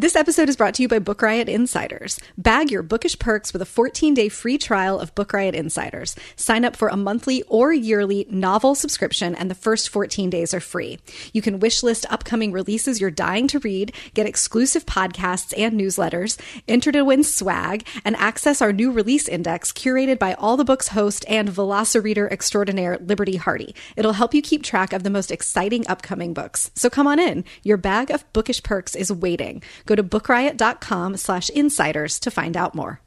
This 0.00 0.16
episode 0.16 0.48
is 0.48 0.56
brought 0.56 0.72
to 0.76 0.82
you 0.82 0.88
by 0.88 0.98
Book 0.98 1.20
Riot 1.20 1.46
Insiders. 1.46 2.18
Bag 2.38 2.70
your 2.70 2.82
bookish 2.82 3.18
perks 3.18 3.52
with 3.52 3.60
a 3.60 3.66
14-day 3.66 4.30
free 4.30 4.56
trial 4.56 4.98
of 4.98 5.14
Book 5.14 5.34
Riot 5.34 5.54
Insiders. 5.54 6.16
Sign 6.36 6.64
up 6.64 6.74
for 6.74 6.88
a 6.88 6.96
monthly 6.96 7.42
or 7.48 7.70
yearly 7.74 8.26
novel 8.30 8.74
subscription 8.74 9.34
and 9.34 9.50
the 9.50 9.54
first 9.54 9.90
14 9.90 10.30
days 10.30 10.54
are 10.54 10.60
free. 10.60 11.00
You 11.34 11.42
can 11.42 11.60
wishlist 11.60 12.06
upcoming 12.08 12.50
releases 12.50 12.98
you're 12.98 13.10
dying 13.10 13.46
to 13.48 13.58
read, 13.58 13.92
get 14.14 14.24
exclusive 14.24 14.86
podcasts 14.86 15.52
and 15.54 15.78
newsletters, 15.78 16.40
enter 16.66 16.90
to 16.92 17.04
win 17.04 17.22
swag, 17.22 17.86
and 18.02 18.16
access 18.16 18.62
our 18.62 18.72
new 18.72 18.90
release 18.90 19.28
index 19.28 19.70
curated 19.70 20.18
by 20.18 20.32
all 20.32 20.56
the 20.56 20.64
book's 20.64 20.88
host 20.88 21.26
and 21.28 21.50
Velocireader 21.50 22.32
extraordinaire 22.32 22.96
Liberty 23.02 23.36
Hardy. 23.36 23.74
It'll 23.98 24.14
help 24.14 24.32
you 24.32 24.40
keep 24.40 24.62
track 24.62 24.94
of 24.94 25.02
the 25.02 25.10
most 25.10 25.30
exciting 25.30 25.86
upcoming 25.88 26.32
books. 26.32 26.70
So 26.74 26.88
come 26.88 27.06
on 27.06 27.18
in. 27.18 27.44
Your 27.62 27.76
bag 27.76 28.10
of 28.10 28.24
bookish 28.32 28.62
perks 28.62 28.96
is 28.96 29.12
waiting. 29.12 29.62
Go 29.90 29.96
to 29.96 30.04
bookriot.com 30.04 31.16
slash 31.16 31.50
insiders 31.50 32.20
to 32.20 32.30
find 32.30 32.56
out 32.56 32.76
more. 32.76 33.00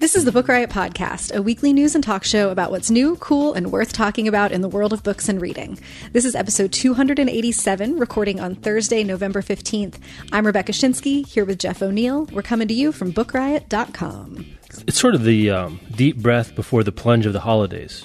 This 0.00 0.16
is 0.16 0.24
the 0.24 0.32
Book 0.32 0.48
Riot 0.48 0.70
Podcast, 0.70 1.32
a 1.32 1.40
weekly 1.40 1.72
news 1.72 1.94
and 1.94 2.02
talk 2.02 2.24
show 2.24 2.50
about 2.50 2.72
what's 2.72 2.90
new, 2.90 3.14
cool, 3.20 3.54
and 3.54 3.70
worth 3.70 3.92
talking 3.92 4.26
about 4.26 4.50
in 4.50 4.60
the 4.60 4.68
world 4.68 4.92
of 4.92 5.04
books 5.04 5.28
and 5.28 5.40
reading. 5.40 5.78
This 6.12 6.24
is 6.24 6.34
episode 6.34 6.72
287, 6.72 7.96
recording 7.96 8.40
on 8.40 8.56
Thursday, 8.56 9.04
November 9.04 9.40
15th. 9.40 10.00
I'm 10.32 10.44
Rebecca 10.44 10.72
Schinsky, 10.72 11.24
here 11.24 11.44
with 11.44 11.60
Jeff 11.60 11.80
O'Neal. 11.80 12.24
We're 12.32 12.42
coming 12.42 12.66
to 12.66 12.74
you 12.74 12.90
from 12.90 13.12
bookriot.com. 13.12 14.46
It's 14.88 14.98
sort 14.98 15.14
of 15.14 15.22
the 15.22 15.50
um, 15.50 15.78
deep 15.92 16.16
breath 16.16 16.56
before 16.56 16.82
the 16.82 16.90
plunge 16.90 17.26
of 17.26 17.34
the 17.34 17.40
holidays 17.40 18.04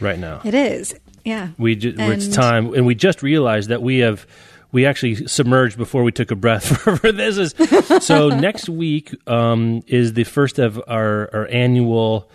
right 0.00 0.18
now. 0.18 0.40
It 0.44 0.54
is. 0.54 0.94
Yeah. 1.24 1.48
We 1.58 1.76
ju- 1.76 1.94
it's 1.96 2.28
time, 2.28 2.74
and 2.74 2.86
we 2.86 2.94
just 2.94 3.22
realized 3.22 3.70
that 3.70 3.82
we 3.82 3.98
have 3.98 4.26
we 4.72 4.86
actually 4.86 5.26
submerged 5.28 5.78
before 5.78 6.02
we 6.02 6.10
took 6.12 6.30
a 6.30 6.34
breath 6.36 6.66
for, 6.98 7.12
this. 7.12 7.38
Is 7.38 8.04
so 8.04 8.28
next 8.40 8.68
week 8.68 9.14
um, 9.28 9.82
is 9.86 10.12
the 10.14 10.24
first 10.24 10.58
of 10.58 10.82
our 10.88 11.30
our 11.32 11.46
annual. 11.48 12.30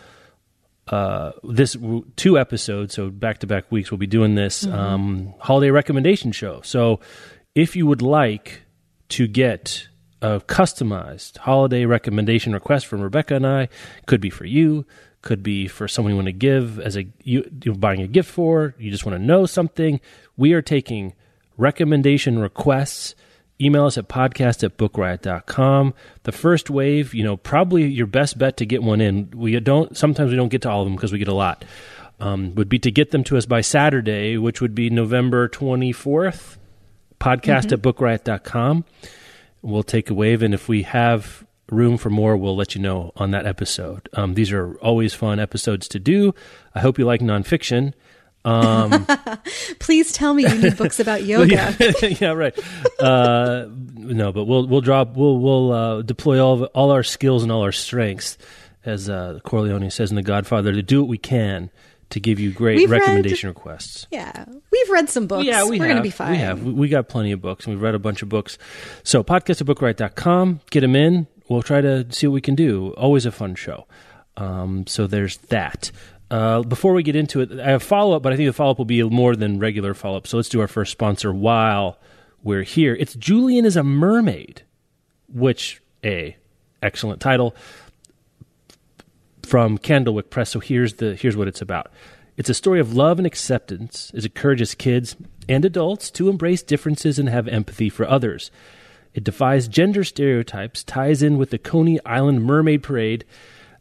Uh, 0.88 1.34
this 1.44 1.73
w- 1.73 2.04
two 2.16 2.40
episodes, 2.40 2.95
so 2.95 3.12
back 3.12 3.38
to 3.38 3.45
back 3.45 3.72
weeks, 3.72 3.92
we'll 3.92 4.00
be 4.00 4.08
doing 4.08 4.34
this 4.34 4.66
um, 4.66 5.36
holiday 5.38 5.70
recommendation 5.70 6.32
show. 6.32 6.62
So, 6.64 7.00
if 7.54 7.76
you 7.76 7.86
would 7.86 8.02
like 8.02 8.64
to 9.10 9.28
get 9.28 9.88
a 10.23 10.40
customized 10.40 11.38
holiday 11.38 11.86
recommendation 11.86 12.54
request 12.54 12.88
from 12.88 13.02
Rebecca 13.02 13.36
and 13.36 13.45
I, 13.45 13.70
could 14.08 14.20
be 14.20 14.32
for 14.32 14.45
you, 14.45 14.84
could 15.22 15.44
be 15.44 15.67
for 15.67 15.88
someone 15.88 16.12
you 16.12 16.16
want 16.16 16.28
to 16.28 16.31
give 16.31 16.80
as 16.80 16.98
a 16.98 17.08
you, 17.23 17.50
you're 17.64 17.75
buying 17.75 18.02
a 18.02 18.08
gift 18.08 18.30
for, 18.30 18.75
you 18.78 18.89
just 18.92 19.06
want 19.06 19.17
to 19.17 19.23
know 19.23 19.45
something. 19.45 20.00
We 20.38 20.53
are 20.53 20.61
taking 20.61 21.14
recommendation 21.58 22.39
requests. 22.39 23.16
Email 23.61 23.86
us 23.86 23.98
at 23.98 24.08
podcast 24.08 24.64
at 24.64 24.78
bookriot.com. 24.78 25.94
The 26.23 26.31
first 26.31 26.70
wave, 26.70 27.14
you 27.14 27.26
know, 27.26 27.36
probably 27.36 27.86
your 27.88 28.08
best 28.08 28.38
bet 28.38 28.55
to 28.58 28.66
get 28.66 28.82
one 28.82 29.02
in. 29.02 29.32
We 29.36 29.60
don't, 29.60 29.98
sometimes 29.98 30.32
we 30.32 30.38
don't 30.38 30.48
get 30.48 30.61
to 30.61 30.70
all 30.70 30.82
of 30.82 30.86
them 30.86 30.95
because 30.95 31.11
we 31.11 31.20
get 31.20 31.27
a 31.27 31.33
lot. 31.33 31.65
Um, 32.21 32.55
would 32.55 32.70
be 32.70 32.80
to 32.80 32.92
get 32.92 33.11
them 33.11 33.23
to 33.26 33.38
us 33.38 33.45
by 33.45 33.61
Saturday, 33.61 34.38
which 34.38 34.61
would 34.61 34.76
be 34.76 34.89
November 34.89 35.49
24th. 35.49 36.58
Podcast 37.20 37.73
at 37.73 37.82
bookriot.com. 37.82 38.86
We'll 39.61 39.83
take 39.83 40.10
a 40.10 40.14
wave, 40.14 40.42
and 40.42 40.54
if 40.54 40.70
we 40.70 40.83
have 40.83 41.45
room 41.72 41.98
for 41.98 42.10
more, 42.10 42.36
we'll 42.38 42.56
let 42.56 42.76
you 42.76 42.82
know 42.82 43.12
on 43.16 43.32
that 43.32 43.46
episode. 43.46 44.10
Um, 44.14 44.34
these 44.34 44.52
are 44.52 44.76
always 44.76 45.14
fun 45.14 45.40
episodes 45.40 45.88
to 45.90 46.00
do. 46.00 46.34
I 46.76 46.80
hope 46.80 46.98
you 47.00 47.06
like 47.06 47.22
nonfiction. 47.22 47.94
Um, 48.46 49.06
Please 49.80 50.12
tell 50.12 50.34
me 50.34 50.44
you 50.44 50.56
need 50.62 50.78
books 50.78 51.00
about 51.00 51.24
yoga. 51.26 51.76
yeah, 51.80 52.08
yeah, 52.22 52.32
right. 52.32 52.58
Uh, 53.00 53.66
no, 53.70 54.32
but 54.32 54.46
we'll 54.46 54.66
we'll 54.68 54.82
drop 54.82 55.16
we'll 55.16 55.40
we'll 55.40 55.72
uh, 55.72 56.02
deploy 56.04 56.44
all 56.44 56.64
of, 56.64 56.70
all 56.74 56.92
our 56.92 57.04
skills 57.04 57.44
and 57.44 57.52
all 57.52 57.62
our 57.64 57.74
strengths, 57.74 58.38
as 58.86 59.10
uh, 59.10 59.40
Corleone 59.44 59.90
says 59.92 60.10
in 60.10 60.16
The 60.16 60.24
Godfather, 60.24 60.72
to 60.72 60.82
do 60.82 61.02
what 61.02 61.10
we 61.10 61.18
can 61.18 61.70
to 62.12 62.20
give 62.20 62.40
you 62.40 62.52
great 62.52 62.78
We've 62.78 62.90
read- 62.90 63.02
recommendation 63.02 63.50
requests. 63.50 64.08
Yeah. 64.12 64.46
We've 64.72 64.90
read 64.90 65.10
some 65.10 65.28
books. 65.28 65.46
Yeah, 65.46 65.66
we 65.66 65.80
We're 65.80 65.86
going 65.86 65.98
to 65.98 66.04
be 66.04 66.10
fine. 66.10 66.32
We 66.32 66.38
have. 66.38 66.64
We, 66.64 66.74
we 66.74 66.90
got 66.90 67.08
plenty 67.08 67.32
of 67.32 67.42
books, 67.42 67.66
and 67.66 67.76
we've 67.76 67.82
read 67.84 67.96
a 67.96 68.00
bunch 68.00 68.22
of 68.22 68.30
books. 68.30 68.58
So, 69.04 69.24
podcast 69.24 69.62
at. 70.00 70.60
Get 70.72 70.82
them 70.82 70.96
in. 70.96 71.28
We'll 71.49 71.61
try 71.61 71.82
to 71.82 72.05
see 72.11 72.27
what 72.27 72.36
we 72.36 72.42
can 72.42 72.55
do. 72.55 72.93
Always 72.98 73.26
a 73.26 73.32
fun 73.32 73.55
show. 73.55 73.87
Um, 74.37 74.87
so, 74.87 75.08
there's 75.08 75.37
that. 75.49 75.92
Uh, 76.32 76.61
before 76.61 76.93
we 76.93 77.04
get 77.04 77.15
into 77.15 77.42
it, 77.42 77.60
I 77.60 77.71
have 77.71 77.83
follow 77.83 78.15
up, 78.15 78.23
but 78.23 78.32
I 78.32 78.37
think 78.37 78.48
the 78.48 78.54
follow 78.54 78.71
up 78.71 78.77
will 78.77 78.86
be 78.86 79.04
more 79.04 79.36
than 79.36 79.59
regular 79.59 79.93
follow 79.93 80.17
up. 80.17 80.27
So, 80.27 80.38
let's 80.38 80.49
do 80.49 80.61
our 80.61 80.67
first 80.67 80.92
sponsor 80.92 81.33
while 81.33 81.98
we're 82.43 82.64
here. 82.64 82.95
It's 82.98 83.15
Julian 83.15 83.65
is 83.65 83.76
a 83.76 83.83
Mermaid, 83.83 84.61
which, 85.27 85.82
A, 86.05 86.38
excellent 86.82 87.20
title 87.20 87.55
from 89.49 89.77
Candlewick 89.77 90.30
Press. 90.30 90.52
So 90.52 90.59
here's 90.59 90.95
the 90.95 91.15
here's 91.15 91.36
what 91.36 91.48
it's 91.48 91.61
about. 91.61 91.92
It's 92.38 92.49
a 92.49 92.54
story 92.54 92.80
of 92.80 92.93
love 92.93 93.20
and 93.20 93.27
acceptance 93.27 94.11
it 94.14 94.23
encourages 94.23 94.76
kids 94.76 95.15
and 95.49 95.65
adults 95.65 96.09
to 96.11 96.30
embrace 96.30 96.61
differences 96.64 97.20
and 97.20 97.27
have 97.27 97.48
empathy 97.48 97.89
for 97.89 98.08
others. 98.08 98.52
It 99.20 99.26
defies 99.26 99.68
gender 99.68 100.06
stereotypes, 100.06 100.82
ties 100.82 101.22
in 101.22 101.38
with 101.38 101.50
the 101.50 101.58
Coney 101.58 102.00
Island 102.06 102.46
Mermaid 102.46 102.82
Parade, 102.82 103.26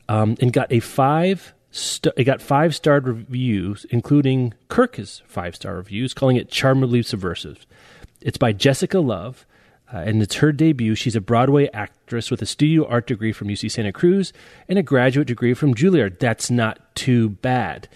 um, 0.09 0.37
and 0.41 0.53
got 0.53 0.73
a 0.73 0.81
five. 0.81 1.55
St- 1.71 2.13
it 2.17 2.25
got 2.25 2.43
five 2.43 2.75
starred 2.75 3.07
reviews, 3.07 3.87
including 3.91 4.53
Kirkus 4.69 5.23
five 5.27 5.55
star 5.55 5.77
reviews, 5.77 6.13
calling 6.13 6.35
it 6.35 6.51
charmingly 6.51 7.05
subversive. 7.05 7.67
It's 8.21 8.37
by 8.37 8.51
Jessica 8.53 8.99
Love, 8.99 9.47
uh, 9.95 9.99
and 9.99 10.21
it's 10.21 10.35
her 10.35 10.51
debut. 10.51 10.97
She's 10.97 11.15
a 11.15 11.21
Broadway 11.21 11.69
actress 11.73 12.33
with 12.33 12.43
a 12.43 12.47
studio 12.47 12.85
art 12.89 13.07
degree 13.07 13.31
from 13.31 13.47
UC 13.47 13.71
Santa 13.71 13.93
Cruz 13.93 14.33
and 14.69 14.77
a 14.77 14.83
graduate 14.83 15.29
degree 15.29 15.55
from 15.55 15.73
Juilliard. 15.73 16.19
That's 16.19 16.51
not 16.51 16.81
too 16.97 17.29
bad. 17.29 17.87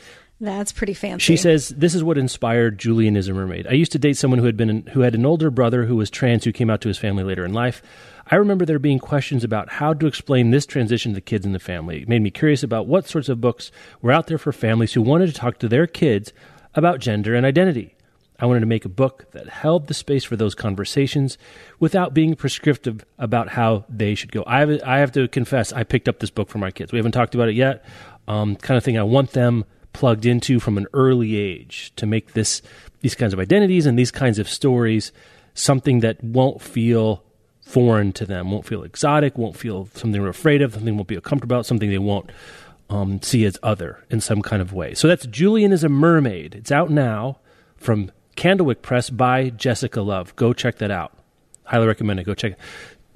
That's 0.43 0.73
pretty 0.73 0.95
fancy. 0.95 1.23
She 1.23 1.37
says 1.37 1.69
this 1.69 1.95
is 1.95 2.03
what 2.03 2.19
inspired 2.19 2.77
Julian 2.77 3.17
as 3.17 3.29
a 3.29 3.33
mermaid. 3.33 3.69
I 3.69 3.75
used 3.75 3.93
to 3.93 3.99
date 4.01 4.17
someone 4.17 4.41
who 4.41 4.47
had 4.47 4.57
been 4.57 4.85
who 4.89 5.03
had 5.03 5.15
an 5.15 5.25
older 5.25 5.53
brother 5.53 5.85
who 5.85 5.95
was 5.95 6.11
trans 6.11 6.43
who 6.43 6.51
came 6.51 6.69
out 6.69 6.81
to 6.81 6.89
his 6.89 6.99
family 6.99 7.23
later 7.23 7.45
in 7.45 7.53
life. 7.53 7.81
I 8.29 8.35
remember 8.35 8.67
there 8.67 8.81
being 8.81 8.99
questions 8.99 9.45
about 9.45 9.69
how 9.69 9.95
to 9.95 10.07
explain 10.09 10.51
this 10.51 10.67
transition 10.67 11.13
to 11.13 11.15
the 11.15 11.21
kids 11.21 11.47
in 11.47 11.53
the 11.53 11.61
family. 11.61 12.03
It 12.03 12.09
made 12.09 12.23
me 12.23 12.33
curious 12.33 12.65
about 12.65 12.89
what 12.89 13.07
sorts 13.07 13.29
of 13.29 13.41
books 13.41 13.71
were 14.01 14.11
out 14.11 14.27
there 14.27 14.37
for 14.37 14.53
families 14.53 14.95
who 14.95 15.03
wanted 15.03 15.29
to 15.29 15.33
talk 15.33 15.59
to 15.59 15.69
their 15.69 15.87
kids 15.87 16.33
about 16.75 16.99
gender 16.99 17.37
and 17.37 17.47
identity. 17.47 17.95
I 18.41 18.47
wanted 18.47 18.61
to 18.61 18.67
make 18.67 18.85
a 18.85 18.89
book 18.89 19.31
that 19.31 19.49
held 19.49 19.87
the 19.87 19.95
space 19.95 20.25
for 20.25 20.35
those 20.35 20.57
conversations 20.57 21.39
without 21.79 22.15
being 22.15 22.35
prescriptive 22.35 23.05
about 23.17 23.51
how 23.51 23.85
they 23.89 24.17
should 24.17 24.33
go. 24.33 24.43
I 24.45 24.59
have, 24.59 24.83
I 24.85 24.99
have 24.99 25.13
to 25.13 25.29
confess, 25.29 25.73
I 25.73 25.85
picked 25.85 26.09
up 26.09 26.19
this 26.19 26.31
book 26.31 26.49
for 26.49 26.59
my 26.59 26.73
kids. 26.73 26.91
We 26.91 26.99
haven't 26.99 27.13
talked 27.13 27.37
about 27.37 27.49
it 27.49 27.55
yet. 27.55 27.85
Um, 28.27 28.57
kind 28.57 28.77
of 28.77 28.83
thing 28.83 28.99
I 28.99 29.05
want 29.05 29.31
them 29.31 29.65
plugged 29.93 30.27
into 30.27 30.59
from 30.61 30.79
an 30.79 30.87
early 30.93 31.37
age 31.37 31.93
to 31.97 32.07
make 32.07 32.33
this 32.33 32.63
these 33.01 33.15
kinds 33.15 33.33
of 33.33 33.41
identities 33.41 33.87
and 33.87 33.99
these 33.99 34.11
kinds 34.11 34.39
of 34.39 34.49
stories 34.49 35.13
something 35.55 36.01
that 36.01 36.23
won't 36.23 36.63
feel 36.63 37.23
foreign 37.61 38.13
to 38.13 38.27
them, 38.27 38.51
won't 38.51 38.67
feel 38.67 38.83
exotic, 38.83 39.37
won't 39.39 39.57
feel 39.57 39.87
something 39.95 40.13
they're 40.13 40.29
afraid 40.29 40.63
of, 40.63 40.75
something 40.75 40.97
won't 40.97 41.09
be 41.09 41.21
comfortable 41.21 41.55
about, 41.57 41.67
something 41.67 41.91
they 41.91 41.99
won't 41.99 42.31
um, 42.91 43.21
see 43.23 43.45
as 43.45 43.59
other 43.63 44.05
in 44.11 44.21
some 44.21 44.43
kind 44.43 44.61
of 44.61 44.73
way. 44.73 44.95
So 44.95 45.09
that's 45.09 45.27
Julian 45.27 45.73
is 45.73 45.85
a 45.85 45.89
Mermaid. 45.89 46.55
It's 46.55 46.73
out 46.73 46.91
now 46.91 47.39
from 47.77 48.11
Candlewick 48.37 48.83
Press 48.83 49.11
by 49.11 49.51
Jessica 49.51 50.03
Love. 50.03 50.35
Go 50.37 50.53
check 50.53 50.79
that 50.79 50.91
out. 50.91 51.13
Highly 51.65 51.87
recommend 51.87 52.21
it. 52.21 52.25
Go 52.25 52.35
check 52.35 52.53
it. 52.53 52.59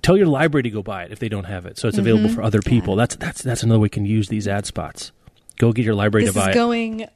Tell 0.03 0.17
your 0.17 0.27
library 0.27 0.63
to 0.63 0.71
go 0.71 0.83
buy 0.83 1.05
it 1.05 1.13
if 1.13 1.19
they 1.19 1.29
don't 1.29 1.45
have 1.45 1.67
it, 1.67 1.79
so 1.79 1.89
it's 1.89 1.99
available 1.99 2.29
for 2.29 2.43
other 2.43 2.63
people. 2.63 2.95
That's 2.95 3.17
that's 3.17 3.43
that's 3.43 3.65
another 3.65 3.81
way 3.81 3.85
we 3.85 3.89
can 3.89 4.07
use 4.07 4.29
these 4.29 4.47
ad 4.47 4.65
spots. 4.65 5.11
Go 5.59 5.73
get 5.73 5.85
your 5.85 5.95
library 5.95 6.25
this 6.27 6.35
to 6.35 6.41
buy 6.41 6.51
is 6.51 6.55
going 6.55 7.09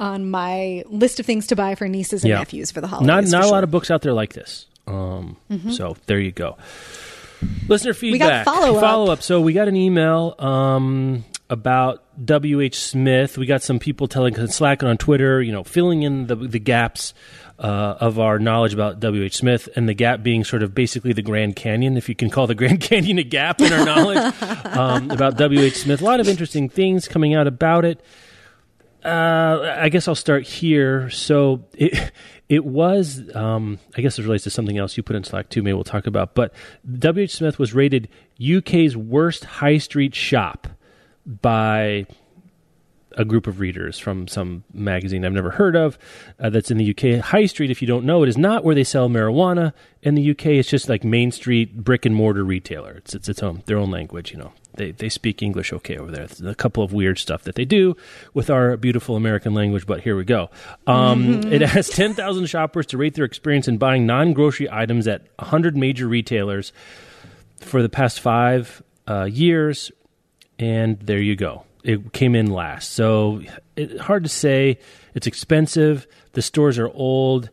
on 0.00 0.30
my 0.30 0.82
list 0.86 1.20
of 1.20 1.26
things 1.26 1.46
to 1.48 1.56
buy 1.56 1.74
for 1.74 1.88
nieces 1.88 2.22
and 2.24 2.30
Yeah. 2.30 2.38
nephews 2.38 2.70
for 2.70 2.80
the 2.80 2.86
holidays. 2.88 3.06
Not 3.06 3.24
not 3.24 3.42
for 3.42 3.48
a 3.48 3.50
lot. 3.50 3.56
Mm-hmm. 3.58 3.64
of 3.64 3.70
books 3.70 3.90
out 3.90 4.02
there 4.02 4.12
like 4.12 4.32
this. 4.32 4.66
Um, 4.86 5.36
So 5.70 5.96
there 6.06 6.18
you 6.20 6.32
go. 6.32 6.56
Listener 7.68 7.92
feedback. 7.94 8.12
We 8.12 8.18
got 8.18 8.26
feedback. 8.28 8.44
follow-up. 8.46 8.80
Follow 8.80 9.12
up. 9.12 9.22
So 9.22 9.40
we 9.40 9.52
got 9.52 9.68
an 9.68 9.76
email 9.76 10.34
um, 10.38 11.24
about 11.50 12.02
W. 12.24 12.60
H. 12.60 12.80
Smith. 12.80 13.36
We 13.38 13.46
got 13.46 13.62
some 13.62 13.78
people 13.78 14.08
telling 14.08 14.38
us 14.38 14.54
slacking 14.56 14.88
on 14.88 14.96
Twitter. 14.96 15.42
You 15.42 15.52
know, 15.52 15.62
filling 15.64 16.02
in 16.02 16.26
the 16.26 16.36
the 16.36 16.58
gaps 16.58 17.12
uh, 17.58 17.96
of 18.00 18.18
our 18.18 18.38
knowledge 18.38 18.74
about 18.74 19.00
W.H. 19.00 19.36
Smith, 19.36 19.68
and 19.76 19.88
the 19.88 19.94
gap 19.94 20.22
being 20.22 20.44
sort 20.44 20.62
of 20.62 20.74
basically 20.74 21.12
the 21.12 21.22
Grand 21.22 21.56
Canyon, 21.56 21.96
if 21.96 22.08
you 22.08 22.14
can 22.14 22.30
call 22.30 22.46
the 22.46 22.54
Grand 22.54 22.80
Canyon 22.82 23.18
a 23.18 23.22
gap 23.22 23.60
in 23.60 23.72
our 23.72 23.84
knowledge 23.84 24.34
um, 24.64 25.10
about 25.10 25.36
W.H. 25.36 25.76
Smith. 25.76 26.00
A 26.00 26.04
lot 26.04 26.20
of 26.20 26.28
interesting 26.28 26.68
things 26.68 27.06
coming 27.06 27.34
out 27.34 27.46
about 27.46 27.84
it. 27.84 28.04
Uh, 29.04 29.76
I 29.78 29.90
guess 29.90 30.08
I'll 30.08 30.14
start 30.14 30.44
here. 30.44 31.10
So 31.10 31.64
it 31.74 32.12
it 32.48 32.64
was, 32.64 33.22
um, 33.34 33.78
I 33.96 34.00
guess 34.00 34.18
it 34.18 34.22
relates 34.22 34.44
to 34.44 34.50
something 34.50 34.78
else 34.78 34.96
you 34.96 35.02
put 35.02 35.16
in 35.16 35.24
Slack 35.24 35.48
too. 35.48 35.62
Maybe 35.62 35.74
we'll 35.74 35.84
talk 35.84 36.06
about. 36.06 36.34
But 36.34 36.52
W. 36.98 37.24
H. 37.24 37.36
Smith 37.36 37.58
was 37.58 37.74
rated 37.74 38.08
UK's 38.40 38.96
worst 38.96 39.44
high 39.44 39.78
street 39.78 40.14
shop 40.14 40.68
by 41.26 42.06
a 43.16 43.24
group 43.24 43.46
of 43.46 43.60
readers 43.60 43.98
from 43.98 44.28
some 44.28 44.64
magazine 44.72 45.24
I've 45.24 45.32
never 45.32 45.50
heard 45.50 45.76
of 45.76 45.98
uh, 46.38 46.50
that's 46.50 46.70
in 46.70 46.78
the 46.78 46.90
UK. 46.90 47.24
High 47.24 47.46
Street, 47.46 47.70
if 47.70 47.80
you 47.80 47.88
don't 47.88 48.04
know 48.04 48.22
it, 48.22 48.28
is 48.28 48.38
not 48.38 48.64
where 48.64 48.74
they 48.74 48.84
sell 48.84 49.08
marijuana 49.08 49.72
in 50.02 50.14
the 50.14 50.30
UK. 50.30 50.46
It's 50.46 50.68
just 50.68 50.88
like 50.88 51.04
Main 51.04 51.30
Street 51.30 51.76
brick 51.76 52.04
and 52.04 52.14
mortar 52.14 52.44
retailer. 52.44 52.92
It's 52.92 53.14
it's 53.14 53.28
its 53.28 53.42
own 53.42 53.62
their 53.66 53.78
own 53.78 53.90
language. 53.90 54.32
You 54.32 54.38
know, 54.38 54.52
they 54.74 54.90
they 54.90 55.08
speak 55.08 55.42
English 55.42 55.72
okay 55.72 55.96
over 55.96 56.10
there. 56.10 56.26
There's 56.26 56.40
a 56.40 56.54
couple 56.54 56.82
of 56.82 56.92
weird 56.92 57.18
stuff 57.18 57.44
that 57.44 57.54
they 57.54 57.64
do 57.64 57.96
with 58.32 58.50
our 58.50 58.76
beautiful 58.76 59.16
American 59.16 59.54
language, 59.54 59.86
but 59.86 60.00
here 60.00 60.16
we 60.16 60.24
go. 60.24 60.50
Um, 60.86 61.24
mm-hmm. 61.24 61.52
It 61.52 61.62
has 61.62 61.88
ten 61.88 62.14
thousand 62.14 62.46
shoppers 62.46 62.86
to 62.86 62.98
rate 62.98 63.14
their 63.14 63.24
experience 63.24 63.68
in 63.68 63.78
buying 63.78 64.06
non 64.06 64.32
grocery 64.32 64.68
items 64.70 65.06
at 65.06 65.22
hundred 65.38 65.76
major 65.76 66.08
retailers 66.08 66.72
for 67.60 67.82
the 67.82 67.88
past 67.88 68.20
five 68.20 68.82
uh, 69.08 69.24
years, 69.24 69.90
and 70.58 70.98
there 71.00 71.20
you 71.20 71.36
go 71.36 71.64
it 71.84 72.12
came 72.12 72.34
in 72.34 72.50
last. 72.50 72.92
So 72.92 73.42
it, 73.76 74.00
hard 74.00 74.24
to 74.24 74.28
say. 74.28 74.78
It's 75.14 75.26
expensive. 75.26 76.06
The 76.32 76.42
stores 76.42 76.78
are 76.78 76.88
old. 76.88 77.50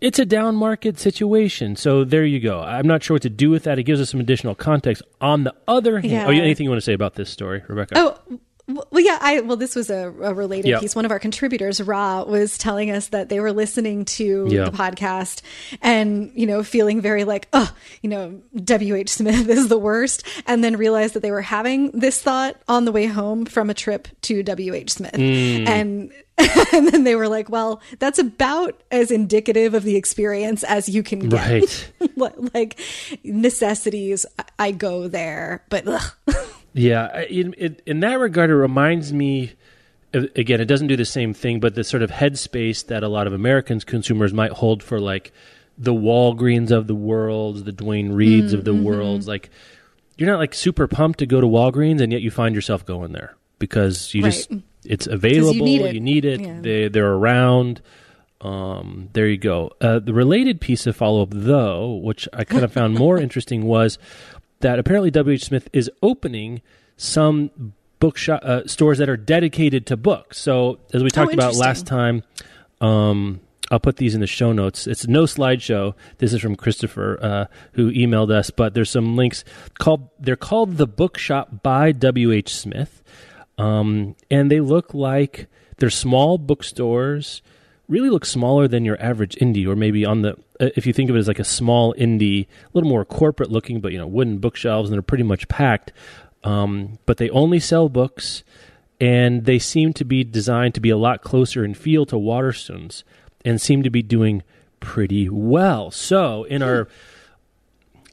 It's 0.00 0.18
a 0.18 0.26
down 0.26 0.56
market 0.56 0.98
situation. 0.98 1.76
So 1.76 2.04
there 2.04 2.24
you 2.24 2.40
go. 2.40 2.60
I'm 2.60 2.86
not 2.86 3.02
sure 3.02 3.14
what 3.14 3.22
to 3.22 3.30
do 3.30 3.50
with 3.50 3.64
that. 3.64 3.78
It 3.78 3.84
gives 3.84 4.00
us 4.00 4.10
some 4.10 4.20
additional 4.20 4.54
context. 4.54 5.02
On 5.20 5.44
the 5.44 5.54
other 5.66 6.00
hand, 6.00 6.12
yeah. 6.12 6.26
oh, 6.26 6.30
anything 6.30 6.64
you 6.64 6.70
want 6.70 6.78
to 6.78 6.84
say 6.84 6.92
about 6.92 7.14
this 7.14 7.30
story, 7.30 7.62
Rebecca? 7.66 7.94
Oh, 7.96 8.38
well, 8.68 8.86
yeah, 8.92 9.18
I 9.20 9.40
well, 9.40 9.56
this 9.56 9.74
was 9.74 9.88
a, 9.88 10.12
a 10.22 10.34
related 10.34 10.68
yep. 10.68 10.80
piece. 10.80 10.94
One 10.94 11.06
of 11.06 11.10
our 11.10 11.18
contributors, 11.18 11.80
Ra, 11.80 12.22
was 12.22 12.58
telling 12.58 12.90
us 12.90 13.08
that 13.08 13.30
they 13.30 13.40
were 13.40 13.52
listening 13.52 14.04
to 14.04 14.46
yep. 14.50 14.70
the 14.70 14.76
podcast 14.76 15.40
and 15.80 16.30
you 16.34 16.46
know 16.46 16.62
feeling 16.62 17.00
very 17.00 17.24
like, 17.24 17.48
oh, 17.54 17.74
you 18.02 18.10
know, 18.10 18.40
W. 18.62 18.94
H. 18.94 19.08
Smith 19.08 19.48
is 19.48 19.68
the 19.68 19.78
worst, 19.78 20.26
and 20.46 20.62
then 20.62 20.76
realized 20.76 21.14
that 21.14 21.20
they 21.20 21.30
were 21.30 21.40
having 21.40 21.90
this 21.92 22.20
thought 22.20 22.56
on 22.68 22.84
the 22.84 22.92
way 22.92 23.06
home 23.06 23.46
from 23.46 23.70
a 23.70 23.74
trip 23.74 24.08
to 24.22 24.42
W. 24.42 24.74
H. 24.74 24.92
Smith, 24.92 25.14
mm. 25.14 25.66
and 25.66 26.12
and 26.72 26.88
then 26.88 27.04
they 27.04 27.16
were 27.16 27.28
like, 27.28 27.48
well, 27.48 27.80
that's 27.98 28.18
about 28.18 28.80
as 28.90 29.10
indicative 29.10 29.74
of 29.74 29.82
the 29.82 29.96
experience 29.96 30.62
as 30.64 30.88
you 30.88 31.02
can 31.02 31.28
get. 31.28 31.40
Right. 31.40 31.92
like 32.54 32.78
necessities, 33.24 34.26
I 34.58 34.72
go 34.72 35.08
there, 35.08 35.64
but. 35.70 35.86
Yeah, 36.72 37.22
in, 37.22 37.54
it, 37.58 37.82
in 37.86 38.00
that 38.00 38.18
regard, 38.18 38.50
it 38.50 38.56
reminds 38.56 39.12
me. 39.12 39.52
Again, 40.14 40.58
it 40.58 40.64
doesn't 40.64 40.86
do 40.86 40.96
the 40.96 41.04
same 41.04 41.34
thing, 41.34 41.60
but 41.60 41.74
the 41.74 41.84
sort 41.84 42.02
of 42.02 42.10
headspace 42.10 42.86
that 42.86 43.02
a 43.02 43.08
lot 43.08 43.26
of 43.26 43.34
Americans 43.34 43.84
consumers 43.84 44.32
might 44.32 44.52
hold 44.52 44.82
for 44.82 44.98
like 44.98 45.32
the 45.76 45.92
Walgreens 45.92 46.70
of 46.70 46.86
the 46.86 46.94
world, 46.94 47.66
the 47.66 47.72
Duane 47.72 48.12
Reades 48.12 48.52
mm, 48.52 48.58
of 48.58 48.64
the 48.64 48.72
mm-hmm. 48.72 48.84
world. 48.84 49.26
Like, 49.26 49.50
you're 50.16 50.28
not 50.28 50.38
like 50.38 50.54
super 50.54 50.88
pumped 50.88 51.18
to 51.18 51.26
go 51.26 51.42
to 51.42 51.46
Walgreens, 51.46 52.00
and 52.00 52.10
yet 52.10 52.22
you 52.22 52.30
find 52.30 52.54
yourself 52.54 52.86
going 52.86 53.12
there 53.12 53.36
because 53.58 54.14
you 54.14 54.22
right. 54.22 54.32
just 54.32 54.50
it's 54.84 55.06
available. 55.06 55.54
You 55.54 55.62
need 55.62 55.82
it. 55.82 55.94
You 55.94 56.00
need 56.00 56.24
it. 56.24 56.40
Yeah. 56.40 56.60
They 56.60 56.88
they're 56.88 57.12
around. 57.12 57.80
Um, 58.40 59.10
there 59.14 59.26
you 59.26 59.36
go. 59.36 59.72
Uh, 59.80 59.98
the 59.98 60.14
related 60.14 60.60
piece 60.60 60.86
of 60.86 60.94
follow 60.96 61.22
up, 61.22 61.30
though, 61.32 61.96
which 61.96 62.28
I 62.32 62.44
kind 62.44 62.64
of 62.64 62.72
found 62.72 62.94
more 62.94 63.18
interesting, 63.20 63.64
was 63.64 63.98
that 64.60 64.78
apparently 64.78 65.10
W.H. 65.10 65.44
Smith 65.44 65.68
is 65.72 65.90
opening 66.02 66.62
some 66.96 67.72
bookshop 67.98 68.42
uh, 68.44 68.66
stores 68.66 68.98
that 68.98 69.08
are 69.08 69.16
dedicated 69.16 69.86
to 69.86 69.96
books. 69.96 70.38
So 70.38 70.78
as 70.92 71.02
we 71.02 71.10
talked 71.10 71.32
oh, 71.32 71.34
about 71.34 71.54
last 71.54 71.86
time, 71.86 72.22
um, 72.80 73.40
I'll 73.70 73.80
put 73.80 73.96
these 73.96 74.14
in 74.14 74.20
the 74.20 74.26
show 74.26 74.52
notes. 74.52 74.86
It's 74.86 75.06
no 75.06 75.24
slideshow. 75.24 75.94
This 76.18 76.32
is 76.32 76.40
from 76.40 76.56
Christopher, 76.56 77.18
uh, 77.20 77.44
who 77.72 77.92
emailed 77.92 78.30
us, 78.30 78.50
but 78.50 78.74
there's 78.74 78.90
some 78.90 79.16
links 79.16 79.44
called. 79.78 80.08
They're 80.18 80.36
called 80.36 80.76
the 80.76 80.86
Bookshop 80.86 81.62
by 81.62 81.92
W. 81.92 82.32
H. 82.32 82.54
Smith, 82.54 83.02
um, 83.58 84.16
and 84.30 84.50
they 84.50 84.60
look 84.60 84.94
like 84.94 85.48
they're 85.76 85.90
small 85.90 86.38
bookstores 86.38 87.42
really 87.88 88.10
look 88.10 88.24
smaller 88.24 88.68
than 88.68 88.84
your 88.84 89.00
average 89.02 89.34
indie, 89.36 89.66
or 89.66 89.74
maybe 89.74 90.04
on 90.04 90.22
the 90.22 90.36
if 90.60 90.86
you 90.86 90.92
think 90.92 91.10
of 91.10 91.16
it 91.16 91.18
as 91.20 91.28
like 91.28 91.38
a 91.38 91.44
small 91.44 91.94
indie, 91.94 92.46
a 92.46 92.70
little 92.72 92.88
more 92.88 93.04
corporate 93.04 93.50
looking, 93.50 93.80
but 93.80 93.92
you 93.92 93.98
know 93.98 94.06
wooden 94.06 94.38
bookshelves 94.38 94.88
and 94.88 94.94
they're 94.94 95.02
pretty 95.02 95.24
much 95.24 95.48
packed. 95.48 95.92
Um, 96.44 96.98
but 97.06 97.16
they 97.16 97.30
only 97.30 97.60
sell 97.60 97.88
books, 97.88 98.44
and 99.00 99.44
they 99.44 99.58
seem 99.58 99.92
to 99.94 100.04
be 100.04 100.24
designed 100.24 100.74
to 100.74 100.80
be 100.80 100.90
a 100.90 100.96
lot 100.96 101.22
closer 101.22 101.64
in 101.64 101.74
feel 101.74 102.06
to 102.06 102.16
Waterstones, 102.16 103.02
and 103.44 103.60
seem 103.60 103.82
to 103.82 103.90
be 103.90 104.02
doing 104.02 104.42
pretty 104.80 105.28
well. 105.28 105.90
So 105.90 106.44
in 106.44 106.62
our, 106.62 106.88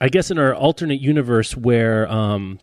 I 0.02 0.10
guess 0.10 0.32
in 0.32 0.40
our 0.40 0.56
alternate 0.56 1.00
universe 1.00 1.56
where 1.56 2.12
um, 2.12 2.60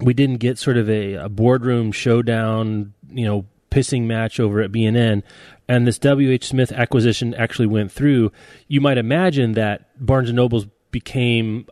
we 0.00 0.14
didn't 0.14 0.36
get 0.36 0.58
sort 0.58 0.76
of 0.76 0.88
a, 0.88 1.14
a 1.14 1.28
boardroom 1.28 1.90
showdown, 1.92 2.94
you 3.10 3.26
know, 3.26 3.46
pissing 3.70 4.04
match 4.04 4.40
over 4.40 4.60
at 4.60 4.72
B&N 4.72 5.22
and 5.68 5.86
this 5.86 5.98
W.H. 5.98 6.48
Smith 6.48 6.72
acquisition 6.72 7.34
actually 7.34 7.66
went 7.66 7.92
through, 7.92 8.32
you 8.66 8.80
might 8.80 8.98
imagine 8.98 9.52
that 9.52 9.88
Barnes 10.04 10.30
and 10.30 10.36
Nobles 10.36 10.66
became 10.90 11.66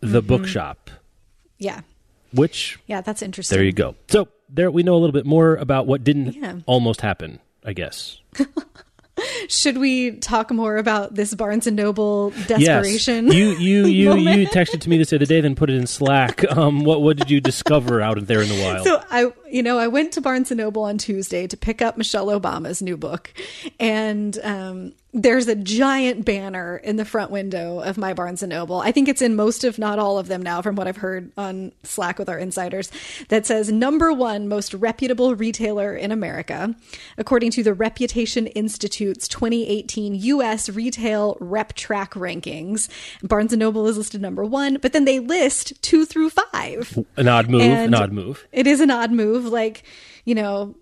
the 0.00 0.20
mm-hmm. 0.20 0.28
bookshop. 0.28 0.90
Yeah. 1.58 1.82
Which 2.32 2.78
Yeah, 2.86 3.00
that's 3.02 3.22
interesting. 3.22 3.56
There 3.56 3.64
you 3.64 3.72
go. 3.72 3.94
So 4.08 4.28
there 4.48 4.70
we 4.70 4.82
know 4.82 4.94
a 4.94 4.98
little 4.98 5.12
bit 5.12 5.26
more 5.26 5.56
about 5.56 5.86
what 5.86 6.04
didn't 6.04 6.32
yeah. 6.32 6.56
almost 6.66 7.00
happen, 7.00 7.40
I 7.64 7.72
guess. 7.72 8.20
Should 9.48 9.78
we 9.78 10.12
talk 10.12 10.50
more 10.50 10.76
about 10.76 11.14
this 11.14 11.34
Barnes 11.34 11.66
and 11.66 11.76
Noble 11.76 12.30
desperation? 12.46 13.26
Yes. 13.26 13.34
You 13.34 13.50
you 13.52 13.86
you 13.86 14.16
you 14.16 14.46
texted 14.48 14.80
to 14.82 14.90
me 14.90 14.98
this 14.98 15.12
other 15.12 15.24
day, 15.24 15.40
then 15.40 15.54
put 15.54 15.70
it 15.70 15.76
in 15.76 15.86
Slack. 15.86 16.44
Um, 16.56 16.84
what 16.84 17.02
what 17.02 17.16
did 17.16 17.30
you 17.30 17.40
discover 17.40 18.00
out 18.00 18.18
there 18.26 18.42
in 18.42 18.48
the 18.48 18.62
wild? 18.62 18.86
So 18.86 19.02
I 19.10 19.32
you 19.50 19.62
know 19.62 19.78
I 19.78 19.88
went 19.88 20.12
to 20.12 20.20
Barnes 20.20 20.50
and 20.50 20.58
Noble 20.58 20.82
on 20.82 20.98
Tuesday 20.98 21.46
to 21.46 21.56
pick 21.56 21.80
up 21.82 21.96
Michelle 21.96 22.26
Obama's 22.26 22.82
new 22.82 22.96
book, 22.96 23.32
and 23.78 24.38
um, 24.42 24.92
there's 25.16 25.48
a 25.48 25.54
giant 25.54 26.26
banner 26.26 26.76
in 26.76 26.96
the 26.96 27.04
front 27.06 27.30
window 27.30 27.80
of 27.80 27.96
my 27.96 28.12
Barnes 28.12 28.42
and 28.42 28.50
Noble. 28.50 28.80
I 28.80 28.92
think 28.92 29.08
it's 29.08 29.22
in 29.22 29.34
most, 29.34 29.64
if 29.64 29.78
not 29.78 29.98
all 29.98 30.18
of 30.18 30.28
them 30.28 30.42
now, 30.42 30.60
from 30.60 30.76
what 30.76 30.86
I've 30.86 30.98
heard 30.98 31.32
on 31.38 31.72
Slack 31.84 32.18
with 32.18 32.28
our 32.28 32.38
insiders, 32.38 32.90
that 33.30 33.46
says 33.46 33.72
number 33.72 34.12
one 34.12 34.46
most 34.46 34.74
reputable 34.74 35.34
retailer 35.34 35.96
in 35.96 36.12
America, 36.12 36.76
according 37.16 37.50
to 37.52 37.62
the 37.62 37.72
Reputation 37.72 38.46
Institute's 38.48 39.26
2018 39.26 40.16
U.S. 40.16 40.68
Retail 40.68 41.36
RepTrak 41.36 42.10
rankings. 42.10 42.90
Barnes 43.26 43.54
and 43.54 43.60
Noble 43.60 43.86
is 43.86 43.96
listed 43.96 44.20
number 44.20 44.44
one, 44.44 44.76
but 44.82 44.92
then 44.92 45.06
they 45.06 45.18
list 45.18 45.72
two 45.82 46.04
through 46.04 46.28
five. 46.28 46.98
An 47.16 47.26
odd 47.26 47.48
move. 47.48 47.62
And 47.62 47.94
an 47.94 48.02
odd 48.02 48.12
move. 48.12 48.46
It 48.52 48.66
is 48.66 48.80
an 48.80 48.90
odd 48.90 49.12
move. 49.12 49.46
Like, 49.46 49.82
you 50.26 50.34
know, 50.34 50.74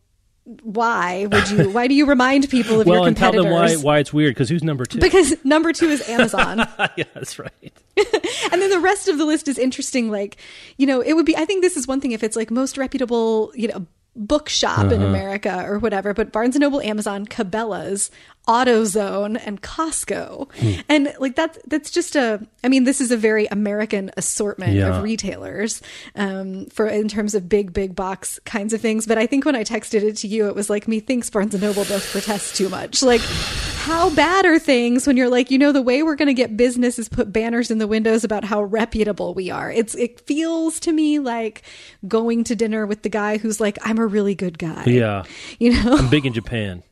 why 0.45 1.27
would 1.27 1.51
you 1.51 1.71
why 1.71 1.87
do 1.87 1.95
you 1.95 2.05
remind 2.05 2.49
people 2.51 2.81
of 2.81 2.87
well, 2.87 2.99
your 2.99 3.07
competitors? 3.07 3.45
and 3.45 3.51
tell 3.51 3.67
them 3.67 3.83
why 3.83 3.83
why 3.83 3.99
it's 3.99 4.13
weird 4.13 4.35
because 4.35 4.51
who's 4.51 4.63
number 4.63 4.85
two 4.85 4.99
because 4.99 5.35
number 5.43 5.73
two 5.73 5.89
is 5.89 6.07
amazon 6.07 6.59
yeah 6.97 7.05
that's 7.15 7.39
right 7.39 7.73
and 7.97 8.61
then 8.61 8.69
the 8.69 8.81
rest 8.81 9.09
of 9.09 9.17
the 9.17 9.25
list 9.25 9.49
is 9.49 9.59
interesting 9.59 10.11
like 10.11 10.37
you 10.77 10.87
know 10.87 11.01
it 11.01 11.15
would 11.15 11.25
be 11.25 11.35
i 11.37 11.47
think 11.47 11.63
this 11.63 11.79
is 11.79 11.89
one 11.89 11.99
thing 11.99 12.13
if 12.13 12.23
it's 12.23 12.37
like 12.37 12.51
most 12.51 12.77
reputable 12.77 13.53
you 13.55 13.69
know 13.69 13.87
bookshop 14.17 14.79
uh-huh. 14.79 14.95
in 14.95 15.03
America 15.03 15.65
or 15.67 15.79
whatever, 15.79 16.15
but 16.15 16.33
Barnes 16.33 16.55
and 16.55 16.61
Noble, 16.61 16.81
Amazon, 16.81 17.27
Cabela's, 17.27 18.11
AutoZone, 18.47 19.41
and 19.45 19.63
Costco. 19.63 20.53
Hmm. 20.55 20.81
And 20.89 21.15
like 21.19 21.37
that 21.37 21.59
that's 21.67 21.91
just 21.91 22.15
a 22.15 22.47
I 22.63 22.69
mean, 22.69 22.85
this 22.85 23.01
is 23.01 23.11
a 23.11 23.17
very 23.17 23.47
American 23.47 24.11
assortment 24.17 24.75
yeah. 24.75 24.97
of 24.97 25.03
retailers 25.03 25.83
um, 26.15 26.67
for 26.67 26.87
in 26.87 27.09
terms 27.09 27.35
of 27.35 27.49
big, 27.49 27.73
big 27.73 27.95
box 27.95 28.39
kinds 28.45 28.73
of 28.73 28.81
things. 28.81 29.07
But 29.07 29.19
I 29.19 29.27
think 29.27 29.45
when 29.45 29.57
I 29.57 29.65
texted 29.65 30.03
it 30.03 30.17
to 30.19 30.29
you, 30.29 30.49
it 30.49 30.55
was 30.55 30.69
like 30.69 30.87
methinks 30.89 31.31
Barnes 31.31 31.55
and 31.55 31.63
Noble 31.63 31.85
does 31.85 32.11
protest 32.11 32.57
too 32.57 32.69
much. 32.69 33.03
Like 33.03 33.21
how 33.21 34.11
bad 34.15 34.47
are 34.47 34.59
things 34.59 35.07
when 35.07 35.17
you're 35.17 35.29
like, 35.29 35.51
you 35.51 35.59
know, 35.59 35.73
the 35.73 35.83
way 35.83 36.03
we're 36.03 36.17
gonna 36.17 36.35
get 36.35 36.57
business 36.57 36.99
is 36.99 37.09
put 37.09 37.33
banners 37.33 37.71
in 37.71 37.79
the 37.79 37.87
windows 37.87 38.25
about 38.25 38.45
how 38.45 38.63
reputable 38.63 39.35
we 39.35 39.51
are. 39.51 39.71
It's 39.71 39.95
it 39.95 40.21
feels 40.21 40.81
to 40.81 40.93
me 40.93 41.19
like 41.19 41.63
going 42.07 42.45
to 42.45 42.57
dinner 42.57 42.87
with 42.87 43.03
the 43.03 43.09
guy 43.09 43.39
who's 43.39 43.61
like, 43.61 43.79
I'm 43.83 43.99
a 43.99 44.07
really 44.07 44.35
good 44.35 44.59
guy. 44.59 44.85
Yeah. 44.85 45.25
You 45.59 45.73
know? 45.73 45.97
I'm 45.97 46.11
big 46.11 46.27
in 46.27 46.33
Japan. 46.33 46.83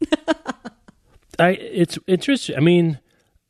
I 1.38 1.50
it's 1.50 1.98
interesting. 2.06 2.56
I 2.56 2.60
mean, 2.60 2.98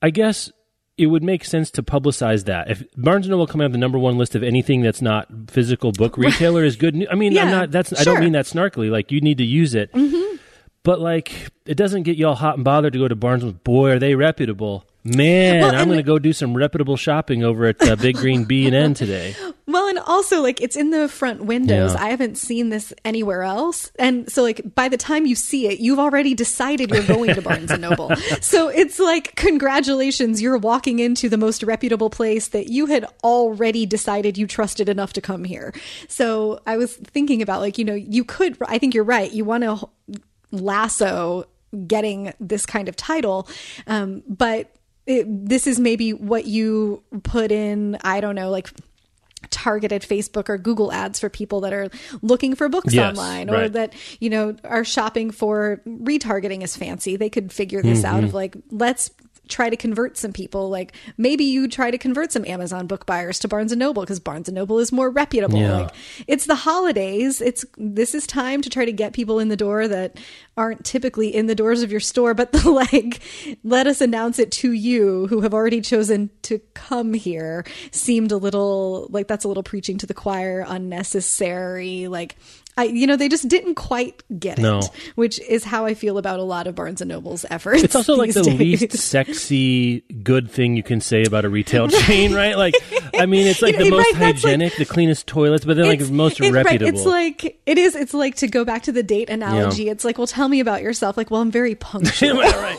I 0.03 0.11
guess 0.11 0.51
it 0.97 1.07
would 1.07 1.23
make 1.23 1.45
sense 1.45 1.71
to 1.71 1.83
publicize 1.83 2.45
that. 2.45 2.71
If 2.71 2.85
Barnes 2.97 3.27
and 3.27 3.31
Noble 3.31 3.47
coming 3.47 3.65
out 3.65 3.73
the 3.73 3.79
number 3.79 3.99
one 3.99 4.19
list 4.19 4.35
of 4.35 4.43
anything 4.43 4.83
that's 4.83 5.01
not 5.01 5.29
physical 5.49 5.93
book 5.93 6.19
retailer 6.19 6.65
is 6.65 6.77
good. 6.77 6.95
News. 6.97 7.09
I 7.11 7.15
mean, 7.15 7.33
yeah, 7.33 7.45
I'm 7.45 7.51
not. 7.51 7.71
That's 7.71 7.91
sure. 7.91 7.99
I 8.01 8.05
don't 8.05 8.21
mean 8.21 8.33
that 8.33 8.47
snarkily. 8.47 8.91
Like 8.91 9.13
you 9.13 9.21
need 9.21 9.39
to 9.39 9.45
use 9.45 9.75
it. 9.75 9.93
Mm-hmm. 9.93 10.37
but 10.83 11.01
like 11.01 11.49
it 11.67 11.77
doesn't 11.77 12.03
get 12.03 12.17
y'all 12.17 12.35
hot 12.35 12.57
and 12.57 12.65
bothered 12.65 12.93
to 12.95 12.99
go 12.99 13.09
to 13.09 13.17
Barnes. 13.17 13.45
Boy, 13.45 13.91
are 13.93 13.99
they 13.99 14.15
reputable! 14.15 14.88
Man, 15.05 15.63
Well, 15.63 15.75
I'm 15.75 15.87
going 15.87 15.99
to 15.99 16.03
go 16.03 16.19
do 16.19 16.33
some 16.33 16.57
reputable 16.57 16.97
shopping 16.97 17.45
over 17.45 17.67
at 17.67 17.81
uh, 17.83 17.97
Big 17.97 18.17
Green 18.17 18.45
B 18.45 18.67
and 18.67 18.75
N 18.75 18.95
today. 18.95 19.35
Well, 19.69 19.87
and 19.87 19.99
also 19.99 20.41
like 20.41 20.63
it's 20.63 20.77
in 20.77 20.89
the 20.89 21.11
front 21.11 21.45
windows. 21.45 21.93
Yeah. 21.93 22.03
I 22.03 22.09
haven't 22.09 22.39
seen 22.39 22.71
this 22.71 22.95
anywhere 23.05 23.43
else. 23.43 23.93
And 23.99 24.33
so 24.33 24.43
like 24.43 24.63
by 24.75 24.89
the 24.89 24.97
time 24.97 25.27
you 25.27 25.35
see 25.35 25.67
it, 25.67 25.79
you've 25.79 25.99
already 25.99 26.33
decided 26.33 26.91
you're 26.91 27.07
going 27.07 27.35
to 27.35 27.43
Barnes 27.43 27.71
and 27.71 27.83
Noble. 27.83 28.11
So 28.41 28.69
it's 28.69 28.99
like 28.99 29.37
congratulations, 29.37 30.41
you're 30.41 30.57
walking 30.57 31.01
into 31.01 31.29
the 31.29 31.37
most 31.37 31.63
reputable 31.63 32.09
place 32.09 32.49
that 32.49 32.69
you 32.69 32.87
had 32.87 33.05
already 33.23 33.85
decided 33.85 34.39
you 34.39 34.47
trusted 34.47 34.89
enough 34.89 35.13
to 35.13 35.21
come 35.21 35.45
here. 35.45 35.75
So 36.09 36.61
I 36.67 36.79
was 36.79 36.97
thinking 36.97 37.43
about 37.43 37.61
like, 37.61 37.77
you 37.77 37.85
know, 37.85 37.95
you 37.95 38.25
could 38.25 38.57
I 38.67 38.79
think 38.79 38.95
you're 38.95 39.05
right. 39.05 39.31
You 39.31 39.45
want 39.45 39.65
to 39.65 39.87
lasso 40.51 41.45
getting 41.87 42.33
this 42.41 42.65
kind 42.65 42.89
of 42.89 42.97
title. 42.97 43.47
Um, 43.87 44.23
but 44.27 44.75
it, 45.09 45.27
this 45.49 45.67
is 45.67 45.81
maybe 45.81 46.13
what 46.13 46.45
you 46.45 47.03
put 47.25 47.51
in, 47.51 47.97
I 48.05 48.21
don't 48.21 48.35
know, 48.37 48.51
like 48.51 48.69
targeted 49.51 50.03
Facebook 50.03 50.49
or 50.49 50.59
Google 50.59 50.93
ads 50.93 51.19
for 51.21 51.29
people 51.31 51.61
that 51.63 51.73
are 51.73 51.89
looking 52.23 52.55
for 52.55 52.69
books 52.69 52.93
Yes, 52.93 53.17
online 53.17 53.49
or 53.49 53.55
right. 53.55 53.73
that, 53.73 53.95
you 54.21 54.29
know, 54.31 54.57
are 54.65 54.85
shopping 54.85 55.31
for 55.31 55.81
retargeting 55.87 56.63
is 56.63 56.77
fancy. 56.77 57.17
They 57.17 57.31
could 57.31 57.53
figure 57.53 57.81
this 57.81 58.05
out 58.05 58.17
Mm-hmm. 58.17 58.25
of 58.27 58.35
like, 58.35 58.57
let's 58.71 59.11
try 59.49 59.71
to 59.71 59.77
convert 59.77 60.17
some 60.17 60.33
people. 60.33 60.69
Like 60.69 60.93
maybe 61.17 61.45
you 61.45 61.69
try 61.69 61.91
to 61.91 61.99
convert 61.99 62.33
some 62.33 62.45
Amazon 62.45 62.87
book 62.87 63.07
buyers 63.07 63.39
to 63.41 63.49
Barnes 63.49 63.73
and 63.73 63.79
Noble 63.79 64.03
because 64.03 64.21
Barnes 64.21 64.49
and 64.49 64.55
Noble 64.55 64.79
is 64.79 64.93
more 64.93 65.11
reputable. 65.11 65.59
Yeah. 65.59 65.79
Like 65.79 65.95
it's 66.27 66.47
the 66.47 66.55
holidays. 66.55 67.41
It's 67.41 67.65
this 67.77 68.15
is 68.15 68.27
time 68.27 68.63
to 68.63 68.71
try 68.71 68.85
to 68.85 68.93
get 68.93 69.13
people 69.13 69.39
in 69.39 69.49
the 69.49 69.57
door 69.57 69.89
that 69.89 70.19
aren't 70.57 70.85
typically 70.85 71.35
in 71.35 71.47
the 71.47 71.55
doors 71.55 71.83
of 71.83 71.91
your 71.91 72.01
store, 72.01 72.35
but 72.35 72.53
the 72.53 72.71
like 72.71 73.21
let 73.65 73.87
us 73.87 74.01
announce 74.01 74.39
it 74.39 74.51
to 74.53 74.73
you 74.73 75.27
who 75.29 75.41
have 75.41 75.55
already 75.55 75.81
chosen 75.81 76.31
to 76.43 76.61
come 76.75 77.15
here 77.15 77.65
seemed 77.91 78.33
a 78.33 78.37
little 78.37 79.07
like 79.11 79.29
that's 79.29 79.45
a 79.45 79.49
little 79.49 79.63
preaching 79.63 79.99
to 79.99 80.07
the 80.07 80.15
choir, 80.15 80.65
unnecessary. 80.67 82.09
Like 82.09 82.37
I, 82.79 82.85
you 82.85 83.07
know, 83.07 83.17
they 83.17 83.29
just 83.29 83.49
didn't 83.49 83.75
quite 83.75 84.23
get 84.39 84.57
No. 84.59 84.79
it, 84.79 84.91
which 85.17 85.41
is 85.41 85.65
how 85.65 85.85
I 85.85 85.95
feel 85.95 86.17
about 86.17 86.39
a 86.39 86.45
lot 86.45 86.67
of 86.67 86.75
Barnes 86.77 87.01
and 87.01 87.09
Noble's 87.09 87.45
efforts. 87.51 87.83
It's 87.83 87.95
also 87.97 88.15
like 88.15 88.33
the 88.33 88.43
days. 88.43 88.59
least 88.83 88.97
sexy 88.99 90.01
good 90.23 90.51
thing 90.51 90.77
you 90.77 90.83
can 90.83 91.01
say 91.01 91.25
about 91.25 91.45
a 91.45 91.49
retail 91.49 91.89
chain, 92.07 92.33
right? 92.35 92.57
Like, 92.57 92.75
I 93.15 93.27
mean, 93.27 93.47
it's 93.47 93.61
like 93.61 93.73
You 93.75 93.79
know, 93.81 93.85
the 93.85 93.91
most 93.91 94.05
right, 94.05 94.15
that's 94.15 94.45
like- 94.45 94.53
hygienic, 94.53 94.77
the 94.77 94.85
cleanest 94.87 95.27
toilets, 95.27 95.65
but 95.65 95.77
then 95.77 95.87
like 95.87 96.09
most 96.09 96.41
it's 96.41 96.51
right, 96.53 96.65
reputable. 96.65 96.97
It's 96.99 97.05
like 97.07 97.59
it 97.67 97.79
is. 97.79 97.95
It's 97.97 98.15
like 98.15 98.37
to 98.37 98.47
go 98.49 98.65
back 98.65 98.85
to 98.85 98.93
the 98.93 99.03
date 99.03 99.29
analogy. 99.29 99.89
It's 99.89 100.05
like, 100.05 100.17
well, 100.17 100.27
tell 100.27 100.49
me 100.49 100.61
about 100.61 100.81
yourself. 100.83 101.17
Like, 101.17 101.31
well, 101.31 101.41
I'm 101.41 101.51
very 101.51 101.75
punctual. 101.75 102.37
right. 102.41 102.79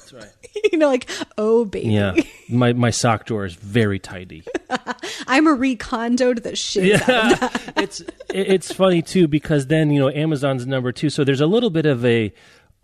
That's 0.00 0.12
right. 0.12 0.30
you 0.72 0.78
know, 0.78 0.88
like, 0.88 1.08
oh 1.36 1.64
baby, 1.64 1.88
Yeah, 1.90 2.14
my 2.48 2.72
my 2.72 2.90
sock 2.90 3.26
drawer 3.26 3.44
is 3.44 3.54
very 3.54 3.98
tidy. 3.98 4.44
I'm 5.26 5.44
Marie 5.44 5.76
Kondoed 5.76 6.42
the 6.42 6.56
shit. 6.56 7.02
out 7.08 7.32
of 7.32 7.40
Yeah, 7.40 7.72
it's 7.82 8.02
it's 8.30 8.72
funny 8.72 9.02
too 9.02 9.28
because 9.28 9.66
then 9.66 9.90
you 9.90 10.00
know 10.00 10.10
Amazon's 10.10 10.66
number 10.66 10.92
two, 10.92 11.10
so 11.10 11.24
there's 11.24 11.40
a 11.40 11.46
little 11.46 11.70
bit 11.70 11.86
of 11.86 12.04
a. 12.04 12.32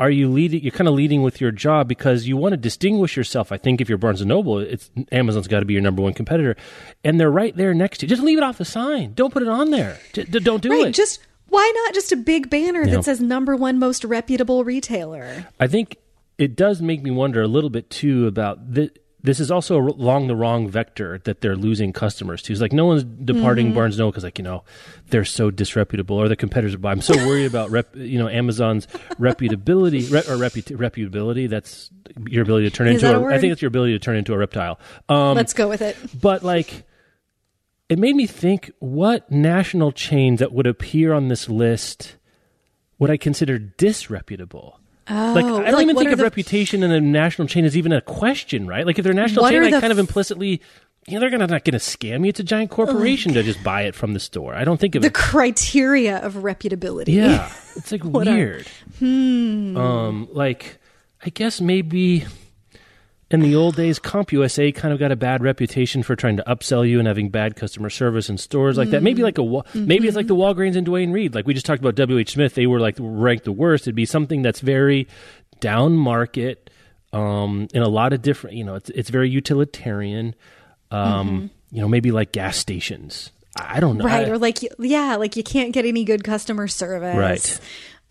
Are 0.00 0.10
you 0.10 0.28
leading? 0.28 0.60
You're 0.60 0.72
kind 0.72 0.88
of 0.88 0.94
leading 0.94 1.22
with 1.22 1.40
your 1.40 1.52
job 1.52 1.86
because 1.86 2.26
you 2.26 2.36
want 2.36 2.52
to 2.52 2.56
distinguish 2.56 3.16
yourself. 3.16 3.52
I 3.52 3.58
think 3.58 3.80
if 3.80 3.88
you're 3.88 3.96
Barnes 3.96 4.20
and 4.20 4.28
Noble, 4.28 4.58
it's 4.58 4.90
Amazon's 5.12 5.46
got 5.46 5.60
to 5.60 5.64
be 5.66 5.72
your 5.74 5.82
number 5.82 6.02
one 6.02 6.12
competitor, 6.14 6.56
and 7.04 7.20
they're 7.20 7.30
right 7.30 7.56
there 7.56 7.72
next 7.74 7.98
to 7.98 8.06
you. 8.06 8.08
Just 8.10 8.20
leave 8.22 8.36
it 8.36 8.42
off 8.42 8.58
the 8.58 8.64
sign. 8.64 9.14
Don't 9.14 9.32
put 9.32 9.42
it 9.44 9.48
on 9.48 9.70
there. 9.70 9.96
J- 10.12 10.24
d- 10.24 10.40
don't 10.40 10.60
do 10.64 10.70
Right. 10.70 10.88
it. 10.88 10.94
Just 10.94 11.20
why 11.48 11.72
not 11.84 11.94
just 11.94 12.10
a 12.10 12.16
big 12.16 12.50
banner 12.50 12.82
Yeah. 12.82 12.96
that 12.96 13.04
says 13.04 13.20
number 13.20 13.54
one 13.54 13.78
most 13.78 14.02
reputable 14.04 14.64
retailer? 14.64 15.46
I 15.60 15.68
think 15.68 15.96
it 16.38 16.56
does 16.56 16.82
make 16.82 17.02
me 17.02 17.10
wonder 17.10 17.42
a 17.42 17.48
little 17.48 17.70
bit 17.70 17.90
too 17.90 18.26
about 18.26 18.74
th- 18.74 18.92
this 19.22 19.40
is 19.40 19.50
also 19.50 19.78
along 19.78 20.26
the 20.26 20.36
wrong 20.36 20.68
vector 20.68 21.18
that 21.24 21.40
they're 21.40 21.56
losing 21.56 21.94
customers 21.94 22.42
to. 22.42 22.52
It's 22.52 22.60
like 22.60 22.74
no 22.74 22.84
one's 22.84 23.04
departing 23.04 23.68
Mm-hmm. 23.68 23.74
Barnes 23.74 23.98
Noble 23.98 24.10
because 24.10 24.24
like 24.24 24.36
you 24.38 24.44
know 24.44 24.64
they're 25.08 25.24
so 25.24 25.50
disreputable 25.50 26.16
or 26.16 26.28
the 26.28 26.36
competitors. 26.36 26.76
But 26.76 26.88
I'm 26.88 27.00
so 27.00 27.16
worried 27.26 27.46
about 27.46 27.70
rep, 27.70 27.96
you 27.96 28.18
know 28.18 28.28
Amazon's 28.28 28.86
reputability 29.18 30.10
re- 30.12 30.18
or 30.20 30.36
reputa- 30.38 30.76
reputability. 30.76 31.48
That's 31.48 31.90
your 32.28 32.42
ability 32.42 32.68
to 32.68 32.76
turn 32.76 32.88
Is 32.88 33.02
into. 33.02 33.06
that 33.06 33.14
a 33.14 33.26
a- 33.26 33.34
I 33.34 33.38
think 33.38 33.52
it's 33.52 33.62
your 33.62 33.68
ability 33.68 33.92
to 33.94 33.98
turn 33.98 34.16
into 34.16 34.34
a 34.34 34.38
reptile. 34.38 34.78
Um, 35.08 35.34
Let's 35.36 35.54
go 35.54 35.68
with 35.68 35.80
it. 35.80 35.96
but 36.20 36.42
like 36.42 36.84
it 37.88 37.98
made 37.98 38.16
me 38.16 38.26
think 38.26 38.72
what 38.78 39.30
national 39.30 39.92
chains 39.92 40.40
that 40.40 40.52
would 40.52 40.66
appear 40.66 41.14
on 41.14 41.28
this 41.28 41.48
list 41.48 42.16
would 42.98 43.10
I 43.10 43.16
consider 43.16 43.58
disreputable? 43.58 44.80
Like 45.08 45.44
I 45.44 45.48
don't 45.48 45.50
Oh, 45.68 45.70
like, 45.72 45.82
even 45.82 45.96
think 45.96 46.10
of 46.12 46.18
the- 46.18 46.24
reputation 46.24 46.82
in 46.82 46.90
a 46.90 47.00
national 47.00 47.48
chain 47.48 47.64
is 47.64 47.76
even 47.76 47.92
a 47.92 48.00
question, 48.00 48.66
right? 48.66 48.86
Like 48.86 48.98
if 48.98 49.02
they're 49.02 49.12
a 49.12 49.14
national 49.14 49.42
What 49.42 49.50
chain, 49.52 49.62
I 49.64 49.70
the 49.70 49.80
kind 49.80 49.92
of 49.92 49.98
implicitly 49.98 50.60
you 51.06 51.14
know, 51.14 51.20
they're 51.20 51.28
gonna 51.28 51.46
not 51.46 51.64
gonna 51.64 51.76
scam 51.76 52.20
you. 52.22 52.30
It's 52.30 52.40
a 52.40 52.44
giant 52.44 52.70
corporation 52.70 53.34
to 53.34 53.42
just 53.42 53.62
buy 53.62 53.82
it 53.82 53.94
from 53.94 54.14
the 54.14 54.20
store. 54.20 54.54
I 54.54 54.64
don't 54.64 54.80
think 54.80 54.94
of 54.94 55.02
The 55.02 55.08
it. 55.08 55.12
criteria 55.14 56.16
of 56.16 56.36
reputability. 56.36 57.08
Yeah, 57.08 57.52
it's 57.76 57.92
like 57.92 58.02
What 58.04 58.26
are- 58.26 58.32
weird. 58.34 58.66
Um, 59.76 60.28
like 60.32 60.78
I 61.24 61.28
guess 61.30 61.60
maybe 61.60 62.24
in 63.34 63.40
the 63.40 63.54
old 63.54 63.76
days, 63.76 63.98
CompUSA 63.98 64.74
kind 64.74 64.92
of 64.94 64.98
got 65.00 65.12
a 65.12 65.16
bad 65.16 65.42
reputation 65.42 66.02
for 66.02 66.14
trying 66.16 66.36
to 66.38 66.44
upsell 66.46 66.88
you 66.88 66.98
and 66.98 67.06
having 67.08 67.28
bad 67.28 67.56
customer 67.56 67.90
service 67.90 68.28
in 68.30 68.38
stores 68.38 68.78
like 68.78 68.90
that. 68.90 69.02
Maybe 69.02 69.22
like 69.22 69.38
a 69.38 69.42
Wa- 69.42 69.64
maybe 69.74 70.06
it's 70.08 70.16
like 70.16 70.26
the 70.28 70.34
Walgreens 70.36 70.76
and 70.76 70.86
Duane 70.86 71.10
Reade. 71.12 71.34
Like 71.34 71.46
we 71.46 71.52
just 71.54 71.66
talked 71.66 71.80
about 71.80 71.94
W. 71.96 72.18
H. 72.18 72.32
Smith, 72.32 72.54
they 72.54 72.66
were 72.66 72.80
like 72.80 72.96
ranked 72.98 73.44
the 73.44 73.52
worst. 73.52 73.84
It'd 73.84 73.94
be 73.94 74.06
something 74.06 74.42
that's 74.42 74.60
very 74.60 75.06
down 75.60 75.96
market. 75.96 76.70
Um, 77.12 77.68
in 77.72 77.82
a 77.82 77.88
lot 77.88 78.12
of 78.12 78.22
different, 78.22 78.56
you 78.56 78.64
know, 78.64 78.74
it's 78.74 78.90
it's 78.90 79.08
very 79.10 79.30
utilitarian. 79.30 80.34
Um, 80.90 81.50
you 81.70 81.80
know, 81.80 81.88
maybe 81.88 82.10
like 82.10 82.32
gas 82.32 82.56
stations. 82.56 83.30
I 83.56 83.76
I 83.76 83.80
don't 83.80 83.96
know. 83.98 84.04
Right. 84.04 84.26
I- 84.26 84.30
Or 84.30 84.38
like, 84.38 84.58
yeah, 84.80 85.14
like 85.16 85.36
you 85.36 85.44
can't 85.44 85.72
get 85.72 85.84
any 85.84 86.02
good 86.04 86.24
customer 86.24 86.66
service. 86.66 87.16
Right. 87.16 87.60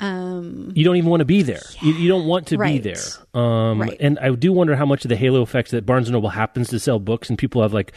Um, 0.03 0.71
you 0.75 0.83
don't 0.83 0.97
even 0.97 1.09
want 1.09 1.21
to 1.21 1.25
be 1.25 1.41
there. 1.43 1.61
You, 1.81 1.93
you 1.93 2.07
don't 2.09 2.25
want 2.25 2.47
to 2.47 2.57
Right. 2.57 2.81
be 2.83 2.91
there. 2.93 3.41
Um, 3.41 3.79
Right. 3.81 3.97
And 3.99 4.19
I 4.19 4.29
do 4.31 4.51
wonder 4.51 4.75
how 4.75 4.85
much 4.85 5.05
of 5.05 5.09
the 5.09 5.15
halo 5.15 5.41
effect 5.41 5.71
that 5.71 5.85
Barnes 5.85 6.07
and 6.07 6.13
Noble 6.13 6.29
happens 6.29 6.67
to 6.69 6.79
sell 6.79 6.99
books, 6.99 7.29
and 7.29 7.37
people 7.37 7.61
have 7.61 7.73
like 7.73 7.93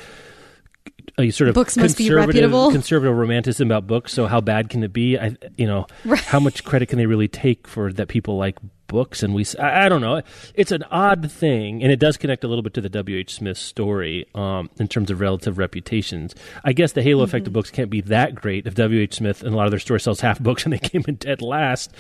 a 1.19 1.31
sort 1.31 1.49
of 1.49 1.55
Books 1.55 1.77
must 1.77 1.97
be 1.97 2.05
conservative, 2.05 2.29
reputable. 2.35 2.71
conservative 2.73 3.17
romanticism 3.17 3.69
about 3.69 3.87
books. 3.87 4.13
So 4.13 4.27
how 4.27 4.41
bad 4.41 4.69
can 4.69 4.83
it 4.85 4.93
be? 4.93 5.19
I, 5.19 5.37
you 5.57 5.67
know, 5.67 5.87
how 6.17 6.39
much 6.41 6.63
credit 6.65 6.87
can 6.87 6.99
they 6.99 7.07
really 7.07 7.29
take 7.29 7.67
for 7.67 7.93
that 7.95 8.09
people 8.09 8.37
like 8.37 8.57
books? 8.87 9.23
And 9.23 9.35
we—I 9.35 9.89
don't 9.89 10.01
know. 10.01 10.23
It's 10.55 10.73
an 10.73 10.83
odd 10.91 11.31
thing, 11.31 11.83
and 11.83 11.91
it 11.93 11.99
does 11.99 12.17
connect 12.17 12.45
a 12.45 12.49
little 12.49 12.63
bit 12.63 12.75
to 12.75 12.81
the 12.81 12.89
W. 12.89 13.19
H. 13.19 13.35
Smith 13.35 13.59
story 13.59 14.27
um, 14.35 14.71
in 14.79 14.89
terms 14.89 15.11
of 15.11 15.21
relative 15.21 15.59
reputations. 15.59 16.35
I 16.65 16.73
guess 16.73 16.93
the 16.93 17.03
halo 17.03 17.23
effect 17.25 17.47
of 17.47 17.51
Mm-hmm. 17.51 17.55
books 17.55 17.71
can't 17.71 17.91
be 17.91 18.01
that 18.03 18.35
great 18.35 18.67
if 18.67 18.75
W. 18.75 19.01
H. 19.01 19.15
Smith 19.15 19.43
and 19.43 19.53
a 19.55 19.57
lot 19.57 19.67
of 19.67 19.71
their 19.71 19.81
stores 19.81 20.03
sells 20.03 20.21
half 20.21 20.39
books 20.41 20.65
and 20.65 20.73
they 20.73 20.79
came 20.79 21.05
in 21.09 21.15
dead 21.17 21.43
last. 21.43 21.93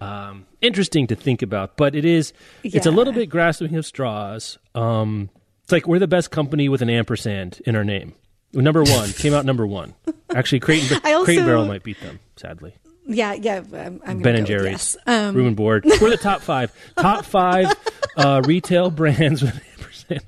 Um, 0.00 0.46
interesting 0.60 1.06
to 1.08 1.14
think 1.16 1.42
about, 1.42 1.76
but 1.76 1.94
it 1.94 2.04
is. 2.04 2.32
It's 2.62 2.86
a 2.86 2.90
little 2.90 3.12
bit 3.12 3.28
grasping 3.28 3.74
of 3.76 3.86
straws. 3.86 4.58
Um, 4.74 5.30
it's 5.62 5.72
like 5.72 5.86
we're 5.86 5.98
the 5.98 6.06
best 6.08 6.30
company 6.30 6.68
with 6.68 6.82
an 6.82 6.90
ampersand 6.90 7.60
in 7.66 7.74
our 7.76 7.84
name. 7.84 8.14
Number 8.52 8.82
one 8.84 9.10
came 9.12 9.34
out 9.34 9.44
number 9.44 9.66
one. 9.66 9.94
Actually, 10.34 10.60
Crate 10.60 10.90
and, 10.92 11.00
I 11.04 11.12
also- 11.14 11.24
Crate 11.26 11.38
and 11.38 11.46
Barrel 11.46 11.64
might 11.66 11.82
beat 11.82 12.00
them. 12.00 12.20
Sadly, 12.36 12.74
yeah, 13.06 13.32
yeah. 13.34 13.62
I'm, 13.72 14.00
I'm 14.04 14.18
Ben 14.20 14.36
and 14.36 14.46
Jerry's, 14.46 14.96
yes. 14.96 14.96
Um, 15.06 15.34
Room 15.34 15.46
and 15.48 15.56
Board. 15.56 15.84
We're 16.00 16.10
the 16.10 16.16
top 16.16 16.40
five. 16.40 16.72
Top 16.96 17.24
five 17.24 17.72
uh, 18.16 18.42
retail 18.44 18.90
brands 18.90 19.42
with 19.42 19.54
an 19.54 19.60
ampersand 19.78 20.24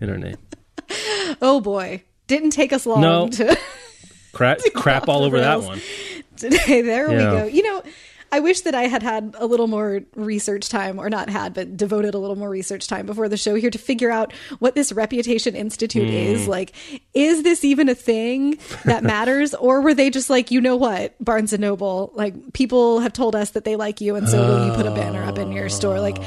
in 0.00 0.10
our 0.10 0.18
name. 0.18 0.36
oh 1.42 1.60
boy, 1.60 2.02
didn't 2.26 2.50
take 2.50 2.72
us 2.72 2.86
long 2.86 3.00
No. 3.00 3.28
to 3.28 3.56
Crap, 4.32 4.58
crap 4.74 5.08
all 5.08 5.24
over 5.24 5.40
that 5.40 5.62
one. 5.62 5.80
today. 6.36 6.82
There 6.82 7.08
we 7.08 7.16
go. 7.16 7.44
You 7.46 7.62
know, 7.62 7.82
I 8.30 8.40
wish 8.40 8.62
that 8.62 8.74
I 8.74 8.84
had 8.84 9.02
had 9.02 9.34
a 9.38 9.46
little 9.46 9.66
more 9.66 10.02
research 10.14 10.68
time, 10.68 10.98
or 10.98 11.08
not 11.08 11.28
had, 11.28 11.54
but 11.54 11.76
devoted 11.76 12.14
a 12.14 12.18
little 12.18 12.36
more 12.36 12.50
research 12.50 12.86
time 12.86 13.06
before 13.06 13.28
the 13.28 13.36
show 13.36 13.54
here 13.54 13.70
to 13.70 13.78
figure 13.78 14.10
out 14.10 14.32
what 14.58 14.74
this 14.74 14.92
Reputation 14.92 15.54
Institute 15.54 16.08
is. 16.08 16.44
Hmm. 16.44 16.50
Like, 16.50 16.72
is 17.14 17.42
this 17.42 17.64
even 17.64 17.88
a 17.88 17.94
thing 17.94 18.58
that 18.84 19.02
matters, 19.02 19.54
or 19.54 19.80
were 19.80 19.94
they 19.94 20.10
just 20.10 20.30
like, 20.30 20.50
you 20.50 20.60
know 20.60 20.76
what, 20.76 21.14
Barnes 21.22 21.52
and 21.52 21.60
Noble, 21.60 22.12
like 22.14 22.52
people 22.52 23.00
have 23.00 23.12
told 23.12 23.34
us 23.34 23.50
that 23.50 23.64
they 23.64 23.76
like 23.76 24.00
you, 24.00 24.14
and 24.16 24.28
so 24.28 24.38
will 24.38 24.66
you 24.66 24.72
put 24.72 24.86
a 24.86 24.90
banner 24.90 25.22
up 25.24 25.38
in 25.38 25.52
your 25.52 25.68
store? 25.68 26.00
Like, 26.00 26.18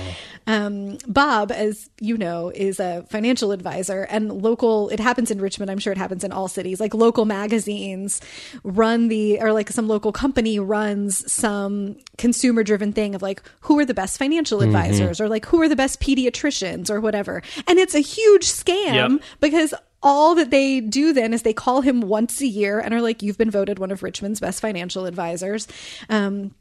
um, 0.48 0.98
Bob, 1.08 1.52
as 1.52 1.90
you 2.00 2.18
know, 2.18 2.52
is 2.54 2.80
a 2.80 3.06
financial 3.10 3.52
advisor 3.52 4.04
and 4.04 4.42
local, 4.42 4.90
it 4.90 5.00
happens 5.00 5.32
in 5.32 5.40
Richmond. 5.40 5.70
I'm 5.72 5.80
sure 5.80 5.94
it 5.94 5.98
happens 5.98 6.24
in 6.24 6.32
all 6.32 6.48
cities. 6.48 6.80
Like 6.80 6.94
local 6.94 7.26
magazines 7.26 8.22
run 8.64 9.08
the, 9.08 9.40
or 9.40 9.54
like 9.54 9.70
some 9.70 9.88
local 9.88 10.12
company 10.12 10.60
runs 10.60 11.32
some 11.32 11.96
consumer 12.18 12.64
driven 12.64 12.92
thing 12.94 13.16
of 13.16 13.22
like, 13.22 13.42
who 13.62 13.78
are 13.80 13.86
the 13.86 13.94
best 13.94 14.18
financial 14.18 14.62
advisors 14.62 15.22
or 15.22 15.30
like, 15.30 15.46
who 15.46 15.62
are 15.62 15.70
the 15.70 15.76
best 15.76 16.00
pediatricians 16.02 16.90
or 16.90 17.00
whatever. 17.00 17.42
And 17.68 17.80
it's 17.80 17.96
a 17.96 18.00
huge 18.00 18.46
scam 18.46 19.12
Yep. 19.12 19.22
because 19.40 19.74
all 20.04 20.34
that 20.34 20.50
they 20.50 20.82
do 20.82 21.14
then 21.14 21.32
is 21.34 21.44
they 21.44 21.54
call 21.54 21.82
him 21.82 22.02
once 22.02 22.42
a 22.42 22.48
year 22.48 22.80
and 22.80 22.92
are 22.94 23.02
like, 23.02 23.22
you've 23.22 23.38
been 23.38 23.52
voted 23.52 23.78
one 23.78 23.92
of 23.92 24.02
Richmond's 24.02 24.40
best 24.40 24.60
financial 24.60 25.06
advisors. 25.06 25.68
Um, 26.10 26.56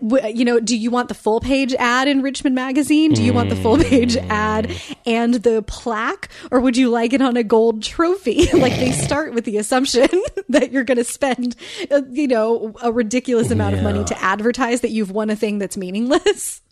you 0.00 0.44
know, 0.44 0.60
do 0.60 0.76
you 0.76 0.90
want 0.90 1.08
the 1.08 1.14
full 1.14 1.40
page 1.40 1.74
ad 1.74 2.08
in 2.08 2.22
Richmond 2.22 2.54
Magazine? 2.54 3.12
Do 3.12 3.22
you 3.22 3.32
want 3.32 3.48
the 3.50 3.56
full 3.56 3.78
page 3.78 4.16
ad 4.16 4.76
and 5.06 5.34
the 5.34 5.62
plaque, 5.62 6.28
or 6.50 6.60
would 6.60 6.76
you 6.76 6.90
like 6.90 7.12
it 7.12 7.22
on 7.22 7.36
a 7.36 7.42
gold 7.42 7.82
trophy? 7.82 8.46
like 8.52 8.74
they 8.74 8.92
start 8.92 9.34
with 9.34 9.44
the 9.44 9.56
assumption 9.56 10.08
that 10.48 10.72
you're 10.72 10.84
going 10.84 10.98
to 10.98 11.04
spend, 11.04 11.56
uh, 11.90 12.02
you 12.10 12.28
know, 12.28 12.74
a 12.82 12.92
ridiculous 12.92 13.50
amount 13.50 13.72
yeah. 13.72 13.78
of 13.78 13.84
money 13.84 14.04
to 14.04 14.22
advertise 14.22 14.82
that 14.82 14.90
you've 14.90 15.10
won 15.10 15.30
a 15.30 15.36
thing 15.36 15.58
that's 15.58 15.76
meaningless. 15.76 16.60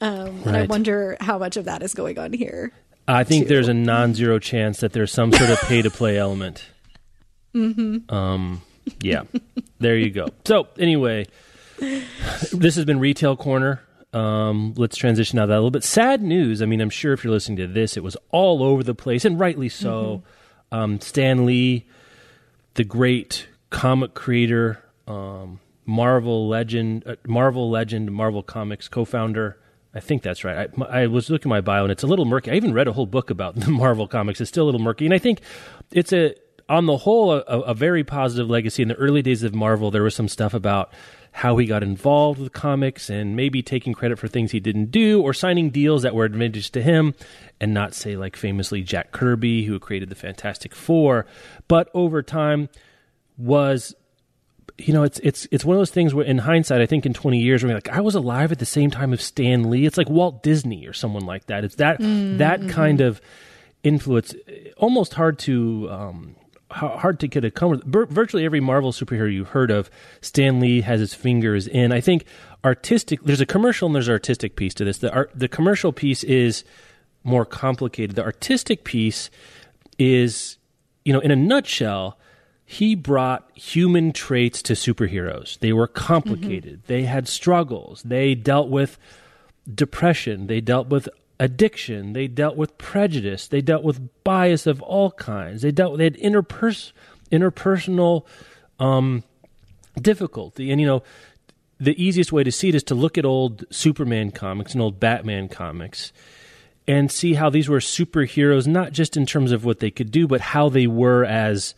Um, 0.00 0.42
right. 0.42 0.46
And 0.46 0.56
I 0.56 0.62
wonder 0.64 1.16
how 1.20 1.38
much 1.38 1.56
of 1.56 1.66
that 1.66 1.80
is 1.80 1.94
going 1.94 2.18
on 2.18 2.32
here. 2.32 2.72
I 3.06 3.22
think 3.22 3.44
too. 3.44 3.50
there's 3.50 3.68
a 3.68 3.74
non-zero 3.74 4.40
chance 4.40 4.80
that 4.80 4.92
there's 4.92 5.12
some 5.12 5.30
sort 5.30 5.50
of 5.50 5.60
pay-to-play 5.60 6.18
element. 6.18 6.64
Mm-hmm. 7.54 8.12
Um, 8.12 8.62
yeah, 9.00 9.22
there 9.78 9.96
you 9.96 10.10
go. 10.10 10.30
So 10.44 10.66
anyway 10.80 11.26
this 12.52 12.76
has 12.76 12.84
been 12.84 13.00
Retail 13.00 13.36
Corner. 13.36 13.82
Um, 14.12 14.72
let's 14.76 14.96
transition 14.96 15.38
out 15.38 15.44
of 15.44 15.48
that 15.50 15.56
a 15.56 15.58
little 15.58 15.70
bit. 15.70 15.84
Sad 15.84 16.22
news. 16.22 16.62
I 16.62 16.66
mean, 16.66 16.80
I'm 16.80 16.90
sure 16.90 17.12
if 17.12 17.22
you're 17.22 17.32
listening 17.32 17.58
to 17.58 17.66
this, 17.66 17.96
it 17.96 18.02
was 18.02 18.16
all 18.30 18.62
over 18.62 18.82
the 18.82 18.94
place, 18.94 19.24
and 19.24 19.38
rightly 19.38 19.68
so. 19.68 20.22
Mm-hmm. 20.72 20.74
Um, 20.78 21.00
Stan 21.00 21.44
Lee, 21.44 21.86
the 22.74 22.84
great 22.84 23.46
comic 23.70 24.14
creator, 24.14 24.82
um, 25.06 25.60
Marvel 25.84 26.48
legend, 26.48 27.04
uh, 27.06 27.16
Marvel 27.26 27.70
legend, 27.70 28.10
Marvel 28.10 28.42
Comics 28.42 28.88
co-founder. 28.88 29.58
I 29.94 30.00
think 30.00 30.22
that's 30.22 30.44
right. 30.44 30.70
I, 30.80 31.02
I, 31.02 31.06
was 31.06 31.30
looking 31.30 31.50
at 31.50 31.54
my 31.54 31.60
bio, 31.60 31.84
and 31.84 31.92
it's 31.92 32.02
a 32.02 32.06
little 32.06 32.24
murky. 32.24 32.50
I 32.50 32.54
even 32.54 32.74
read 32.74 32.88
a 32.88 32.92
whole 32.92 33.06
book 33.06 33.30
about 33.30 33.54
the 33.60 33.70
Marvel 33.70 34.08
comics. 34.08 34.40
It's 34.40 34.48
still 34.48 34.64
a 34.64 34.66
little 34.66 34.80
murky, 34.80 35.04
and 35.04 35.14
I 35.14 35.18
think 35.18 35.40
it's 35.92 36.12
a, 36.12 36.34
on 36.68 36.86
the 36.86 36.98
whole, 36.98 37.32
a, 37.32 37.40
a 37.40 37.74
very 37.74 38.02
positive 38.02 38.48
legacy. 38.50 38.82
In 38.82 38.88
the 38.88 38.94
early 38.94 39.22
days 39.22 39.42
of 39.42 39.54
Marvel, 39.54 39.90
there 39.90 40.02
was 40.02 40.14
some 40.14 40.28
stuff 40.28 40.54
about 40.54 40.92
how 41.36 41.58
he 41.58 41.66
got 41.66 41.82
involved 41.82 42.40
with 42.40 42.50
comics 42.54 43.10
and 43.10 43.36
maybe 43.36 43.62
taking 43.62 43.92
credit 43.92 44.18
for 44.18 44.26
things 44.26 44.52
he 44.52 44.58
didn't 44.58 44.90
do 44.90 45.20
or 45.20 45.34
signing 45.34 45.68
deals 45.68 46.00
that 46.00 46.14
were 46.14 46.24
advantageous 46.24 46.70
to 46.70 46.80
him 46.80 47.14
and 47.60 47.74
not 47.74 47.92
say 47.92 48.16
like 48.16 48.34
famously 48.34 48.82
Jack 48.82 49.12
Kirby 49.12 49.66
who 49.66 49.78
created 49.78 50.08
the 50.08 50.14
Fantastic 50.14 50.74
4 50.74 51.26
but 51.68 51.90
over 51.92 52.22
time 52.22 52.70
was 53.36 53.94
you 54.78 54.94
know 54.94 55.02
it's 55.02 55.18
it's 55.18 55.46
it's 55.50 55.62
one 55.62 55.76
of 55.76 55.80
those 55.80 55.90
things 55.90 56.14
where 56.14 56.24
in 56.24 56.38
hindsight 56.38 56.80
I 56.80 56.86
think 56.86 57.04
in 57.04 57.12
20 57.12 57.38
years 57.38 57.62
we're 57.62 57.74
like 57.74 57.90
I 57.90 58.00
was 58.00 58.14
alive 58.14 58.50
at 58.50 58.58
the 58.58 58.64
same 58.64 58.90
time 58.90 59.12
as 59.12 59.22
Stan 59.22 59.68
Lee. 59.68 59.84
It's 59.84 59.98
like 59.98 60.08
Walt 60.08 60.42
Disney 60.42 60.86
or 60.86 60.94
someone 60.94 61.26
like 61.26 61.48
that. 61.48 61.64
It's 61.64 61.74
that 61.74 62.00
mm-hmm. 62.00 62.38
that 62.38 62.66
kind 62.70 63.02
of 63.02 63.20
influence. 63.82 64.34
Almost 64.78 65.12
hard 65.12 65.38
to 65.40 65.86
um, 65.90 66.36
hard 66.70 67.20
to 67.20 67.28
get 67.28 67.44
a 67.44 67.50
come. 67.50 67.80
Virtually 67.84 68.44
every 68.44 68.60
Marvel 68.60 68.92
superhero 68.92 69.32
you've 69.32 69.48
heard 69.48 69.70
of, 69.70 69.90
Stan 70.20 70.60
Lee 70.60 70.80
has 70.80 71.00
his 71.00 71.14
fingers 71.14 71.66
in. 71.66 71.92
I 71.92 72.00
think 72.00 72.24
artistic. 72.64 73.22
There's 73.22 73.40
a 73.40 73.46
commercial 73.46 73.86
and 73.86 73.94
there's 73.94 74.08
an 74.08 74.12
artistic 74.12 74.56
piece 74.56 74.74
to 74.74 74.84
this. 74.84 74.98
The 74.98 75.12
art, 75.12 75.30
the 75.34 75.48
commercial 75.48 75.92
piece 75.92 76.24
is 76.24 76.64
more 77.22 77.44
complicated. 77.44 78.16
The 78.16 78.24
artistic 78.24 78.84
piece 78.84 79.30
is, 79.98 80.58
you 81.04 81.12
know, 81.12 81.20
in 81.20 81.30
a 81.30 81.36
nutshell, 81.36 82.18
he 82.64 82.96
brought 82.96 83.48
human 83.54 84.12
traits 84.12 84.60
to 84.62 84.72
superheroes. 84.72 85.58
They 85.60 85.72
were 85.72 85.86
complicated. 85.86 86.80
Mm-hmm. 86.80 86.86
They 86.86 87.02
had 87.04 87.28
struggles. 87.28 88.02
They 88.04 88.34
dealt 88.34 88.68
with 88.68 88.98
depression. 89.72 90.48
They 90.48 90.60
dealt 90.60 90.88
with 90.88 91.08
addiction. 91.38 92.12
They 92.12 92.28
dealt 92.28 92.56
with 92.56 92.78
prejudice. 92.78 93.48
They 93.48 93.60
dealt 93.60 93.84
with 93.84 94.08
bias 94.24 94.66
of 94.66 94.82
all 94.82 95.10
kinds. 95.12 95.62
They 95.62 95.72
dealt. 95.72 95.98
They 95.98 96.04
had 96.04 96.16
interpers- 96.16 96.92
interpersonal 97.30 98.24
um, 98.78 99.22
difficulty. 100.00 100.70
And 100.70 100.80
you 100.80 100.86
know, 100.86 101.02
the 101.78 102.00
easiest 102.02 102.32
way 102.32 102.44
to 102.44 102.52
see 102.52 102.68
it 102.68 102.74
is 102.74 102.82
to 102.84 102.94
look 102.94 103.18
at 103.18 103.24
old 103.24 103.64
Superman 103.70 104.30
comics 104.30 104.72
and 104.72 104.82
old 104.82 104.98
Batman 104.98 105.48
comics 105.48 106.12
and 106.88 107.10
see 107.10 107.34
how 107.34 107.50
these 107.50 107.68
were 107.68 107.80
superheroes, 107.80 108.66
not 108.66 108.92
just 108.92 109.16
in 109.16 109.26
terms 109.26 109.52
of 109.52 109.64
what 109.64 109.80
they 109.80 109.90
could 109.90 110.10
do, 110.10 110.26
but 110.26 110.40
how 110.40 110.68
they 110.68 110.86
were 110.86 111.24
as 111.24 111.74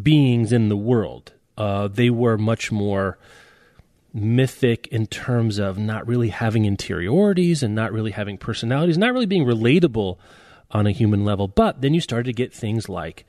beings 0.00 0.52
in 0.52 0.68
the 0.68 0.76
world. 0.76 1.32
Uh, 1.58 1.88
they 1.88 2.08
were 2.08 2.38
much 2.38 2.72
more 2.72 3.18
mythic 4.12 4.86
in 4.88 5.06
terms 5.06 5.58
of 5.58 5.78
not 5.78 6.06
really 6.06 6.28
having 6.28 6.64
interiorities 6.64 7.62
and 7.62 7.74
not 7.74 7.92
really 7.92 8.10
having 8.10 8.36
personalities, 8.36 8.98
not 8.98 9.12
really 9.12 9.26
being 9.26 9.44
relatable 9.44 10.18
on 10.70 10.86
a 10.86 10.92
human 10.92 11.24
level. 11.24 11.48
But 11.48 11.80
then 11.80 11.94
you 11.94 12.00
started 12.00 12.26
to 12.26 12.32
get 12.32 12.52
things 12.52 12.88
like, 12.88 13.24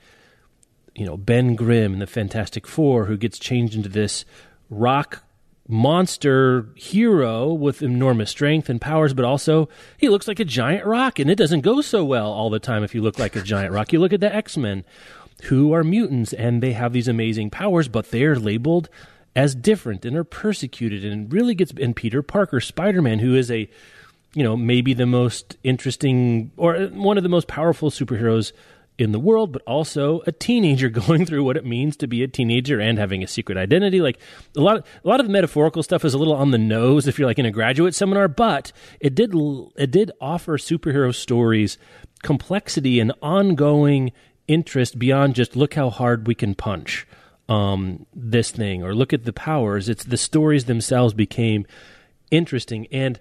you 0.94 1.06
know, 1.06 1.16
Ben 1.16 1.54
Grimm 1.54 1.92
and 1.92 2.02
the 2.02 2.06
Fantastic 2.06 2.66
Four, 2.66 3.06
who 3.06 3.16
gets 3.16 3.38
changed 3.38 3.74
into 3.74 3.88
this 3.88 4.24
rock 4.70 5.22
monster 5.68 6.66
hero 6.74 7.52
with 7.52 7.82
enormous 7.82 8.30
strength 8.30 8.68
and 8.68 8.80
powers, 8.80 9.14
but 9.14 9.24
also 9.24 9.68
he 9.96 10.08
looks 10.08 10.28
like 10.28 10.40
a 10.40 10.44
giant 10.44 10.84
rock, 10.84 11.18
and 11.18 11.30
it 11.30 11.36
doesn't 11.36 11.60
go 11.60 11.80
so 11.80 12.04
well 12.04 12.30
all 12.30 12.50
the 12.50 12.58
time 12.58 12.82
if 12.82 12.94
you 12.94 13.00
look 13.00 13.18
like 13.18 13.36
a 13.36 13.42
giant 13.42 13.72
rock. 13.72 13.92
You 13.92 14.00
look 14.00 14.12
at 14.12 14.20
the 14.20 14.34
X 14.34 14.56
Men, 14.56 14.84
who 15.44 15.72
are 15.72 15.84
mutants, 15.84 16.32
and 16.32 16.62
they 16.62 16.72
have 16.72 16.92
these 16.92 17.08
amazing 17.08 17.50
powers, 17.50 17.88
but 17.88 18.10
they're 18.10 18.36
labeled 18.36 18.88
as 19.34 19.54
different 19.54 20.04
and 20.04 20.16
are 20.16 20.24
persecuted 20.24 21.04
and 21.04 21.32
really 21.32 21.54
gets 21.54 21.72
and 21.80 21.96
Peter 21.96 22.22
Parker, 22.22 22.60
Spider-Man, 22.60 23.20
who 23.20 23.34
is 23.34 23.50
a 23.50 23.68
you 24.34 24.42
know, 24.42 24.56
maybe 24.56 24.94
the 24.94 25.06
most 25.06 25.58
interesting 25.62 26.52
or 26.56 26.86
one 26.86 27.16
of 27.16 27.22
the 27.22 27.28
most 27.28 27.48
powerful 27.48 27.90
superheroes 27.90 28.52
in 28.98 29.12
the 29.12 29.18
world, 29.18 29.52
but 29.52 29.62
also 29.62 30.22
a 30.26 30.32
teenager 30.32 30.88
going 30.88 31.26
through 31.26 31.44
what 31.44 31.56
it 31.56 31.66
means 31.66 31.96
to 31.96 32.06
be 32.06 32.22
a 32.22 32.28
teenager 32.28 32.80
and 32.80 32.98
having 32.98 33.22
a 33.22 33.26
secret 33.26 33.58
identity. 33.58 34.00
Like 34.00 34.18
a 34.56 34.60
lot, 34.60 34.78
of, 34.78 34.84
a 35.04 35.08
lot 35.08 35.20
of 35.20 35.26
the 35.26 35.32
metaphorical 35.32 35.82
stuff 35.82 36.04
is 36.04 36.14
a 36.14 36.18
little 36.18 36.34
on 36.34 36.50
the 36.50 36.58
nose 36.58 37.06
if 37.06 37.18
you're 37.18 37.28
like 37.28 37.38
in 37.38 37.46
a 37.46 37.50
graduate 37.50 37.94
seminar, 37.94 38.28
but 38.28 38.72
it 39.00 39.14
did 39.14 39.32
it 39.76 39.90
did 39.90 40.12
offer 40.20 40.56
superhero 40.56 41.14
stories 41.14 41.78
complexity 42.22 43.00
and 43.00 43.12
ongoing 43.20 44.12
interest 44.46 44.98
beyond 44.98 45.34
just 45.34 45.56
look 45.56 45.74
how 45.74 45.90
hard 45.90 46.26
we 46.26 46.34
can 46.34 46.54
punch 46.54 47.06
um, 47.48 48.06
this 48.14 48.50
thing 48.50 48.82
or 48.82 48.94
look 48.94 49.12
at 49.12 49.24
the 49.24 49.32
powers. 49.32 49.88
It's 49.88 50.04
the 50.04 50.16
stories 50.16 50.64
themselves 50.64 51.14
became 51.14 51.66
interesting, 52.30 52.86
and 52.90 53.18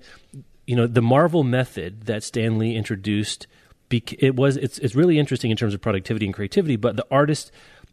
you 0.65 0.75
know 0.75 0.87
the 0.87 1.01
Marvel 1.01 1.43
method 1.43 2.05
that 2.05 2.23
Stan 2.23 2.57
Lee 2.57 2.75
introduced. 2.75 3.47
It 3.89 4.35
was 4.35 4.55
it's 4.55 4.77
it's 4.79 4.95
really 4.95 5.19
interesting 5.19 5.51
in 5.51 5.57
terms 5.57 5.73
of 5.73 5.81
productivity 5.81 6.25
and 6.25 6.33
creativity, 6.33 6.77
but 6.77 6.95
the 6.95 7.05
artists 7.11 7.51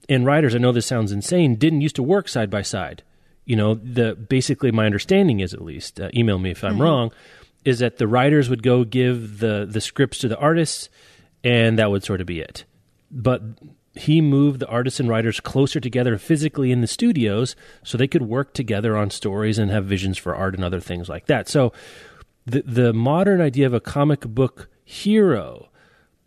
and 0.08 0.24
writers, 0.24 0.54
I 0.54 0.58
know 0.58 0.72
this 0.72 0.86
sounds 0.86 1.12
insane, 1.12 1.56
didn't 1.56 1.80
used 1.80 1.96
to 1.96 2.02
work 2.02 2.28
side 2.28 2.50
by 2.50 2.62
side. 2.62 3.02
You 3.44 3.56
know, 3.56 3.74
the 3.74 4.14
basically 4.14 4.70
my 4.70 4.86
understanding 4.86 5.40
is 5.40 5.52
at 5.52 5.62
least 5.62 6.00
uh, 6.00 6.10
email 6.14 6.38
me 6.38 6.50
if 6.50 6.62
I'm 6.62 6.72
mm-hmm. 6.72 6.82
wrong, 6.82 7.12
is 7.64 7.80
that 7.80 7.98
the 7.98 8.06
writers 8.06 8.48
would 8.48 8.62
go 8.62 8.84
give 8.84 9.38
the 9.40 9.66
the 9.68 9.80
scripts 9.80 10.18
to 10.18 10.28
the 10.28 10.38
artists, 10.38 10.88
and 11.42 11.78
that 11.78 11.90
would 11.90 12.04
sort 12.04 12.20
of 12.20 12.26
be 12.26 12.40
it. 12.40 12.64
But 13.10 13.42
he 13.98 14.20
moved 14.20 14.60
the 14.60 14.68
artists 14.68 15.00
and 15.00 15.08
writers 15.08 15.40
closer 15.40 15.80
together 15.80 16.16
physically 16.18 16.70
in 16.70 16.80
the 16.80 16.86
studios 16.86 17.56
so 17.82 17.98
they 17.98 18.08
could 18.08 18.22
work 18.22 18.54
together 18.54 18.96
on 18.96 19.10
stories 19.10 19.58
and 19.58 19.70
have 19.70 19.84
visions 19.84 20.18
for 20.18 20.34
art 20.34 20.54
and 20.54 20.64
other 20.64 20.80
things 20.80 21.08
like 21.08 21.26
that. 21.26 21.48
So 21.48 21.72
the 22.46 22.62
the 22.62 22.92
modern 22.92 23.40
idea 23.40 23.66
of 23.66 23.74
a 23.74 23.80
comic 23.80 24.20
book 24.20 24.68
hero 24.84 25.68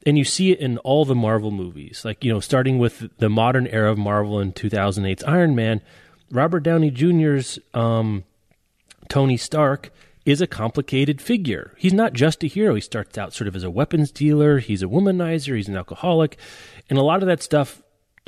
and 0.06 0.18
you 0.18 0.24
see 0.24 0.52
it 0.52 0.60
in 0.60 0.78
all 0.80 1.06
the 1.06 1.16
Marvel 1.16 1.52
movies. 1.52 2.04
Like, 2.04 2.24
you 2.24 2.34
know, 2.34 2.40
starting 2.40 2.80
with 2.80 3.10
the 3.18 3.30
modern 3.30 3.68
era 3.68 3.92
of 3.92 3.98
Marvel 3.98 4.40
in 4.40 4.52
2008's 4.52 5.24
Iron 5.24 5.56
Man, 5.56 5.82
Robert 6.32 6.62
Downey 6.62 6.90
Jr.'s 6.90 7.60
um, 7.74 8.24
Tony 9.10 9.38
Stark 9.38 9.92
is 10.26 10.42
a 10.42 10.48
complicated 10.48 11.22
figure. 11.22 11.74
He's 11.78 11.94
not 11.94 12.14
just 12.14 12.44
a 12.44 12.48
hero. 12.48 12.76
He 12.76 12.82
starts 12.82 13.18
out 13.18 13.34
sort 13.34 13.48
of 13.48 13.56
as 13.56 13.64
a 13.64 13.72
weapons 13.72 14.12
dealer, 14.12 14.60
he's 14.60 14.84
a 14.84 14.88
womanizer, 14.88 15.56
he's 15.56 15.68
an 15.68 15.76
alcoholic, 15.76 16.38
and 16.90 17.00
a 17.00 17.04
lot 17.04 17.24
of 17.24 17.28
that 17.28 17.42
stuff 17.42 17.82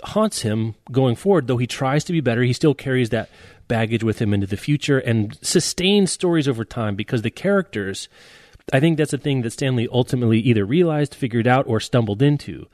haunts 0.04 0.42
him 0.42 0.76
going 0.92 1.16
forward. 1.16 1.48
Though 1.48 1.58
he 1.58 1.68
tries 1.68 2.04
to 2.06 2.14
be 2.14 2.22
better, 2.22 2.42
he 2.42 2.54
still 2.54 2.74
carries 2.74 3.10
that 3.10 3.30
baggage 3.68 4.04
with 4.04 4.20
him 4.20 4.34
into 4.34 4.48
the 4.48 4.58
future 4.58 5.00
and 5.00 5.38
sustains 5.42 6.12
stories 6.12 6.48
over 6.48 6.66
time 6.66 6.96
because 6.96 7.22
the 7.22 7.32
characters. 7.32 8.10
I 8.72 8.80
think 8.80 8.98
that's 8.98 9.12
a 9.12 9.18
thing 9.18 9.42
that 9.42 9.52
Stan 9.52 9.76
Lee 9.76 9.90
ultimately 9.92 10.40
either 10.40 10.66
realized, 10.66 11.14
figured 11.14 11.48
out, 11.48 11.68
or 11.68 11.82
stumbled 11.82 12.22
into. 12.22 12.68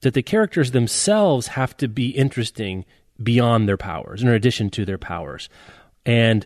That 0.00 0.14
the 0.14 0.22
characters 0.22 0.72
themselves 0.72 1.48
have 1.48 1.76
to 1.76 1.86
be 1.86 2.10
interesting 2.10 2.84
beyond 3.22 3.68
their 3.68 3.76
powers, 3.76 4.20
in 4.20 4.28
addition 4.28 4.68
to 4.70 4.84
their 4.84 4.98
powers. 4.98 5.48
And 6.04 6.44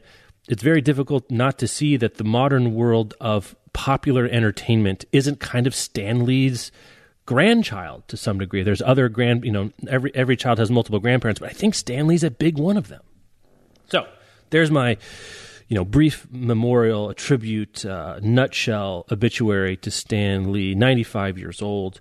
it's 0.49 0.63
very 0.63 0.81
difficult 0.81 1.31
not 1.31 1.59
to 1.59 1.69
see 1.69 1.97
that 1.97 2.17
the 2.17 2.25
modern 2.25 2.75
world 2.75 3.15
of 3.21 3.55
popular 3.73 4.27
entertainment 4.27 5.05
isn't 5.13 5.41
kind 5.41 5.67
of 5.67 5.75
Stan 5.75 6.25
Lee's 6.25 6.73
grandchild 7.27 8.07
to 8.09 8.17
some 8.17 8.39
degree. 8.39 8.63
There's 8.63 8.83
other 8.83 9.09
grand, 9.09 9.45
you 9.45 9.53
know, 9.53 9.71
every 9.89 10.15
every 10.15 10.37
child 10.37 10.59
has 10.59 10.71
multiple 10.71 10.99
grandparents, 10.99 11.41
but 11.41 11.51
I 11.51 11.53
think 11.53 11.75
Stan 11.75 12.07
Lee's 12.07 12.25
a 12.25 12.31
big 12.31 12.59
one 12.59 12.77
of 12.77 12.89
them. 12.89 13.03
So 13.89 14.07
there's 14.51 14.71
my, 14.71 14.97
you 15.69 15.77
know, 15.77 15.85
brief 15.85 16.27
memorial, 16.31 17.11
a 17.11 17.15
tribute, 17.15 17.85
uh, 17.87 18.19
nutshell 18.23 19.07
obituary 19.11 19.77
to 19.79 19.91
Stan 19.91 20.53
Lee, 20.53 20.75
95 20.75 21.39
years 21.39 21.63
old. 21.63 22.01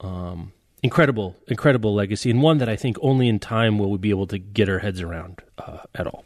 Um, 0.00 0.52
incredible, 0.82 1.36
incredible 1.46 1.94
legacy, 1.94 2.30
and 2.30 2.40
one 2.40 2.58
that 2.58 2.68
I 2.68 2.76
think 2.76 2.96
only 3.02 3.28
in 3.28 3.38
time 3.38 3.78
will 3.78 3.90
we 3.90 3.98
be 3.98 4.10
able 4.10 4.26
to 4.28 4.38
get 4.38 4.68
our 4.68 4.78
heads 4.78 5.02
around 5.02 5.42
uh, 5.58 5.78
at 5.94 6.06
all. 6.06 6.24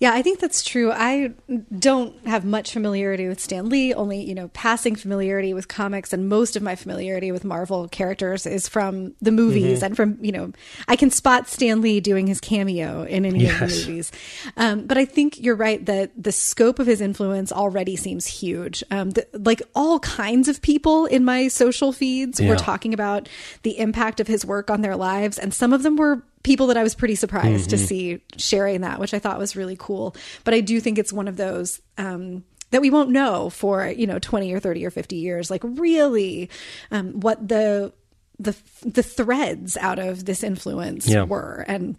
Yeah, 0.00 0.14
I 0.14 0.22
think 0.22 0.40
that's 0.40 0.62
true. 0.64 0.90
I 0.90 1.34
don't 1.78 2.26
have 2.26 2.42
much 2.42 2.72
familiarity 2.72 3.28
with 3.28 3.38
Stan 3.38 3.68
Lee, 3.68 3.92
only, 3.92 4.24
you 4.24 4.34
know, 4.34 4.48
passing 4.48 4.96
familiarity 4.96 5.52
with 5.52 5.68
comics 5.68 6.14
and 6.14 6.26
most 6.26 6.56
of 6.56 6.62
my 6.62 6.74
familiarity 6.74 7.30
with 7.30 7.44
Marvel 7.44 7.86
characters 7.86 8.46
is 8.46 8.66
from 8.66 9.14
the 9.20 9.30
movies 9.30 9.78
mm-hmm. 9.78 9.84
and 9.84 9.96
from, 9.96 10.18
you 10.24 10.32
know, 10.32 10.52
I 10.88 10.96
can 10.96 11.10
spot 11.10 11.48
Stan 11.48 11.82
Lee 11.82 12.00
doing 12.00 12.26
his 12.26 12.40
cameo 12.40 13.02
in 13.02 13.26
any 13.26 13.40
yes. 13.40 13.60
of 13.60 13.68
the 13.68 13.76
movies. 13.76 14.12
Um, 14.56 14.86
but 14.86 14.96
I 14.96 15.04
think 15.04 15.38
you're 15.38 15.54
right 15.54 15.84
that 15.84 16.12
the 16.16 16.32
scope 16.32 16.78
of 16.78 16.86
his 16.86 17.02
influence 17.02 17.52
already 17.52 17.94
seems 17.94 18.26
huge. 18.26 18.82
Um, 18.90 19.10
the, 19.10 19.26
like 19.34 19.60
all 19.74 19.98
kinds 20.00 20.48
of 20.48 20.62
people 20.62 21.04
in 21.04 21.26
my 21.26 21.48
social 21.48 21.92
feeds 21.92 22.40
yeah. 22.40 22.48
were 22.48 22.56
talking 22.56 22.94
about 22.94 23.28
the 23.64 23.78
impact 23.78 24.18
of 24.18 24.28
his 24.28 24.46
work 24.46 24.70
on 24.70 24.80
their 24.80 24.96
lives 24.96 25.38
and 25.38 25.52
some 25.52 25.74
of 25.74 25.82
them 25.82 25.96
were 25.96 26.22
people 26.42 26.68
that 26.68 26.76
I 26.76 26.82
was 26.82 26.94
pretty 26.94 27.14
surprised 27.14 27.70
mm-hmm. 27.70 27.70
to 27.70 27.78
see 27.78 28.22
sharing 28.36 28.80
that, 28.82 28.98
which 28.98 29.14
I 29.14 29.18
thought 29.18 29.38
was 29.38 29.56
really 29.56 29.76
cool. 29.78 30.14
But 30.44 30.54
I 30.54 30.60
do 30.60 30.80
think 30.80 30.98
it's 30.98 31.12
one 31.12 31.28
of 31.28 31.36
those 31.36 31.80
um, 31.98 32.44
that 32.70 32.80
we 32.80 32.90
won't 32.90 33.10
know 33.10 33.50
for 33.50 33.86
you 33.86 34.06
know 34.06 34.18
twenty 34.18 34.52
or 34.52 34.60
thirty 34.60 34.84
or 34.84 34.90
fifty 34.90 35.16
years, 35.16 35.50
like 35.50 35.62
really 35.64 36.50
um, 36.90 37.20
what 37.20 37.46
the 37.46 37.92
the 38.38 38.56
the 38.84 39.02
threads 39.02 39.76
out 39.76 39.98
of 39.98 40.24
this 40.24 40.42
influence 40.42 41.06
yeah. 41.06 41.24
were 41.24 41.64
and 41.68 41.96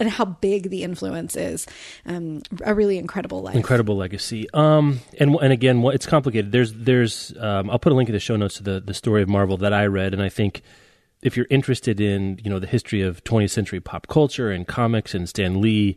and 0.00 0.08
how 0.08 0.24
big 0.24 0.70
the 0.70 0.84
influence 0.84 1.36
is. 1.36 1.66
Um, 2.06 2.42
a 2.64 2.74
really 2.74 2.98
incredible 2.98 3.42
life, 3.42 3.56
incredible 3.56 3.96
legacy. 3.96 4.48
Um, 4.52 5.00
and 5.18 5.34
and 5.36 5.52
again, 5.52 5.82
it's 5.86 6.06
complicated. 6.06 6.52
There's 6.52 6.72
there's 6.74 7.34
um, 7.38 7.70
I'll 7.70 7.78
put 7.78 7.92
a 7.92 7.94
link 7.94 8.08
in 8.08 8.12
the 8.12 8.20
show 8.20 8.36
notes 8.36 8.56
to 8.56 8.62
the 8.62 8.80
the 8.80 8.94
story 8.94 9.22
of 9.22 9.28
Marvel 9.28 9.56
that 9.58 9.72
I 9.72 9.86
read, 9.86 10.12
and 10.14 10.22
I 10.22 10.28
think 10.28 10.62
if 11.22 11.36
you're 11.36 11.46
interested 11.50 12.00
in 12.00 12.38
you 12.42 12.50
know 12.50 12.58
the 12.58 12.66
history 12.66 13.02
of 13.02 13.24
20th 13.24 13.50
century 13.50 13.80
pop 13.80 14.06
culture 14.06 14.50
and 14.50 14.66
comics 14.66 15.14
and 15.14 15.28
Stan 15.28 15.60
Lee, 15.60 15.96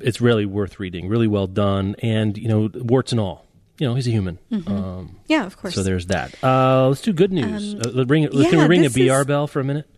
it's 0.00 0.20
really 0.20 0.46
worth 0.46 0.80
reading. 0.80 1.08
Really 1.08 1.26
well 1.26 1.46
done, 1.46 1.96
and 2.00 2.36
you 2.36 2.48
know 2.48 2.70
warts 2.74 3.12
and 3.12 3.20
all. 3.20 3.46
You 3.78 3.86
know 3.86 3.94
he's 3.94 4.08
a 4.08 4.10
human. 4.10 4.38
Mm-hmm. 4.50 4.72
Um, 4.72 5.16
yeah, 5.26 5.46
of 5.46 5.56
course. 5.56 5.74
So 5.74 5.82
there's 5.82 6.06
that. 6.06 6.34
Uh, 6.42 6.88
let's 6.88 7.02
do 7.02 7.12
good 7.12 7.32
news. 7.32 7.74
Um, 7.74 7.80
uh, 7.80 7.90
let's 7.94 8.10
ring, 8.10 8.28
yeah, 8.32 8.50
can 8.50 8.58
we 8.58 8.66
ring 8.66 8.84
a 8.84 8.90
BR 8.90 9.20
is... 9.20 9.26
bell 9.26 9.46
for 9.46 9.60
a 9.60 9.64
minute? 9.64 9.88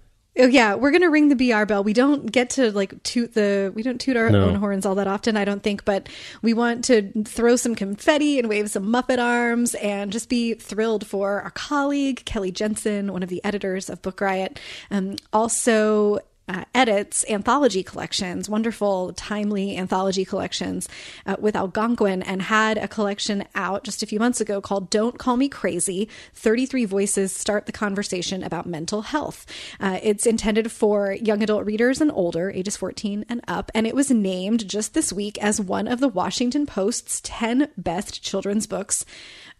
Oh 0.40 0.46
yeah, 0.46 0.74
we're 0.74 0.90
gonna 0.90 1.10
ring 1.10 1.28
the 1.28 1.36
BR 1.36 1.64
bell. 1.64 1.84
We 1.84 1.92
don't 1.92 2.30
get 2.30 2.50
to 2.50 2.72
like 2.72 3.02
toot 3.02 3.34
the 3.34 3.72
we 3.74 3.82
don't 3.82 4.00
toot 4.00 4.16
our 4.16 4.30
no. 4.30 4.46
own 4.46 4.54
horns 4.54 4.86
all 4.86 4.94
that 4.96 5.06
often, 5.06 5.36
I 5.36 5.44
don't 5.44 5.62
think, 5.62 5.84
but 5.84 6.08
we 6.42 6.54
want 6.54 6.84
to 6.86 7.12
throw 7.24 7.56
some 7.56 7.74
confetti 7.74 8.38
and 8.38 8.48
wave 8.48 8.70
some 8.70 8.86
Muppet 8.86 9.18
arms 9.18 9.74
and 9.76 10.10
just 10.12 10.28
be 10.28 10.54
thrilled 10.54 11.06
for 11.06 11.42
our 11.42 11.50
colleague 11.50 12.24
Kelly 12.24 12.50
Jensen, 12.50 13.12
one 13.12 13.22
of 13.22 13.28
the 13.28 13.44
editors 13.44 13.90
of 13.90 14.00
Book 14.02 14.20
Riot. 14.20 14.58
Um, 14.90 15.16
also 15.32 16.20
uh, 16.50 16.64
edits 16.74 17.24
anthology 17.28 17.82
collections, 17.84 18.48
wonderful, 18.48 19.12
timely 19.12 19.76
anthology 19.76 20.24
collections 20.24 20.88
uh, 21.24 21.36
with 21.38 21.54
Algonquin, 21.54 22.22
and 22.22 22.42
had 22.42 22.76
a 22.76 22.88
collection 22.88 23.44
out 23.54 23.84
just 23.84 24.02
a 24.02 24.06
few 24.06 24.18
months 24.18 24.40
ago 24.40 24.60
called 24.60 24.90
Don't 24.90 25.16
Call 25.16 25.36
Me 25.36 25.48
Crazy 25.48 26.08
33 26.34 26.86
Voices 26.86 27.32
Start 27.32 27.66
the 27.66 27.72
Conversation 27.72 28.42
About 28.42 28.66
Mental 28.66 29.02
Health. 29.02 29.46
Uh, 29.78 30.00
it's 30.02 30.26
intended 30.26 30.72
for 30.72 31.12
young 31.12 31.40
adult 31.40 31.64
readers 31.64 32.00
and 32.00 32.10
older, 32.10 32.50
ages 32.50 32.76
14 32.76 33.26
and 33.28 33.40
up, 33.46 33.70
and 33.72 33.86
it 33.86 33.94
was 33.94 34.10
named 34.10 34.68
just 34.68 34.92
this 34.92 35.12
week 35.12 35.38
as 35.38 35.60
one 35.60 35.86
of 35.86 36.00
the 36.00 36.08
Washington 36.08 36.66
Post's 36.66 37.20
10 37.20 37.68
best 37.76 38.24
children's 38.24 38.66
books 38.66 39.04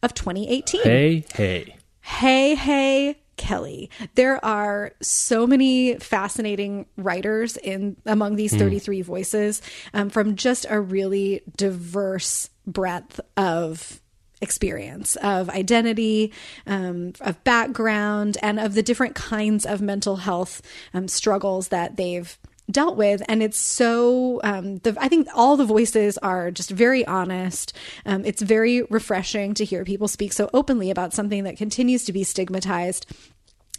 of 0.03 0.13
2018. 0.15 0.83
Hey, 0.83 1.25
hey. 1.35 1.77
Hey, 2.01 2.55
hey, 2.57 3.20
Kelly. 3.41 3.89
There 4.17 4.45
are 4.45 4.93
so 5.01 5.47
many 5.47 5.95
fascinating 5.97 6.85
writers 6.99 7.57
in 7.57 7.97
among 8.05 8.37
these 8.37 8.53
hmm. 8.53 8.59
33 8.59 9.01
mm. 9.01 9.05
voices 9.05 9.63
um, 9.95 10.11
from 10.11 10.37
just 10.37 10.67
a 10.69 10.79
really 10.79 11.41
diverse 11.57 12.51
breadth 12.67 13.19
of 13.39 14.03
experience 14.43 15.17
of 15.17 15.49
identity, 15.51 16.33
um, 16.67 17.15
of 17.21 17.43
background, 17.45 18.37
and 18.43 18.61
of 18.61 18.75
the 18.75 18.83
different 18.83 19.15
kinds 19.15 19.65
of 19.65 19.81
mental 19.81 20.17
health 20.17 20.61
um, 20.93 21.09
struggles 21.09 21.69
that 21.69 21.97
they've 21.97 22.39
dealt 22.71 22.97
with 22.97 23.23
and 23.29 23.43
it's 23.43 23.59
so 23.59 24.41
um, 24.45 24.77
the, 24.79 24.97
i 25.01 25.09
think 25.09 25.29
all 25.35 25.57
the 25.57 25.65
voices 25.65 26.19
are 26.19 26.51
just 26.51 26.71
very 26.71 27.07
honest. 27.07 27.73
Um, 28.07 28.25
it's 28.25 28.43
very 28.43 28.83
refreshing 28.85 29.55
to 29.55 29.65
hear 29.65 29.85
people 29.85 30.09
speak 30.09 30.33
so 30.33 30.49
openly 30.55 30.91
about 30.91 31.13
something 31.13 31.45
that 31.45 31.57
continues 31.57 32.05
to 32.05 32.13
be 32.13 32.25
stigmatized 32.25 33.07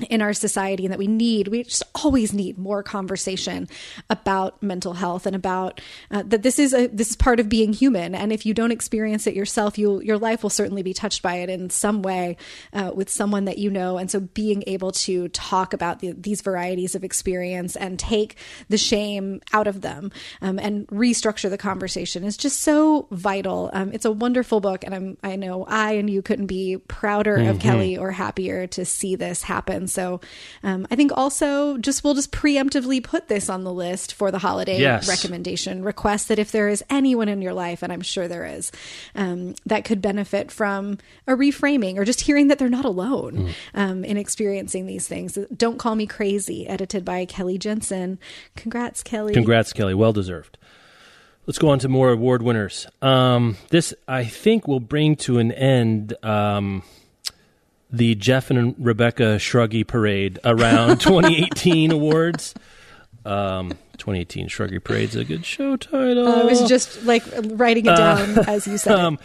in 0.10 0.22
our 0.22 0.34
society 0.34 0.86
and 0.86 0.92
that 0.92 1.00
we 1.00 1.08
need 1.08 1.48
we 1.48 1.64
just 1.64 1.84
always 2.04 2.34
need 2.34 2.58
more 2.58 2.82
conversation 2.82 3.68
about 4.10 4.62
mental 4.64 4.94
health 4.94 5.26
and 5.26 5.36
about 5.36 5.82
uh, 6.10 6.24
that 6.26 6.44
this 6.44 6.60
is 6.60 6.74
a 6.74 6.88
this 6.88 7.12
is 7.12 7.16
part 7.16 7.40
of 7.40 7.50
being 7.50 7.74
human. 7.74 8.16
And 8.16 8.32
if 8.32 8.46
you 8.46 8.54
don't 8.54 8.72
experience 8.72 9.28
it 9.28 9.36
yourself 9.36 9.78
you 9.78 10.02
your 10.02 10.18
life 10.18 10.44
will 10.44 10.50
certainly 10.50 10.82
be 10.82 10.94
touched 10.94 11.22
by 11.22 11.36
it 11.36 11.50
in 11.50 11.70
some 11.70 12.02
way 12.02 12.38
uh, 12.74 12.92
with 12.94 13.10
someone 13.10 13.46
that 13.46 13.58
you 13.58 13.70
know. 13.70 13.98
And 13.98 14.10
so 14.10 14.22
being 14.22 14.64
able 14.68 14.92
to 14.94 15.28
talk 15.30 15.74
about 15.74 16.00
the, 16.00 16.14
these 16.14 16.42
varieties 16.42 16.96
of 16.96 17.04
experience 17.04 17.76
and 17.76 18.00
take 18.00 18.36
the 18.70 18.78
shame 18.78 19.42
out 19.54 19.68
of 19.68 19.82
them 19.82 20.12
um, 20.42 20.58
and 20.58 20.88
restructure 20.88 21.50
the 21.50 21.58
conversation 21.58 22.24
is 22.24 22.38
just 22.38 22.62
so 22.62 23.08
vital. 23.12 23.70
Um, 23.74 23.92
it's 23.94 24.06
a 24.06 24.12
wonderful 24.12 24.62
book 24.62 24.84
and 24.84 24.96
I'm 24.96 25.18
I 25.22 25.36
know 25.36 25.66
I 25.66 25.94
and 25.94 26.10
you 26.10 26.22
couldn't 26.22 26.48
be 26.48 26.78
prouder 26.78 27.38
mm-hmm. 27.38 27.50
of 27.50 27.60
Kelly 27.60 27.98
or 27.98 28.12
happier 28.12 28.68
to 28.68 28.86
see 28.86 29.16
this 29.16 29.44
happen 29.44 29.81
so 29.90 30.22
um, 30.64 30.88
I 30.92 30.96
think 30.96 31.12
also 31.16 31.78
just 31.78 32.04
we'll 32.04 32.14
just 32.14 32.32
preemptively 32.32 33.04
put 33.04 33.28
this 33.28 33.50
on 33.50 33.64
the 33.64 33.74
list 33.74 34.14
for 34.14 34.32
the 34.32 34.40
holiday 34.40 34.80
yes. 34.80 35.08
recommendation 35.08 35.84
request 35.84 36.28
that 36.28 36.40
if 36.40 36.52
there 36.52 36.70
is 36.70 36.84
anyone 36.90 37.30
in 37.30 37.42
your 37.42 37.54
life, 37.54 37.84
and 37.84 37.92
I'm 37.92 38.02
sure 38.02 38.28
there 38.28 38.46
is, 38.46 38.72
um, 39.16 39.56
that 39.66 39.86
could 39.86 40.02
benefit 40.02 40.52
from 40.52 40.98
a 41.28 41.34
reframing 41.34 41.98
or 41.98 42.06
just 42.06 42.22
hearing 42.22 42.48
that 42.48 42.60
they're 42.60 42.70
not 42.70 42.86
alone 42.86 43.34
mm. 43.34 43.54
um, 43.74 44.04
in 44.04 44.18
experiencing 44.18 44.86
these 44.86 45.08
things. 45.08 45.38
Don't 45.56 45.78
Call 45.78 45.96
Me 45.96 46.06
Crazy, 46.06 46.68
edited 46.68 47.06
by 47.06 47.26
Kelly 47.26 47.58
Jensen. 47.58 48.20
Congrats, 48.56 49.04
Kelly. 49.04 49.34
Congrats, 49.34 49.74
Kelly. 49.74 49.94
Well 49.94 50.14
deserved. 50.14 50.58
Let's 51.48 51.58
go 51.58 51.70
on 51.70 51.80
to 51.80 51.90
more 51.90 52.12
award 52.12 52.44
winners. 52.44 52.88
Um, 53.02 53.58
this, 53.70 53.94
I 54.08 54.26
think, 54.26 54.68
will 54.68 54.80
bring 54.80 55.16
to 55.18 55.40
an 55.40 55.52
end 55.52 56.14
um, 56.24 56.84
the 57.92 58.16
Jeff 58.16 58.50
and 58.50 58.76
Rebecca 58.78 59.38
Shruggy 59.38 59.86
Parade 59.86 60.40
around 60.44 61.00
2018 61.02 61.92
awards. 61.92 62.54
Um, 63.24 63.70
2018 63.98 64.48
Shruggy 64.48 64.84
Parade's 64.84 65.16
a 65.16 65.24
good 65.24 65.46
show 65.46 65.78
title. 65.78 66.28
Uh, 66.28 66.42
I 66.42 66.44
was 66.46 66.68
just 66.68 67.04
like 67.04 67.24
writing 67.52 67.86
it 67.86 67.96
down 67.96 68.40
uh, 68.40 68.46
as 68.48 68.66
you 68.66 68.80
said. 68.80 68.96
Um, 68.96 69.20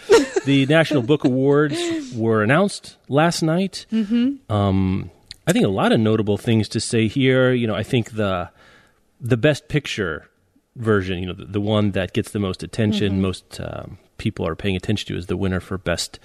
the 0.45 0.67
National 0.67 1.01
Book 1.01 1.25
Awards 1.25 1.79
were 2.15 2.43
announced 2.43 2.97
last 3.09 3.43
night. 3.43 3.87
Mm-hmm. 3.91 4.53
Um, 4.53 5.11
I 5.47 5.53
think 5.53 5.65
a 5.65 5.71
lot 5.71 5.93
of 5.93 6.01
notable 6.01 6.37
things 6.37 6.69
to 6.71 6.81
say 6.81 7.09
here. 7.09 7.53
You 7.53 7.67
know, 7.67 7.75
I 7.75 7.83
think 7.85 8.13
the 8.13 8.51
the 9.19 9.39
Best 9.39 9.69
Picture 9.69 10.29
version, 10.75 11.21
you 11.21 11.27
know, 11.27 11.33
the, 11.33 11.47
the 11.47 11.61
one 11.61 11.93
that 11.93 12.13
gets 12.13 12.33
the 12.33 12.39
most 12.39 12.63
attention, 12.63 13.13
mm-hmm. 13.13 13.23
most 13.23 13.61
um, 13.61 13.97
people 14.19 14.47
are 14.47 14.55
paying 14.55 14.77
attention 14.77 15.09
to, 15.09 15.17
is 15.17 15.27
the 15.27 15.39
winner 15.39 15.61
for 15.61 15.79
Best 15.79 16.19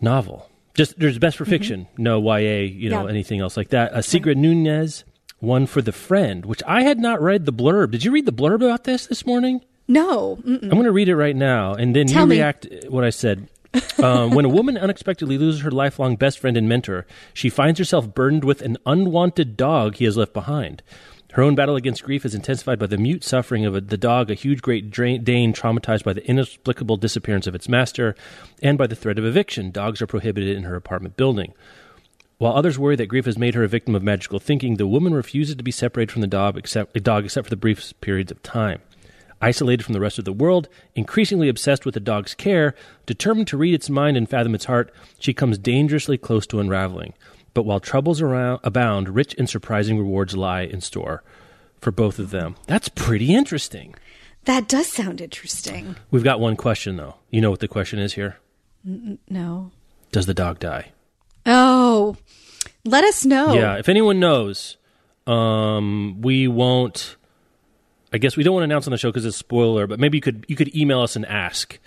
Novel. 0.00 0.48
Just 0.76 0.98
there's 0.98 1.18
best 1.18 1.36
for 1.36 1.44
mm-hmm. 1.44 1.50
fiction, 1.50 1.86
no 1.98 2.20
YA, 2.20 2.60
you 2.60 2.90
know, 2.90 3.04
yeah. 3.04 3.10
anything 3.10 3.40
else 3.40 3.56
like 3.56 3.70
that. 3.70 3.90
A 3.94 4.02
Sigrid 4.02 4.38
Nunez, 4.38 5.04
won 5.40 5.66
for 5.66 5.82
the 5.82 5.92
friend, 5.92 6.46
which 6.46 6.62
I 6.66 6.82
had 6.82 6.98
not 6.98 7.20
read 7.20 7.46
the 7.46 7.52
blurb. 7.52 7.90
Did 7.90 8.04
you 8.04 8.10
read 8.10 8.26
the 8.26 8.32
blurb 8.32 8.56
about 8.56 8.84
this 8.84 9.06
this 9.06 9.26
morning? 9.26 9.62
No. 9.88 10.36
Mm-mm. 10.36 10.62
I'm 10.62 10.70
going 10.70 10.84
to 10.84 10.92
read 10.92 11.08
it 11.08 11.16
right 11.16 11.36
now, 11.36 11.74
and 11.74 11.94
then 11.94 12.06
Tell 12.06 12.22
you 12.22 12.28
me. 12.28 12.36
react 12.36 12.66
what 12.88 13.04
I 13.04 13.10
said. 13.10 13.48
um, 14.02 14.30
when 14.30 14.44
a 14.44 14.48
woman 14.48 14.78
unexpectedly 14.78 15.36
loses 15.36 15.60
her 15.60 15.70
lifelong 15.70 16.16
best 16.16 16.38
friend 16.38 16.56
and 16.56 16.68
mentor, 16.68 17.06
she 17.34 17.50
finds 17.50 17.78
herself 17.78 18.14
burdened 18.14 18.44
with 18.44 18.62
an 18.62 18.78
unwanted 18.86 19.56
dog 19.56 19.96
he 19.96 20.04
has 20.06 20.16
left 20.16 20.32
behind. 20.32 20.82
Her 21.36 21.42
own 21.42 21.54
battle 21.54 21.76
against 21.76 22.02
grief 22.02 22.24
is 22.24 22.34
intensified 22.34 22.78
by 22.78 22.86
the 22.86 22.96
mute 22.96 23.22
suffering 23.22 23.66
of 23.66 23.76
a, 23.76 23.82
the 23.82 23.98
dog, 23.98 24.30
a 24.30 24.34
huge 24.34 24.62
Great 24.62 24.90
Dane 24.90 25.52
traumatized 25.52 26.02
by 26.02 26.14
the 26.14 26.26
inexplicable 26.26 26.96
disappearance 26.96 27.46
of 27.46 27.54
its 27.54 27.68
master, 27.68 28.14
and 28.62 28.78
by 28.78 28.86
the 28.86 28.96
threat 28.96 29.18
of 29.18 29.26
eviction. 29.26 29.70
Dogs 29.70 30.00
are 30.00 30.06
prohibited 30.06 30.56
in 30.56 30.62
her 30.62 30.76
apartment 30.76 31.18
building. 31.18 31.52
While 32.38 32.54
others 32.54 32.78
worry 32.78 32.96
that 32.96 33.08
grief 33.08 33.26
has 33.26 33.36
made 33.36 33.54
her 33.54 33.62
a 33.62 33.68
victim 33.68 33.94
of 33.94 34.02
magical 34.02 34.38
thinking, 34.38 34.78
the 34.78 34.86
woman 34.86 35.12
refuses 35.12 35.56
to 35.56 35.62
be 35.62 35.70
separated 35.70 36.10
from 36.10 36.22
the 36.22 36.26
dog 36.26 36.56
except, 36.56 36.94
dog 37.02 37.26
except 37.26 37.48
for 37.48 37.50
the 37.50 37.56
brief 37.56 37.92
periods 38.00 38.32
of 38.32 38.42
time. 38.42 38.80
Isolated 39.38 39.84
from 39.84 39.92
the 39.92 40.00
rest 40.00 40.18
of 40.18 40.24
the 40.24 40.32
world, 40.32 40.70
increasingly 40.94 41.50
obsessed 41.50 41.84
with 41.84 41.92
the 41.92 42.00
dog's 42.00 42.32
care, 42.32 42.74
determined 43.04 43.48
to 43.48 43.58
read 43.58 43.74
its 43.74 43.90
mind 43.90 44.16
and 44.16 44.26
fathom 44.26 44.54
its 44.54 44.64
heart, 44.64 44.90
she 45.18 45.34
comes 45.34 45.58
dangerously 45.58 46.16
close 46.16 46.46
to 46.46 46.60
unraveling. 46.60 47.12
But 47.56 47.64
while 47.64 47.80
troubles 47.80 48.20
around, 48.20 48.60
abound, 48.64 49.08
rich 49.08 49.34
and 49.38 49.48
surprising 49.48 49.96
rewards 49.96 50.36
lie 50.36 50.60
in 50.60 50.82
store 50.82 51.22
for 51.80 51.90
both 51.90 52.18
of 52.18 52.28
them. 52.28 52.56
That's 52.66 52.90
pretty 52.90 53.34
interesting. 53.34 53.94
That 54.44 54.68
does 54.68 54.88
sound 54.88 55.22
interesting. 55.22 55.96
We've 56.10 56.22
got 56.22 56.38
one 56.38 56.56
question, 56.56 56.98
though. 56.98 57.14
You 57.30 57.40
know 57.40 57.50
what 57.50 57.60
the 57.60 57.66
question 57.66 57.98
is 57.98 58.12
here? 58.12 58.36
N- 58.86 59.18
no. 59.30 59.70
Does 60.12 60.26
the 60.26 60.34
dog 60.34 60.58
die? 60.58 60.92
Oh, 61.46 62.18
let 62.84 63.04
us 63.04 63.24
know. 63.24 63.54
Yeah, 63.54 63.78
if 63.78 63.88
anyone 63.88 64.20
knows, 64.20 64.76
um, 65.26 66.20
we 66.20 66.48
won't. 66.48 67.16
I 68.12 68.18
guess 68.18 68.36
we 68.36 68.42
don't 68.44 68.52
want 68.52 68.64
to 68.64 68.66
announce 68.70 68.86
on 68.86 68.90
the 68.90 68.98
show 68.98 69.08
because 69.08 69.24
it's 69.24 69.36
a 69.36 69.38
spoiler, 69.38 69.86
but 69.86 69.98
maybe 69.98 70.18
you 70.18 70.22
could 70.22 70.44
you 70.46 70.56
could 70.56 70.76
email 70.76 71.00
us 71.00 71.16
and 71.16 71.24
ask. 71.24 71.78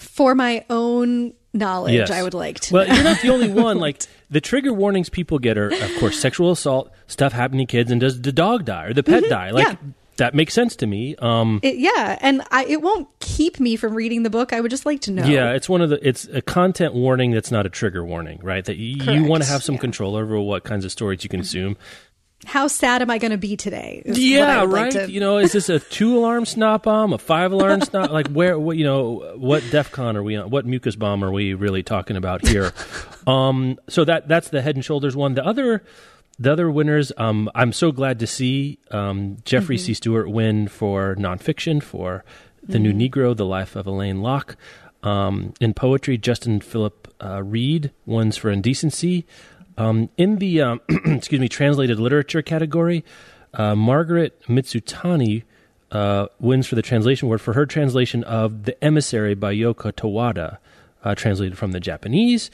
For 0.00 0.34
my 0.34 0.64
own 0.68 1.34
knowledge, 1.52 1.94
Yes. 1.94 2.10
I 2.10 2.22
would 2.22 2.34
like 2.34 2.60
to. 2.60 2.74
Well, 2.74 2.86
know. 2.88 2.94
you're 2.94 3.04
not 3.04 3.20
the 3.20 3.30
only 3.30 3.50
one. 3.50 3.78
Like 3.82 4.02
the 4.30 4.40
trigger 4.40 4.72
warnings 4.72 5.08
people 5.08 5.38
get 5.38 5.58
are, 5.58 5.68
of 5.68 5.94
course, 5.98 6.18
sexual 6.20 6.50
assault, 6.52 6.90
stuff 7.06 7.32
happening 7.32 7.66
to 7.66 7.70
kids, 7.70 7.90
and 7.90 8.00
does 8.00 8.20
the 8.22 8.32
dog 8.32 8.64
die 8.64 8.84
or 8.86 8.94
the 8.94 9.02
pet 9.02 9.24
die? 9.28 9.50
Like 9.50 9.66
Mm-hmm. 9.66 9.86
yeah. 9.88 9.92
that 10.16 10.34
makes 10.34 10.54
sense 10.54 10.76
to 10.76 10.86
me. 10.86 11.16
Um, 11.16 11.60
It- 11.62 11.76
yeah, 11.78 12.18
and 12.20 12.42
I, 12.50 12.64
it 12.64 12.80
won't 12.82 13.08
keep 13.20 13.58
me 13.60 13.76
from 13.76 13.94
reading 13.94 14.22
the 14.22 14.30
book. 14.30 14.52
I 14.52 14.60
would 14.60 14.70
just 14.70 14.86
like 14.86 15.00
to 15.02 15.10
know. 15.10 15.24
Yeah, 15.24 15.52
it's 15.52 15.68
one 15.68 15.80
of 15.82 15.90
the. 15.90 16.06
It's 16.06 16.24
a 16.28 16.40
content 16.42 16.94
warning 16.94 17.30
that's 17.32 17.50
not 17.50 17.66
a 17.66 17.70
trigger 17.70 18.04
warning, 18.04 18.38
right? 18.42 18.64
That 18.64 18.76
you, 18.76 19.12
you 19.12 19.24
want 19.24 19.42
to 19.42 19.48
have 19.48 19.62
some 19.62 19.74
yeah. 19.76 19.80
control 19.82 20.16
over 20.16 20.38
what 20.40 20.64
kinds 20.64 20.84
of 20.84 20.92
stories 20.92 21.22
you 21.24 21.30
can 21.30 21.40
assume. 21.40 21.76
How 22.44 22.66
sad 22.66 23.02
am 23.02 23.10
I 23.10 23.18
going 23.18 23.30
to 23.30 23.38
be 23.38 23.56
today? 23.56 24.02
is 24.04 24.16
what 24.16 24.18
I 24.18 24.20
Yeah, 24.20 24.60
would 24.62 24.70
like 24.70 24.82
right. 24.82 24.92
to- 25.06 25.10
You 25.10 25.20
know, 25.20 25.38
is 25.38 25.52
this 25.52 25.68
a 25.68 25.78
two 25.78 26.18
alarm 26.18 26.44
snot 26.44 26.82
bomb, 26.82 27.12
a 27.12 27.18
five 27.18 27.52
alarm 27.52 27.80
snot? 27.82 28.12
Like 28.12 28.28
where? 28.28 28.58
What 28.58 28.76
you 28.76 28.84
know? 28.84 29.34
What 29.36 29.62
DefCon 29.64 30.16
are 30.16 30.22
we 30.22 30.36
on? 30.36 30.50
What 30.50 30.66
mucus 30.66 30.96
bomb 30.96 31.22
are 31.24 31.30
we 31.32 31.54
really 31.54 31.82
talking 31.82 32.16
about 32.16 32.46
here? 32.46 32.72
um, 33.26 33.78
so 33.88 34.04
that 34.04 34.28
that's 34.28 34.48
the 34.48 34.60
Head 34.62 34.74
and 34.76 34.84
Shoulders 34.84 35.14
one. 35.16 35.34
The 35.34 35.44
other. 35.44 35.82
The 36.38 36.50
other 36.50 36.70
winners, 36.70 37.12
um, 37.18 37.50
I'm 37.54 37.72
so 37.74 37.92
glad 37.92 38.18
to 38.20 38.26
see 38.26 38.78
um, 38.90 39.36
Jeffrey 39.44 39.76
C. 39.78 39.92
Stewart 39.94 40.28
win 40.30 40.66
for 40.66 41.14
nonfiction 41.16 41.80
for 41.80 42.24
The 42.66 42.78
New 42.80 42.92
Negro, 42.92 43.36
The 43.36 43.44
Life 43.44 43.76
of 43.76 43.86
Alain 43.86 44.22
Locke. 44.22 44.56
Um, 45.02 45.52
in 45.60 45.74
poetry, 45.74 46.16
Justin 46.16 46.60
Phillip 46.60 47.14
uh, 47.22 47.42
Reed 47.42 47.92
wins 48.06 48.38
for 48.38 48.50
Indecency. 48.50 49.26
Um, 49.78 50.10
in 50.16 50.36
the 50.36 50.60
um, 50.60 50.80
excuse 50.88 51.40
me 51.40 51.48
translated 51.48 51.98
literature 51.98 52.42
category, 52.42 53.04
uh, 53.54 53.74
Margaret 53.74 54.40
Mitsutani 54.48 55.44
uh, 55.90 56.26
wins 56.40 56.66
for 56.66 56.74
the 56.74 56.82
translation 56.82 57.26
award 57.26 57.40
for 57.40 57.52
her 57.52 57.66
translation 57.66 58.24
of 58.24 58.64
The 58.64 58.82
Emissary 58.82 59.34
by 59.34 59.54
Yoko 59.54 59.92
Tawada, 59.92 60.58
uh, 61.04 61.14
translated 61.14 61.58
from 61.58 61.72
the 61.72 61.80
Japanese. 61.80 62.50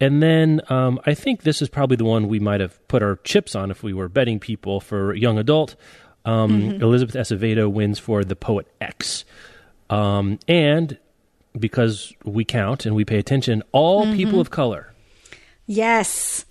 And 0.00 0.22
then 0.22 0.60
um, 0.68 1.00
I 1.06 1.14
think 1.14 1.42
this 1.42 1.60
is 1.60 1.68
probably 1.68 1.96
the 1.96 2.04
one 2.04 2.28
we 2.28 2.38
might 2.38 2.60
have 2.60 2.86
put 2.88 3.02
our 3.02 3.16
chips 3.24 3.54
on 3.54 3.70
if 3.70 3.82
we 3.82 3.92
were 3.92 4.08
betting 4.08 4.38
people 4.38 4.80
for 4.80 5.14
young 5.14 5.38
adult. 5.38 5.76
Um, 6.24 6.72
Elizabeth 6.82 7.14
Acevedo 7.14 7.70
wins 7.70 7.98
for 7.98 8.22
The 8.24 8.36
Poet 8.36 8.66
X. 8.80 9.24
Um, 9.90 10.38
and 10.46 10.98
because 11.58 12.12
we 12.24 12.44
count 12.44 12.86
and 12.86 12.94
we 12.94 13.04
pay 13.04 13.18
attention, 13.18 13.62
all 13.72 14.04
people 14.14 14.40
of 14.40 14.50
color. 14.50 14.92
Yes. 15.66 16.44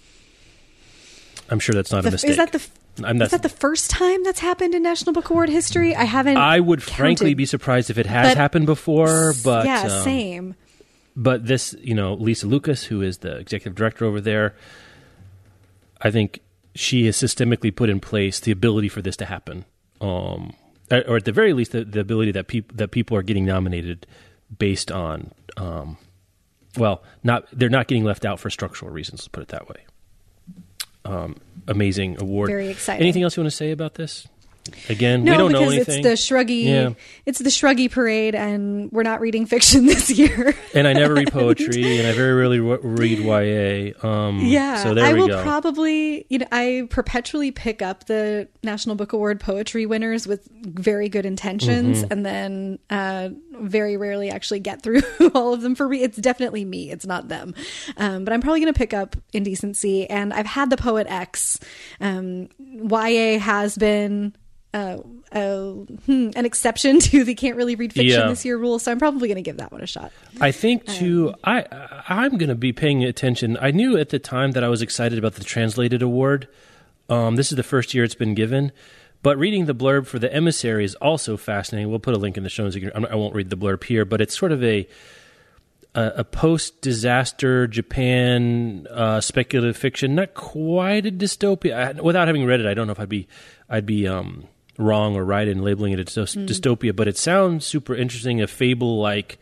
I'm 1.50 1.60
sure 1.60 1.74
that's 1.76 1.92
not 1.92 2.04
The- 2.04 2.10
a 2.10 2.12
mistake. 2.12 2.32
is 2.32 2.38
that 2.38 2.52
the 2.52 2.62
I'm 3.06 3.22
is 3.22 3.30
that 3.30 3.44
the 3.44 3.50
first 3.50 3.92
time 3.92 4.24
that's 4.24 4.40
happened 4.40 4.74
in 4.74 4.82
National 4.82 5.14
Book 5.14 5.30
Award 5.30 5.50
history? 5.50 5.96
I 5.96 6.04
haven't. 6.06 6.38
I 6.38 6.60
would 6.60 6.82
frankly 6.82 7.34
be 7.36 7.46
surprised 7.46 7.90
if 7.92 7.98
it 7.98 8.08
has 8.08 8.30
But- 8.32 8.38
happened 8.38 8.66
before, 8.66 9.34
but 9.44 9.66
yeah, 9.66 9.84
um, 9.84 10.04
same. 10.04 10.56
but 11.16 11.46
this, 11.46 11.76
you 11.80 11.94
know, 11.94 12.14
Lisa 12.16 12.48
Lucas, 12.48 12.86
who 12.86 13.02
is 13.04 13.20
the 13.20 13.38
executive 13.38 13.76
director 13.76 14.06
over 14.06 14.20
there, 14.20 14.56
I 16.02 16.10
think 16.12 16.40
she 16.76 17.06
has 17.06 17.16
systemically 17.18 17.76
put 17.76 17.90
in 17.90 18.00
place 18.00 18.40
the 18.40 18.52
ability 18.52 18.90
for 18.90 19.02
this 19.02 19.16
to 19.18 19.26
happen, 19.26 19.66
um, 20.02 20.54
or 20.92 21.18
at 21.18 21.26
the 21.26 21.32
very 21.32 21.54
least, 21.54 21.72
the, 21.74 21.84
the 21.84 22.00
ability 22.00 22.32
that 22.32 22.48
people 22.48 22.76
that 22.78 22.90
people 22.92 23.16
are 23.18 23.24
getting 23.24 23.46
nominated 23.46 24.06
based 24.58 24.92
on, 24.92 25.32
um, 25.58 25.98
well, 26.78 27.04
not 27.24 27.46
they're 27.52 27.70
not 27.70 27.88
getting 27.88 28.04
left 28.04 28.26
out 28.26 28.40
for 28.40 28.50
structural 28.50 28.92
reasons. 28.92 29.22
Let's 29.22 29.28
put 29.28 29.44
it 29.44 29.50
that 29.50 29.68
way. 29.70 29.86
Um, 31.08 31.36
amazing 31.68 32.22
award. 32.22 32.50
Very 32.50 32.70
exciting. 32.70 33.02
Anything 33.02 33.24
else 33.24 33.38
you 33.38 33.44
want 33.44 33.52
to 33.52 33.56
say 33.56 33.72
about 33.72 33.96
this? 33.96 34.28
Again, 34.90 35.24
No, 35.24 35.32
we 35.34 35.38
don't 35.38 35.52
know 35.52 35.60
because 35.60 35.74
anything. 35.90 36.06
it's 36.06 36.28
the 36.28 36.36
shruggy. 36.36 36.66
Yeah. 36.66 36.90
It's 37.26 37.40
the 37.40 37.50
shruggy 37.50 37.92
parade, 37.92 38.36
and 38.36 38.92
we're 38.92 39.04
not 39.04 39.20
reading 39.22 39.46
fiction 39.46 39.86
this 39.88 40.10
year. 40.10 40.56
and 40.74 40.88
I 40.88 40.94
never 40.94 41.14
read 41.16 41.32
poetry, 41.32 41.98
and 42.00 42.08
I 42.08 42.14
very 42.14 42.34
rarely 42.34 42.60
read 42.60 43.20
YA. 43.20 44.08
Um, 44.08 44.40
Yeah, 44.44 44.84
so 44.84 44.94
there 44.94 45.06
I 45.06 45.14
we 45.14 45.20
will 45.22 45.28
go. 45.28 45.42
probably, 45.44 46.26
you 46.30 46.40
know, 46.40 46.48
I 46.52 46.88
perpetually 46.90 47.52
pick 47.52 47.82
up 47.82 48.06
the 48.06 48.48
National 48.64 48.96
Book 48.96 49.14
Award 49.14 49.40
poetry 49.40 49.86
winners 49.86 50.26
with 50.28 50.48
very 50.64 51.10
good 51.10 51.26
intentions, 51.26 52.04
Mm-hmm. 52.04 52.12
and 52.12 52.26
then 52.26 52.80
uh, 52.90 53.30
very 53.60 53.98
rarely 53.98 54.30
actually 54.30 54.60
get 54.60 54.82
through 54.82 55.02
all 55.36 55.54
of 55.54 55.62
them. 55.62 55.76
For 55.76 55.88
me, 55.88 56.02
it's 56.04 56.18
definitely 56.18 56.64
me; 56.66 56.92
it's 56.92 57.06
not 57.06 57.28
them. 57.28 57.54
Um, 57.98 58.24
but 58.24 58.34
I'm 58.34 58.42
probably 58.42 58.60
going 58.62 58.74
to 58.74 58.78
pick 58.78 58.94
up 58.94 59.16
Indecency, 59.34 60.10
and 60.10 60.34
I've 60.34 60.46
had 60.46 60.70
the 60.70 60.78
Poet 60.78 61.08
X. 61.10 61.60
Um, 62.00 62.50
YA 62.60 63.40
has 63.40 63.78
been. 63.78 64.36
Uh, 64.74 64.98
uh, 65.32 65.72
hmm, 66.06 66.30
an 66.36 66.46
exception 66.46 67.00
to 67.10 67.24
the 67.24 67.34
can't 67.36 67.56
really 67.56 67.76
read 67.76 67.94
fiction 67.94 68.20
Yeah. 68.20 68.28
this 68.28 68.44
year 68.46 68.58
rule, 68.58 68.80
so 68.80 68.92
I'm 68.92 69.00
probably 69.00 69.28
going 69.28 69.38
to 69.38 69.42
give 69.42 69.58
that 69.58 69.72
one 69.72 69.82
a 69.82 69.88
shot. 69.88 70.12
I 70.42 70.52
think 70.52 70.88
Um, 70.90 70.96
too. 70.96 71.34
I 71.44 71.66
I'm 72.10 72.38
going 72.38 72.50
to 72.50 72.56
be 72.56 72.74
paying 72.74 73.04
attention. 73.04 73.58
I 73.62 73.72
knew 73.72 73.98
at 73.98 74.10
the 74.10 74.20
time 74.20 74.52
that 74.52 74.64
I 74.64 74.68
was 74.70 74.82
excited 74.82 75.18
about 75.18 75.34
the 75.36 75.44
translated 75.44 76.02
award. 76.02 76.48
Um, 77.10 77.38
this 77.38 77.52
is 77.52 77.56
the 77.56 77.64
first 77.64 77.94
year 77.94 78.04
it's 78.04 78.14
been 78.16 78.34
given, 78.36 78.72
but 79.24 79.38
reading 79.38 79.66
the 79.66 79.74
blurb 79.74 80.06
for 80.06 80.20
the 80.20 80.32
emissary 80.34 80.84
is 80.84 80.96
also 80.96 81.38
fascinating. 81.38 81.90
We'll 81.90 82.00
put 82.00 82.14
a 82.14 82.18
link 82.20 82.36
in 82.38 82.44
the 82.44 82.50
show 82.50 82.66
notes. 82.66 82.78
I 82.94 83.16
won't 83.16 83.34
read 83.34 83.50
the 83.50 83.58
blurb 83.58 83.84
here, 83.86 84.04
but 84.04 84.20
it's 84.22 84.38
sort 84.38 84.52
of 84.52 84.62
a 84.64 84.88
a, 85.96 86.12
a 86.18 86.24
post 86.26 86.82
disaster 86.82 87.66
Japan 87.68 88.86
uh, 88.92 89.22
speculative 89.22 89.78
fiction, 89.78 90.14
not 90.16 90.34
quite 90.34 91.06
a 91.06 91.12
dystopia. 91.12 91.98
I, 91.98 92.02
without 92.02 92.28
having 92.28 92.46
read 92.46 92.60
it, 92.60 92.66
I 92.68 92.74
don't 92.74 92.86
know 92.88 92.92
if 92.94 93.00
I'd 93.00 93.10
be 93.10 93.28
I'd 93.70 93.86
be 93.86 94.08
um, 94.08 94.44
wrong 94.78 95.16
or 95.16 95.24
right 95.26 95.48
in 95.48 95.62
labeling 95.62 95.94
it 95.94 96.00
a 96.00 96.04
dys- 96.06 96.46
dystopia, 96.48 96.96
but 96.96 97.08
it 97.08 97.18
sounds 97.18 97.66
super 97.66 97.96
interesting. 97.96 98.42
A 98.42 98.48
fable 98.48 99.00
like 99.00 99.38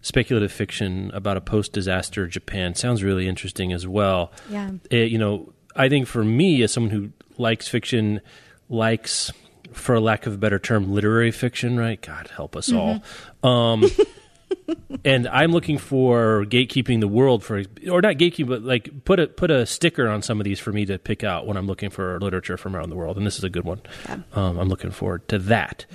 speculative 0.00 0.50
fiction 0.52 1.10
about 1.14 1.36
a 1.36 1.40
post 1.40 1.72
disaster 1.72 2.26
Japan 2.26 2.74
sounds 2.74 3.02
really 3.02 3.28
interesting 3.28 3.72
as 3.72 3.86
well. 3.86 4.32
Yeah. 4.50 4.70
It- 4.90 5.10
you 5.12 5.18
know, 5.18 5.52
I 5.76 5.88
think 5.88 6.06
for 6.06 6.24
me 6.24 6.62
as 6.62 6.72
someone 6.72 6.90
who 6.90 7.10
likes 7.38 7.68
fiction, 7.68 8.20
likes 8.68 9.32
for 9.72 9.98
lack 10.00 10.26
of 10.26 10.34
a 10.34 10.36
better 10.36 10.58
term, 10.58 10.92
literary 10.92 11.30
fiction, 11.30 11.78
right? 11.78 12.00
God 12.00 12.28
help 12.28 12.56
us 12.56 12.70
all. 12.72 13.02
Um, 13.42 13.84
and 15.04 15.28
I'm 15.28 15.52
looking 15.52 15.78
for 15.78 16.44
gatekeeping 16.46 17.00
the 17.00 17.08
world 17.08 17.44
for, 17.44 17.62
or 17.90 18.00
not 18.00 18.16
gatekeeping, 18.16 18.48
but 18.48 18.62
like 18.62 19.04
put 19.04 19.20
a 19.20 19.26
put 19.26 19.50
a 19.50 19.66
sticker 19.66 20.08
on 20.08 20.22
some 20.22 20.40
of 20.40 20.44
these 20.44 20.60
for 20.60 20.72
me 20.72 20.84
to 20.86 20.98
pick 20.98 21.24
out 21.24 21.46
when 21.46 21.56
I'm 21.56 21.66
looking 21.66 21.90
for 21.90 22.18
literature 22.20 22.56
from 22.56 22.76
around 22.76 22.90
the 22.90 22.96
world, 22.96 23.16
and 23.16 23.26
this 23.26 23.38
is 23.38 23.44
a 23.44 23.50
good 23.50 23.64
one. 23.64 23.82
Um, 24.32 24.58
I'm 24.58 24.68
looking 24.68 24.90
forward 24.90 25.28
to 25.28 25.38
that. 25.38 25.86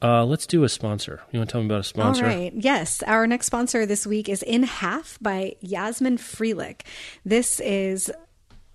Uh, 0.00 0.24
let's 0.24 0.46
do 0.46 0.62
a 0.62 0.68
sponsor. 0.68 1.20
You 1.32 1.40
want 1.40 1.50
to 1.50 1.52
tell 1.52 1.60
me 1.60 1.66
about 1.66 1.80
a 1.80 1.84
sponsor? 1.84 2.24
All 2.24 2.30
right. 2.30 2.52
Yes. 2.54 3.02
Our 3.02 3.26
next 3.26 3.46
sponsor 3.46 3.84
this 3.84 4.06
week 4.06 4.28
is 4.28 4.44
In 4.44 4.62
Half 4.62 5.18
by 5.20 5.56
Yasmin 5.60 6.18
Freelick. 6.18 6.82
This 7.24 7.58
is 7.58 8.10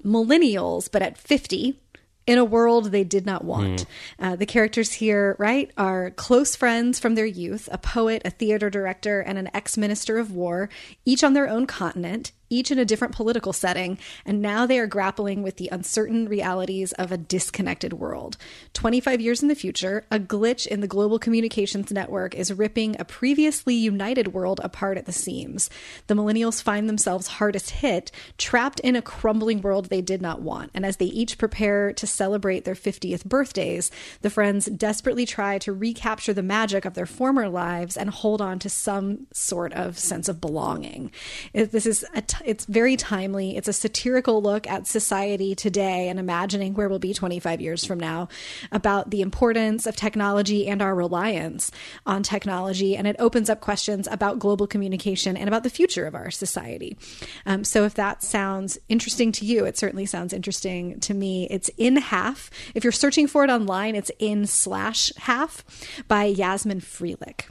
millennials, 0.03 0.91
but 0.91 1.01
at 1.01 1.17
50 1.17 1.79
in 2.25 2.37
a 2.37 2.45
world 2.45 2.85
they 2.85 3.03
did 3.03 3.25
not 3.25 3.43
want. 3.43 3.85
Uh, 4.19 4.35
the 4.35 4.45
characters 4.45 4.93
here, 4.93 5.35
right, 5.39 5.71
are 5.77 6.11
close 6.11 6.55
friends 6.55 6.99
from 6.99 7.15
their 7.15 7.25
youth 7.25 7.67
a 7.71 7.77
poet, 7.77 8.21
a 8.25 8.29
theater 8.29 8.69
director, 8.69 9.19
and 9.19 9.37
an 9.37 9.49
ex 9.53 9.77
minister 9.77 10.17
of 10.17 10.31
war, 10.31 10.69
each 11.05 11.23
on 11.23 11.33
their 11.33 11.49
own 11.49 11.65
continent. 11.65 12.31
Each 12.49 12.71
in 12.71 12.79
a 12.79 12.85
different 12.85 13.15
political 13.15 13.53
setting, 13.53 13.97
and 14.25 14.41
now 14.41 14.65
they 14.65 14.79
are 14.79 14.87
grappling 14.87 15.43
with 15.43 15.57
the 15.57 15.69
uncertain 15.71 16.27
realities 16.27 16.91
of 16.93 17.11
a 17.11 17.17
disconnected 17.17 17.93
world. 17.93 18.37
25 18.73 19.21
years 19.21 19.41
in 19.41 19.47
the 19.47 19.55
future, 19.55 20.05
a 20.11 20.19
glitch 20.19 20.67
in 20.67 20.81
the 20.81 20.87
global 20.87 21.19
communications 21.19 21.91
network 21.91 22.35
is 22.35 22.53
ripping 22.53 22.95
a 22.99 23.05
previously 23.05 23.73
united 23.73 24.33
world 24.33 24.59
apart 24.63 24.97
at 24.97 25.05
the 25.05 25.11
seams. 25.11 25.69
The 26.07 26.13
millennials 26.13 26.61
find 26.61 26.87
themselves 26.87 27.27
hardest 27.27 27.69
hit, 27.71 28.11
trapped 28.37 28.79
in 28.81 28.95
a 28.95 29.01
crumbling 29.01 29.61
world 29.61 29.85
they 29.85 30.01
did 30.01 30.21
not 30.21 30.41
want. 30.41 30.71
And 30.73 30.85
as 30.85 30.97
they 30.97 31.05
each 31.05 31.37
prepare 31.37 31.93
to 31.93 32.07
celebrate 32.07 32.65
their 32.65 32.75
50th 32.75 33.25
birthdays, 33.25 33.89
the 34.21 34.29
friends 34.29 34.65
desperately 34.65 35.25
try 35.25 35.57
to 35.59 35.73
recapture 35.73 36.33
the 36.33 36.43
magic 36.43 36.85
of 36.85 36.93
their 36.93 37.05
former 37.05 37.49
lives 37.49 37.97
and 37.97 38.09
hold 38.09 38.41
on 38.41 38.59
to 38.59 38.69
some 38.69 39.27
sort 39.33 39.73
of 39.73 39.97
sense 39.97 40.29
of 40.29 40.41
belonging. 40.41 41.11
This 41.53 41.85
is 41.85 42.05
a 42.13 42.21
it's 42.45 42.65
very 42.65 42.95
timely. 42.95 43.57
It's 43.57 43.67
a 43.67 43.73
satirical 43.73 44.41
look 44.41 44.67
at 44.67 44.87
society 44.87 45.55
today 45.55 46.09
and 46.09 46.19
imagining 46.19 46.73
where 46.73 46.89
we'll 46.89 46.99
be 46.99 47.13
25 47.13 47.61
years 47.61 47.85
from 47.85 47.99
now 47.99 48.27
about 48.71 49.09
the 49.09 49.21
importance 49.21 49.85
of 49.85 49.95
technology 49.95 50.67
and 50.67 50.81
our 50.81 50.95
reliance 50.95 51.71
on 52.05 52.23
technology. 52.23 52.95
And 52.95 53.07
it 53.07 53.15
opens 53.19 53.49
up 53.49 53.61
questions 53.61 54.07
about 54.11 54.39
global 54.39 54.67
communication 54.67 55.37
and 55.37 55.47
about 55.47 55.63
the 55.63 55.69
future 55.69 56.05
of 56.05 56.15
our 56.15 56.31
society. 56.31 56.97
Um, 57.45 57.63
so 57.63 57.83
if 57.83 57.93
that 57.95 58.23
sounds 58.23 58.77
interesting 58.89 59.31
to 59.33 59.45
you, 59.45 59.65
it 59.65 59.77
certainly 59.77 60.05
sounds 60.05 60.33
interesting 60.33 60.99
to 61.01 61.13
me. 61.13 61.47
It's 61.49 61.69
in 61.77 61.97
half. 61.97 62.49
If 62.75 62.83
you're 62.83 62.91
searching 62.91 63.27
for 63.27 63.43
it 63.43 63.49
online, 63.49 63.95
it's 63.95 64.11
in 64.19 64.45
slash 64.47 65.11
half 65.17 65.63
by 66.07 66.25
Yasmin 66.25 66.81
Freelick. 66.81 67.45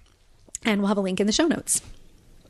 And 0.65 0.81
we'll 0.81 0.89
have 0.89 0.99
a 0.99 1.03
link 1.03 1.21
in 1.21 1.27
the 1.27 1.33
show 1.33 1.47
notes. 1.47 1.83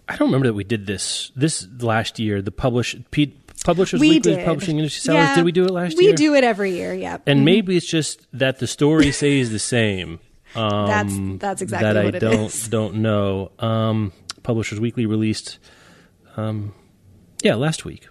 I 0.09 0.17
don't 0.17 0.29
remember 0.29 0.49
that 0.49 0.55
we 0.55 0.65
did 0.65 0.87
this 0.87 1.31
this 1.37 1.67
last 1.81 2.19
year. 2.19 2.43
The 2.43 2.51
publish 2.51 2.97
Pete, 3.11 3.39
Publishers 3.65 4.01
We 4.01 4.11
Weekly 4.11 4.37
did. 4.37 4.45
Publishing 4.45 4.79
Industry 4.79 5.01
Sellers. 5.01 5.29
Yeah, 5.29 5.35
Did 5.37 5.45
we 5.45 5.53
do 5.53 5.65
it 5.65 5.71
last 5.71 5.97
we 5.97 6.05
year? 6.05 6.13
We 6.13 6.17
do 6.17 6.35
it 6.35 6.45
every 6.45 6.73
year, 6.73 6.93
yeah. 6.95 7.19
And 7.27 7.45
maybe 7.45 7.77
it's 7.77 7.87
just 7.87 8.27
that 8.33 8.59
the 8.59 8.67
story 8.67 9.13
stays 9.21 9.51
the 9.51 9.59
same. 9.59 10.19
Um, 10.55 10.87
That's 10.87 11.15
that's 11.41 11.63
exactly 11.63 11.93
that 11.95 12.05
what 12.05 12.15
I 12.17 12.19
don't 12.19 12.45
is. 12.47 12.69
don't 12.69 12.95
know. 12.97 13.53
Um, 13.59 14.13
Publishers 14.43 14.79
Weekly 14.81 15.07
released, 15.07 15.59
um, 16.37 16.75
yeah, 17.43 17.55
last 17.55 17.85
week. 17.85 18.07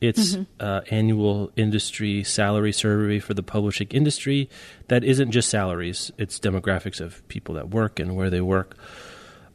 Its 0.00 0.34
Mm-hmm. 0.34 0.42
uh, 0.58 0.80
annual 0.90 1.52
industry 1.54 2.24
salary 2.24 2.72
survey 2.72 3.20
for 3.20 3.34
the 3.34 3.42
publishing 3.44 3.86
industry. 3.92 4.50
That 4.88 5.04
isn't 5.04 5.30
just 5.30 5.48
salaries; 5.48 6.10
it's 6.18 6.40
demographics 6.40 7.00
of 7.00 7.26
people 7.28 7.54
that 7.54 7.70
work 7.70 8.00
and 8.00 8.16
where 8.16 8.28
they 8.28 8.40
work. 8.40 8.76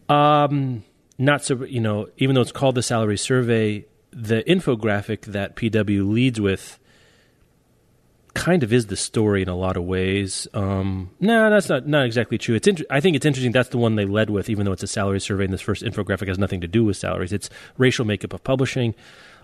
Um, 0.08 0.86
not 1.18 1.44
so 1.44 1.64
you 1.66 1.80
know, 1.80 2.10
even 2.18 2.36
though 2.36 2.42
it's 2.42 2.52
called 2.52 2.76
the 2.76 2.84
salary 2.84 3.18
survey, 3.18 3.86
the 4.12 4.44
infographic 4.44 5.22
that 5.26 5.56
PW 5.56 6.10
leads 6.12 6.40
with 6.40 6.80
kind 8.38 8.62
of 8.62 8.72
is 8.72 8.86
the 8.86 8.96
story 8.96 9.42
in 9.42 9.50
a 9.50 9.56
lot 9.56 9.78
of 9.78 9.84
ways. 9.84 10.48
Um, 10.54 11.10
no, 11.20 11.50
that's 11.50 11.70
not 11.70 11.88
not 11.88 12.06
exactly 12.06 12.38
true. 12.38 12.56
It's 12.56 12.68
inter- 12.68 12.86
I 12.90 13.00
think 13.00 13.16
it's 13.16 13.26
interesting. 13.26 13.52
That's 13.52 13.70
the 13.70 13.78
one 13.78 13.96
they 13.96 14.06
led 14.06 14.30
with, 14.30 14.50
even 14.50 14.66
though 14.66 14.72
it's 14.72 14.84
a 14.84 14.88
salary 14.88 15.20
survey. 15.20 15.46
And 15.46 15.54
this 15.54 15.62
first 15.62 15.84
infographic 15.84 16.28
has 16.28 16.38
nothing 16.38 16.62
to 16.62 16.68
do 16.68 16.84
with 16.84 16.98
salaries. 16.98 17.34
It's 17.34 17.50
racial 17.78 18.06
makeup 18.06 18.34
of 18.34 18.44
publishing. 18.44 18.94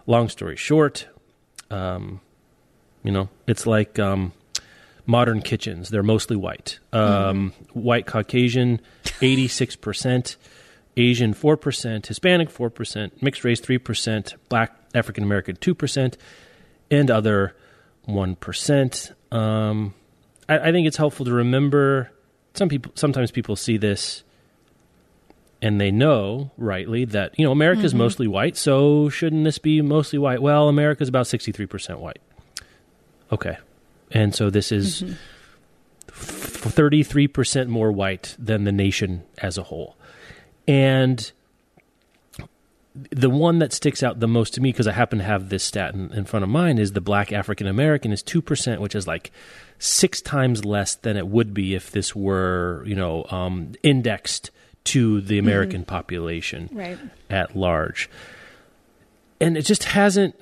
Long 0.05 0.29
story 0.29 0.55
short, 0.57 1.07
um, 1.71 2.19
you 3.03 3.11
know, 3.11 3.29
it's 3.47 3.65
like 3.65 3.97
um, 3.99 4.33
modern 5.05 5.41
kitchens. 5.41 5.89
They're 5.89 6.03
mostly 6.03 6.35
white. 6.35 6.79
Um, 6.91 7.53
White 7.71 8.05
Caucasian, 8.05 8.79
eighty 9.21 9.47
six 9.47 9.75
percent. 9.75 10.37
Asian 10.95 11.33
four 11.33 11.57
percent, 11.57 12.07
Hispanic 12.07 12.49
four 12.49 12.69
percent, 12.69 13.21
mixed 13.21 13.43
race 13.43 13.59
three 13.59 13.77
percent, 13.77 14.35
Black 14.49 14.75
African 14.93 15.23
American 15.23 15.55
two 15.55 15.73
percent, 15.73 16.17
and 16.91 17.09
other 17.09 17.55
one 18.05 18.35
percent. 18.35 19.11
Um, 19.31 19.93
I, 20.47 20.59
I 20.59 20.71
think 20.71 20.87
it's 20.87 20.97
helpful 20.97 21.25
to 21.25 21.33
remember. 21.33 22.11
Some 22.53 22.69
people, 22.69 22.91
sometimes 22.93 23.31
people 23.31 23.55
see 23.55 23.77
this, 23.77 24.23
and 25.61 25.81
they 25.81 25.89
know 25.89 26.51
rightly 26.57 27.05
that 27.05 27.37
you 27.39 27.45
know 27.45 27.51
America's 27.51 27.95
mostly 27.95 28.27
white, 28.27 28.55
so 28.55 29.09
shouldn't 29.09 29.43
this 29.45 29.57
be 29.57 29.81
mostly 29.81 30.19
white? 30.19 30.41
Well, 30.41 30.69
America's 30.69 31.09
about 31.09 31.25
sixty 31.25 31.51
three 31.51 31.65
percent 31.65 31.99
white. 31.99 32.19
Okay, 33.31 33.57
and 34.11 34.35
so 34.35 34.51
this 34.51 34.71
is 34.71 35.03
thirty 36.11 37.01
three 37.01 37.27
percent 37.27 37.69
more 37.69 37.91
white 37.91 38.35
than 38.37 38.65
the 38.65 38.71
nation 38.71 39.23
as 39.39 39.57
a 39.57 39.63
whole, 39.63 39.97
and 40.67 41.31
the 43.11 43.29
one 43.29 43.57
that 43.59 43.73
sticks 43.73 44.03
out 44.03 44.19
the 44.19 44.27
most 44.27 44.53
to 44.53 44.61
me 44.61 44.71
because 44.71 44.85
I 44.87 44.91
happen 44.91 45.17
to 45.17 45.25
have 45.25 45.49
this 45.49 45.63
stat 45.63 45.95
in, 45.95 46.11
in 46.13 46.25
front 46.25 46.43
of 46.43 46.49
mine 46.49 46.77
is 46.77 46.91
the 46.91 47.01
black 47.01 47.31
African 47.33 47.65
American 47.67 48.11
is 48.11 48.21
two 48.21 48.41
percent, 48.41 48.81
which 48.81 48.93
is 48.95 49.07
like 49.07 49.31
six 49.79 50.21
times 50.21 50.63
less 50.63 50.93
than 50.95 51.17
it 51.17 51.27
would 51.27 51.53
be 51.53 51.73
if 51.75 51.89
this 51.91 52.15
were 52.15 52.83
you 52.85 52.95
know 52.95 53.25
um, 53.31 53.71
indexed 53.83 54.51
to 54.85 55.21
the 55.21 55.37
American 55.39 55.83
population 55.85 56.69
Right. 56.71 56.99
at 57.29 57.55
large, 57.55 58.09
and 59.41 59.57
it 59.57 59.63
just 59.63 59.85
hasn't. 59.85 60.35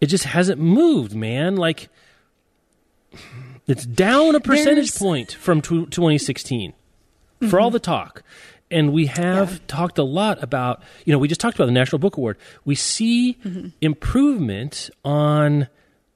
It 0.00 0.06
just 0.06 0.24
hasn't 0.24 0.60
moved, 0.60 1.14
man. 1.14 1.56
Like 1.56 1.88
it's 3.66 3.84
down 3.84 4.34
a 4.34 4.40
percentage 4.40 4.92
There's- 4.92 4.98
point 4.98 5.32
from 5.32 5.60
tw 5.60 5.90
2016 5.90 6.72
for 7.48 7.60
all 7.60 7.68
mm-hmm. 7.68 7.74
the 7.74 7.80
talk. 7.80 8.22
And 8.70 8.92
we 8.92 9.06
have 9.06 9.52
Yeah. 9.52 9.58
talked 9.66 9.98
a 9.98 10.04
lot 10.04 10.42
about, 10.42 10.82
you 11.04 11.12
know, 11.12 11.18
we 11.18 11.26
just 11.26 11.40
talked 11.40 11.56
about 11.56 11.66
the 11.66 11.72
National 11.72 11.98
Book 11.98 12.16
Award. 12.16 12.36
We 12.64 12.74
see 12.74 13.36
mm-hmm. 13.44 13.68
improvement 13.80 14.90
on 15.04 15.68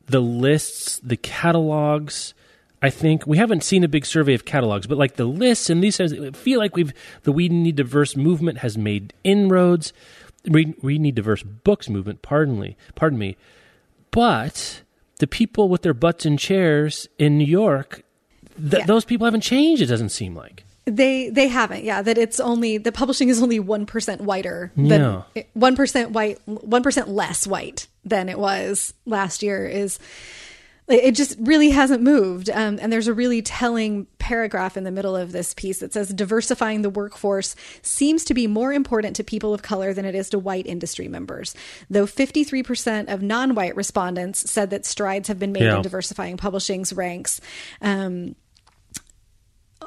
the 0.07 0.21
lists, 0.21 1.01
the 1.03 1.17
catalogs. 1.17 2.35
I 2.83 2.91
think 2.91 3.27
we 3.27 3.39
haven't 3.39 3.65
seen 3.65 3.83
a 3.83 3.89
big 3.89 4.05
survey 4.07 4.35
of 4.35 4.45
catalogs, 4.45 4.87
but 4.87 4.99
like 4.99 5.17
the 5.17 5.25
lists 5.25 5.71
and 5.71 5.83
these, 5.83 5.99
I 6.01 6.31
feel 6.31 6.59
like 6.61 6.77
we've 6.77 6.93
the 7.23 7.33
We 7.33 7.49
Need 7.49 7.77
Diverse 7.77 8.15
movement 8.15 8.59
has 8.59 8.77
made 8.77 9.15
inroads. 9.25 9.93
We, 10.47 10.75
we 10.83 10.99
Need 10.99 11.15
Diverse 11.15 11.43
Books 11.43 11.89
movement, 11.89 12.21
pardon 12.21 12.61
me, 12.61 12.77
pardon 12.95 13.19
me, 13.19 13.37
but 14.11 14.83
the 15.19 15.27
people 15.27 15.69
with 15.71 15.83
their 15.83 15.95
butts 15.95 16.27
in 16.27 16.37
chairs 16.37 17.09
in 17.19 17.39
New 17.39 17.47
York, 17.47 18.03
th- 18.61 18.81
Yeah. 18.81 18.87
those 18.87 19.05
people 19.07 19.25
haven't 19.25 19.41
changed. 19.41 19.81
It 19.81 19.87
doesn't 19.87 20.11
seem 20.11 20.37
like. 20.37 20.65
They 20.87 21.31
they 21.31 21.49
haven't. 21.49 21.85
Yeah, 21.85 22.03
that 22.03 22.18
it's 22.18 22.38
only 22.40 22.77
the 22.79 22.92
publishing 22.92 23.31
is 23.31 23.42
only 23.42 23.59
one 23.59 23.87
percent 23.87 24.20
whiter 24.20 24.70
than 24.77 25.25
one 25.55 25.77
percent 25.77 26.11
white, 26.11 26.38
one 26.47 26.83
percent 26.83 27.09
less 27.09 27.47
white 27.47 27.87
than 28.05 28.29
it 28.29 28.38
was 28.38 28.92
last 29.07 29.42
year. 29.42 29.66
Is 29.66 29.99
it 30.87 31.12
just 31.12 31.38
really 31.40 31.70
hasn't 31.70 32.03
moved. 32.03 32.51
Um, 32.51 32.79
and 32.83 32.92
there's 32.92 33.09
a 33.09 33.14
really 33.14 33.40
telling 33.40 34.07
paragraph 34.18 34.77
in 34.77 34.85
the 34.85 34.90
middle 34.90 35.16
of 35.16 35.33
this 35.33 35.55
piece 35.55 35.79
that 35.81 35.94
says 35.94 36.11
diversifying 36.11 36.83
the 36.83 36.90
workforce 36.90 37.57
seems 37.81 38.23
to 38.27 38.35
be 38.35 38.47
more 38.47 38.70
important 38.70 39.16
to 39.16 39.25
people 39.25 39.55
of 39.55 39.62
color 39.62 39.94
than 39.94 40.05
it 40.05 40.14
is 40.14 40.29
to 40.31 40.38
white 40.38 40.66
industry 40.66 41.09
members. 41.09 41.55
Though 41.88 42.05
53% 42.05 43.09
of 43.11 43.23
non 43.23 43.55
white 43.55 43.77
respondents 43.77 44.51
said 44.51 44.68
that 44.70 44.85
strides 44.85 45.29
have 45.29 45.38
been 45.38 45.53
made 45.53 45.62
Yeah. 45.62 45.77
in 45.77 45.83
diversifying 45.83 46.37
publishing's 46.37 46.92
ranks. 46.92 47.40
Um, 47.81 48.37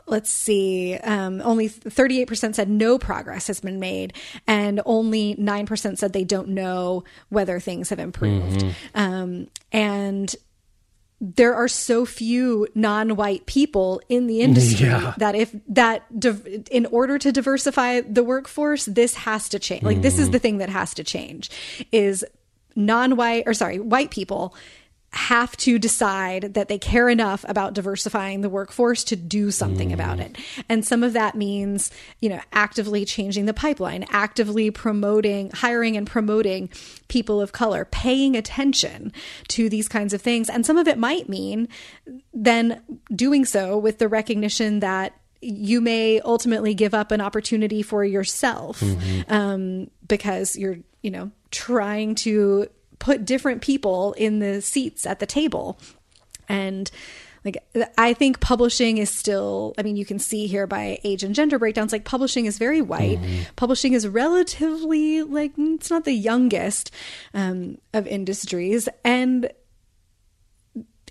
let's 0.08 0.30
see, 0.30 0.96
um, 0.96 1.42
only 1.44 1.70
38% 1.70 2.56
said 2.56 2.70
no 2.70 2.98
progress 2.98 3.48
has 3.48 3.60
been 3.60 3.80
made, 3.80 4.14
and 4.48 4.82
only 4.86 5.36
9% 5.36 5.98
said 5.98 6.14
they 6.14 6.24
don't 6.24 6.48
know 6.50 7.04
whether 7.30 7.60
things 7.60 7.90
have 7.90 8.00
improved. 8.00 8.66
Um, 8.96 9.48
and 9.72 10.34
there 11.20 11.56
are 11.56 11.68
so 11.68 12.06
few 12.06 12.68
non-white 12.76 13.46
people 13.48 14.00
in 14.08 14.28
the 14.28 14.42
industry 14.42 14.86
Yeah. 14.88 15.14
that 15.18 15.36
if 15.36 15.54
that 15.70 16.04
div- 16.20 16.68
in 16.70 16.86
order 16.86 17.18
to 17.18 17.32
diversify 17.32 18.02
the 18.02 18.24
workforce 18.24 18.86
this 18.86 19.16
has 19.16 19.50
to 19.50 19.58
change 19.58 19.82
like 19.82 20.04
this 20.04 20.20
is 20.20 20.30
the 20.30 20.38
thing 20.38 20.60
that 20.60 20.70
has 20.70 20.94
to 20.94 21.04
change 21.04 21.50
is 21.92 22.24
non-white 22.76 23.46
or 23.48 23.56
sorry 23.56 23.80
white 23.80 24.12
people 24.12 24.54
have 25.12 25.56
to 25.58 25.80
decide 25.80 26.54
that 26.54 26.68
they 26.68 26.78
care 26.78 27.08
enough 27.08 27.46
about 27.48 27.74
diversifying 27.74 28.42
the 28.42 28.50
workforce 28.50 29.04
to 29.06 29.16
do 29.16 29.52
something 29.52 29.94
about 29.94 30.20
it. 30.20 30.38
And 30.68 30.86
some 30.86 31.02
of 31.02 31.14
that 31.14 31.34
means, 31.34 31.92
you 32.20 32.30
know, 32.30 32.42
actively 32.52 33.06
changing 33.06 33.46
the 33.46 33.54
pipeline, 33.54 34.06
actively 34.10 34.70
promoting, 34.70 35.50
hiring 35.52 35.96
and 35.96 36.06
promoting 36.06 36.70
people 37.08 37.40
of 37.40 37.54
color, 37.54 37.86
paying 37.86 38.36
attention 38.36 39.14
to 39.48 39.70
these 39.70 39.88
kinds 39.88 40.14
of 40.14 40.22
things. 40.22 40.50
And 40.50 40.66
some 40.66 40.78
of 40.78 40.88
it 40.88 40.98
might 40.98 41.30
mean 41.30 41.70
then 42.34 42.82
doing 43.16 43.46
so 43.46 43.78
with 43.78 44.00
the 44.00 44.10
recognition 44.10 44.82
that 44.82 45.14
you 45.40 45.80
may 45.80 46.20
ultimately 46.22 46.74
give 46.74 46.94
up 46.94 47.12
an 47.12 47.22
opportunity 47.22 47.82
for 47.82 48.04
yourself 48.04 48.84
um, 49.30 49.90
because 50.08 50.56
you're, 50.58 50.78
you 51.02 51.12
know, 51.12 51.32
trying 51.52 52.16
to 52.16 52.68
put 53.00 53.26
different 53.26 53.62
people 53.62 54.14
in 54.14 54.40
the 54.40 54.62
seats 54.62 55.06
at 55.06 55.20
the 55.20 55.26
table. 55.26 55.80
And 56.50 56.90
like 57.46 57.64
I 57.98 58.14
think 58.14 58.40
publishing 58.40 58.98
is 58.98 59.10
still 59.10 59.74
I 59.78 59.84
mean 59.84 59.96
you 59.96 60.06
can 60.06 60.20
see 60.20 60.48
here 60.48 60.68
by 60.68 61.00
age 61.04 61.24
and 61.24 61.34
gender 61.34 61.58
breakdowns 61.58 61.92
like 61.92 62.04
publishing 62.04 62.46
is 62.46 62.58
very 62.58 62.82
white. 62.82 63.20
Publishing 63.56 63.94
is 63.94 64.08
relatively 64.08 65.24
like 65.24 65.54
it's 65.58 65.90
not 65.90 66.06
the 66.06 66.14
youngest 66.14 66.92
um, 67.34 67.78
of 67.94 68.06
industries 68.08 68.90
and 69.04 69.50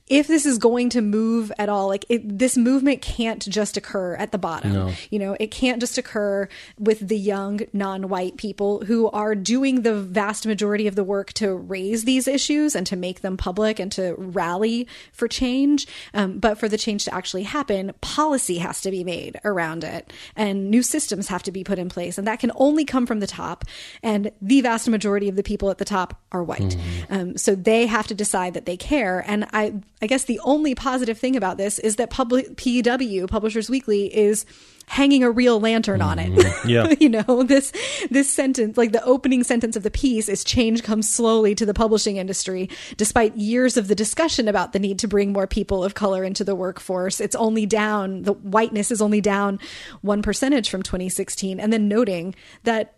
if 0.08 0.28
this 0.28 0.46
is 0.46 0.58
going 0.58 0.90
to 0.90 1.00
move 1.00 1.50
at 1.58 1.68
all, 1.68 1.88
like 1.88 2.04
it, 2.08 2.38
this 2.38 2.56
movement 2.56 3.02
can't 3.02 3.46
just 3.48 3.76
occur 3.76 4.14
at 4.14 4.30
the 4.30 4.38
bottom. 4.38 4.72
You 5.10 5.18
know, 5.18 5.36
it 5.40 5.50
can't 5.50 5.80
just 5.80 5.98
occur 5.98 6.48
with 6.78 7.08
the 7.08 7.18
young 7.18 7.60
non-white 7.72 8.36
people 8.36 8.84
who 8.84 9.10
are 9.10 9.34
doing 9.34 9.82
the 9.82 10.00
vast 10.00 10.46
majority 10.46 10.86
of 10.86 10.94
the 10.94 11.02
work 11.02 11.32
to 11.34 11.54
raise 11.54 12.04
these 12.04 12.28
issues 12.28 12.76
and 12.76 12.86
to 12.86 12.94
make 12.94 13.20
them 13.22 13.36
public 13.36 13.80
and 13.80 13.90
to 13.92 14.14
rally 14.16 14.86
for 15.12 15.26
change. 15.26 15.86
Um, 16.14 16.38
but 16.38 16.58
for 16.58 16.68
the 16.68 16.78
change 16.78 17.04
to 17.06 17.14
actually 17.14 17.42
happen, 17.42 17.92
policy 18.00 18.58
has 18.58 18.80
to 18.82 18.90
be 18.90 19.02
made 19.02 19.40
around 19.44 19.82
it, 19.82 20.12
and 20.36 20.70
new 20.70 20.82
systems 20.82 21.28
have 21.28 21.42
to 21.44 21.52
be 21.52 21.64
put 21.64 21.78
in 21.78 21.88
place, 21.88 22.16
and 22.16 22.26
that 22.28 22.38
can 22.38 22.52
only 22.54 22.84
come 22.84 23.06
from 23.06 23.20
the 23.20 23.26
top. 23.26 23.64
And 24.02 24.30
the 24.40 24.60
vast 24.60 24.88
majority 24.88 25.28
of 25.28 25.36
the 25.36 25.42
people 25.42 25.70
at 25.70 25.78
the 25.78 25.84
top 25.84 26.20
are 26.30 26.44
white, 26.44 26.76
um, 27.10 27.36
so 27.36 27.54
they 27.54 27.86
have 27.86 28.06
to 28.06 28.14
decide 28.14 28.54
that 28.54 28.66
they 28.66 28.76
care. 28.76 29.24
And 29.26 29.46
I 29.52 29.74
I 30.02 30.06
guess 30.06 30.24
the 30.24 30.40
only 30.44 30.74
positive 30.74 31.18
thing 31.18 31.36
about 31.36 31.56
this 31.56 31.78
is 31.78 31.96
that 31.96 32.10
public 32.10 32.56
PW 32.56 33.28
Publishers 33.28 33.70
Weekly 33.70 34.14
is 34.14 34.44
hanging 34.88 35.24
a 35.24 35.30
real 35.30 35.58
lantern 35.58 36.00
on 36.00 36.18
it. 36.18 36.32
Mm-hmm. 36.32 36.68
Yeah. 36.68 36.94
you 37.00 37.08
know, 37.08 37.42
this 37.42 37.72
this 38.10 38.30
sentence, 38.30 38.76
like 38.76 38.92
the 38.92 39.02
opening 39.04 39.42
sentence 39.42 39.74
of 39.74 39.82
the 39.82 39.90
piece 39.90 40.28
is 40.28 40.44
change 40.44 40.82
comes 40.82 41.08
slowly 41.08 41.54
to 41.54 41.66
the 41.66 41.74
publishing 41.74 42.18
industry 42.18 42.68
despite 42.96 43.36
years 43.36 43.76
of 43.76 43.88
the 43.88 43.94
discussion 43.94 44.48
about 44.48 44.72
the 44.72 44.78
need 44.78 44.98
to 44.98 45.08
bring 45.08 45.32
more 45.32 45.46
people 45.46 45.82
of 45.82 45.94
color 45.94 46.22
into 46.22 46.44
the 46.44 46.54
workforce. 46.54 47.20
It's 47.20 47.34
only 47.34 47.66
down 47.66 48.22
the 48.22 48.34
whiteness 48.34 48.90
is 48.90 49.00
only 49.00 49.20
down 49.20 49.58
1 50.02 50.22
percentage 50.22 50.68
from 50.68 50.82
2016 50.82 51.58
and 51.58 51.72
then 51.72 51.88
noting 51.88 52.34
that 52.64 52.95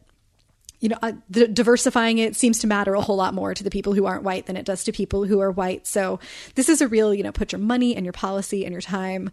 you 0.81 0.89
know, 0.89 0.99
uh, 1.03 1.13
the, 1.29 1.49
diversifying 1.49 2.19
it 2.19 2.37
seems 2.37 2.59
to 2.61 2.67
matter 2.67 2.95
a 2.95 3.01
whole 3.01 3.17
lot 3.17 3.35
more 3.35 3.55
to 3.55 3.65
the 3.65 3.71
people 3.71 3.95
who 3.95 4.07
aren't 4.07 4.23
white 4.23 4.47
than 4.47 4.57
it 4.57 4.65
does 4.65 4.85
to 4.85 4.93
people 4.93 5.25
who 5.25 5.41
are 5.41 5.51
white. 5.51 5.87
So 5.87 6.21
this 6.55 6.69
is 6.69 6.81
a 6.81 6.89
real, 6.89 7.13
you 7.13 7.23
know, 7.23 7.33
put 7.33 7.53
your 7.53 7.61
money 7.61 7.97
and 7.97 8.05
your 8.05 8.13
policy 8.13 8.65
and 8.65 8.73
your 8.73 8.81
time 8.81 9.31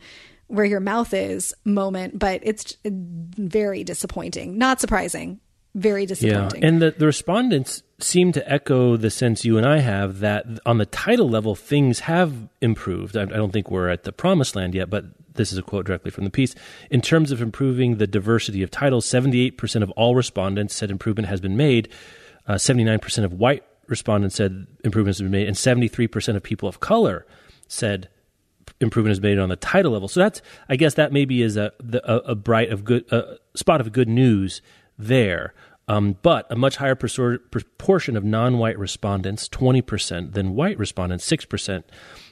where 0.47 0.65
your 0.65 0.79
mouth 0.79 1.13
is 1.13 1.53
moment, 1.63 2.17
but 2.17 2.39
it's 2.43 2.77
very 2.83 3.83
disappointing. 3.83 4.57
Not 4.57 4.79
surprising, 4.79 5.39
very 5.73 6.05
disappointing. 6.05 6.61
Yeah. 6.61 6.67
And 6.67 6.81
the, 6.81 6.91
the 6.91 7.05
respondents 7.05 7.83
seem 7.99 8.31
to 8.33 8.51
echo 8.51 8.97
the 8.97 9.09
sense 9.09 9.45
you 9.45 9.57
and 9.57 9.65
I 9.65 9.79
have 9.79 10.19
that 10.19 10.45
on 10.65 10.77
the 10.77 10.85
title 10.85 11.29
level, 11.29 11.55
things 11.55 12.01
have 12.01 12.33
improved. 12.61 13.17
I, 13.17 13.23
I 13.23 13.25
don't 13.25 13.51
think 13.51 13.71
we're 13.71 13.89
at 13.89 14.03
the 14.03 14.11
promised 14.11 14.55
land 14.55 14.75
yet, 14.75 14.89
but 14.89 15.05
this 15.35 15.51
is 15.51 15.57
a 15.57 15.61
quote 15.61 15.85
directly 15.85 16.11
from 16.11 16.23
the 16.23 16.29
piece. 16.29 16.55
In 16.89 17.01
terms 17.01 17.31
of 17.31 17.41
improving 17.41 17.97
the 17.97 18.07
diversity 18.07 18.63
of 18.63 18.71
titles, 18.71 19.05
78% 19.05 19.83
of 19.83 19.91
all 19.91 20.15
respondents 20.15 20.75
said 20.75 20.91
improvement 20.91 21.29
has 21.29 21.41
been 21.41 21.57
made. 21.57 21.89
Uh, 22.47 22.55
79% 22.55 23.23
of 23.23 23.33
white 23.33 23.63
respondents 23.87 24.35
said 24.35 24.67
improvements 24.83 25.19
have 25.19 25.25
been 25.25 25.39
made, 25.39 25.47
and 25.47 25.55
73% 25.55 26.35
of 26.35 26.43
people 26.43 26.67
of 26.67 26.79
color 26.79 27.25
said 27.67 28.09
improvement 28.79 29.11
is 29.11 29.21
made 29.21 29.39
on 29.39 29.49
the 29.49 29.55
title 29.55 29.91
level. 29.91 30.07
So 30.07 30.19
that's, 30.19 30.41
I 30.69 30.75
guess, 30.75 30.95
that 30.95 31.11
maybe 31.11 31.41
is 31.41 31.57
a 31.57 31.71
a, 32.03 32.17
a 32.17 32.35
bright 32.35 32.71
of 32.71 32.83
good 32.83 33.11
a 33.11 33.37
spot 33.55 33.81
of 33.81 33.91
good 33.91 34.09
news 34.09 34.61
there. 34.97 35.53
Um, 35.87 36.17
but 36.23 36.47
a 36.49 36.55
much 36.55 36.77
higher 36.77 36.95
proportion 36.95 38.17
of 38.17 38.23
non-white 38.23 38.79
respondents, 38.79 39.47
20%, 39.47 40.33
than 40.33 40.55
white 40.55 40.79
respondents, 40.79 41.29
6%, 41.29 41.83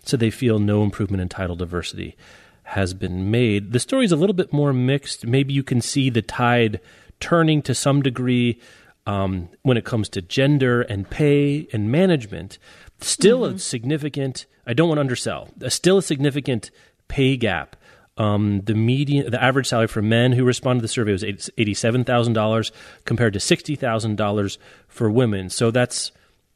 said 0.03 0.19
they 0.19 0.31
feel 0.31 0.57
no 0.57 0.81
improvement 0.81 1.21
in 1.21 1.29
title 1.29 1.55
diversity 1.55 2.15
has 2.63 2.93
been 2.93 3.29
made. 3.29 3.71
The 3.73 3.79
story 3.79 4.05
is 4.05 4.11
a 4.11 4.15
little 4.15 4.33
bit 4.33 4.53
more 4.53 4.73
mixed. 4.73 5.25
Maybe 5.25 5.53
you 5.53 5.63
can 5.63 5.81
see 5.81 6.09
the 6.09 6.21
tide 6.21 6.79
turning 7.19 7.61
to 7.63 7.75
some 7.75 8.01
degree 8.01 8.59
um, 9.05 9.49
when 9.63 9.77
it 9.77 9.85
comes 9.85 10.09
to 10.09 10.21
gender 10.21 10.81
and 10.81 11.09
pay 11.09 11.67
and 11.73 11.91
management. 11.91 12.57
Still 13.01 13.41
mm-hmm. 13.41 13.55
a 13.55 13.59
significant, 13.59 14.45
I 14.65 14.73
don't 14.73 14.87
want 14.87 14.97
to 14.97 15.01
undersell, 15.01 15.49
still 15.67 15.97
a 15.97 16.01
significant 16.03 16.71
pay 17.07 17.35
gap 17.37 17.75
um, 18.17 18.61
the 18.61 18.75
median, 18.75 19.31
the 19.31 19.41
average 19.41 19.67
salary 19.67 19.87
for 19.87 20.01
men 20.01 20.33
who 20.33 20.43
responded 20.43 20.81
to 20.81 20.83
the 20.83 20.87
survey 20.87 21.11
was 21.11 21.49
eighty-seven 21.57 22.03
thousand 22.03 22.33
dollars, 22.33 22.71
compared 23.05 23.33
to 23.33 23.39
sixty 23.39 23.75
thousand 23.75 24.17
dollars 24.17 24.59
for 24.87 25.09
women. 25.09 25.49
So 25.49 25.71
that's 25.71 26.11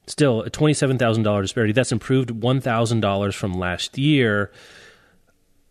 still 0.05 0.41
a 0.41 0.49
twenty-seven 0.49 0.97
thousand 0.97 1.23
dollar 1.23 1.41
disparity. 1.41 1.73
That's 1.73 1.91
improved 1.91 2.29
one 2.29 2.61
thousand 2.61 2.99
dollars 2.99 3.35
from 3.35 3.53
last 3.53 3.97
year. 3.97 4.51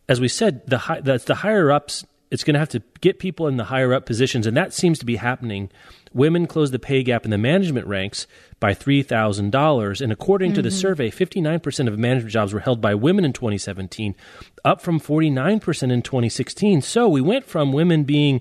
As 0.08 0.20
we 0.20 0.28
said, 0.28 0.66
the 0.66 0.78
high, 0.78 1.00
that's 1.00 1.24
the 1.24 1.36
higher 1.36 1.70
ups. 1.70 2.04
It's 2.30 2.44
going 2.44 2.54
to 2.54 2.60
have 2.60 2.68
to 2.70 2.82
get 3.00 3.18
people 3.18 3.46
in 3.46 3.56
the 3.56 3.64
higher 3.64 3.94
up 3.94 4.04
positions, 4.04 4.46
and 4.46 4.56
that 4.56 4.74
seems 4.74 4.98
to 4.98 5.06
be 5.06 5.16
happening 5.16 5.70
women 6.16 6.46
close 6.46 6.70
the 6.70 6.78
pay 6.78 7.02
gap 7.02 7.24
in 7.24 7.30
the 7.30 7.38
management 7.38 7.86
ranks 7.86 8.26
by 8.58 8.72
$3,000. 8.72 10.00
And 10.00 10.12
according 10.12 10.50
mm-hmm. 10.50 10.56
to 10.56 10.62
the 10.62 10.70
mm-hmm. 10.70 10.78
survey, 10.78 11.10
59% 11.10 11.88
of 11.88 11.98
management 11.98 12.32
jobs 12.32 12.54
were 12.54 12.60
held 12.60 12.80
by 12.80 12.94
women 12.94 13.24
in 13.24 13.34
2017, 13.34 14.16
up 14.64 14.80
from 14.80 14.98
49% 14.98 15.92
in 15.92 16.02
2016. 16.02 16.80
So 16.80 17.06
we 17.06 17.20
went 17.20 17.44
from 17.44 17.72
women 17.72 18.04
being 18.04 18.40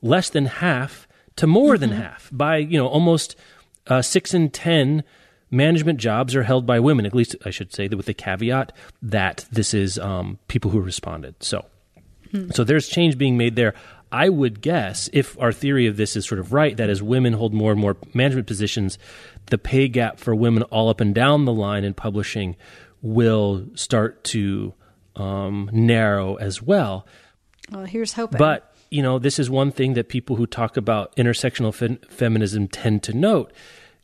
less 0.00 0.30
than 0.30 0.46
half 0.46 1.08
to 1.36 1.46
more 1.48 1.74
mm-hmm. 1.74 1.80
than 1.80 1.90
half 1.90 2.30
by, 2.32 2.58
you 2.58 2.78
know, 2.78 2.86
almost 2.86 3.34
uh, 3.88 4.00
six 4.00 4.32
in 4.32 4.50
10 4.50 5.02
management 5.50 5.98
jobs 5.98 6.34
are 6.34 6.42
held 6.42 6.66
by 6.66 6.80
women, 6.80 7.06
at 7.06 7.14
least 7.14 7.36
I 7.44 7.50
should 7.50 7.72
say 7.72 7.88
that 7.88 7.96
with 7.96 8.06
the 8.06 8.14
caveat 8.14 8.72
that 9.02 9.46
this 9.50 9.74
is 9.74 9.98
um, 9.98 10.38
people 10.48 10.70
who 10.70 10.80
responded. 10.80 11.42
So, 11.42 11.64
hmm. 12.30 12.50
so 12.50 12.64
there's 12.64 12.88
change 12.88 13.18
being 13.18 13.36
made 13.36 13.56
there. 13.56 13.74
I 14.10 14.30
would 14.30 14.62
guess, 14.62 15.10
if 15.12 15.38
our 15.38 15.52
theory 15.52 15.86
of 15.86 15.98
this 15.98 16.16
is 16.16 16.26
sort 16.26 16.38
of 16.38 16.52
right, 16.52 16.76
that 16.78 16.88
as 16.88 17.02
women 17.02 17.34
hold 17.34 17.52
more 17.52 17.72
and 17.72 17.80
more 17.80 17.96
management 18.14 18.46
positions, 18.46 18.98
the 19.46 19.58
pay 19.58 19.88
gap 19.88 20.18
for 20.18 20.34
women 20.34 20.62
all 20.64 20.88
up 20.88 21.00
and 21.00 21.14
down 21.14 21.44
the 21.44 21.52
line 21.52 21.84
in 21.84 21.92
publishing 21.92 22.56
will 23.02 23.66
start 23.74 24.24
to 24.24 24.72
um, 25.16 25.68
narrow 25.72 26.36
as 26.36 26.62
well. 26.62 27.06
Well, 27.70 27.84
here's 27.84 28.14
hoping. 28.14 28.38
But 28.38 28.74
you 28.90 29.02
know, 29.02 29.18
this 29.18 29.38
is 29.38 29.50
one 29.50 29.70
thing 29.70 29.94
that 29.94 30.08
people 30.08 30.36
who 30.36 30.46
talk 30.46 30.76
about 30.76 31.14
intersectional 31.16 31.74
fe- 31.74 31.98
feminism 32.08 32.68
tend 32.68 33.02
to 33.02 33.12
note 33.12 33.52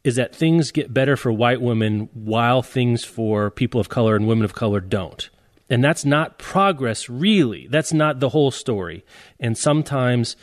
is 0.04 0.16
that 0.16 0.34
things 0.34 0.70
get 0.70 0.92
better 0.92 1.16
for 1.16 1.32
white 1.32 1.62
women 1.62 2.10
while 2.12 2.62
things 2.62 3.04
for 3.04 3.50
people 3.50 3.80
of 3.80 3.88
color 3.88 4.14
and 4.14 4.26
women 4.26 4.44
of 4.44 4.54
color 4.54 4.80
don't. 4.80 5.30
And 5.70 5.82
that's 5.82 6.04
not 6.04 6.38
progress, 6.38 7.08
really. 7.08 7.66
That's 7.68 7.92
not 7.92 8.20
the 8.20 8.28
whole 8.28 8.50
story. 8.50 9.02
And 9.40 9.56
sometimes 9.56 10.36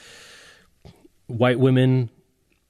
white 1.28 1.60
women, 1.60 2.10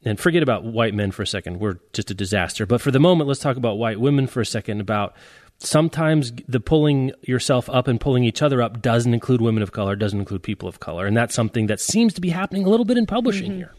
and 0.04 0.20
forget 0.20 0.44
about 0.44 0.66
white 0.66 0.94
men 0.94 1.12
for 1.12 1.22
a 1.22 1.28
second, 1.28 1.60
we're 1.60 1.80
just 1.94 2.12
a 2.12 2.14
disaster. 2.14 2.66
But 2.66 2.82
for 2.82 2.92
the 2.92 3.00
moment, 3.00 3.30
let's 3.30 3.40
talk 3.40 3.56
about 3.56 3.78
white 3.78 4.00
women 4.00 4.28
for 4.28 4.42
a 4.42 4.46
second 4.46 4.82
about 4.82 5.16
sometimes 5.60 6.34
the 6.48 6.60
pulling 6.60 7.14
yourself 7.22 7.70
up 7.70 7.88
and 7.88 8.02
pulling 8.02 8.26
each 8.26 8.42
other 8.42 8.62
up 8.62 8.82
doesn't 8.82 9.14
include 9.14 9.40
women 9.42 9.64
of 9.64 9.72
color, 9.72 9.96
doesn't 9.96 10.20
include 10.20 10.44
people 10.44 10.68
of 10.68 10.82
color. 10.82 11.06
And 11.06 11.16
that's 11.16 11.34
something 11.34 11.68
that 11.68 11.80
seems 11.80 12.14
to 12.16 12.22
be 12.22 12.30
happening 12.30 12.66
a 12.66 12.70
little 12.70 12.86
bit 12.86 12.98
in 12.98 13.06
publishing 13.06 13.52
mm-hmm. 13.52 13.60
here. 13.60 13.74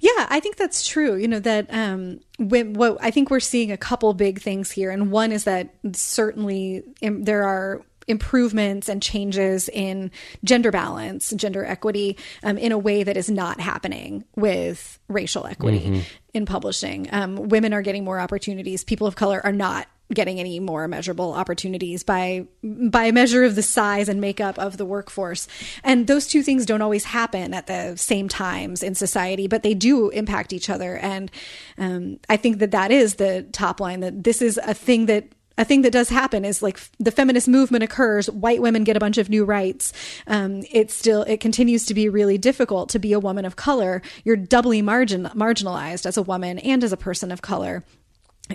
Yeah, 0.00 0.26
I 0.28 0.40
think 0.40 0.56
that's 0.56 0.86
true. 0.86 1.16
You 1.16 1.28
know 1.28 1.40
that 1.40 1.66
um, 1.70 2.20
when, 2.38 2.74
what 2.74 2.98
I 3.00 3.10
think 3.10 3.30
we're 3.30 3.40
seeing 3.40 3.72
a 3.72 3.76
couple 3.76 4.12
big 4.14 4.40
things 4.40 4.70
here, 4.70 4.90
and 4.90 5.10
one 5.10 5.32
is 5.32 5.44
that 5.44 5.74
certainly 5.92 6.82
um, 7.02 7.24
there 7.24 7.44
are 7.44 7.82
improvements 8.08 8.88
and 8.88 9.02
changes 9.02 9.68
in 9.68 10.10
gender 10.44 10.70
balance, 10.70 11.30
gender 11.30 11.64
equity, 11.64 12.16
um, 12.42 12.58
in 12.58 12.72
a 12.72 12.78
way 12.78 13.02
that 13.02 13.16
is 13.16 13.30
not 13.30 13.60
happening 13.60 14.24
with 14.36 14.98
racial 15.08 15.46
equity 15.46 15.80
mm-hmm. 15.80 16.00
in 16.34 16.46
publishing. 16.46 17.08
Um, 17.12 17.48
women 17.48 17.72
are 17.72 17.82
getting 17.82 18.04
more 18.04 18.18
opportunities. 18.18 18.84
People 18.84 19.06
of 19.06 19.16
color 19.16 19.40
are 19.44 19.52
not 19.52 19.86
getting 20.14 20.40
any 20.40 20.60
more 20.60 20.86
measurable 20.88 21.32
opportunities 21.32 22.02
by 22.02 22.46
by 22.62 23.04
a 23.04 23.12
measure 23.12 23.44
of 23.44 23.54
the 23.54 23.62
size 23.62 24.08
and 24.08 24.20
makeup 24.20 24.58
of 24.58 24.76
the 24.76 24.84
workforce. 24.84 25.48
And 25.82 26.06
those 26.06 26.26
two 26.26 26.42
things 26.42 26.66
don't 26.66 26.82
always 26.82 27.04
happen 27.04 27.54
at 27.54 27.66
the 27.66 27.96
same 27.96 28.28
times 28.28 28.82
in 28.82 28.94
society 28.94 29.46
but 29.46 29.62
they 29.62 29.74
do 29.74 30.10
impact 30.10 30.52
each 30.52 30.70
other. 30.70 30.96
And 30.96 31.30
um, 31.78 32.18
i 32.28 32.36
think 32.36 32.58
that 32.58 32.70
that 32.70 32.90
is 32.90 33.14
the 33.14 33.46
top 33.52 33.80
line 33.80 34.00
that 34.00 34.24
this 34.24 34.42
is 34.42 34.58
a 34.64 34.74
thing 34.74 35.06
that 35.06 35.24
a 35.58 35.64
thing 35.64 35.82
that 35.82 35.92
does 35.92 36.08
happen 36.08 36.44
is 36.44 36.62
like 36.62 36.78
the 36.98 37.10
feminist 37.10 37.48
movement 37.48 37.84
occurs 37.84 38.30
white 38.30 38.62
women 38.62 38.84
get 38.84 38.96
a 38.96 39.00
bunch 39.00 39.18
of 39.18 39.28
new 39.28 39.44
rights. 39.44 39.92
Um, 40.26 40.62
it's 40.70 40.94
still 40.94 41.22
it 41.22 41.40
continues 41.40 41.86
to 41.86 41.94
be 41.94 42.08
really 42.08 42.38
difficult 42.38 42.88
to 42.90 42.98
be 42.98 43.12
a 43.12 43.20
woman 43.20 43.44
of 43.44 43.56
color. 43.56 44.02
You're 44.24 44.36
doubly 44.36 44.82
margin 44.82 45.24
marginalized 45.34 46.06
as 46.06 46.16
a 46.16 46.22
woman 46.22 46.58
and 46.58 46.82
as 46.82 46.92
a 46.92 46.96
person 46.96 47.30
of 47.30 47.42
color 47.42 47.84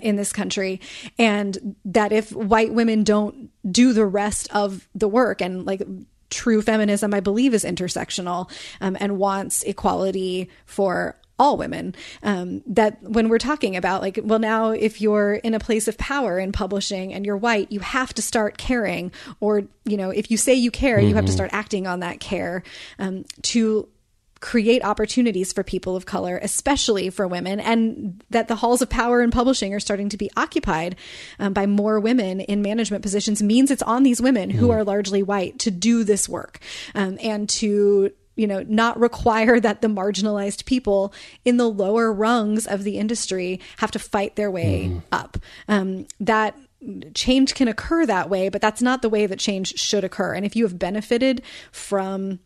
in 0.02 0.16
this 0.16 0.34
country 0.34 0.80
and 1.18 1.76
that 1.86 2.12
if 2.12 2.32
white 2.32 2.74
women 2.74 3.04
don't 3.04 3.50
do 3.72 3.94
the 3.94 4.06
rest 4.06 4.48
of 4.54 4.88
the 4.94 5.08
work 5.08 5.42
and 5.42 5.66
like 5.66 5.82
true 6.30 6.62
feminism 6.62 7.14
i 7.14 7.20
believe 7.20 7.54
is 7.54 7.64
intersectional 7.64 8.50
um, 8.82 8.98
and 9.00 9.18
wants 9.18 9.64
equality 9.64 10.50
for 10.66 11.16
all 11.40 11.56
women 11.56 11.94
um, 12.24 12.62
that 12.66 13.02
when 13.04 13.30
we're 13.30 13.38
talking 13.38 13.76
about 13.76 14.02
like 14.02 14.20
well 14.24 14.40
now 14.40 14.72
if 14.72 15.00
you're 15.00 15.36
in 15.36 15.54
a 15.54 15.60
place 15.60 15.88
of 15.88 15.98
power 15.98 16.40
in 16.40 16.52
publishing 16.52 17.14
and 17.14 17.26
you're 17.26 17.38
white 17.38 17.72
you 17.72 17.80
have 17.80 18.14
to 18.14 18.22
start 18.22 18.58
caring 18.58 19.12
or 19.40 19.64
you 19.86 19.98
know 19.98 20.10
if 20.10 20.30
you 20.32 20.38
say 20.38 20.54
you 20.54 20.72
care 20.72 20.98
mm-hmm. 20.98 21.10
you 21.10 21.16
have 21.16 21.26
to 21.26 21.30
mm-hmm. 21.30 21.36
start 21.36 21.54
acting 21.54 21.88
on 21.88 22.00
that 22.00 22.20
care 22.20 22.64
um, 23.00 23.24
to 23.42 23.88
create 24.40 24.84
opportunities 24.84 25.54
for 25.54 25.64
people 25.64 25.96
of 25.96 26.06
color, 26.06 26.40
especially 26.42 27.10
for 27.10 27.28
women, 27.28 27.60
and 27.60 28.24
that 28.30 28.48
the 28.48 28.56
halls 28.56 28.82
of 28.82 28.90
power 28.90 29.22
in 29.22 29.32
publishing 29.32 29.74
are 29.74 29.80
starting 29.80 30.10
to 30.10 30.18
be 30.18 30.30
occupied 30.38 30.96
um, 31.40 31.54
by 31.54 31.66
more 31.66 32.00
women 32.00 32.40
in 32.42 32.62
management 32.62 33.02
positions 33.02 33.42
means 33.42 33.72
it's 33.72 33.82
on 33.84 34.04
these 34.04 34.22
women 34.22 34.50
who 34.50 34.68
mm-hmm. 34.68 34.78
are 34.78 34.84
largely 34.84 35.24
white 35.24 35.60
to 35.60 35.72
do 35.72 36.04
this 36.04 36.28
work 36.28 36.60
um, 36.96 37.18
and 37.22 37.50
to 37.50 38.12
you 38.38 38.46
know, 38.46 38.64
not 38.68 39.00
require 39.00 39.60
that 39.60 39.82
the 39.82 39.88
marginalized 39.88 40.66
people 40.66 41.14
in 41.44 41.58
the 41.58 41.70
lower 41.70 42.14
rungs 42.14 42.68
of 42.68 42.84
the 42.84 42.98
industry 42.98 43.60
have 43.78 43.92
to 43.92 44.00
fight 44.00 44.36
their 44.36 44.52
way 44.52 44.92
mm. 44.92 45.02
up. 45.12 45.38
Um, 45.68 46.08
that 46.20 46.56
change 47.14 47.56
can 47.56 47.68
occur 47.68 48.06
that 48.06 48.30
way, 48.30 48.50
but 48.50 48.62
that's 48.62 48.82
not 48.82 49.02
the 49.02 49.10
way 49.10 49.26
that 49.26 49.40
change 49.40 49.78
should 49.78 50.04
occur. 50.04 50.34
And 50.34 50.46
if 50.46 50.56
you 50.56 50.64
have 50.64 50.78
benefited 50.78 51.42
from 51.72 52.40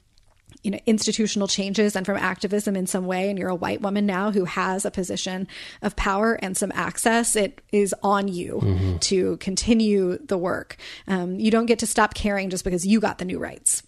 you 0.63 0.71
know 0.71 0.79
institutional 0.85 1.47
changes 1.47 1.95
and 1.95 2.05
from 2.05 2.17
activism 2.17 2.75
in 2.75 2.87
some 2.87 3.05
way 3.05 3.29
and 3.29 3.39
you're 3.39 3.49
a 3.49 3.55
white 3.55 3.81
woman 3.81 4.05
now 4.05 4.31
who 4.31 4.45
has 4.45 4.85
a 4.85 4.91
position 4.91 5.47
of 5.81 5.95
power 5.95 6.33
and 6.41 6.55
some 6.55 6.71
access 6.73 7.35
it 7.35 7.61
is 7.71 7.95
on 8.03 8.27
you 8.27 8.59
mm-hmm. 8.61 8.97
to 8.97 9.37
continue 9.37 10.17
the 10.19 10.37
work 10.37 10.77
um, 11.07 11.39
you 11.39 11.51
don't 11.51 11.65
get 11.65 11.79
to 11.79 11.87
stop 11.87 12.13
caring 12.13 12.49
just 12.49 12.63
because 12.63 12.85
you 12.85 12.99
got 12.99 13.17
the 13.17 13.25
new 13.25 13.39
rights 13.39 13.83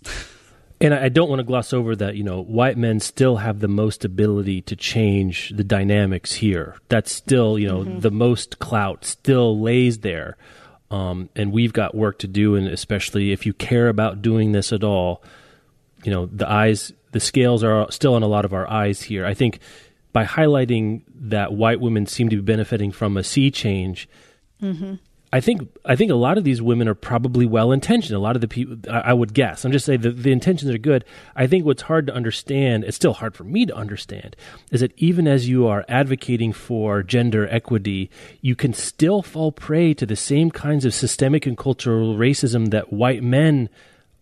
and 0.84 0.94
I 0.94 1.08
don't 1.08 1.30
want 1.30 1.40
to 1.40 1.46
gloss 1.46 1.72
over 1.72 1.96
that, 1.96 2.18
you 2.18 2.26
know, 2.26 2.44
white 2.44 2.78
men 2.78 3.00
still 3.00 3.38
have 3.38 3.62
the 3.62 3.70
most 3.70 4.04
ability 4.04 4.62
to 4.64 4.76
change 4.76 5.54
the 5.56 5.64
dynamics 5.64 6.34
here. 6.34 6.76
That's 6.90 7.10
still, 7.10 7.58
you 7.58 7.70
know, 7.70 7.80
mm-hmm. 7.80 8.00
the 8.00 8.12
most 8.12 8.60
clout 8.60 9.06
still 9.06 9.58
lays 9.58 10.00
there. 10.00 10.36
Um, 10.92 11.30
and 11.38 11.54
we've 11.54 11.72
got 11.72 11.96
work 11.96 12.20
to 12.20 12.28
do. 12.28 12.56
And 12.56 12.68
especially 12.68 13.32
if 13.32 13.46
you 13.46 13.54
care 13.54 13.88
about 13.88 14.22
doing 14.22 14.52
this 14.52 14.74
at 14.74 14.84
all, 14.84 15.24
you 16.04 16.12
know 16.12 16.26
the 16.28 16.50
eyes 16.50 16.94
the 17.12 17.20
scales 17.20 17.64
are 17.64 17.92
still 17.92 18.16
on 18.16 18.24
a 18.24 18.28
lot 18.28 18.46
of 18.46 18.54
our 18.54 18.70
eyes 18.70 19.02
here 19.02 19.26
i 19.26 19.34
think 19.34 19.60
by 20.12 20.26
highlighting 20.26 21.02
that 21.16 21.54
white 21.54 21.80
women 21.80 22.06
seem 22.06 22.30
to 22.30 22.36
be 22.36 22.42
benefiting 22.42 22.92
from 22.92 23.18
a 23.18 23.24
sea 23.24 23.50
change 23.50 24.08
mm-hmm. 24.62 24.96
I 25.34 25.42
think 25.42 25.68
I 25.84 25.96
think 25.96 26.12
a 26.12 26.16
lot 26.16 26.38
of 26.38 26.44
these 26.44 26.62
women 26.62 26.88
are 26.88 26.94
probably 26.94 27.48
well 27.48 27.72
intentioned. 27.72 28.16
A 28.16 28.20
lot 28.20 28.36
of 28.36 28.42
the 28.42 28.48
people, 28.48 28.78
I, 28.88 29.16
would 29.16 29.34
guess. 29.34 29.66
I'm 29.66 29.72
just 29.72 29.84
saying 29.84 30.02
the, 30.02 30.12
the 30.12 30.32
intentions 30.32 30.70
are 30.70 30.78
good. 30.78 31.06
I 31.36 31.48
think 31.48 31.66
what's 31.66 31.82
hard 31.82 32.06
to 32.06 32.14
understand, 32.14 32.84
it's 32.84 32.96
still 32.96 33.14
hard 33.14 33.34
for 33.34 33.44
me 33.44 33.66
to 33.66 33.76
understand, 33.76 34.36
is 34.70 34.82
that 34.82 34.94
even 34.96 35.28
as 35.28 35.50
you 35.50 35.66
are 35.66 35.86
advocating 35.90 36.54
for 36.54 37.02
gender 37.02 37.48
equity, 37.50 38.12
you 38.42 38.56
can 38.56 38.74
still 38.74 39.24
fall 39.24 39.52
prey 39.52 39.96
to 39.96 40.06
the 40.06 40.16
same 40.16 40.52
kinds 40.52 40.86
of 40.86 40.94
systemic 40.94 41.48
and 41.48 41.58
cultural 41.58 42.16
racism 42.16 42.70
that 42.70 42.94
white 42.94 43.24
men 43.24 43.70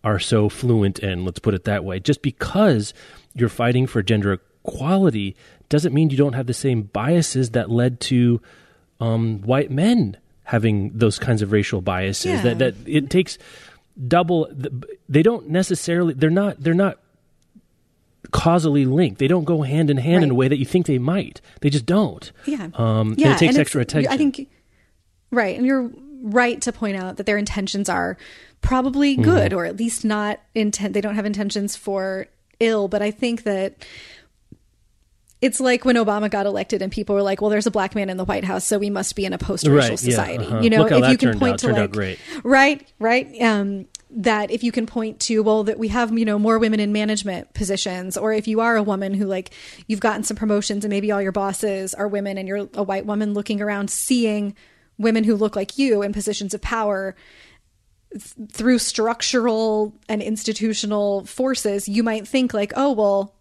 are 0.04 0.18
so 0.18 0.48
fluent 0.48 0.98
in. 0.98 1.24
Let's 1.24 1.38
put 1.38 1.54
it 1.54 1.64
that 1.64 1.84
way. 1.84 2.00
Just 2.00 2.22
because 2.22 2.92
you're 3.34 3.48
fighting 3.48 3.86
for 3.86 4.02
gender 4.02 4.40
equality 4.64 5.36
doesn't 5.68 5.94
mean 5.94 6.10
you 6.10 6.16
don't 6.16 6.34
have 6.34 6.46
the 6.46 6.54
same 6.54 6.82
biases 6.82 7.50
that 7.50 7.70
led 7.70 7.98
to 8.00 8.40
um, 9.00 9.40
white 9.42 9.70
men 9.70 10.16
having 10.44 10.90
those 10.92 11.18
kinds 11.18 11.40
of 11.42 11.50
racial 11.52 11.80
biases 11.80 12.26
Yeah. 12.26 12.42
that 12.42 12.58
that 12.58 12.74
it 12.86 13.10
takes 13.10 13.38
double 14.08 14.48
they 15.08 15.22
don't 15.22 15.48
necessarily 15.50 16.14
they're 16.14 16.30
not 16.30 16.60
they're 16.60 16.74
not 16.74 16.98
causally 18.30 18.84
linked 18.86 19.18
they 19.18 19.28
don't 19.28 19.44
go 19.44 19.62
hand 19.62 19.90
in 19.90 19.96
hand 19.98 20.24
in 20.24 20.30
a 20.30 20.34
way 20.34 20.48
that 20.48 20.58
you 20.58 20.64
think 20.64 20.86
they 20.86 20.98
might 20.98 21.40
they 21.60 21.68
just 21.70 21.84
don't 21.86 22.32
Yeah. 22.46 22.68
um 22.74 23.14
yeah, 23.18 23.26
and 23.28 23.36
it 23.36 23.38
takes 23.38 23.54
and 23.54 23.60
extra 23.60 23.82
attention 23.82 24.12
I 24.12 24.16
think 24.16 24.48
right, 25.30 25.56
and 25.56 25.66
you're 25.66 25.90
right 26.22 26.60
to 26.62 26.72
point 26.72 26.96
out 26.96 27.16
that 27.18 27.26
their 27.26 27.36
intentions 27.36 27.88
are 27.88 28.16
probably 28.60 29.14
Mm-hmm. 29.16 29.22
good, 29.24 29.52
or 29.52 29.64
at 29.66 29.76
least 29.76 30.04
not 30.04 30.40
intent. 30.54 30.94
They 30.94 31.00
don't 31.00 31.16
have 31.16 31.26
intentions 31.26 31.74
for 31.76 32.26
ill, 32.60 32.86
but 32.88 33.02
I 33.02 33.10
think 33.10 33.42
that 33.42 33.84
it's 35.40 35.58
like 35.58 35.84
when 35.84 35.96
Obama 35.96 36.30
got 36.30 36.46
elected 36.46 36.82
and 36.82 36.92
people 36.92 37.16
were 37.16 37.22
like, 37.22 37.40
"Well, 37.40 37.50
there's 37.50 37.66
a 37.66 37.70
black 37.72 37.96
man 37.96 38.08
in 38.08 38.16
the 38.16 38.24
White 38.24 38.44
House, 38.44 38.64
so 38.64 38.78
we 38.78 38.90
must 38.90 39.16
be 39.16 39.24
in 39.24 39.32
a 39.32 39.38
post-racial 39.38 39.76
Right, 39.76 39.90
yeah, 39.90 39.96
society." 39.96 40.44
uh-huh. 40.44 40.60
You 40.60 40.70
know, 40.70 40.86
if 40.86 41.10
you 41.10 41.18
can 41.18 41.38
point 41.38 41.54
out. 41.54 41.58
to 41.58 41.72
like, 41.72 42.18
right, 42.44 42.92
right, 43.00 43.42
um, 43.42 43.86
that 44.10 44.52
if 44.52 44.62
you 44.62 44.70
can 44.70 44.86
point 44.86 45.18
to, 45.20 45.42
well, 45.42 45.64
that 45.64 45.80
we 45.80 45.88
have 45.88 46.16
you 46.16 46.24
know 46.24 46.38
more 46.38 46.60
women 46.60 46.78
in 46.78 46.92
management 46.92 47.52
positions, 47.54 48.16
or 48.16 48.32
if 48.32 48.46
you 48.46 48.60
are 48.60 48.76
a 48.76 48.82
woman 48.84 49.14
who 49.14 49.26
like 49.26 49.50
you've 49.88 49.98
gotten 49.98 50.22
some 50.22 50.36
promotions 50.36 50.84
and 50.84 50.90
maybe 50.90 51.10
all 51.10 51.20
your 51.20 51.32
bosses 51.32 51.92
are 51.92 52.06
women 52.06 52.38
and 52.38 52.46
you're 52.46 52.68
a 52.74 52.82
white 52.84 53.06
woman 53.06 53.34
looking 53.34 53.60
around 53.60 53.90
seeing 53.90 54.54
women 54.98 55.24
who 55.24 55.34
look 55.34 55.56
like 55.56 55.78
you 55.78 56.02
in 56.02 56.12
positions 56.12 56.54
of 56.54 56.60
power 56.60 57.14
through 58.50 58.78
structural 58.78 59.94
and 60.08 60.20
institutional 60.22 61.24
forces, 61.24 61.88
you 61.88 62.02
might 62.02 62.28
think 62.28 62.52
like, 62.52 62.72
oh, 62.76 62.92
well, 62.92 63.34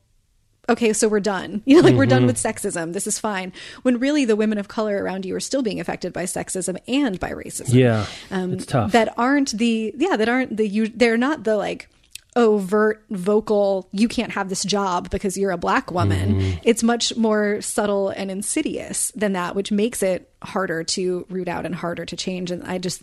okay, 0.70 0.94
so 0.94 1.08
we're 1.08 1.20
done. 1.20 1.62
You 1.72 1.76
know, 1.76 1.82
like 1.82 1.96
we're 1.96 2.06
done 2.06 2.26
with 2.26 2.38
sexism. 2.38 2.94
This 2.94 3.08
is 3.08 3.20
fine. 3.20 3.54
When 3.82 4.00
really 4.00 4.26
the 4.26 4.36
women 4.36 4.58
of 4.58 4.68
color 4.68 5.04
around 5.04 5.26
you 5.26 5.36
are 5.36 5.40
still 5.42 5.62
being 5.62 5.80
affected 5.80 6.14
by 6.14 6.24
sexism 6.24 6.78
and 6.88 7.20
by 7.20 7.32
racism. 7.32 7.74
yeah 7.74 8.06
Um, 8.30 8.54
it's 8.54 8.66
tough 8.66 8.92
That 8.92 9.14
aren't 9.18 9.58
the, 9.58 9.94
yeah, 9.98 10.16
that 10.16 10.30
aren't 10.30 10.58
the, 10.58 10.68
you, 10.68 10.88
they're 10.88 11.18
not 11.18 11.44
the 11.44 11.58
like, 11.58 11.90
overt 12.36 13.04
vocal 13.10 13.90
you 13.92 14.08
can't 14.08 14.32
have 14.32 14.48
this 14.48 14.64
job 14.64 15.10
because 15.10 15.38
you're 15.38 15.52
a 15.52 15.58
black 15.58 15.92
woman 15.92 16.36
Mm-hmm. 16.36 16.60
it's 16.64 16.82
much 16.82 17.16
more 17.18 17.60
subtle 17.62 18.08
and 18.10 18.32
insidious 18.32 19.12
than 19.16 19.34
that 19.34 19.54
which 19.56 19.70
makes 19.72 20.02
it 20.02 20.32
harder 20.42 20.84
to 20.86 21.26
root 21.30 21.48
out 21.50 21.66
and 21.66 21.76
harder 21.76 22.06
to 22.06 22.16
change 22.16 22.50
and 22.50 22.64
i 22.64 22.78
just 22.78 23.02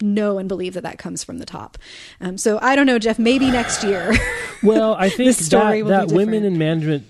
know 0.00 0.38
and 0.38 0.48
believe 0.48 0.74
that 0.74 0.84
that 0.84 0.98
comes 0.98 1.24
from 1.24 1.38
the 1.38 1.46
top 1.46 1.78
um, 2.20 2.38
so 2.38 2.58
i 2.62 2.76
don't 2.76 2.86
know 2.86 3.00
jeff 3.00 3.18
maybe 3.18 3.50
next 3.50 3.82
year 3.82 4.12
Well, 4.62 4.94
I 4.94 5.08
think 5.08 5.34
story 5.34 5.82
that, 5.82 5.84
will 5.84 5.90
that 5.90 6.08
be 6.08 6.14
women 6.16 6.44
in 6.44 6.58
management. 6.58 7.06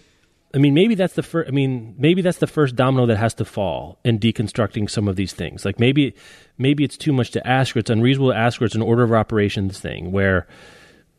I 0.55 0.59
mean, 0.59 0.75
maybe 0.75 0.95
that's 0.95 1.15
the 1.15 1.23
first. 1.23 1.49
I 1.49 1.51
mean, 1.51 1.95
maybe 1.99 2.21
that's 2.21 2.39
the 2.39 2.47
first 2.47 2.77
domino 2.77 3.07
that 3.07 3.17
has 3.17 3.33
to 3.35 3.47
fall 3.47 3.99
in 4.05 4.19
deconstructing 4.19 4.91
some 4.91 5.09
of 5.09 5.17
these 5.17 5.33
things. 5.33 5.65
Like 5.65 5.79
maybe, 5.79 6.15
maybe 6.59 6.85
it's 6.85 6.99
too 6.99 7.13
much 7.13 7.31
to 7.33 7.47
ask, 7.47 7.75
or 7.75 7.79
it's 7.79 7.89
unreasonable 7.89 8.33
to 8.33 8.37
ask, 8.39 8.61
or 8.61 8.67
it's 8.67 8.75
an 8.75 8.83
order 8.83 9.03
of 9.03 9.13
operations 9.13 9.79
thing 9.81 10.13
where, 10.13 10.47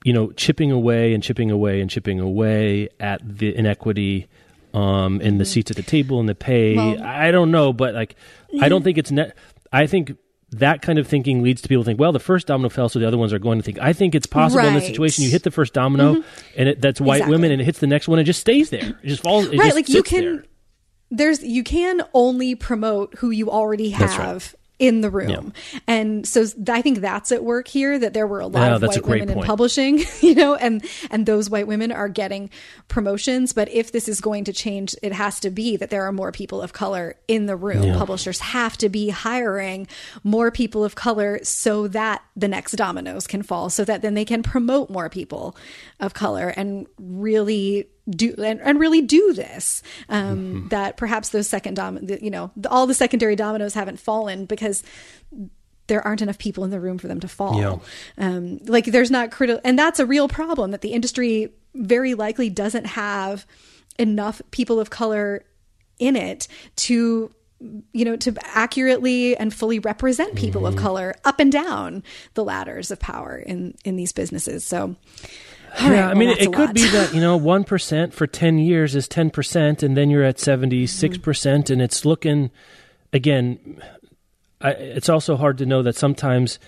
you 0.03 0.13
know, 0.13 0.31
chipping 0.31 0.71
away 0.71 1.13
and 1.13 1.21
chipping 1.23 1.51
away 1.51 1.81
and 1.81 1.89
chipping 1.89 2.19
away 2.19 2.89
at 2.99 3.21
the 3.23 3.55
inequity. 3.55 4.27
Um, 4.71 5.19
in 5.21 5.39
the 5.39 5.45
seats 5.45 5.71
at 5.71 5.77
the 5.77 5.81
table 5.83 6.19
and 6.19 6.29
the 6.29 6.35
pay, 6.35 6.75
Well- 6.75 7.01
I 7.01 7.31
don't 7.31 7.49
know, 7.49 7.73
but 7.73 7.95
like, 7.95 8.15
I 8.61 8.69
don't 8.69 8.83
think 8.83 8.99
it's 8.99 9.09
net. 9.09 9.35
I 9.73 9.87
think 9.87 10.15
that 10.51 10.83
kind 10.83 10.99
of 10.99 11.07
thinking 11.07 11.41
leads 11.41 11.63
to 11.63 11.67
people 11.67 11.83
think, 11.83 11.99
well, 11.99 12.11
the 12.11 12.19
first 12.19 12.45
domino 12.45 12.69
fell, 12.69 12.87
so 12.87 12.99
the 12.99 13.07
other 13.07 13.17
ones 13.17 13.33
are 13.33 13.39
going 13.39 13.57
to 13.57 13.63
think. 13.63 13.79
I 13.79 13.93
think 13.93 14.13
it's 14.13 14.27
possible 14.27 14.63
in 14.67 14.75
this 14.75 14.85
situation 14.85 15.23
you 15.23 15.31
hit 15.31 15.41
the 15.41 15.49
first 15.49 15.73
domino, 15.73 16.23
and 16.55 16.69
it, 16.69 16.81
that's 16.81 17.01
white 17.01 17.15
Exactly. 17.17 17.31
women, 17.35 17.51
and 17.51 17.61
it 17.61 17.65
hits 17.65 17.79
the 17.79 17.87
next 17.87 18.07
one, 18.07 18.19
and 18.19 18.27
just 18.27 18.41
stays 18.41 18.69
there. 18.69 18.95
It 19.01 19.07
just 19.07 19.23
falls. 19.23 19.47
It 19.47 19.57
right 19.57 19.65
just 19.65 19.75
like 19.75 19.89
you 19.89 20.03
can 20.03 20.23
there. 20.23 20.43
there's 21.09 21.41
you 21.43 21.63
can 21.63 22.03
only 22.13 22.53
promote 22.53 23.15
who 23.15 23.31
you 23.31 23.49
already 23.49 23.91
right. 23.93 24.01
have 24.11 24.53
in 24.79 25.01
the 25.01 25.09
room. 25.09 25.53
And 25.87 26.27
so 26.27 26.45
i 26.69 26.81
think 26.81 26.99
that's 26.99 27.31
at 27.31 27.43
work 27.43 27.67
here 27.67 27.99
that 27.99 28.13
there 28.13 28.25
were 28.25 28.39
a 28.39 28.47
lot 28.47 28.67
Yeah, 28.69 28.75
of 28.77 28.81
white 28.81 29.05
women 29.05 29.29
in 29.29 29.43
publishing 29.43 29.99
you 30.21 30.33
know 30.33 30.55
and 30.55 30.83
and 31.11 31.25
those 31.25 31.49
white 31.49 31.67
women 31.67 31.91
are 31.91 32.09
getting 32.09 32.49
promotions. 32.87 33.53
But 33.53 33.69
if 33.69 33.91
this 33.91 34.07
is 34.07 34.21
going 34.21 34.45
to 34.45 34.53
change 34.53 34.95
it 35.03 35.11
has 35.11 35.39
to 35.41 35.49
be 35.49 35.75
that 35.77 35.89
there 35.89 36.03
are 36.03 36.11
more 36.11 36.31
people 36.31 36.61
of 36.61 36.73
color 36.73 37.15
in 37.27 37.45
the 37.45 37.55
room. 37.55 37.97
Publishers 37.97 38.39
have 38.39 38.77
to 38.77 38.89
be 38.89 39.09
hiring 39.09 39.87
more 40.23 40.49
people 40.49 40.83
of 40.83 40.95
color 40.95 41.39
so 41.43 41.87
that 41.89 42.23
the 42.35 42.47
next 42.47 42.73
dominoes 42.73 43.27
can 43.27 43.43
fall 43.43 43.69
so 43.69 43.83
that 43.83 44.01
then 44.01 44.13
they 44.13 44.25
can 44.25 44.41
promote 44.41 44.89
more 44.89 45.09
people 45.09 45.55
of 45.99 46.13
color 46.13 46.53
and 46.55 46.87
really 46.97 47.87
do 48.09 48.33
and, 48.37 48.59
and 48.61 48.79
really 48.79 49.01
do 49.01 49.33
this 49.33 49.81
um 50.09 50.37
Mm-hmm. 50.37 50.67
that 50.69 50.97
perhaps 50.97 51.29
those 51.29 51.47
second 51.47 51.75
dom 51.75 52.05
the- 52.05 52.23
you 52.23 52.29
know 52.31 52.51
the, 52.55 52.69
all 52.69 52.87
the 52.87 52.93
secondary 52.93 53.35
dominoes 53.35 53.73
haven't 53.73 53.99
fallen 53.99 54.45
because 54.45 54.83
there 55.87 56.05
aren't 56.05 56.21
enough 56.21 56.37
people 56.37 56.63
in 56.63 56.69
the 56.69 56.79
room 56.79 56.97
for 56.97 57.07
them 57.07 57.19
to 57.19 57.27
fall 57.27 57.59
Yeah. 57.59 57.77
um 58.17 58.59
like 58.65 58.85
there's 58.85 59.11
not 59.11 59.31
critical 59.31 59.61
and 59.63 59.77
that's 59.77 59.99
a 59.99 60.05
real 60.05 60.27
problem 60.27 60.71
that 60.71 60.81
the 60.81 60.93
industry 60.93 61.51
very 61.75 62.13
likely 62.15 62.49
doesn't 62.49 62.85
have 62.85 63.45
enough 63.97 64.41
people 64.51 64.79
of 64.79 64.89
color 64.89 65.43
in 65.99 66.15
it 66.15 66.47
to 66.77 67.31
you 67.91 68.05
know 68.05 68.15
to 68.15 68.33
accurately 68.55 69.35
and 69.35 69.53
fully 69.53 69.79
represent 69.79 70.35
people 70.35 70.61
Mm-hmm. 70.61 70.77
of 70.77 70.81
color 70.81 71.15
up 71.25 71.39
and 71.41 71.51
down 71.51 72.03
the 72.35 72.43
ladders 72.43 72.89
of 72.91 72.99
power 72.99 73.35
in 73.37 73.75
in 73.83 73.95
these 73.97 74.13
businesses 74.13 74.63
so 74.63 74.95
all 75.79 75.91
yeah, 75.91 76.05
right, 76.05 76.11
I 76.11 76.13
mean, 76.13 76.29
that's 76.29 76.41
it 76.41 76.53
could 76.53 76.73
be 76.73 76.87
that 76.89 77.13
you 77.13 77.21
know 77.21 77.37
one 77.37 77.63
percent 77.63 78.13
for 78.13 78.27
ten 78.27 78.57
years 78.57 78.95
is 78.95 79.07
ten 79.07 79.29
percent, 79.29 79.83
and 79.83 79.95
then 79.95 80.09
you're 80.09 80.23
at 80.23 80.39
seventy 80.39 80.87
six 80.87 81.15
mm-hmm. 81.15 81.23
percent, 81.23 81.69
and 81.69 81.81
it's 81.81 82.05
looking 82.05 82.51
again. 83.13 83.81
I, 84.61 84.71
it's 84.71 85.09
also 85.09 85.37
hard 85.37 85.57
to 85.59 85.65
know 85.65 85.81
that 85.83 85.95
sometimes 85.95 86.59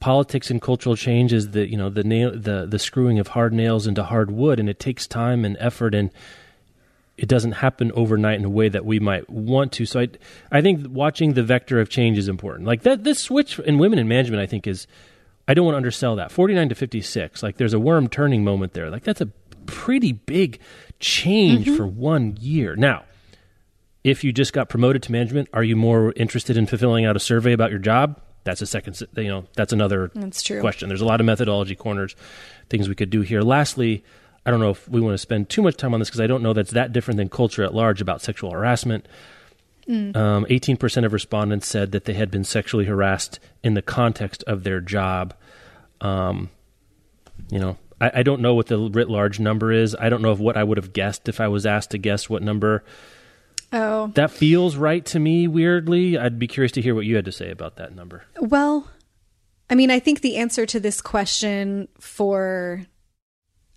politics 0.00 0.50
and 0.50 0.60
cultural 0.60 0.96
change 0.96 1.32
is 1.32 1.50
the 1.50 1.68
you 1.68 1.76
know 1.76 1.90
the 1.90 2.04
nail 2.04 2.30
the 2.32 2.66
the 2.66 2.78
screwing 2.78 3.18
of 3.18 3.28
hard 3.28 3.52
nails 3.52 3.86
into 3.86 4.02
hard 4.02 4.30
wood, 4.30 4.60
and 4.60 4.68
it 4.68 4.78
takes 4.78 5.06
time 5.06 5.44
and 5.44 5.56
effort 5.60 5.94
and. 5.94 6.10
It 7.18 7.28
doesn't 7.28 7.52
happen 7.52 7.92
overnight 7.92 8.38
in 8.38 8.44
a 8.44 8.50
way 8.50 8.70
that 8.70 8.86
we 8.86 8.98
might 8.98 9.28
want 9.28 9.70
to. 9.72 9.84
So 9.84 10.00
I, 10.00 10.08
I 10.50 10.62
think 10.62 10.86
watching 10.88 11.34
the 11.34 11.42
vector 11.42 11.78
of 11.78 11.90
change 11.90 12.16
is 12.16 12.26
important. 12.26 12.66
Like 12.66 12.82
that, 12.82 13.04
this 13.04 13.20
switch 13.20 13.58
in 13.60 13.78
women 13.78 13.98
in 13.98 14.08
management, 14.08 14.42
I 14.42 14.46
think 14.46 14.66
is 14.66 14.86
I 15.52 15.54
don't 15.54 15.66
want 15.66 15.74
to 15.74 15.76
undersell 15.76 16.16
that. 16.16 16.32
49 16.32 16.70
to 16.70 16.74
56, 16.74 17.42
like 17.42 17.58
there's 17.58 17.74
a 17.74 17.78
worm 17.78 18.08
turning 18.08 18.42
moment 18.42 18.72
there. 18.72 18.88
Like 18.88 19.04
that's 19.04 19.20
a 19.20 19.26
pretty 19.66 20.12
big 20.12 20.58
change 20.98 21.66
mm-hmm. 21.66 21.76
for 21.76 21.86
one 21.86 22.38
year. 22.40 22.74
Now, 22.74 23.04
if 24.02 24.24
you 24.24 24.32
just 24.32 24.54
got 24.54 24.70
promoted 24.70 25.02
to 25.02 25.12
management, 25.12 25.50
are 25.52 25.62
you 25.62 25.76
more 25.76 26.14
interested 26.16 26.56
in 26.56 26.64
fulfilling 26.64 27.04
out 27.04 27.16
a 27.16 27.20
survey 27.20 27.52
about 27.52 27.68
your 27.68 27.80
job? 27.80 28.18
That's 28.44 28.62
a 28.62 28.66
second, 28.66 28.98
you 29.14 29.28
know, 29.28 29.44
that's 29.54 29.74
another 29.74 30.10
That's 30.14 30.42
true. 30.42 30.62
question. 30.62 30.88
There's 30.88 31.02
a 31.02 31.04
lot 31.04 31.20
of 31.20 31.26
methodology 31.26 31.76
corners, 31.76 32.16
things 32.70 32.88
we 32.88 32.94
could 32.94 33.10
do 33.10 33.20
here. 33.20 33.42
Lastly, 33.42 34.04
I 34.46 34.50
don't 34.50 34.58
know 34.58 34.70
if 34.70 34.88
we 34.88 35.02
want 35.02 35.12
to 35.12 35.18
spend 35.18 35.50
too 35.50 35.60
much 35.60 35.76
time 35.76 35.92
on 35.92 36.00
this 36.00 36.08
because 36.08 36.22
I 36.22 36.28
don't 36.28 36.42
know 36.42 36.54
that's 36.54 36.70
that 36.70 36.94
different 36.94 37.18
than 37.18 37.28
culture 37.28 37.62
at 37.62 37.74
large 37.74 38.00
about 38.00 38.22
sexual 38.22 38.52
harassment. 38.52 39.06
Mm. 39.88 40.16
Um, 40.16 40.44
18% 40.46 41.04
of 41.04 41.12
respondents 41.12 41.66
said 41.66 41.92
that 41.92 42.04
they 42.04 42.14
had 42.14 42.30
been 42.30 42.44
sexually 42.44 42.84
harassed 42.84 43.40
in 43.62 43.74
the 43.74 43.82
context 43.82 44.44
of 44.44 44.64
their 44.64 44.80
job. 44.80 45.34
Um, 46.00 46.50
you 47.50 47.58
know, 47.58 47.76
I, 48.00 48.10
I 48.16 48.22
don't 48.22 48.40
know 48.40 48.54
what 48.54 48.66
the 48.66 48.78
writ 48.78 49.08
large 49.08 49.40
number 49.40 49.72
is. 49.72 49.96
I 49.98 50.08
don't 50.08 50.22
know 50.22 50.32
if 50.32 50.38
what 50.38 50.56
I 50.56 50.64
would 50.64 50.78
have 50.78 50.92
guessed 50.92 51.28
if 51.28 51.40
I 51.40 51.48
was 51.48 51.66
asked 51.66 51.90
to 51.92 51.98
guess 51.98 52.28
what 52.28 52.42
number. 52.42 52.84
oh 53.72 54.08
That 54.14 54.30
feels 54.30 54.76
right 54.76 55.04
to 55.06 55.18
me, 55.18 55.48
weirdly. 55.48 56.18
I'd 56.18 56.38
be 56.38 56.48
curious 56.48 56.72
to 56.72 56.82
hear 56.82 56.94
what 56.94 57.06
you 57.06 57.16
had 57.16 57.24
to 57.24 57.32
say 57.32 57.50
about 57.50 57.76
that 57.76 57.94
number. 57.94 58.24
Well, 58.40 58.88
I 59.70 59.74
mean, 59.74 59.90
I 59.90 60.00
think 60.00 60.20
the 60.20 60.36
answer 60.36 60.66
to 60.66 60.80
this 60.80 61.00
question 61.00 61.88
for 61.98 62.84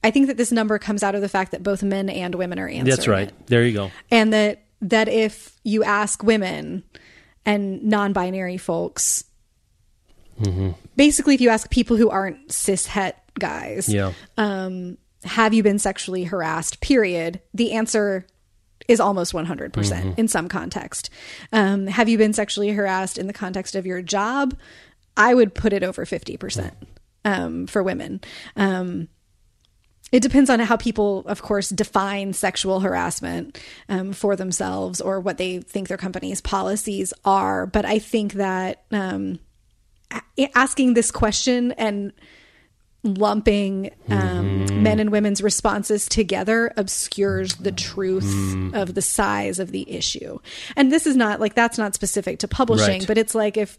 I 0.03 0.11
think 0.11 0.27
that 0.27 0.37
this 0.37 0.51
number 0.51 0.77
comes 0.77 1.01
out 1.01 1.15
of 1.15 1.21
the 1.21 1.29
fact 1.29 1.51
that 1.51 1.63
both 1.63 1.81
men 1.81 2.09
and 2.09 2.35
women 2.35 2.59
are 2.59 2.67
answering. 2.67 2.85
That's 2.85 3.07
right. 3.07 3.29
it. 3.29 3.47
There 3.47 3.63
you 3.63 3.73
go. 3.73 3.91
And 4.11 4.33
that 4.33 4.64
that 4.81 5.07
if 5.07 5.57
you 5.63 5.83
ask 5.83 6.23
women 6.23 6.83
and 7.45 7.83
non-binary 7.83 8.57
folks 8.57 9.23
basically 10.97 11.33
if 11.33 11.41
you 11.41 11.49
ask 11.49 11.69
people 11.69 11.95
who 11.95 12.09
aren't 12.09 12.51
cis 12.51 12.87
het 12.87 13.15
guys 13.39 13.87
Yeah. 13.87 14.11
um, 14.37 14.97
have 15.23 15.53
you 15.53 15.63
been 15.63 15.79
sexually 15.79 16.25
harassed 16.25 16.81
period 16.81 17.39
the 17.53 17.71
answer 17.71 18.25
is 18.87 18.99
almost 18.99 19.33
100% 19.33 19.71
mm 19.71 20.01
hmm 20.01 20.11
in 20.17 20.27
some 20.27 20.47
context. 20.47 21.09
Um, 21.51 21.87
have 21.87 22.07
you 22.07 22.17
been 22.17 22.33
sexually 22.33 22.69
harassed 22.69 23.17
in 23.17 23.27
the 23.27 23.33
context 23.33 23.75
of 23.75 23.85
your 23.85 24.01
job? 24.01 24.53
I 25.17 25.33
would 25.33 25.55
put 25.55 25.73
it 25.73 25.83
over 25.83 26.05
50% 26.05 26.71
um, 27.23 27.67
for 27.67 27.81
women. 27.81 28.21
It 30.15 30.21
depends 30.21 30.49
on 30.49 30.61
how 30.61 30.77
people, 30.77 31.25
of 31.25 31.41
course, 31.41 31.67
define 31.67 32.31
sexual 32.31 32.79
harassment 32.79 33.59
um, 33.89 34.13
for 34.13 34.37
themselves 34.37 35.01
or 35.01 35.19
what 35.19 35.37
they 35.37 35.59
think 35.59 35.89
their 35.89 35.97
company's 35.97 36.39
policies 36.39 37.11
are. 37.25 37.65
But 37.65 37.83
I 37.83 37.99
think 37.99 38.35
that 38.35 38.85
um, 38.93 39.39
asking 40.55 40.93
this 40.93 41.11
question 41.11 41.73
and 41.73 42.13
lumping 43.03 43.91
um, 44.07 44.65
mm-hmm. 44.65 44.83
men 44.83 45.01
and 45.01 45.11
women's 45.11 45.43
responses 45.43 46.07
together 46.07 46.71
obscures 46.77 47.55
the 47.55 47.73
truth 47.73 48.23
mm. 48.23 48.73
of 48.73 48.93
the 48.95 49.01
size 49.01 49.59
of 49.59 49.71
the 49.71 49.91
issue. 49.91 50.39
And 50.77 50.93
this 50.93 51.05
is 51.05 51.17
not 51.17 51.41
like 51.41 51.55
that's 51.55 51.77
not 51.77 51.93
specific 51.93 52.39
to 52.39 52.47
publishing, 52.47 52.99
right. 52.99 53.07
but 53.07 53.17
it's 53.17 53.35
like 53.35 53.57
if 53.57 53.77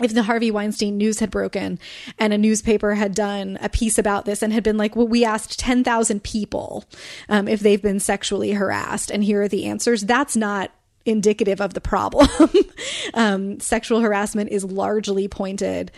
if 0.00 0.12
the 0.12 0.24
Harvey 0.24 0.50
Weinstein 0.50 0.96
news 0.96 1.20
had 1.20 1.30
broken 1.30 1.78
and 2.18 2.32
a 2.32 2.38
newspaper 2.38 2.94
had 2.94 3.14
done 3.14 3.58
a 3.60 3.68
piece 3.68 3.96
about 3.96 4.24
this 4.24 4.42
and 4.42 4.52
had 4.52 4.64
been 4.64 4.76
like, 4.76 4.96
well, 4.96 5.06
we 5.06 5.24
asked 5.24 5.58
10,000 5.60 6.22
people 6.22 6.84
um, 7.28 7.46
if 7.46 7.60
they've 7.60 7.82
been 7.82 8.00
sexually 8.00 8.52
harassed, 8.52 9.10
and 9.10 9.22
here 9.22 9.42
are 9.42 9.48
the 9.48 9.66
answers, 9.66 10.02
that's 10.02 10.36
not 10.36 10.72
indicative 11.04 11.60
of 11.60 11.74
the 11.74 11.80
problem. 11.80 12.28
um, 13.14 13.60
sexual 13.60 14.00
harassment 14.00 14.50
is 14.50 14.64
largely 14.64 15.28
pointed 15.28 15.92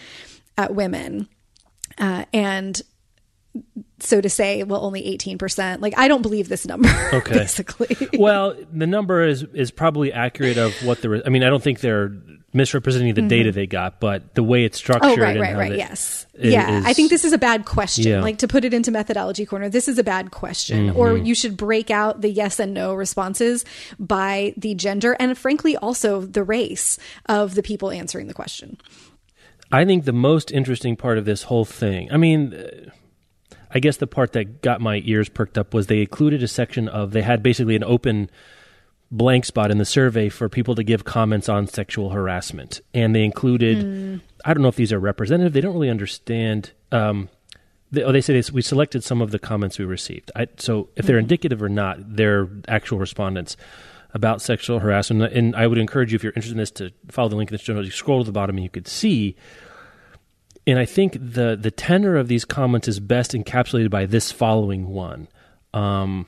at 0.58 0.74
women. 0.74 1.28
Uh, 1.96 2.24
and 2.34 2.82
so 4.00 4.20
to 4.20 4.28
say, 4.28 4.62
well, 4.62 4.84
only 4.84 5.02
18%, 5.16 5.80
like 5.80 5.96
I 5.96 6.08
don't 6.08 6.22
believe 6.22 6.48
this 6.50 6.66
number, 6.66 6.90
okay. 7.14 7.32
basically. 7.32 7.96
well, 8.18 8.54
the 8.72 8.86
number 8.86 9.22
is, 9.22 9.44
is 9.54 9.70
probably 9.70 10.12
accurate 10.12 10.58
of 10.58 10.74
what 10.84 11.00
the, 11.00 11.22
I 11.24 11.30
mean, 11.30 11.42
I 11.42 11.48
don't 11.48 11.62
think 11.62 11.80
they're 11.80 12.08
misrepresenting 12.56 13.14
the 13.14 13.20
mm-hmm. 13.20 13.28
data 13.28 13.52
they 13.52 13.66
got, 13.66 14.00
but 14.00 14.34
the 14.34 14.42
way 14.42 14.64
it's 14.64 14.78
structured. 14.78 15.18
Oh, 15.18 15.22
right, 15.22 15.38
right, 15.38 15.56
right. 15.56 15.76
Yes. 15.76 16.26
yeah. 16.38 16.78
Is, 16.78 16.86
I 16.86 16.92
think 16.92 17.10
this 17.10 17.24
is 17.24 17.32
a 17.32 17.38
bad 17.38 17.66
question. 17.66 18.06
Yeah. 18.06 18.22
Like 18.22 18.38
to 18.38 18.48
put 18.48 18.64
it 18.64 18.74
into 18.74 18.90
methodology 18.90 19.46
corner, 19.46 19.68
this 19.68 19.86
is 19.86 19.98
a 19.98 20.04
bad 20.04 20.30
question. 20.30 20.88
Mm-hmm. 20.88 20.98
Or 20.98 21.16
you 21.16 21.34
should 21.34 21.56
break 21.56 21.90
out 21.90 22.22
the 22.22 22.30
yes 22.30 22.58
and 22.58 22.74
no 22.74 22.94
responses 22.94 23.64
by 23.98 24.54
the 24.56 24.74
gender 24.74 25.16
and 25.20 25.36
frankly 25.36 25.76
also 25.76 26.22
the 26.22 26.42
race 26.42 26.98
of 27.26 27.54
the 27.54 27.62
people 27.62 27.90
answering 27.90 28.26
the 28.26 28.34
question. 28.34 28.78
I 29.70 29.84
think 29.84 30.04
the 30.04 30.12
most 30.12 30.50
interesting 30.50 30.96
part 30.96 31.18
of 31.18 31.24
this 31.24 31.44
whole 31.44 31.64
thing, 31.64 32.08
I 32.10 32.16
mean, 32.16 32.90
I 33.70 33.80
guess 33.80 33.96
the 33.96 34.06
part 34.06 34.32
that 34.32 34.62
got 34.62 34.80
my 34.80 35.02
ears 35.04 35.28
perked 35.28 35.58
up 35.58 35.74
was 35.74 35.88
they 35.88 36.00
included 36.00 36.42
a 36.42 36.48
section 36.48 36.88
of, 36.88 37.10
they 37.10 37.22
had 37.22 37.42
basically 37.42 37.76
an 37.76 37.84
open 37.84 38.30
blank 39.16 39.44
spot 39.44 39.70
in 39.70 39.78
the 39.78 39.84
survey 39.84 40.28
for 40.28 40.48
people 40.48 40.74
to 40.74 40.82
give 40.82 41.04
comments 41.04 41.48
on 41.48 41.66
sexual 41.66 42.10
harassment. 42.10 42.80
And 42.92 43.14
they 43.14 43.24
included, 43.24 43.78
mm. 43.78 44.20
I 44.44 44.54
don't 44.54 44.62
know 44.62 44.68
if 44.68 44.76
these 44.76 44.92
are 44.92 44.98
representative, 44.98 45.52
they 45.52 45.60
don't 45.60 45.74
really 45.74 45.90
understand. 45.90 46.72
Um, 46.92 47.28
they, 47.90 48.02
oh, 48.02 48.12
they 48.12 48.20
say 48.20 48.34
this, 48.34 48.50
we 48.52 48.62
selected 48.62 49.04
some 49.04 49.22
of 49.22 49.30
the 49.30 49.38
comments 49.38 49.78
we 49.78 49.84
received. 49.84 50.30
I, 50.36 50.48
so 50.58 50.88
if 50.96 51.06
they're 51.06 51.16
mm. 51.16 51.22
indicative 51.22 51.62
or 51.62 51.68
not, 51.68 52.16
they're 52.16 52.48
actual 52.68 52.98
respondents 52.98 53.56
about 54.12 54.40
sexual 54.40 54.78
harassment. 54.78 55.32
And 55.32 55.54
I 55.54 55.66
would 55.66 55.78
encourage 55.78 56.12
you, 56.12 56.16
if 56.16 56.22
you're 56.22 56.32
interested 56.32 56.52
in 56.52 56.58
this, 56.58 56.70
to 56.72 56.90
follow 57.10 57.28
the 57.28 57.36
link 57.36 57.50
in 57.50 57.54
the 57.54 57.62
show 57.62 57.74
notes. 57.74 57.86
You 57.86 57.92
scroll 57.92 58.20
to 58.20 58.24
the 58.24 58.32
bottom 58.32 58.56
and 58.56 58.64
you 58.64 58.70
could 58.70 58.88
see. 58.88 59.36
And 60.66 60.78
I 60.78 60.84
think 60.84 61.12
the 61.12 61.56
the 61.60 61.70
tenor 61.70 62.16
of 62.16 62.26
these 62.26 62.44
comments 62.44 62.88
is 62.88 62.98
best 62.98 63.32
encapsulated 63.32 63.90
by 63.90 64.06
this 64.06 64.32
following 64.32 64.88
one. 64.88 65.28
Um, 65.74 66.26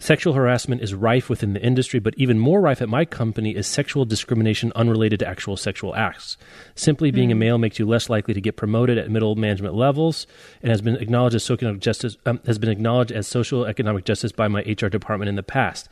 Sexual 0.00 0.34
harassment 0.34 0.80
is 0.80 0.94
rife 0.94 1.28
within 1.28 1.54
the 1.54 1.62
industry, 1.62 1.98
but 1.98 2.14
even 2.16 2.38
more 2.38 2.60
rife 2.60 2.80
at 2.80 2.88
my 2.88 3.04
company 3.04 3.56
is 3.56 3.66
sexual 3.66 4.04
discrimination 4.04 4.72
unrelated 4.76 5.18
to 5.18 5.26
actual 5.26 5.56
sexual 5.56 5.92
acts. 5.96 6.36
Simply 6.76 7.10
being 7.10 7.30
mm. 7.30 7.32
a 7.32 7.34
hmm. 7.34 7.40
male 7.40 7.58
makes 7.58 7.80
you 7.80 7.86
less 7.86 8.08
likely 8.08 8.32
to 8.32 8.40
get 8.40 8.56
promoted 8.56 8.96
at 8.96 9.10
middle 9.10 9.34
management 9.34 9.74
levels, 9.74 10.28
and 10.62 10.70
has 10.70 10.80
been 10.80 10.94
acknowledged 10.96 11.34
as 11.34 11.42
social 11.42 11.74
justice 11.74 12.16
um, 12.26 12.40
has 12.46 12.60
been 12.60 12.70
acknowledged 12.70 13.10
as 13.10 13.26
social 13.26 13.64
economic 13.64 14.04
justice 14.04 14.30
by 14.30 14.46
my 14.46 14.60
HR 14.60 14.86
department 14.86 15.28
in 15.28 15.34
the 15.34 15.42
past. 15.42 15.88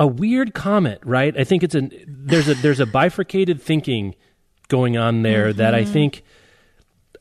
A 0.00 0.06
weird 0.06 0.52
comment, 0.52 1.00
right? 1.04 1.36
I 1.38 1.44
think 1.44 1.62
it's 1.62 1.76
a 1.76 1.88
there's 2.08 2.48
a 2.48 2.54
there's 2.54 2.80
a 2.80 2.86
bifurcated 2.86 3.62
thinking 3.62 4.16
going 4.66 4.96
on 4.96 5.22
there 5.22 5.50
mm-hmm. 5.50 5.58
that 5.58 5.74
I 5.76 5.82
mm-hmm. 5.82 5.92
think 5.92 6.22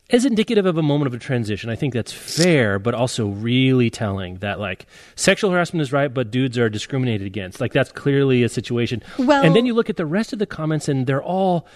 as 0.09 0.25
indicative 0.25 0.65
of 0.65 0.77
a 0.77 0.81
moment 0.81 1.07
of 1.07 1.13
a 1.13 1.19
transition. 1.19 1.69
I 1.69 1.75
think 1.75 1.93
that's 1.93 2.11
fair, 2.11 2.79
but 2.79 2.93
also 2.93 3.27
really 3.27 3.89
telling 3.89 4.35
that 4.37 4.59
like 4.59 4.85
sexual 5.15 5.51
harassment 5.51 5.81
is 5.81 5.91
right, 5.91 6.13
but 6.13 6.31
dudes 6.31 6.57
are 6.57 6.69
discriminated 6.69 7.27
against. 7.27 7.59
Like 7.59 7.73
that's 7.73 7.91
clearly 7.91 8.43
a 8.43 8.49
situation. 8.49 9.03
Well, 9.17 9.43
and 9.43 9.55
then 9.55 9.65
you 9.65 9.73
look 9.73 9.89
at 9.89 9.97
the 9.97 10.05
rest 10.05 10.33
of 10.33 10.39
the 10.39 10.45
comments, 10.45 10.87
and 10.87 11.07
they're 11.07 11.23
all. 11.23 11.67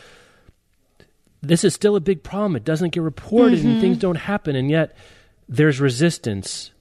This 1.44 1.64
is 1.64 1.74
still 1.74 1.96
a 1.96 2.00
big 2.00 2.22
problem. 2.24 2.56
It 2.56 2.64
doesn't 2.64 2.92
get 2.92 3.02
reported, 3.02 3.60
mm-hmm. 3.60 3.68
and 3.68 3.82
things 3.82 3.98
don't 3.98 4.16
happen, 4.16 4.56
and 4.56 4.70
yet 4.70 4.96
there's 5.50 5.80
resistance 5.80 6.72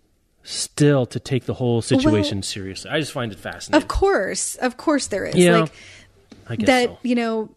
still 0.43 1.07
to 1.07 1.19
take 1.19 1.47
the 1.47 1.55
whole 1.55 1.83
situation 1.83 2.39
well, 2.39 2.43
seriously. 2.43 2.91
I 2.91 3.01
just 3.01 3.13
find 3.13 3.33
it 3.33 3.39
fascinating. 3.39 3.83
Of 3.83 3.89
course, 3.89 4.57
of 4.57 4.77
course, 4.77 5.09
there 5.09 5.25
is. 5.25 5.35
Yeah, 5.35 5.67
like 6.49 6.61
that. 6.61 6.91
So. 6.91 6.99
You 7.03 7.15
know 7.15 7.51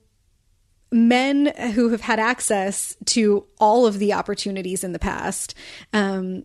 men 0.93 1.47
who 1.73 1.89
have 1.89 2.01
had 2.01 2.19
access 2.19 2.95
to 3.05 3.45
all 3.59 3.85
of 3.85 3.99
the 3.99 4.13
opportunities 4.13 4.83
in 4.83 4.93
the 4.93 4.99
past 4.99 5.55
um, 5.91 6.43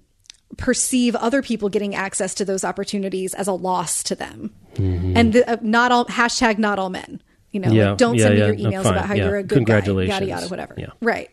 perceive 0.56 1.14
other 1.14 1.42
people 1.42 1.68
getting 1.68 1.94
access 1.94 2.34
to 2.34 2.44
those 2.44 2.64
opportunities 2.64 3.34
as 3.34 3.46
a 3.46 3.52
loss 3.52 4.02
to 4.04 4.14
them. 4.14 4.54
Mm-hmm. 4.74 5.16
And 5.16 5.32
the, 5.34 5.50
uh, 5.50 5.56
not 5.60 5.92
all 5.92 6.06
hashtag 6.06 6.58
not 6.58 6.78
all 6.78 6.90
men. 6.90 7.22
You 7.50 7.60
know, 7.60 7.70
yeah, 7.70 7.90
like, 7.90 7.98
don't 7.98 8.14
yeah, 8.14 8.24
send 8.24 8.34
me 8.34 8.40
your 8.40 8.54
emails 8.54 8.84
no, 8.84 8.90
about 8.90 9.06
how 9.06 9.14
you're 9.14 9.36
a 9.36 9.42
good 9.42 9.64
guy, 9.64 9.80
yada 9.80 10.26
yada, 10.26 10.48
whatever. 10.48 10.76
Right. 11.00 11.30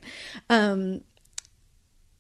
Um, 0.50 1.02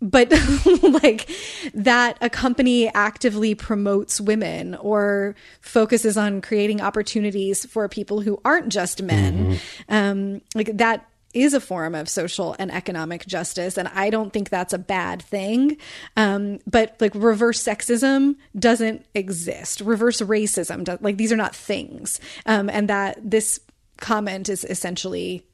but 0.01 0.31
like 1.03 1.29
that 1.73 2.17
a 2.21 2.29
company 2.29 2.89
actively 2.93 3.55
promotes 3.55 4.19
women 4.21 4.75
or 4.75 5.35
focuses 5.61 6.17
on 6.17 6.41
creating 6.41 6.81
opportunities 6.81 7.65
for 7.65 7.87
people 7.87 8.21
who 8.21 8.39
aren't 8.45 8.69
just 8.69 9.01
men 9.01 9.55
mm-hmm. 9.55 9.93
um, 9.93 10.41
like 10.53 10.75
that 10.77 11.07
is 11.33 11.53
a 11.53 11.59
form 11.59 11.95
of 11.95 12.07
social 12.07 12.55
and 12.59 12.71
economic 12.71 13.25
justice 13.25 13.77
and 13.77 13.89
i 13.89 14.09
don't 14.09 14.31
think 14.31 14.49
that's 14.49 14.73
a 14.73 14.77
bad 14.77 15.21
thing. 15.21 15.77
Um, 16.17 16.59
but 16.65 16.95
like 16.99 17.13
reverse 17.15 17.63
sexism 17.63 18.35
doesn't 18.57 19.05
exist. 19.13 19.81
Reverse 19.81 20.21
racism 20.21 20.83
does, 20.83 20.99
like 21.01 21.17
these 21.17 21.31
are 21.31 21.37
not 21.37 21.55
things. 21.55 22.19
Um, 22.45 22.69
and 22.69 22.89
that 22.89 23.19
this 23.21 23.59
comment 23.97 24.49
is 24.49 24.63
essentially 24.63 25.45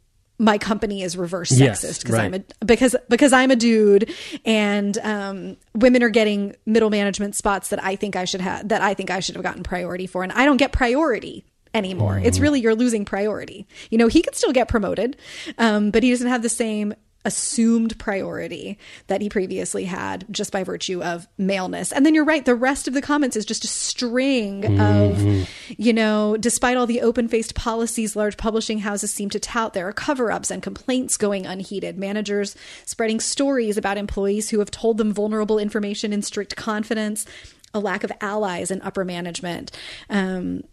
my 0.41 0.57
company 0.57 1.03
is 1.03 1.15
reverse 1.15 1.51
sexist 1.51 2.01
because 2.01 2.15
right. 2.15 2.25
I'm 2.25 2.33
a 2.33 2.65
because 2.65 2.95
because 3.09 3.31
I'm 3.31 3.51
a 3.51 3.55
dude 3.55 4.11
and 4.43 4.97
um, 4.97 5.57
women 5.75 6.01
are 6.01 6.09
getting 6.09 6.55
middle 6.65 6.89
management 6.89 7.35
spots 7.35 7.69
that 7.69 7.83
I 7.83 7.95
think 7.95 8.15
I 8.15 8.25
should 8.25 8.41
have 8.41 8.67
that 8.69 8.81
I 8.81 8.95
think 8.95 9.11
I 9.11 9.19
should 9.19 9.35
have 9.35 9.43
gotten 9.43 9.61
priority 9.61 10.07
for 10.07 10.23
and 10.23 10.31
I 10.31 10.45
don't 10.45 10.57
get 10.57 10.71
priority 10.71 11.45
anymore. 11.75 12.15
Mm. 12.15 12.25
It's 12.25 12.39
really 12.39 12.59
you're 12.59 12.75
losing 12.75 13.05
priority. 13.05 13.67
You 13.91 13.99
know, 13.99 14.07
he 14.07 14.23
could 14.23 14.35
still 14.35 14.51
get 14.51 14.67
promoted, 14.67 15.15
um, 15.59 15.91
but 15.91 16.01
he 16.01 16.09
doesn't 16.09 16.27
have 16.27 16.41
the 16.41 16.49
same 16.49 16.95
assumed 17.23 17.97
priority 17.99 18.77
that 19.07 19.21
he 19.21 19.29
previously 19.29 19.85
had 19.85 20.25
just 20.31 20.51
by 20.51 20.63
virtue 20.63 21.03
of 21.03 21.27
maleness. 21.37 21.91
And 21.91 22.05
then 22.05 22.15
you're 22.15 22.25
right, 22.25 22.43
the 22.43 22.55
rest 22.55 22.87
of 22.87 22.93
the 22.93 23.01
comments 23.01 23.35
is 23.35 23.45
just 23.45 23.63
a 23.63 23.67
string 23.67 24.63
mm-hmm. 24.63 25.41
of, 25.41 25.49
you 25.77 25.93
know, 25.93 26.37
despite 26.37 26.77
all 26.77 26.87
the 26.87 27.01
open 27.01 27.27
faced 27.27 27.55
policies 27.55 28.15
large 28.15 28.37
publishing 28.37 28.79
houses 28.79 29.11
seem 29.11 29.29
to 29.29 29.39
tout, 29.39 29.73
there 29.73 29.87
are 29.87 29.93
cover 29.93 30.31
ups 30.31 30.51
and 30.51 30.63
complaints 30.63 31.17
going 31.17 31.45
unheeded. 31.45 31.97
Managers 31.97 32.55
spreading 32.85 33.19
stories 33.19 33.77
about 33.77 33.97
employees 33.97 34.49
who 34.49 34.59
have 34.59 34.71
told 34.71 34.97
them 34.97 35.13
vulnerable 35.13 35.59
information 35.59 36.13
in 36.13 36.21
strict 36.21 36.55
confidence, 36.55 37.25
a 37.73 37.79
lack 37.79 38.03
of 38.03 38.11
allies 38.21 38.71
in 38.71 38.81
upper 38.81 39.05
management. 39.05 39.71
Um, 40.09 40.63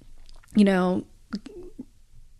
you 0.56 0.64
know, 0.64 1.04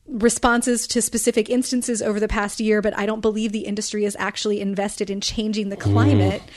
responses 0.08 0.86
to 0.88 1.02
specific 1.02 1.50
instances 1.50 2.00
over 2.00 2.18
the 2.18 2.28
past 2.28 2.60
year, 2.60 2.80
but 2.80 2.96
I 2.96 3.06
don't 3.06 3.20
believe 3.20 3.52
the 3.52 3.66
industry 3.66 4.04
is 4.04 4.16
actually 4.18 4.60
invested 4.60 5.10
in 5.10 5.20
changing 5.20 5.68
the 5.68 5.76
climate. 5.76 6.42
Mm. 6.42 6.50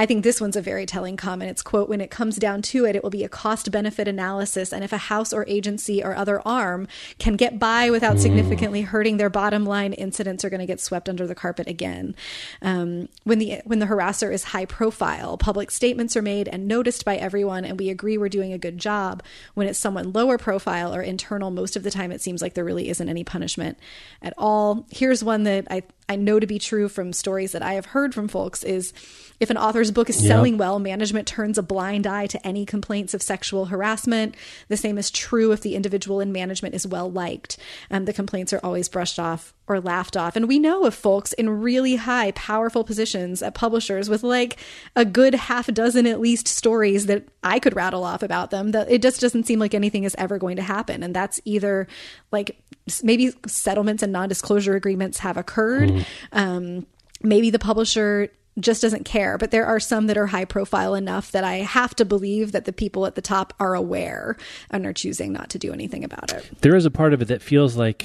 I 0.00 0.06
think 0.06 0.24
this 0.24 0.40
one's 0.40 0.56
a 0.56 0.62
very 0.62 0.86
telling 0.86 1.18
comment. 1.18 1.50
It's 1.50 1.60
quote, 1.60 1.90
when 1.90 2.00
it 2.00 2.10
comes 2.10 2.36
down 2.36 2.62
to 2.62 2.86
it, 2.86 2.96
it 2.96 3.02
will 3.02 3.10
be 3.10 3.22
a 3.22 3.28
cost 3.28 3.70
benefit 3.70 4.08
analysis. 4.08 4.72
And 4.72 4.82
if 4.82 4.94
a 4.94 4.96
house 4.96 5.30
or 5.30 5.44
agency 5.46 6.02
or 6.02 6.16
other 6.16 6.40
arm 6.48 6.88
can 7.18 7.36
get 7.36 7.58
by 7.58 7.90
without 7.90 8.16
mm. 8.16 8.20
significantly 8.20 8.80
hurting 8.80 9.18
their 9.18 9.28
bottom 9.28 9.66
line, 9.66 9.92
incidents 9.92 10.42
are 10.42 10.48
going 10.48 10.60
to 10.60 10.66
get 10.66 10.80
swept 10.80 11.10
under 11.10 11.26
the 11.26 11.34
carpet 11.34 11.68
again. 11.68 12.14
Um, 12.62 13.10
when 13.24 13.38
the, 13.40 13.60
when 13.66 13.78
the 13.78 13.84
harasser 13.84 14.32
is 14.32 14.44
high 14.44 14.64
profile, 14.64 15.36
public 15.36 15.70
statements 15.70 16.16
are 16.16 16.22
made 16.22 16.48
and 16.48 16.66
noticed 16.66 17.04
by 17.04 17.16
everyone, 17.16 17.66
and 17.66 17.78
we 17.78 17.90
agree 17.90 18.16
we're 18.16 18.30
doing 18.30 18.54
a 18.54 18.58
good 18.58 18.78
job. 18.78 19.22
When 19.52 19.66
it's 19.66 19.78
someone 19.78 20.14
lower 20.14 20.38
profile 20.38 20.94
or 20.94 21.02
internal, 21.02 21.50
most 21.50 21.76
of 21.76 21.82
the 21.82 21.90
time 21.90 22.10
it 22.10 22.22
seems 22.22 22.40
like 22.40 22.54
there 22.54 22.64
really 22.64 22.88
isn't 22.88 23.08
any 23.10 23.22
punishment 23.22 23.76
at 24.22 24.32
all. 24.38 24.86
Here's 24.90 25.22
one 25.22 25.42
that 25.42 25.66
I, 25.70 25.82
I 26.10 26.16
know 26.16 26.40
to 26.40 26.46
be 26.46 26.58
true 26.58 26.88
from 26.88 27.12
stories 27.12 27.52
that 27.52 27.62
I 27.62 27.74
have 27.74 27.86
heard 27.86 28.14
from 28.14 28.26
folks 28.26 28.64
is 28.64 28.92
if 29.38 29.48
an 29.48 29.56
author's 29.56 29.92
book 29.92 30.10
is 30.10 30.16
selling 30.16 30.58
well, 30.58 30.80
management 30.80 31.28
turns 31.28 31.56
a 31.56 31.62
blind 31.62 32.04
eye 32.04 32.26
to 32.26 32.44
any 32.44 32.66
complaints 32.66 33.14
of 33.14 33.22
sexual 33.22 33.66
harassment. 33.66 34.34
The 34.66 34.76
same 34.76 34.98
is 34.98 35.12
true 35.12 35.52
if 35.52 35.60
the 35.60 35.76
individual 35.76 36.18
in 36.18 36.32
management 36.32 36.74
is 36.74 36.84
well 36.84 37.08
liked. 37.08 37.58
and 37.88 38.08
the 38.08 38.12
complaints 38.12 38.52
are 38.52 38.58
always 38.64 38.88
brushed 38.88 39.20
off 39.20 39.54
or 39.70 39.80
laughed 39.80 40.16
off. 40.16 40.34
And 40.36 40.48
we 40.48 40.58
know 40.58 40.84
of 40.84 40.94
folks 40.94 41.32
in 41.34 41.48
really 41.60 41.96
high, 41.96 42.32
powerful 42.32 42.82
positions 42.82 43.42
at 43.42 43.54
publishers 43.54 44.10
with 44.10 44.22
like 44.22 44.58
a 44.96 45.04
good 45.04 45.34
half 45.34 45.68
dozen 45.68 46.06
at 46.06 46.20
least 46.20 46.48
stories 46.48 47.06
that 47.06 47.28
I 47.44 47.60
could 47.60 47.76
rattle 47.76 48.04
off 48.04 48.22
about 48.22 48.50
them 48.50 48.72
that 48.72 48.90
it 48.90 49.00
just 49.00 49.20
doesn't 49.20 49.44
seem 49.44 49.58
like 49.58 49.74
anything 49.74 50.04
is 50.04 50.16
ever 50.18 50.38
going 50.38 50.56
to 50.56 50.62
happen. 50.62 51.02
And 51.02 51.14
that's 51.14 51.40
either 51.44 51.86
like 52.32 52.60
maybe 53.02 53.32
settlements 53.46 54.02
and 54.02 54.12
non 54.12 54.28
disclosure 54.28 54.74
agreements 54.74 55.18
have 55.18 55.36
occurred. 55.36 55.90
Mm. 55.90 56.06
Um, 56.32 56.86
maybe 57.22 57.50
the 57.50 57.58
publisher 57.58 58.30
just 58.58 58.82
doesn't 58.82 59.04
care. 59.04 59.38
But 59.38 59.50
there 59.50 59.66
are 59.66 59.80
some 59.80 60.06
that 60.08 60.16
are 60.16 60.26
high 60.26 60.44
profile 60.44 60.94
enough 60.94 61.32
that 61.32 61.44
I 61.44 61.56
have 61.56 61.94
to 61.96 62.04
believe 62.04 62.52
that 62.52 62.64
the 62.64 62.72
people 62.72 63.06
at 63.06 63.14
the 63.14 63.22
top 63.22 63.54
are 63.60 63.74
aware 63.74 64.36
and 64.70 64.86
are 64.86 64.92
choosing 64.92 65.32
not 65.32 65.50
to 65.50 65.58
do 65.58 65.72
anything 65.72 66.04
about 66.04 66.32
it. 66.32 66.48
There 66.60 66.74
is 66.74 66.84
a 66.84 66.90
part 66.90 67.12
of 67.12 67.22
it 67.22 67.26
that 67.26 67.42
feels 67.42 67.76
like 67.76 68.02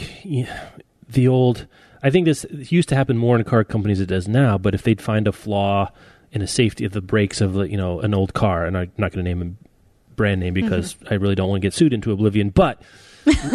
the 1.09 1.27
old. 1.27 1.67
I 2.03 2.09
think 2.09 2.25
this 2.25 2.45
used 2.51 2.89
to 2.89 2.95
happen 2.95 3.17
more 3.17 3.35
in 3.37 3.43
car 3.43 3.63
companies 3.63 3.97
than 3.99 4.05
it 4.05 4.09
does 4.09 4.27
now. 4.27 4.57
But 4.57 4.75
if 4.75 4.83
they'd 4.83 5.01
find 5.01 5.27
a 5.27 5.31
flaw 5.31 5.91
in 6.31 6.41
a 6.41 6.47
safety 6.47 6.85
of 6.85 6.91
the 6.91 7.01
brakes 7.01 7.41
of 7.41 7.55
you 7.69 7.77
know 7.77 7.99
an 8.01 8.13
old 8.13 8.33
car, 8.33 8.65
and 8.65 8.77
I'm 8.77 8.91
not 8.97 9.11
going 9.11 9.23
to 9.25 9.33
name 9.33 9.41
a 9.41 10.15
brand 10.15 10.41
name 10.41 10.53
because 10.53 10.95
mm-hmm. 10.95 11.13
I 11.13 11.17
really 11.17 11.35
don't 11.35 11.49
want 11.49 11.61
to 11.61 11.65
get 11.65 11.73
sued 11.73 11.93
into 11.93 12.11
oblivion, 12.11 12.49
but. 12.49 12.81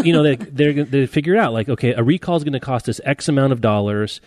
you 0.03 0.13
know 0.13 0.25
they 0.25 0.35
they're 0.37 0.83
they 0.83 1.07
figure 1.07 1.37
out 1.37 1.53
like 1.53 1.69
okay 1.69 1.93
a 1.93 2.03
recall 2.03 2.35
is 2.35 2.43
going 2.43 2.55
to 2.55 2.59
cost 2.59 2.89
us 2.89 3.01
x 3.05 3.29
amount 3.29 3.53
of 3.53 3.61
dollars 3.61 4.21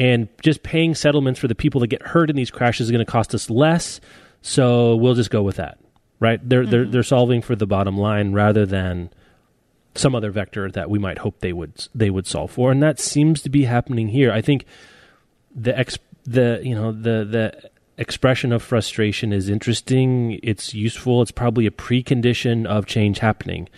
and 0.00 0.28
just 0.42 0.62
paying 0.62 0.94
settlements 0.94 1.38
for 1.38 1.46
the 1.46 1.54
people 1.54 1.80
that 1.82 1.88
get 1.88 2.02
hurt 2.02 2.30
in 2.30 2.36
these 2.36 2.50
crashes 2.50 2.86
is 2.86 2.90
going 2.90 3.04
to 3.04 3.10
cost 3.10 3.34
us 3.34 3.50
less. 3.50 4.00
So 4.40 4.96
we'll 4.96 5.14
just 5.14 5.30
go 5.30 5.42
with 5.42 5.56
that, 5.56 5.78
right? 6.20 6.40
They're 6.46 6.62
mm-hmm. 6.62 6.70
they're 6.70 6.84
they're 6.86 7.02
solving 7.02 7.42
for 7.42 7.54
the 7.54 7.66
bottom 7.66 7.98
line 7.98 8.32
rather 8.32 8.64
than 8.64 9.10
some 9.94 10.14
other 10.14 10.30
vector 10.30 10.70
that 10.70 10.88
we 10.88 10.98
might 10.98 11.18
hope 11.18 11.40
they 11.40 11.52
would 11.52 11.88
they 11.94 12.10
would 12.10 12.26
solve 12.26 12.50
for, 12.50 12.70
and 12.70 12.82
that 12.82 12.98
seems 12.98 13.42
to 13.42 13.50
be 13.50 13.64
happening 13.64 14.08
here. 14.08 14.32
I 14.32 14.40
think 14.40 14.64
the 15.54 15.76
ex 15.76 15.98
the 16.24 16.60
you 16.62 16.74
know 16.74 16.92
the 16.92 17.24
the 17.24 17.70
expression 17.98 18.52
of 18.52 18.62
frustration 18.62 19.32
is 19.32 19.48
interesting. 19.48 20.40
It's 20.42 20.74
useful. 20.74 21.22
It's 21.22 21.30
probably 21.30 21.66
a 21.66 21.70
precondition 21.70 22.66
of 22.66 22.86
change 22.86 23.18
happening. 23.18 23.68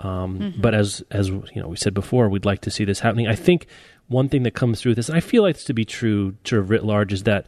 Um, 0.00 0.38
mm-hmm. 0.38 0.60
But 0.60 0.74
as 0.74 1.02
as 1.10 1.28
you 1.28 1.52
know, 1.56 1.68
we 1.68 1.76
said 1.76 1.94
before, 1.94 2.28
we'd 2.28 2.44
like 2.44 2.62
to 2.62 2.70
see 2.70 2.84
this 2.84 3.00
happening. 3.00 3.26
I 3.26 3.34
think 3.34 3.66
one 4.08 4.28
thing 4.28 4.44
that 4.44 4.52
comes 4.52 4.80
through 4.80 4.94
this, 4.94 5.08
and 5.08 5.16
I 5.16 5.20
feel 5.20 5.42
like 5.42 5.56
it's 5.56 5.64
to 5.64 5.74
be 5.74 5.84
true 5.84 6.34
sort 6.44 6.62
of 6.62 6.70
writ 6.70 6.84
large, 6.84 7.12
is 7.12 7.24
that 7.24 7.46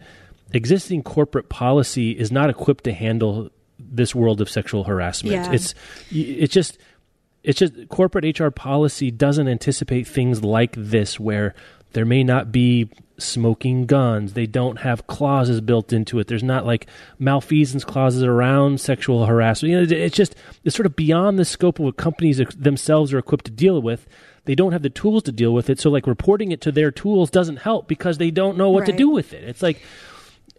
existing 0.52 1.02
corporate 1.02 1.48
policy 1.48 2.10
is 2.10 2.32
not 2.32 2.50
equipped 2.50 2.84
to 2.84 2.92
handle 2.92 3.50
this 3.78 4.14
world 4.14 4.40
of 4.40 4.50
sexual 4.50 4.84
harassment. 4.84 5.36
Yeah. 5.36 5.52
It's 5.52 5.74
it's 6.10 6.52
just 6.52 6.78
it's 7.42 7.58
just 7.58 7.88
corporate 7.88 8.38
HR 8.38 8.48
policy 8.48 9.10
doesn't 9.10 9.48
anticipate 9.48 10.06
things 10.06 10.44
like 10.44 10.74
this 10.76 11.18
where 11.18 11.54
there 11.92 12.04
may 12.04 12.22
not 12.22 12.52
be 12.52 12.88
smoking 13.18 13.86
guns. 13.86 14.32
They 14.32 14.46
don't 14.46 14.78
have 14.80 15.06
clauses 15.06 15.60
built 15.60 15.92
into 15.92 16.18
it. 16.18 16.26
There's 16.26 16.42
not 16.42 16.66
like 16.66 16.86
malfeasance 17.18 17.84
clauses 17.84 18.22
around 18.22 18.80
sexual 18.80 19.26
harassment. 19.26 19.72
You 19.72 19.80
know, 19.80 20.04
it's 20.04 20.16
just 20.16 20.34
it's 20.64 20.76
sort 20.76 20.86
of 20.86 20.96
beyond 20.96 21.38
the 21.38 21.44
scope 21.44 21.78
of 21.78 21.84
what 21.86 21.96
companies 21.96 22.38
themselves 22.56 23.12
are 23.12 23.18
equipped 23.18 23.46
to 23.46 23.50
deal 23.50 23.80
with 23.82 24.06
they 24.44 24.54
don't 24.54 24.72
have 24.72 24.82
the 24.82 24.90
tools 24.90 25.22
to 25.24 25.32
deal 25.32 25.52
with 25.52 25.70
it. 25.70 25.78
So 25.78 25.90
like 25.90 26.06
reporting 26.06 26.52
it 26.52 26.60
to 26.62 26.72
their 26.72 26.90
tools 26.90 27.30
doesn't 27.30 27.58
help 27.58 27.88
because 27.88 28.18
they 28.18 28.30
don't 28.30 28.56
know 28.56 28.70
what 28.70 28.80
right. 28.80 28.90
to 28.90 28.96
do 28.96 29.08
with 29.08 29.32
it. 29.32 29.44
It's 29.44 29.62
like 29.62 29.80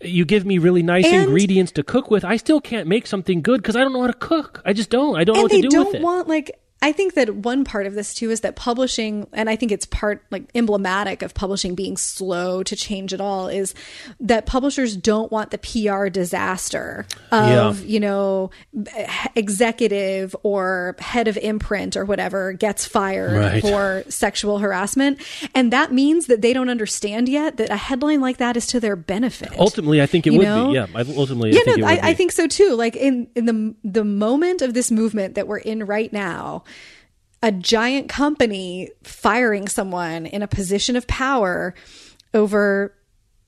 you 0.01 0.25
give 0.25 0.45
me 0.45 0.57
really 0.57 0.83
nice 0.83 1.05
and 1.05 1.23
ingredients 1.23 1.71
to 1.73 1.83
cook 1.83 2.09
with. 2.09 2.23
I 2.23 2.37
still 2.37 2.61
can't 2.61 2.87
make 2.87 3.05
something 3.07 3.41
good 3.41 3.61
because 3.61 3.75
I 3.75 3.81
don't 3.81 3.93
know 3.93 4.01
how 4.01 4.07
to 4.07 4.13
cook. 4.13 4.61
I 4.65 4.73
just 4.73 4.89
don't. 4.89 5.15
I 5.15 5.23
don't 5.23 5.35
know 5.35 5.43
what 5.43 5.51
to 5.51 5.61
do 5.61 5.79
with 5.79 5.87
it. 5.87 5.91
they 5.91 5.97
don't 5.99 6.03
want 6.03 6.27
like 6.27 6.51
I 6.83 6.91
think 6.91 7.13
that 7.13 7.35
one 7.35 7.63
part 7.63 7.85
of 7.85 7.93
this 7.93 8.13
too 8.13 8.31
is 8.31 8.41
that 8.41 8.55
publishing, 8.55 9.27
and 9.33 9.49
I 9.49 9.55
think 9.55 9.71
it's 9.71 9.85
part 9.85 10.23
like 10.31 10.49
emblematic 10.55 11.21
of 11.21 11.35
publishing 11.35 11.75
being 11.75 11.95
slow 11.95 12.63
to 12.63 12.75
change 12.75 13.13
at 13.13 13.21
all, 13.21 13.47
is 13.47 13.75
that 14.19 14.47
publishers 14.47 14.97
don't 14.97 15.31
want 15.31 15.51
the 15.51 15.59
PR 15.59 16.07
disaster 16.07 17.05
of, 17.31 17.81
yeah. 17.81 17.85
you 17.85 17.99
know, 17.99 18.49
executive 19.35 20.35
or 20.41 20.95
head 20.97 21.27
of 21.27 21.37
imprint 21.37 21.95
or 21.95 22.03
whatever 22.03 22.53
gets 22.53 22.85
fired 22.85 23.33
right. 23.39 23.61
for 23.61 24.03
sexual 24.09 24.57
harassment. 24.57 25.21
And 25.53 25.71
that 25.71 25.91
means 25.91 26.25
that 26.27 26.41
they 26.41 26.51
don't 26.51 26.69
understand 26.69 27.29
yet 27.29 27.57
that 27.57 27.69
a 27.69 27.77
headline 27.77 28.21
like 28.21 28.37
that 28.37 28.57
is 28.57 28.65
to 28.67 28.79
their 28.79 28.95
benefit. 28.95 29.51
Ultimately, 29.59 30.01
I 30.01 30.07
think 30.07 30.25
it 30.25 30.31
would 30.31 30.41
know? 30.41 30.69
be. 30.69 30.73
Yeah. 30.73 30.87
Ultimately, 30.95 31.51
yeah, 31.51 31.59
I 31.59 31.63
think, 31.63 31.77
no, 31.77 31.85
I, 31.87 31.99
I 32.01 32.13
think 32.15 32.31
so 32.31 32.47
too. 32.47 32.73
Like 32.75 32.95
in, 32.95 33.27
in 33.35 33.45
the, 33.45 33.75
the 33.83 34.03
moment 34.03 34.63
of 34.63 34.73
this 34.73 34.89
movement 34.89 35.35
that 35.35 35.47
we're 35.47 35.59
in 35.59 35.85
right 35.85 36.11
now, 36.11 36.63
a 37.43 37.51
giant 37.51 38.09
company 38.09 38.89
firing 39.03 39.67
someone 39.67 40.25
in 40.25 40.43
a 40.43 40.47
position 40.47 40.95
of 40.95 41.07
power 41.07 41.73
over 42.33 42.93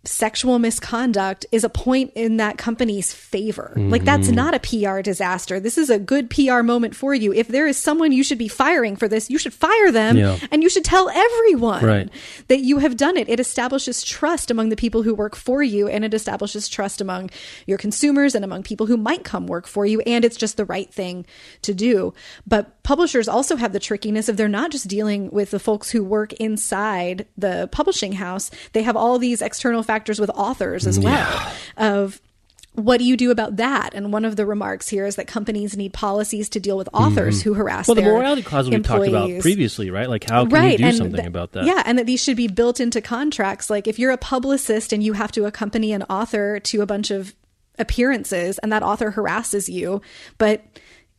sexual 0.06 0.60
misconduct 0.60 1.46
is 1.54 1.64
a 1.64 1.70
point 1.70 2.12
in 2.16 2.38
that 2.38 2.58
company's 2.58 3.14
favor. 3.14 3.74
Mm-hmm. 3.76 3.90
Like 3.90 4.04
that's 4.04 4.28
mm-hmm. 4.28 4.36
not 4.36 4.54
a 4.54 4.60
PR 4.60 5.02
disaster. 5.02 5.62
This 5.62 5.78
is 5.78 5.90
a 5.90 5.98
good 5.98 6.30
PR 6.30 6.62
moment 6.62 6.94
for 6.94 7.14
you. 7.14 7.32
If 7.32 7.48
there 7.48 7.68
is 7.68 7.78
someone 7.78 8.12
you 8.12 8.24
should 8.24 8.38
be 8.38 8.50
firing 8.50 8.98
for 8.98 9.08
this, 9.08 9.30
you 9.30 9.38
should 9.38 9.54
fire 9.54 9.92
them 9.92 10.18
yeah. 10.18 10.38
and 10.52 10.62
you 10.62 10.70
should 10.70 10.84
tell 10.84 11.10
everyone 11.10 11.86
right. 11.86 12.10
that 12.50 12.60
you 12.60 12.80
have 12.80 12.98
done 12.98 13.16
it. 13.16 13.30
It 13.30 13.40
establishes 13.40 14.04
trust 14.04 14.52
among 14.52 14.70
the 14.70 14.76
people 14.76 15.04
who 15.04 15.16
work 15.16 15.38
for 15.38 15.64
you 15.64 15.88
and 15.88 16.04
it 16.04 16.14
establishes 16.14 16.68
trust 16.68 17.00
among 17.00 17.30
your 17.66 17.78
consumers 17.78 18.36
and 18.36 18.44
among 18.44 18.64
people 18.64 18.88
who 18.88 18.98
might 18.98 19.24
come 19.24 19.48
work 19.48 19.68
for 19.68 19.86
you 19.86 20.02
and 20.02 20.26
it's 20.26 20.38
just 20.38 20.58
the 20.58 20.66
right 20.66 20.94
thing 20.94 21.26
to 21.62 21.74
do. 21.74 22.14
But 22.46 22.83
publishers 22.84 23.28
also 23.28 23.56
have 23.56 23.74
the 23.74 23.80
trickiness 23.80 24.30
of 24.30 24.38
they're 24.38 24.48
not 24.48 24.72
just 24.72 24.88
dealing 24.88 25.32
with 25.32 25.52
the 25.52 25.60
folks 25.60 25.90
who 25.90 26.04
work 26.04 26.34
inside 26.34 27.26
the 27.38 27.68
publishing 27.72 28.14
house. 28.14 28.52
They 28.74 28.84
have 28.84 28.96
all 28.96 29.18
these 29.18 29.42
external 29.42 29.82
factors 29.82 30.04
factors 30.04 30.20
with 30.20 30.32
authors 30.32 30.86
as 30.86 31.00
well 31.00 31.14
yeah. 31.14 31.54
of 31.78 32.20
what 32.74 32.98
do 32.98 33.04
you 33.04 33.16
do 33.16 33.30
about 33.30 33.58
that? 33.58 33.94
And 33.94 34.12
one 34.12 34.26
of 34.26 34.36
the 34.36 34.46
remarks 34.46 34.90
here 34.90 35.06
is 35.06 35.18
that 35.18 35.28
companies 35.28 35.78
need 35.78 35.94
policies 35.94 36.50
to 36.50 36.60
deal 36.60 36.76
with 36.76 36.90
authors 36.92 37.40
mm-hmm. 37.40 37.50
who 37.50 37.54
harass. 37.54 37.88
Well, 37.88 37.94
the 37.94 38.02
morality 38.02 38.42
clause 38.42 38.68
we 38.68 38.80
talked 38.80 39.08
about 39.08 39.30
previously, 39.42 39.92
right? 39.92 40.10
Like, 40.10 40.28
how 40.28 40.46
can 40.46 40.54
right. 40.54 40.72
you 40.72 40.78
do 40.80 40.86
and 40.86 40.98
something 40.98 41.16
th- 41.18 41.28
about 41.28 41.52
that? 41.52 41.66
Yeah, 41.66 41.84
and 41.86 42.00
that 42.00 42.08
these 42.08 42.24
should 42.24 42.36
be 42.36 42.48
built 42.48 42.80
into 42.80 43.00
contracts. 43.00 43.70
Like, 43.70 43.88
if 43.88 44.00
you're 44.00 44.12
a 44.12 44.18
publicist 44.18 44.92
and 44.92 45.04
you 45.04 45.14
have 45.14 45.32
to 45.34 45.46
accompany 45.46 45.94
an 45.94 46.02
author 46.10 46.60
to 46.62 46.82
a 46.82 46.88
bunch 46.88 47.12
of 47.12 47.36
appearances, 47.78 48.58
and 48.58 48.72
that 48.72 48.82
author 48.82 49.12
harasses 49.12 49.70
you, 49.70 50.02
but 50.40 50.66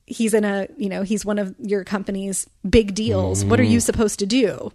he's 0.07 0.35
in 0.35 0.45
a 0.45 0.69
you 0.77 0.89
know 0.89 1.03
he's 1.03 1.25
one 1.25 1.39
of 1.39 1.55
your 1.59 1.85
company's 1.85 2.47
big 2.69 2.95
deals 2.95 3.43
mm. 3.43 3.49
what 3.49 3.59
are 3.59 3.65
you 3.65 3.79
mm-hmm. 3.79 3.85
supposed 3.85 4.19
to 4.19 4.27
do 4.27 4.73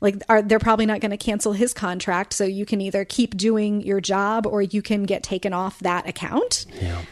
like 0.00 0.16
are 0.28 0.42
they're 0.42 0.58
probably 0.58 0.86
not 0.86 1.00
going 1.00 1.10
to 1.10 1.16
cancel 1.16 1.52
his 1.52 1.72
contract 1.72 2.32
so 2.32 2.44
you 2.44 2.66
can 2.66 2.80
either 2.80 3.04
keep 3.04 3.36
doing 3.36 3.80
your 3.80 4.00
job 4.00 4.46
or 4.46 4.60
you 4.60 4.82
can 4.82 5.04
get 5.04 5.22
taken 5.22 5.52
off 5.52 5.78
that 5.80 6.06
account 6.06 6.66
yeah 6.80 7.02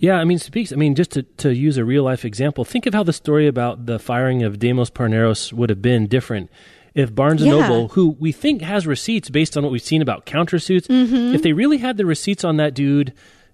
yeah, 0.00 0.14
I 0.14 0.24
mean, 0.24 0.38
speaks. 0.38 0.72
I 0.72 0.76
mean, 0.76 0.94
just 0.94 1.10
to, 1.12 1.24
to 1.38 1.52
use 1.52 1.76
a 1.76 1.84
real 1.84 2.04
life 2.04 2.24
example, 2.24 2.64
think 2.64 2.86
of 2.86 2.94
how 2.94 3.02
the 3.02 3.12
story 3.12 3.48
about 3.48 3.86
the 3.86 3.98
firing 3.98 4.44
of 4.44 4.60
Demos 4.60 4.90
Parneros 4.90 5.52
would 5.52 5.70
have 5.70 5.82
been 5.82 6.06
different 6.06 6.50
if 6.94 7.14
Barnes 7.14 7.42
and 7.42 7.50
yeah. 7.50 7.60
Noble, 7.60 7.88
who 7.88 8.10
we 8.18 8.32
think 8.32 8.62
has 8.62 8.86
receipts 8.86 9.28
based 9.28 9.56
on 9.56 9.62
what 9.62 9.72
we've 9.72 9.82
seen 9.82 10.02
about 10.02 10.26
countersuits, 10.26 10.86
mm-hmm. 10.86 11.34
if 11.34 11.42
they 11.42 11.52
really 11.52 11.78
had 11.78 11.96
the 11.96 12.06
receipts 12.06 12.44
on 12.44 12.58
that 12.58 12.74
dude 12.74 13.12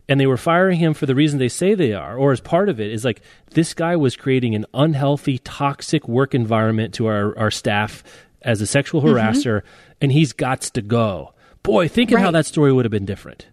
and 0.08 0.20
they 0.20 0.26
were 0.26 0.36
firing 0.36 0.78
him 0.78 0.94
for 0.94 1.06
the 1.06 1.14
reason 1.14 1.38
they 1.38 1.48
say 1.48 1.74
they 1.74 1.92
are, 1.92 2.16
or 2.16 2.32
as 2.32 2.40
part 2.40 2.68
of 2.68 2.78
it, 2.80 2.90
is 2.90 3.04
like 3.04 3.22
this 3.52 3.74
guy 3.74 3.96
was 3.96 4.16
creating 4.16 4.54
an 4.54 4.66
unhealthy, 4.74 5.38
toxic 5.38 6.06
work 6.06 6.34
environment 6.34 6.94
to 6.94 7.06
our, 7.06 7.36
our 7.38 7.50
staff 7.50 8.02
as 8.42 8.60
a 8.60 8.66
sexual 8.66 9.00
mm-hmm. 9.00 9.16
harasser, 9.16 9.60
mm-hmm. 9.60 9.92
and 10.02 10.12
he's 10.12 10.32
got 10.32 10.60
to 10.60 10.82
go. 10.82 11.32
Boy, 11.62 11.88
think 11.88 12.10
of 12.10 12.16
right. 12.16 12.22
how 12.22 12.30
that 12.32 12.44
story 12.44 12.72
would 12.72 12.84
have 12.84 12.92
been 12.92 13.06
different. 13.06 13.48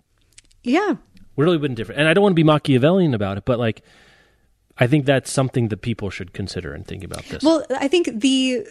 Yeah. 0.63 0.95
Really 1.37 1.57
been 1.57 1.75
different. 1.75 1.99
And 2.01 2.09
I 2.09 2.13
don't 2.13 2.23
want 2.23 2.33
to 2.33 2.35
be 2.35 2.43
Machiavellian 2.43 3.13
about 3.13 3.37
it, 3.37 3.45
but 3.45 3.57
like, 3.57 3.83
I 4.77 4.87
think 4.87 5.05
that's 5.05 5.31
something 5.31 5.69
that 5.69 5.81
people 5.81 6.09
should 6.09 6.33
consider 6.33 6.73
and 6.73 6.85
think 6.85 7.03
about 7.03 7.23
this. 7.25 7.43
Well, 7.43 7.65
I 7.69 7.87
think 7.87 8.09
the 8.19 8.65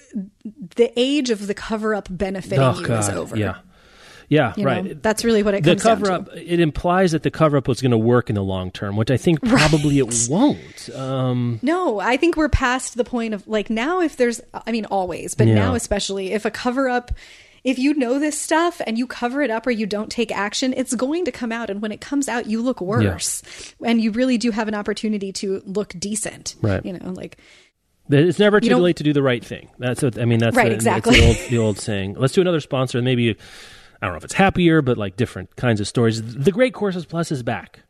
the 0.76 0.92
age 0.96 1.30
of 1.30 1.46
the 1.46 1.54
cover 1.54 1.94
up 1.94 2.08
benefiting 2.10 2.58
oh, 2.58 2.78
you 2.78 2.86
God, 2.86 3.00
is 3.00 3.08
over. 3.10 3.36
Yeah. 3.36 3.58
Yeah, 4.30 4.54
you 4.56 4.64
right. 4.64 4.84
Know, 4.84 4.94
that's 4.94 5.24
really 5.24 5.42
what 5.42 5.54
it 5.54 5.64
comes. 5.64 5.82
the 5.82 5.88
cover 5.88 6.10
up. 6.10 6.28
It 6.34 6.60
implies 6.60 7.10
that 7.12 7.24
the 7.24 7.32
cover 7.32 7.56
up 7.56 7.66
was 7.66 7.82
going 7.82 7.90
to 7.90 7.98
work 7.98 8.30
in 8.30 8.36
the 8.36 8.44
long 8.44 8.70
term, 8.70 8.96
which 8.96 9.10
I 9.10 9.16
think 9.16 9.42
probably 9.44 10.00
right. 10.00 10.12
it 10.12 10.30
won't. 10.30 10.90
Um, 10.94 11.58
no, 11.62 11.98
I 11.98 12.16
think 12.16 12.36
we're 12.36 12.48
past 12.48 12.96
the 12.96 13.04
point 13.04 13.34
of 13.34 13.46
like 13.48 13.70
now. 13.70 14.00
If 14.00 14.16
there's, 14.16 14.40
I 14.54 14.70
mean, 14.70 14.84
always, 14.84 15.34
but 15.34 15.48
yeah. 15.48 15.54
now 15.54 15.74
especially, 15.74 16.32
if 16.32 16.44
a 16.44 16.50
cover 16.50 16.88
up 16.88 17.10
if 17.64 17.78
you 17.78 17.92
know 17.94 18.18
this 18.18 18.40
stuff 18.40 18.80
and 18.86 18.96
you 18.96 19.06
cover 19.06 19.42
it 19.42 19.50
up 19.50 19.66
or 19.66 19.70
you 19.70 19.84
don't 19.84 20.10
take 20.10 20.32
action, 20.32 20.72
it's 20.76 20.94
going 20.94 21.26
to 21.26 21.32
come 21.32 21.52
out. 21.52 21.68
And 21.68 21.82
when 21.82 21.92
it 21.92 22.00
comes 22.00 22.28
out, 22.28 22.46
you 22.46 22.62
look 22.62 22.80
worse. 22.80 23.42
Yeah. 23.80 23.90
And 23.90 24.00
you 24.00 24.12
really 24.12 24.38
do 24.38 24.50
have 24.50 24.66
an 24.66 24.74
opportunity 24.74 25.30
to 25.34 25.60
look 25.66 25.92
decent. 25.98 26.54
Right. 26.62 26.82
You 26.84 26.94
know, 26.94 27.10
like. 27.10 27.36
It's 28.08 28.38
never 28.38 28.60
too 28.60 28.76
late 28.76 28.96
to 28.96 29.04
do 29.04 29.12
the 29.12 29.22
right 29.22 29.44
thing. 29.44 29.68
That's 29.78 30.02
what 30.02 30.18
I 30.18 30.24
mean. 30.24 30.40
That's 30.40 30.56
right. 30.56 30.70
The, 30.70 30.74
exactly 30.74 31.20
the 31.20 31.26
old, 31.26 31.36
the 31.50 31.58
old 31.58 31.78
saying. 31.78 32.14
Let's 32.14 32.32
do 32.32 32.40
another 32.40 32.60
sponsor. 32.60 33.00
Maybe 33.02 33.36
I 34.00 34.06
don't 34.06 34.14
know 34.14 34.18
if 34.18 34.24
it's 34.24 34.34
happier, 34.34 34.80
but 34.80 34.96
like 34.98 35.16
different 35.16 35.56
kinds 35.56 35.80
of 35.80 35.86
stories. 35.86 36.22
The 36.22 36.52
Great 36.52 36.72
Courses 36.72 37.04
Plus 37.04 37.30
is 37.30 37.42
back. 37.42 37.80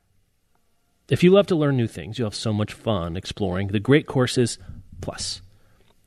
If 1.09 1.23
you 1.23 1.31
love 1.31 1.47
to 1.49 1.57
learn 1.57 1.77
new 1.77 1.87
things, 1.87 2.19
you'll 2.19 2.31
have 2.31 2.35
so 2.35 2.53
much 2.53 2.73
fun 2.73 3.17
exploring 3.17 3.69
the 3.69 3.81
Great 3.81 4.07
Courses 4.07 4.59
Plus. 5.01 5.43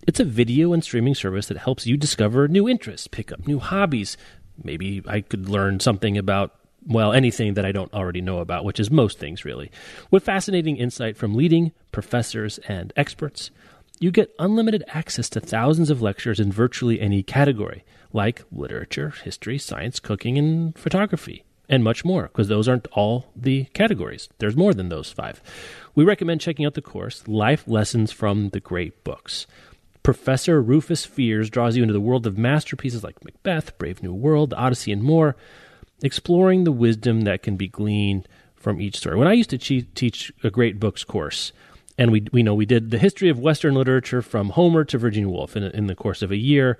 It's 0.05 0.19
a 0.19 0.25
video 0.25 0.73
and 0.73 0.83
streaming 0.83 1.15
service 1.15 1.47
that 1.47 1.57
helps 1.57 1.87
you 1.87 1.95
discover 1.95 2.47
new 2.47 2.67
interests, 2.67 3.07
pick 3.07 3.31
up 3.31 3.47
new 3.47 3.59
hobbies. 3.59 4.17
Maybe 4.61 5.01
I 5.07 5.21
could 5.21 5.47
learn 5.47 5.79
something 5.79 6.17
about, 6.17 6.53
well, 6.85 7.13
anything 7.13 7.53
that 7.53 7.65
I 7.65 7.71
don't 7.71 7.93
already 7.93 8.21
know 8.21 8.39
about, 8.39 8.65
which 8.65 8.79
is 8.79 8.91
most 8.91 9.19
things, 9.19 9.45
really. 9.45 9.71
With 10.11 10.25
fascinating 10.25 10.75
insight 10.77 11.15
from 11.15 11.35
leading 11.35 11.71
professors 11.93 12.59
and 12.67 12.91
experts, 12.97 13.51
you 13.99 14.11
get 14.11 14.35
unlimited 14.39 14.83
access 14.89 15.29
to 15.29 15.39
thousands 15.39 15.89
of 15.89 16.01
lectures 16.01 16.39
in 16.39 16.51
virtually 16.51 16.99
any 16.99 17.23
category, 17.23 17.85
like 18.13 18.43
literature, 18.51 19.09
history, 19.23 19.57
science, 19.57 19.99
cooking, 19.99 20.37
and 20.37 20.77
photography, 20.77 21.43
and 21.67 21.83
much 21.83 22.05
more, 22.05 22.23
because 22.23 22.47
those 22.47 22.67
aren't 22.67 22.87
all 22.93 23.31
the 23.35 23.65
categories. 23.73 24.29
There's 24.37 24.55
more 24.55 24.73
than 24.73 24.89
those 24.89 25.11
five. 25.11 25.41
We 25.95 26.03
recommend 26.05 26.39
checking 26.39 26.65
out 26.65 26.75
the 26.75 26.81
course, 26.81 27.27
Life 27.27 27.67
Lessons 27.67 28.11
from 28.11 28.49
the 28.49 28.59
Great 28.59 29.03
Books. 29.03 29.47
Professor 30.03 30.61
Rufus 30.61 31.05
Fears 31.05 31.49
draws 31.49 31.75
you 31.75 31.81
into 31.81 31.93
the 31.93 31.99
world 31.99 32.27
of 32.27 32.37
masterpieces 32.37 33.03
like 33.03 33.23
Macbeth, 33.23 33.77
Brave 33.77 34.03
New 34.03 34.13
World, 34.13 34.51
The 34.51 34.57
Odyssey, 34.57 34.91
and 34.91 35.01
more, 35.01 35.35
exploring 36.03 36.65
the 36.65 36.71
wisdom 36.71 37.21
that 37.21 37.41
can 37.41 37.55
be 37.55 37.67
gleaned 37.67 38.27
from 38.55 38.81
each 38.81 38.97
story. 38.97 39.17
When 39.17 39.27
I 39.27 39.33
used 39.33 39.49
to 39.51 39.57
teach 39.57 40.31
a 40.43 40.49
great 40.49 40.79
books 40.79 41.03
course, 41.03 41.53
and 41.97 42.11
we 42.11 42.25
we 42.31 42.43
know 42.43 42.55
we 42.55 42.65
did 42.65 42.91
the 42.91 42.97
history 42.97 43.29
of 43.29 43.39
Western 43.39 43.75
literature 43.75 44.21
from 44.21 44.49
Homer 44.49 44.83
to 44.85 44.97
Virginia 44.97 45.29
Woolf 45.29 45.55
in, 45.55 45.63
in 45.63 45.87
the 45.87 45.95
course 45.95 46.21
of 46.21 46.31
a 46.31 46.37
year. 46.37 46.77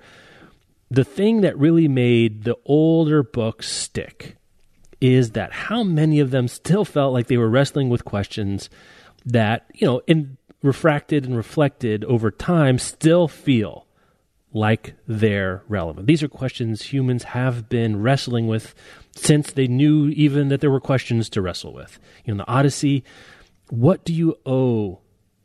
The 0.94 1.02
thing 1.02 1.40
that 1.40 1.58
really 1.58 1.88
made 1.88 2.44
the 2.44 2.56
older 2.64 3.24
books 3.24 3.68
stick 3.68 4.36
is 5.00 5.32
that 5.32 5.50
how 5.52 5.82
many 5.82 6.20
of 6.20 6.30
them 6.30 6.46
still 6.46 6.84
felt 6.84 7.12
like 7.12 7.26
they 7.26 7.36
were 7.36 7.50
wrestling 7.50 7.88
with 7.88 8.04
questions 8.04 8.70
that 9.26 9.66
you 9.74 9.88
know 9.88 10.02
in 10.06 10.36
refracted 10.62 11.24
and 11.24 11.36
reflected 11.36 12.04
over 12.04 12.30
time 12.30 12.78
still 12.78 13.26
feel 13.26 13.88
like 14.52 14.94
they're 15.08 15.64
relevant. 15.66 16.06
These 16.06 16.22
are 16.22 16.28
questions 16.28 16.82
humans 16.82 17.24
have 17.24 17.68
been 17.68 18.00
wrestling 18.00 18.46
with 18.46 18.72
since 19.16 19.50
they 19.50 19.66
knew 19.66 20.10
even 20.10 20.46
that 20.50 20.60
there 20.60 20.70
were 20.70 20.78
questions 20.78 21.28
to 21.30 21.42
wrestle 21.42 21.74
with. 21.74 21.98
You 22.24 22.34
know, 22.34 22.44
the 22.44 22.48
Odyssey, 22.48 23.02
what 23.68 24.04
do 24.04 24.14
you 24.14 24.36
owe 24.46 25.00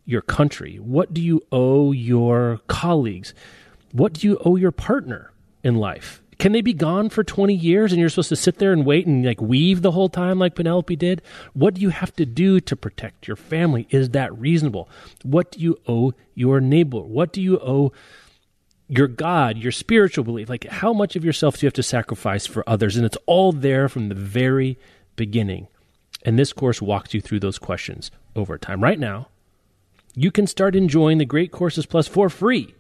your 0.06 0.22
country? 0.22 0.76
What 0.76 1.12
do 1.12 1.22
you 1.22 1.42
owe 1.52 1.92
your 1.92 2.60
colleagues? 2.68 3.34
What 3.94 4.14
do 4.14 4.28
you 4.28 4.38
owe 4.46 4.56
your 4.56 4.72
partner 4.72 5.32
in 5.64 5.76
life? 5.76 6.22
Can 6.40 6.54
they 6.54 6.62
be 6.62 6.74
gone 6.74 7.10
for 7.10 7.22
20 7.22 7.54
years 7.54 7.92
and 7.92 8.00
you're 8.00 8.08
supposed 8.08 8.30
to 8.30 8.36
sit 8.38 8.60
there 8.60 8.72
and 8.72 8.86
wait 8.86 9.06
and 9.06 9.26
like 9.26 9.42
weave 9.42 9.82
the 9.82 9.92
whole 9.92 10.08
time 10.08 10.40
like 10.40 10.56
Penelope 10.56 10.96
did? 10.96 11.22
What 11.54 11.74
do 11.74 11.82
you 11.82 11.90
have 11.90 12.16
to 12.16 12.26
do 12.26 12.62
to 12.62 12.76
protect 12.78 13.28
your 13.28 13.36
family? 13.36 13.88
Is 13.90 14.12
that 14.12 14.38
reasonable? 14.40 14.90
What 15.24 15.52
do 15.52 15.60
you 15.60 15.78
owe 15.86 16.14
your 16.36 16.62
neighbor? 16.62 17.02
What 17.02 17.34
do 17.34 17.42
you 17.42 17.60
owe 17.60 17.92
your 18.88 19.10
God, 19.10 19.58
your 19.58 19.74
spiritual 19.74 20.24
belief? 20.24 20.48
Like 20.48 20.64
how 20.66 20.94
much 20.94 21.18
of 21.18 21.26
yourself 21.26 21.58
do 21.58 21.66
you 21.66 21.68
have 21.68 21.74
to 21.74 21.84
sacrifice 21.84 22.48
for 22.48 22.68
others? 22.68 22.96
And 22.96 23.06
it's 23.06 23.18
all 23.26 23.52
there 23.52 23.90
from 23.90 24.08
the 24.08 24.16
very 24.16 24.80
beginning. 25.18 25.68
And 26.24 26.40
this 26.40 26.54
course 26.54 26.82
walks 26.82 27.14
you 27.14 27.20
through 27.20 27.42
those 27.42 27.60
questions 27.60 28.12
over 28.34 28.58
time. 28.58 28.82
Right 28.82 29.00
now, 29.00 29.28
you 30.16 30.32
can 30.32 30.48
start 30.48 30.74
enjoying 30.74 31.18
the 31.18 31.26
Great 31.26 31.52
Courses 31.52 31.86
Plus 31.86 32.08
for 32.08 32.30
free 32.30 32.76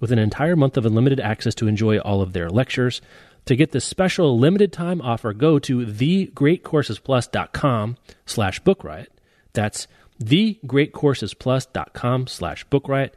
with 0.00 0.10
an 0.10 0.18
entire 0.18 0.56
month 0.56 0.76
of 0.76 0.84
unlimited 0.84 1.20
access 1.20 1.54
to 1.56 1.68
enjoy 1.68 1.98
all 1.98 2.22
of 2.22 2.32
their 2.32 2.50
lectures. 2.50 3.00
To 3.46 3.56
get 3.56 3.72
this 3.72 3.84
special 3.84 4.38
limited 4.38 4.72
time 4.72 5.00
offer, 5.00 5.32
go 5.32 5.58
to 5.60 5.86
thegreatcoursesplus.com 5.86 7.96
slash 8.26 8.62
bookriot. 8.62 9.06
That's 9.52 9.88
thegreatcoursesplus.com 10.22 12.26
slash 12.26 12.66
bookriot 12.66 13.10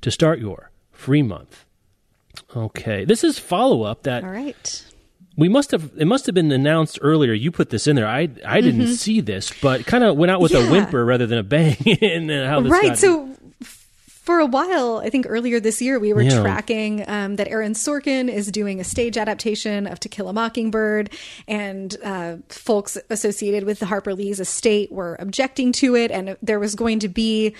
to 0.00 0.10
start 0.10 0.38
your 0.38 0.70
free 0.92 1.22
month. 1.22 1.64
Okay, 2.54 3.04
this 3.04 3.24
is 3.24 3.38
follow 3.38 3.82
up 3.82 4.04
that. 4.04 4.24
All 4.24 4.30
right 4.30 4.84
we 5.40 5.48
must 5.48 5.70
have 5.70 5.90
it 5.96 6.06
must 6.06 6.26
have 6.26 6.34
been 6.34 6.52
announced 6.52 6.98
earlier. 7.00 7.32
You 7.32 7.50
put 7.50 7.70
this 7.70 7.86
in 7.86 7.96
there. 7.96 8.06
I 8.06 8.28
I 8.44 8.60
didn't 8.60 8.82
mm-hmm. 8.82 8.92
see 8.92 9.22
this, 9.22 9.50
but 9.62 9.86
kind 9.86 10.04
of 10.04 10.16
went 10.16 10.30
out 10.30 10.40
with 10.40 10.52
yeah. 10.52 10.68
a 10.68 10.70
whimper 10.70 11.02
rather 11.02 11.26
than 11.26 11.38
a 11.38 11.42
bang. 11.42 11.78
and 12.02 12.30
how 12.30 12.60
this 12.60 12.70
right. 12.70 12.98
So 12.98 13.34
for 14.30 14.38
a 14.38 14.46
while, 14.46 15.02
I 15.04 15.10
think 15.10 15.26
earlier 15.28 15.58
this 15.58 15.82
year, 15.82 15.98
we 15.98 16.12
were 16.12 16.22
yeah. 16.22 16.40
tracking 16.40 17.04
um, 17.08 17.34
that 17.34 17.48
Aaron 17.48 17.72
Sorkin 17.72 18.32
is 18.32 18.48
doing 18.52 18.78
a 18.78 18.84
stage 18.84 19.18
adaptation 19.18 19.88
of 19.88 19.98
To 19.98 20.08
Kill 20.08 20.28
a 20.28 20.32
Mockingbird, 20.32 21.10
and 21.48 21.96
uh, 22.04 22.36
folks 22.48 22.96
associated 23.10 23.64
with 23.64 23.80
the 23.80 23.86
Harper 23.86 24.14
Lee's 24.14 24.38
estate 24.38 24.92
were 24.92 25.16
objecting 25.18 25.72
to 25.72 25.96
it, 25.96 26.12
and 26.12 26.36
there 26.42 26.60
was 26.60 26.76
going 26.76 27.00
to 27.00 27.08
be. 27.08 27.56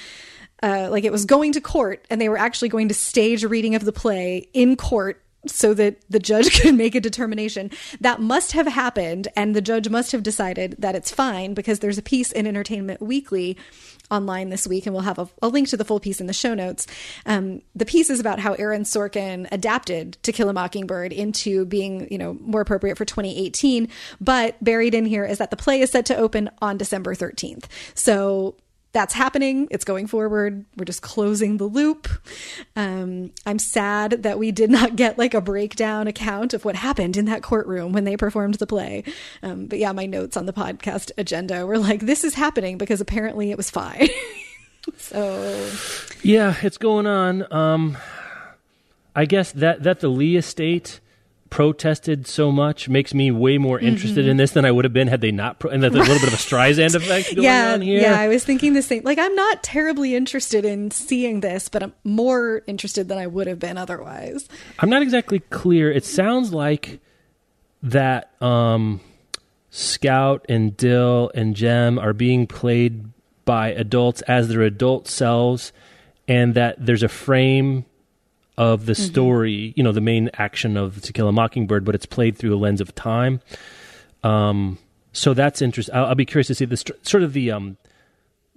Uh, 0.63 0.89
like 0.91 1.05
it 1.05 1.11
was 1.11 1.25
going 1.25 1.53
to 1.53 1.61
court, 1.61 2.07
and 2.11 2.21
they 2.21 2.29
were 2.29 2.37
actually 2.37 2.69
going 2.69 2.89
to 2.89 2.95
stage 2.95 3.43
a 3.43 3.49
reading 3.49 3.75
of 3.75 3.83
the 3.83 3.93
play 3.93 4.47
in 4.53 4.77
court 4.77 5.25
so 5.47 5.75
that 5.75 5.97
the 6.09 6.19
judge 6.19 6.61
could 6.61 6.75
make 6.75 6.95
a 6.95 7.01
determination. 7.01 7.71
That 8.01 8.21
must 8.21 8.53
have 8.53 8.67
happened, 8.67 9.29
and 9.37 9.55
the 9.55 9.61
judge 9.61 9.89
must 9.89 10.13
have 10.13 10.23
decided 10.23 10.77
that 10.79 10.95
it's 10.95 11.11
fine 11.11 11.55
because 11.55 11.81
there's 11.81 11.99
a 11.99 12.03
piece 12.03 12.33
in 12.33 12.47
Entertainment 12.47 13.01
Weekly 13.01 13.57
online 14.11 14.51
this 14.51 14.67
week, 14.67 14.87
and 14.87 14.95
we'll 14.95 15.05
have 15.05 15.19
a, 15.19 15.29
a 15.41 15.49
link 15.49 15.69
to 15.69 15.77
the 15.77 15.85
full 15.85 16.01
piece 16.01 16.21
in 16.21 16.27
the 16.27 16.33
show 16.33 16.55
notes. 16.55 16.87
Um, 17.27 17.63
the 17.75 17.87
piece 17.87 18.11
is 18.11 18.21
about 18.21 18.41
how 18.41 18.55
Aaron 18.55 18.83
Sorkin 18.83 19.47
adapted 19.53 20.19
To 20.25 20.33
Kill 20.33 20.49
a 20.49 20.53
Mockingbird 20.53 21.13
into 21.13 21.65
being, 21.65 22.11
you 22.11 22.19
know, 22.19 22.37
more 22.41 22.61
appropriate 22.61 22.99
for 22.99 23.05
2018. 23.05 23.89
But 24.21 24.63
buried 24.63 24.95
in 24.95 25.07
here 25.07 25.25
is 25.25 25.39
that 25.39 25.51
the 25.51 25.57
play 25.57 25.81
is 25.81 25.91
set 25.91 26.07
to 26.07 26.17
open 26.17 26.51
on 26.61 26.77
December 26.77 27.15
13th. 27.15 27.65
So 27.95 28.57
that's 28.93 29.15
happening. 29.15 29.69
It's 29.71 29.85
going 29.85 30.07
forward. 30.07 30.65
We're 30.77 30.85
just 30.85 31.03
closing 31.03 31.59
the 31.59 31.65
loop. 31.65 32.09
Um, 32.75 33.33
I'm 33.47 33.59
sad 33.59 34.23
that 34.23 34.39
we 34.39 34.51
did 34.51 34.71
not 34.71 34.97
get 34.97 35.19
like 35.19 35.35
a 35.35 35.41
breakdown 35.41 36.07
account 36.07 36.55
of 36.55 36.65
what 36.65 36.77
happened 36.77 37.17
in 37.17 37.27
that 37.27 37.43
courtroom 37.43 37.93
when 37.93 38.05
they 38.05 38.17
performed 38.17 38.55
the 38.55 38.67
play. 38.67 39.05
Um, 39.43 39.67
but 39.67 39.79
yeah, 39.79 39.93
my 39.93 40.07
notes 40.07 40.37
on 40.37 40.47
the 40.47 40.53
podcast 40.53 41.13
agenda 41.17 41.67
were 41.67 41.79
like, 41.79 42.01
this 42.01 42.25
is 42.25 42.35
happening 42.35 42.79
because 42.79 43.01
apparently 43.01 43.51
it 43.51 43.57
was 43.57 43.71
fine. 43.71 44.09
so, 44.97 45.71
yeah, 46.23 46.57
it's 46.63 46.79
going 46.79 47.07
on. 47.07 47.53
Um, 47.53 47.97
I 49.15 49.25
guess 49.25 49.53
that 49.53 49.83
that 49.83 50.01
the 50.01 50.09
Lee 50.09 50.37
estate 50.37 51.01
protested 51.51 52.27
so 52.27 52.53
much 52.53 52.89
makes 52.89 53.13
me 53.13 53.31
way 53.31 53.59
more 53.59 53.79
interested 53.79 54.21
mm-hmm. 54.21 54.31
in 54.31 54.37
this 54.37 54.53
than 54.53 54.65
I 54.65 54.71
would 54.71 54.85
have 54.85 54.93
been 54.93 55.09
had 55.09 55.21
they 55.21 55.33
not. 55.33 55.59
Pro- 55.59 55.71
and 55.71 55.83
there's 55.83 55.95
a 55.95 55.99
little 55.99 56.19
bit 56.19 56.29
of 56.29 56.35
a 56.35 56.37
Streisand 56.37 56.95
effect 56.95 57.35
going 57.35 57.45
yeah, 57.45 57.73
on 57.75 57.83
here. 57.83 58.01
Yeah, 58.01 58.19
I 58.19 58.29
was 58.29 58.45
thinking 58.45 58.73
the 58.73 58.83
same. 58.83 59.03
Like, 59.05 59.19
I'm 59.19 59.35
not 59.35 59.63
terribly 59.63 60.15
interested 60.15 60.65
in 60.65 60.91
seeing 60.91 61.41
this, 61.41 61.69
but 61.69 61.83
I'm 61.83 61.93
more 62.05 62.63
interested 62.67 63.09
than 63.09 63.19
I 63.19 63.27
would 63.27 63.49
have 63.49 63.59
been 63.59 63.77
otherwise. 63.77 64.49
I'm 64.79 64.89
not 64.89 65.03
exactly 65.03 65.41
clear. 65.41 65.91
It 65.91 66.05
sounds 66.05 66.53
like 66.53 67.01
that 67.83 68.31
um, 68.41 69.01
Scout 69.71 70.47
and 70.49 70.77
Dill 70.77 71.31
and 71.35 71.57
Jem 71.57 71.99
are 71.99 72.13
being 72.13 72.47
played 72.47 73.07
by 73.45 73.71
adults 73.71 74.23
as 74.23 74.49
their 74.49 74.63
adult 74.63 75.09
selves, 75.09 75.73
and 76.29 76.55
that 76.55 76.77
there's 76.85 77.03
a 77.03 77.09
frame 77.09 77.85
of 78.61 78.85
the 78.85 78.93
mm-hmm. 78.93 79.03
story, 79.03 79.73
you 79.75 79.83
know, 79.83 79.91
the 79.91 80.03
main 80.03 80.29
action 80.35 80.77
of 80.77 81.01
To 81.01 81.13
Kill 81.15 81.29
a 81.29 81.33
Mockingbird, 81.33 81.83
but 81.83 81.95
it's 81.95 82.05
played 82.05 82.37
through 82.37 82.55
a 82.55 82.59
lens 82.59 82.83
of 82.83 82.95
time. 82.95 83.41
Um, 84.23 84.79
so 85.13 85.33
that's 85.33 85.63
interesting. 85.63 85.95
I'll, 85.95 86.07
I'll, 86.07 86.15
be 86.15 86.27
curious 86.27 86.49
to 86.49 86.55
see 86.55 86.67
this 86.67 86.85
sort 87.03 87.23
of 87.23 87.33
the 87.33 87.51
um, 87.51 87.79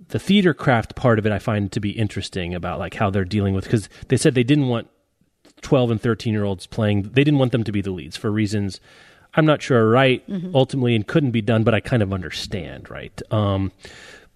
the 0.09 0.19
theater 0.19 0.53
craft 0.53 0.95
part 0.95 1.19
of 1.19 1.25
it. 1.25 1.31
I 1.31 1.39
find 1.39 1.71
to 1.71 1.79
be 1.79 1.91
interesting 1.91 2.53
about 2.53 2.79
like 2.79 2.95
how 2.95 3.09
they're 3.09 3.23
dealing 3.23 3.53
with 3.53 3.63
because 3.63 3.87
they 4.09 4.17
said 4.17 4.35
they 4.35 4.43
didn't 4.43 4.67
want 4.67 4.89
twelve 5.61 5.89
and 5.89 6.01
thirteen 6.01 6.33
year 6.33 6.43
olds 6.43 6.67
playing. 6.67 7.03
They 7.03 7.23
didn't 7.23 7.39
want 7.39 7.53
them 7.53 7.63
to 7.63 7.71
be 7.71 7.81
the 7.81 7.91
leads 7.91 8.17
for 8.17 8.29
reasons 8.29 8.81
I'm 9.35 9.45
not 9.45 9.61
sure 9.61 9.85
are 9.85 9.89
right 9.89 10.27
mm-hmm. 10.27 10.55
ultimately 10.55 10.95
and 10.95 11.07
couldn't 11.07 11.31
be 11.31 11.41
done, 11.41 11.63
but 11.63 11.73
I 11.73 11.79
kind 11.79 12.03
of 12.03 12.13
understand 12.13 12.89
right. 12.89 13.19
Um, 13.31 13.71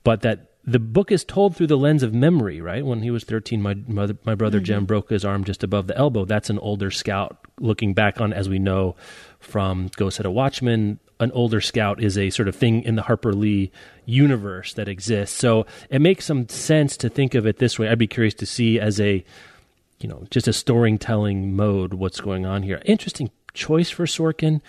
but 0.04 0.22
that 0.22 0.52
the 0.68 0.80
book 0.80 1.14
is 1.14 1.24
told 1.24 1.56
through 1.56 1.68
the 1.68 1.78
lens 1.78 2.04
of 2.04 2.14
memory, 2.14 2.60
right? 2.60 2.86
When 2.86 3.02
he 3.02 3.10
was 3.10 3.24
13, 3.24 3.62
my 3.62 3.76
mother, 3.88 4.18
my 4.26 4.36
brother 4.36 4.58
mm-hmm. 4.58 4.66
Jem 4.66 4.86
broke 4.86 5.10
his 5.10 5.24
arm 5.24 5.46
just 5.46 5.64
above 5.64 5.88
the 5.88 5.98
elbow. 5.98 6.26
That's 6.26 6.50
an 6.50 6.60
older 6.60 6.92
scout 6.92 7.38
looking 7.62 7.94
back 7.94 8.20
on, 8.20 8.34
as 8.34 8.50
we 8.50 8.60
know 8.60 8.98
from 9.40 9.90
Go 9.96 10.10
Set 10.10 10.26
a 10.26 10.32
Watchman. 10.32 11.00
An 11.22 11.32
older 11.32 11.62
scout 11.62 12.04
is 12.04 12.18
a 12.18 12.30
sort 12.32 12.50
of 12.50 12.56
thing 12.56 12.84
in 12.84 12.96
the 12.96 13.04
Harper 13.04 13.32
Lee 13.34 13.72
universe 14.06 14.74
that 14.74 14.90
exists. 14.90 15.40
So 15.40 15.66
it 15.90 16.02
makes 16.02 16.26
some 16.26 16.50
sense 16.50 16.98
to 16.98 17.08
think 17.08 17.34
of 17.34 17.48
it 17.48 17.60
this 17.60 17.80
way. 17.80 17.88
I'd 17.88 17.98
be 17.98 18.06
curious 18.06 18.34
to 18.36 18.46
see 18.46 18.78
as 18.78 19.00
a, 19.00 19.24
you 20.00 20.10
know, 20.10 20.28
just 20.30 20.50
a 20.50 20.54
storytelling 20.54 21.56
mode 21.56 21.94
what's 21.94 22.20
going 22.20 22.46
on 22.46 22.64
here. 22.64 22.82
Interesting 22.84 23.32
choice 23.54 23.90
for 23.90 24.06
Sorkin. 24.06 24.60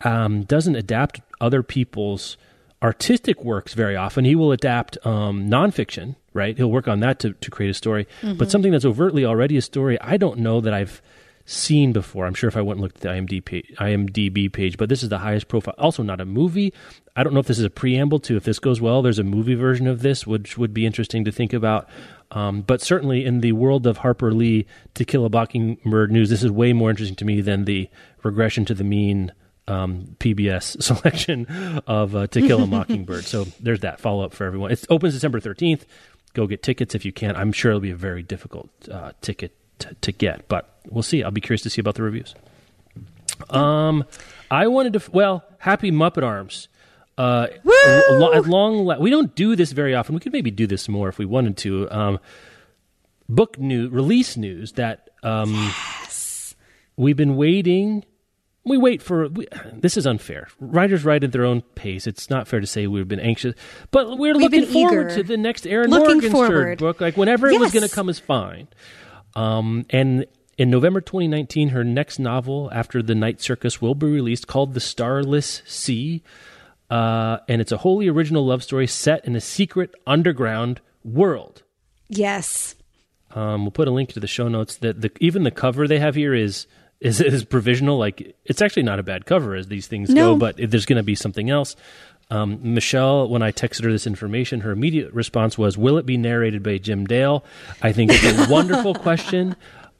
Um, 0.00 0.44
doesn't 0.44 0.76
adapt 0.76 1.20
other 1.42 1.62
people's 1.62 2.38
artistic 2.82 3.42
works 3.44 3.74
very 3.74 3.96
often. 3.96 4.24
He 4.24 4.34
will 4.34 4.52
adapt 4.52 4.98
um, 5.06 5.48
nonfiction, 5.48 6.16
right? 6.32 6.56
He'll 6.56 6.70
work 6.70 6.88
on 6.88 7.00
that 7.00 7.18
to, 7.20 7.32
to 7.32 7.50
create 7.50 7.70
a 7.70 7.74
story. 7.74 8.06
Mm-hmm. 8.22 8.38
But 8.38 8.50
something 8.50 8.72
that's 8.72 8.84
overtly 8.84 9.24
already 9.24 9.56
a 9.56 9.62
story, 9.62 10.00
I 10.00 10.16
don't 10.16 10.40
know 10.40 10.60
that 10.60 10.74
I've 10.74 11.00
seen 11.44 11.92
before. 11.92 12.26
I'm 12.26 12.34
sure 12.34 12.48
if 12.48 12.56
I 12.56 12.62
went 12.62 12.76
and 12.76 12.82
looked 12.82 12.96
at 12.96 13.02
the 13.02 13.08
IMDb 13.08 13.44
page, 13.44 13.72
IMDb 13.78 14.52
page, 14.52 14.76
but 14.76 14.88
this 14.88 15.02
is 15.02 15.08
the 15.08 15.18
highest 15.18 15.48
profile. 15.48 15.74
Also, 15.78 16.02
not 16.02 16.20
a 16.20 16.24
movie. 16.24 16.72
I 17.16 17.22
don't 17.22 17.34
know 17.34 17.40
if 17.40 17.46
this 17.46 17.58
is 17.58 17.64
a 17.64 17.70
preamble 17.70 18.20
to 18.20 18.36
if 18.36 18.44
this 18.44 18.58
goes 18.58 18.80
well. 18.80 19.02
There's 19.02 19.18
a 19.18 19.24
movie 19.24 19.54
version 19.54 19.86
of 19.86 20.02
this, 20.02 20.26
which 20.26 20.56
would 20.56 20.72
be 20.72 20.86
interesting 20.86 21.24
to 21.24 21.32
think 21.32 21.52
about. 21.52 21.88
Um, 22.30 22.62
but 22.62 22.80
certainly 22.80 23.24
in 23.24 23.40
the 23.40 23.52
world 23.52 23.86
of 23.86 23.98
Harper 23.98 24.32
Lee 24.32 24.66
To 24.94 25.04
Kill 25.04 25.26
a 25.26 25.30
Mockingbird 25.30 26.10
news, 26.10 26.30
this 26.30 26.42
is 26.42 26.50
way 26.50 26.72
more 26.72 26.90
interesting 26.90 27.16
to 27.16 27.24
me 27.24 27.40
than 27.40 27.64
the 27.64 27.90
regression 28.22 28.64
to 28.66 28.74
the 28.74 28.84
mean 28.84 29.32
um, 29.68 30.16
PBS 30.18 30.82
selection 30.82 31.46
of 31.86 32.16
uh, 32.16 32.26
To 32.28 32.40
Kill 32.40 32.62
a 32.62 32.66
Mockingbird. 32.66 33.24
so 33.24 33.44
there's 33.60 33.80
that 33.80 34.00
follow 34.00 34.24
up 34.24 34.32
for 34.32 34.44
everyone. 34.44 34.70
It 34.70 34.84
opens 34.88 35.14
December 35.14 35.40
13th. 35.40 35.82
Go 36.34 36.46
get 36.46 36.62
tickets 36.62 36.94
if 36.94 37.04
you 37.04 37.12
can. 37.12 37.36
I'm 37.36 37.52
sure 37.52 37.72
it'll 37.72 37.80
be 37.80 37.90
a 37.90 37.96
very 37.96 38.22
difficult 38.22 38.70
uh, 38.90 39.12
ticket 39.20 39.54
to, 39.80 39.94
to, 40.00 40.12
get, 40.12 40.48
but 40.48 40.78
we'll 40.88 41.02
see. 41.02 41.22
I'll 41.22 41.30
be 41.30 41.40
curious 41.40 41.62
to 41.62 41.70
see 41.70 41.80
about 41.80 41.94
the 41.94 42.02
reviews. 42.02 42.34
Um, 43.50 44.04
I 44.50 44.68
wanted 44.68 44.94
to, 44.94 45.10
well, 45.10 45.44
happy 45.58 45.90
Muppet 45.90 46.22
Arms. 46.22 46.68
Uh, 47.18 47.48
at 47.86 48.46
long, 48.46 48.86
we 48.98 49.10
don't 49.10 49.34
do 49.34 49.54
this 49.54 49.72
very 49.72 49.94
often. 49.94 50.14
We 50.14 50.20
could 50.20 50.32
maybe 50.32 50.50
do 50.50 50.66
this 50.66 50.88
more 50.88 51.10
if 51.10 51.18
we 51.18 51.26
wanted 51.26 51.58
to. 51.58 51.90
Um, 51.90 52.18
book 53.28 53.58
news, 53.58 53.90
release 53.90 54.36
news 54.36 54.72
that 54.72 55.10
um, 55.22 55.52
yes. 55.52 56.54
we've 56.96 57.16
been 57.16 57.36
waiting 57.36 58.04
we 58.64 58.76
wait 58.76 59.02
for 59.02 59.28
we, 59.28 59.46
this 59.72 59.96
is 59.96 60.06
unfair. 60.06 60.48
Writers 60.60 61.04
write 61.04 61.24
at 61.24 61.32
their 61.32 61.44
own 61.44 61.62
pace. 61.74 62.06
It's 62.06 62.30
not 62.30 62.46
fair 62.46 62.60
to 62.60 62.66
say 62.66 62.86
we've 62.86 63.08
been 63.08 63.20
anxious 63.20 63.54
but 63.90 64.18
we're 64.18 64.34
we've 64.34 64.42
looking 64.42 64.66
forward 64.66 65.10
eager. 65.10 65.16
to 65.16 65.22
the 65.22 65.36
next 65.36 65.66
Erin 65.66 65.90
looking 65.90 66.30
morgenstern 66.30 66.76
book. 66.76 67.00
Like 67.00 67.16
whenever 67.16 67.50
yes. 67.50 67.56
it 67.56 67.60
was 67.60 67.72
going 67.72 67.88
to 67.88 67.94
come 67.94 68.08
is 68.08 68.18
fine. 68.18 68.68
Um, 69.34 69.86
and 69.90 70.26
in 70.58 70.70
november 70.70 71.00
2019 71.00 71.70
her 71.70 71.82
next 71.82 72.18
novel 72.18 72.70
after 72.72 73.02
the 73.02 73.14
night 73.14 73.40
circus 73.40 73.80
will 73.80 73.94
be 73.94 74.06
released 74.06 74.46
called 74.46 74.74
the 74.74 74.80
starless 74.80 75.62
sea. 75.66 76.22
Uh, 76.90 77.38
and 77.48 77.62
it's 77.62 77.72
a 77.72 77.78
wholly 77.78 78.06
original 78.08 78.44
love 78.44 78.62
story 78.62 78.86
set 78.86 79.24
in 79.24 79.34
a 79.34 79.40
secret 79.40 79.94
underground 80.06 80.80
world. 81.02 81.62
Yes. 82.08 82.74
Um, 83.34 83.64
we'll 83.64 83.70
put 83.70 83.88
a 83.88 83.90
link 83.90 84.10
to 84.10 84.20
the 84.20 84.26
show 84.26 84.48
notes 84.48 84.76
that 84.76 85.00
the, 85.00 85.10
even 85.18 85.42
the 85.42 85.50
cover 85.50 85.88
they 85.88 85.98
have 85.98 86.14
here 86.14 86.34
is 86.34 86.66
is 87.02 87.20
is 87.20 87.44
provisional. 87.44 87.98
Like 87.98 88.36
it's 88.44 88.62
actually 88.62 88.84
not 88.84 88.98
a 88.98 89.02
bad 89.02 89.26
cover 89.26 89.54
as 89.54 89.68
these 89.68 89.86
things 89.86 90.10
no. 90.10 90.34
go, 90.34 90.38
but 90.38 90.56
there's 90.70 90.86
going 90.86 90.98
to 90.98 91.02
be 91.02 91.14
something 91.14 91.50
else. 91.50 91.76
Um, 92.30 92.60
Michelle, 92.62 93.28
when 93.28 93.42
I 93.42 93.52
texted 93.52 93.84
her 93.84 93.92
this 93.92 94.06
information, 94.06 94.60
her 94.60 94.70
immediate 94.70 95.12
response 95.12 95.58
was, 95.58 95.76
"Will 95.76 95.98
it 95.98 96.06
be 96.06 96.16
narrated 96.16 96.62
by 96.62 96.78
Jim 96.78 97.04
Dale?" 97.04 97.44
I 97.82 97.92
think 97.92 98.12
it's 98.14 98.48
a 98.48 98.50
wonderful 98.50 98.94
question. 98.94 99.56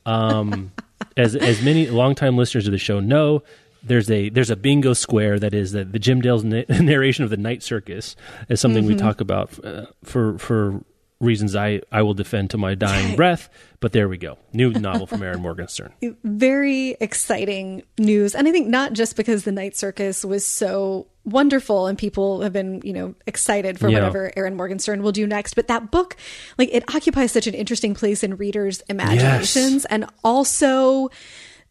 Um, 0.07 0.73
as 1.17 1.35
as 1.35 1.63
many 1.63 1.89
longtime 1.89 2.37
listeners 2.37 2.67
of 2.67 2.73
the 2.73 2.79
show 2.79 3.01
know, 3.01 3.43
there's 3.83 4.11
a 4.11 4.29
there's 4.29 4.51
a 4.51 4.57
bingo 4.57 4.93
square 4.93 5.39
that 5.39 5.53
is 5.53 5.73
the, 5.73 5.85
the 5.85 5.99
Jim 5.99 6.21
Dale's 6.21 6.45
na- 6.45 6.63
narration 6.69 7.25
of 7.25 7.31
the 7.31 7.37
Night 7.37 7.63
Circus 7.63 8.17
is 8.49 8.61
something 8.61 8.85
mm-hmm. 8.85 8.95
we 8.95 8.99
talk 8.99 9.21
about 9.21 9.65
uh, 9.65 9.87
for 10.05 10.39
for 10.39 10.83
reasons 11.23 11.57
I, 11.57 11.81
I 11.91 12.03
will 12.03 12.15
defend 12.15 12.51
to 12.51 12.59
my 12.59 12.75
dying 12.75 13.17
breath. 13.17 13.49
But 13.81 13.93
there 13.93 14.09
we 14.09 14.19
go. 14.19 14.39
New 14.53 14.71
novel 14.71 15.07
from 15.07 15.23
Erin 15.23 15.41
Morgenstern. 15.41 15.93
Very 16.25 16.97
exciting 17.01 17.83
news. 17.99 18.35
And 18.35 18.47
I 18.47 18.53
think 18.53 18.69
not 18.69 18.93
just 18.93 19.17
because 19.17 19.45
the 19.45 19.53
Night 19.53 19.77
Circus 19.77 20.25
was 20.25 20.47
so 20.47 21.07
wonderful 21.25 21.87
and 21.87 21.97
people 21.97 22.43
have 22.43 22.53
been, 22.53 22.81
you 22.85 22.93
know, 22.93 23.15
excited 23.27 23.79
for 23.79 23.89
yeah. 23.89 23.99
whatever 23.99 24.33
Erin 24.37 24.57
Morgenstern 24.57 25.03
will 25.03 25.13
do 25.13 25.27
next, 25.27 25.55
but 25.55 25.69
that 25.69 25.91
book, 25.91 26.17
like 26.59 26.69
it 26.73 26.95
occupies 26.95 27.33
such 27.33 27.47
an 27.47 27.55
interesting 27.55 27.95
place 27.95 28.23
in 28.23 28.37
readers' 28.37 28.83
imaginations 28.89 29.73
yes. 29.83 29.87
and 29.87 30.07
also 30.23 31.11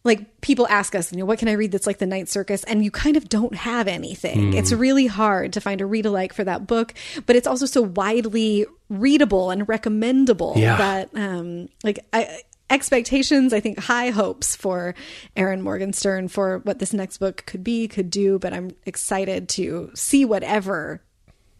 like 0.04 0.40
people 0.40 0.66
ask 0.68 0.94
us, 0.94 1.12
you 1.12 1.18
know, 1.18 1.24
what 1.24 1.38
can 1.38 1.48
I 1.48 1.52
read 1.52 1.72
that's 1.72 1.86
like 1.86 1.98
the 1.98 2.06
Night 2.06 2.28
Circus? 2.28 2.64
And 2.64 2.84
you 2.84 2.90
kind 2.90 3.16
of 3.16 3.28
don't 3.28 3.54
have 3.54 3.86
anything. 3.86 4.52
Mm. 4.52 4.54
It's 4.54 4.72
really 4.72 5.06
hard 5.06 5.52
to 5.52 5.60
find 5.60 5.80
a 5.80 5.86
read 5.86 6.06
alike 6.06 6.32
for 6.32 6.44
that 6.44 6.66
book, 6.66 6.94
but 7.26 7.36
it's 7.36 7.46
also 7.46 7.66
so 7.66 7.82
widely 7.82 8.66
readable 8.88 9.50
and 9.50 9.68
recommendable 9.68 10.54
yeah. 10.56 10.76
that, 10.76 11.10
um, 11.14 11.68
like, 11.84 12.04
I, 12.12 12.40
expectations, 12.68 13.52
I 13.52 13.60
think 13.60 13.78
high 13.78 14.10
hopes 14.10 14.56
for 14.56 14.94
Erin 15.36 15.62
Morgenstern 15.62 16.28
for 16.28 16.58
what 16.60 16.78
this 16.78 16.92
next 16.92 17.18
book 17.18 17.44
could 17.46 17.62
be, 17.62 17.86
could 17.86 18.10
do, 18.10 18.38
but 18.38 18.52
I'm 18.52 18.70
excited 18.86 19.48
to 19.50 19.90
see 19.94 20.24
whatever 20.24 21.02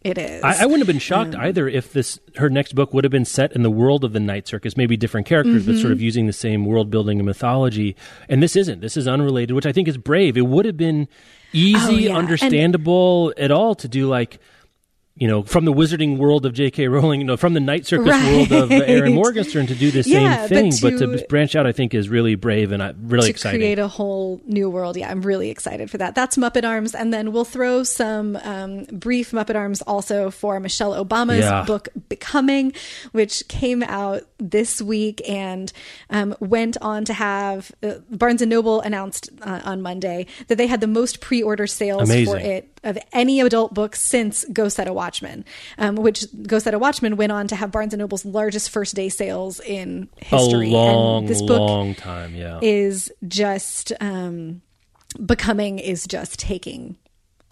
it 0.05 0.18
is. 0.18 0.42
I, 0.42 0.62
I 0.62 0.66
wouldn't 0.66 0.80
have 0.80 0.86
been 0.86 0.98
shocked 0.98 1.34
um, 1.34 1.40
either 1.40 1.68
if 1.68 1.92
this 1.92 2.18
her 2.36 2.50
next 2.50 2.74
book 2.74 2.92
would 2.92 3.05
have 3.05 3.11
been 3.11 3.24
set 3.24 3.53
in 3.53 3.62
the 3.62 3.70
world 3.70 4.05
of 4.05 4.12
the 4.12 4.20
Night 4.20 4.46
Circus, 4.46 4.76
maybe 4.76 4.96
different 4.96 5.26
characters, 5.26 5.62
mm-hmm. 5.62 5.72
but 5.72 5.80
sort 5.80 5.92
of 5.92 5.98
mm-hmm. 5.98 6.05
using 6.05 6.26
the 6.26 6.32
same 6.32 6.64
world 6.64 6.90
building 6.90 7.18
and 7.18 7.26
mythology. 7.26 7.96
And 8.28 8.42
this 8.42 8.57
isn't. 8.57 8.80
This 8.80 8.96
is 8.96 9.07
unrelated, 9.07 9.55
which 9.55 9.66
I 9.66 9.72
think 9.72 9.88
is 9.88 9.96
brave. 9.96 10.36
It 10.36 10.46
would 10.46 10.64
have 10.64 10.76
been 10.76 11.09
easy, 11.53 12.09
oh, 12.09 12.12
yeah. 12.12 12.16
understandable 12.16 13.30
and, 13.30 13.38
at 13.38 13.50
all 13.50 13.74
to 13.76 13.88
do 13.88 14.09
like 14.09 14.38
you 15.15 15.29
know, 15.29 15.43
from 15.43 15.67
the 15.67 15.73
wizarding 15.73 16.17
world 16.17 16.47
of 16.47 16.55
J.K. 16.55 16.89
Rowling, 16.89 17.21
you 17.21 17.27
know, 17.27 17.37
from 17.37 17.53
the 17.53 17.61
Night 17.61 17.85
Circus 17.85 18.09
right. 18.09 18.51
world 18.51 18.53
of 18.53 18.73
Erin 18.73 19.15
Morgenstern 19.15 19.67
to 19.67 19.75
do 19.75 19.91
the 19.91 20.03
yeah, 20.09 20.47
same 20.47 20.49
thing, 20.49 20.73
but 20.81 20.99
to, 20.99 21.07
but 21.07 21.19
to, 21.19 21.27
branch 21.29 21.55
out, 21.55 21.67
I 21.67 21.73
think, 21.73 21.93
is 21.93 22.09
really 22.09 22.35
brave 22.35 22.73
and 22.73 22.83
really 23.11 23.27
to 23.27 23.31
exciting. 23.31 23.61
create 23.61 23.79
a 23.79 23.89
whole 23.89 24.41
new 24.47 24.71
world. 24.71 24.97
Yeah, 24.97 25.11
I'm 25.11 25.21
really 25.21 25.51
excited 25.51 25.91
for 25.91 25.99
that. 25.99 26.15
That's 26.15 26.39
Muppet 26.39 26.67
Arms, 26.67 26.95
and 26.95 27.13
then 27.13 27.33
we'll 27.33 27.45
throw 27.45 27.83
some 27.83 28.37
um, 28.37 28.85
brief 28.85 29.33
Muppet 29.33 29.55
Arms 29.55 29.83
also 29.83 30.31
for 30.31 30.59
Michelle 30.61 30.93
Obama's 30.93 31.41
yeah. 31.41 31.65
book 31.65 31.91
Becoming, 32.09 32.73
which 33.13 33.47
came 33.49 33.83
out 33.83 34.23
this 34.39 34.81
week 34.81 35.21
and 35.29 35.75
um, 36.09 36.35
went 36.41 36.79
on 36.81 37.05
to 37.05 37.13
have 37.13 37.71
uh, 37.83 37.97
Barnes 38.11 38.41
and 38.41 38.51
Noble 38.51 38.81
announced 38.81 39.29
uh, 39.43 39.61
on 39.65 39.83
Monday 39.83 40.27
that 40.49 40.57
they 40.57 40.67
had 40.67 40.81
the 40.81 40.87
most 40.87 41.21
pre-order 41.21 41.67
sales 41.67 42.09
Amazing. 42.09 42.33
for 42.33 42.41
it 42.41 42.72
of 42.85 42.99
any 43.12 43.41
adult 43.41 43.74
book 43.74 43.97
since 43.97 44.45
Go 44.53 44.68
Set 44.68 44.89
a 44.89 44.93
Watchman, 44.93 45.45
um, 45.78 45.97
which 45.97 46.24
Go 46.43 46.59
Set 46.59 46.74
a 46.74 46.78
Watchman 46.78 47.16
went 47.16 47.33
on 47.33 47.49
to 47.49 47.57
have 47.57 47.70
Barnes 47.70 47.93
and 47.93 48.01
Noble's 48.01 48.24
largest 48.24 48.70
first 48.70 48.95
day 48.95 49.09
sales 49.09 49.61
in 49.61 50.09
history. 50.18 50.68
A 50.68 50.72
long, 50.72 51.22
and 51.22 51.28
this 51.28 51.43
book 51.43 51.59
long 51.59 51.95
time, 51.95 52.35
yeah, 52.35 52.59
is 52.62 53.12
just 53.26 53.93
um, 54.01 54.62
becoming 55.24 55.78
is 55.78 56.07
just 56.07 56.39
taking 56.39 56.97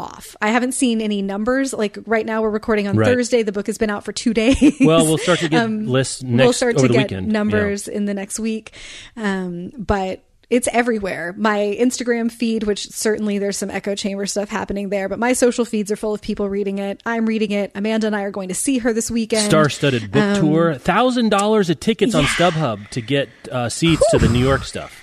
off. 0.01 0.35
I 0.41 0.49
haven't 0.49 0.73
seen 0.73 1.01
any 1.01 1.23
numbers. 1.23 1.73
Like 1.73 1.99
right 2.07 2.25
now, 2.25 2.43
we're 2.43 2.51
recording 2.51 2.89
on 2.89 2.97
right. 2.97 3.07
Thursday. 3.07 3.43
The 3.43 3.53
book 3.53 3.67
has 3.67 3.79
been 3.79 3.91
out 3.91 4.05
for 4.05 4.13
two 4.13 4.35
days. 4.35 4.77
Well, 4.81 5.05
we'll 5.05 5.19
start 5.19 5.41
to 5.41 5.49
get 5.49 5.63
um, 5.63 5.87
lists 5.87 6.23
next. 6.23 6.31
Weekend. 6.31 6.41
We'll 6.41 6.53
start 6.53 6.79
to 6.79 6.89
get 6.89 7.11
weekend. 7.11 7.29
numbers 7.29 7.87
yeah. 7.87 7.95
in 7.95 8.05
the 8.07 8.15
next 8.15 8.41
week, 8.41 8.73
um, 9.17 9.71
but 9.77 10.25
it's 10.51 10.69
everywhere. 10.73 11.33
My 11.37 11.77
Instagram 11.79 12.31
feed, 12.31 12.65
which 12.65 12.89
certainly 12.89 13.39
there's 13.39 13.57
some 13.57 13.71
echo 13.71 13.95
chamber 13.95 14.27
stuff 14.27 14.49
happening 14.49 14.89
there, 14.89 15.09
but 15.09 15.19
my 15.19 15.33
social 15.33 15.65
feeds 15.65 15.93
are 15.93 15.97
full 15.97 16.13
of 16.13 16.21
people 16.21 16.49
reading 16.49 16.79
it. 16.79 17.01
I'm 17.07 17.25
reading 17.27 17.53
it. 17.53 17.71
Amanda 17.75 18.09
and 18.09 18.17
I 18.17 18.23
are 18.23 18.31
going 18.31 18.49
to 18.49 18.55
see 18.55 18.79
her 18.79 18.93
this 18.93 19.11
weekend. 19.11 19.45
Star-studded 19.45 20.11
book 20.11 20.23
um, 20.23 20.41
tour, 20.41 20.75
thousand 20.75 21.29
dollars 21.29 21.71
of 21.71 21.79
tickets 21.81 22.15
yeah. 22.15 22.21
on 22.21 22.27
StubHub 22.27 22.89
to 22.89 23.01
get 23.01 23.29
uh, 23.51 23.69
seats 23.69 24.03
Whew. 24.11 24.19
to 24.19 24.27
the 24.27 24.33
New 24.33 24.45
York 24.45 24.65
stuff. 24.65 25.00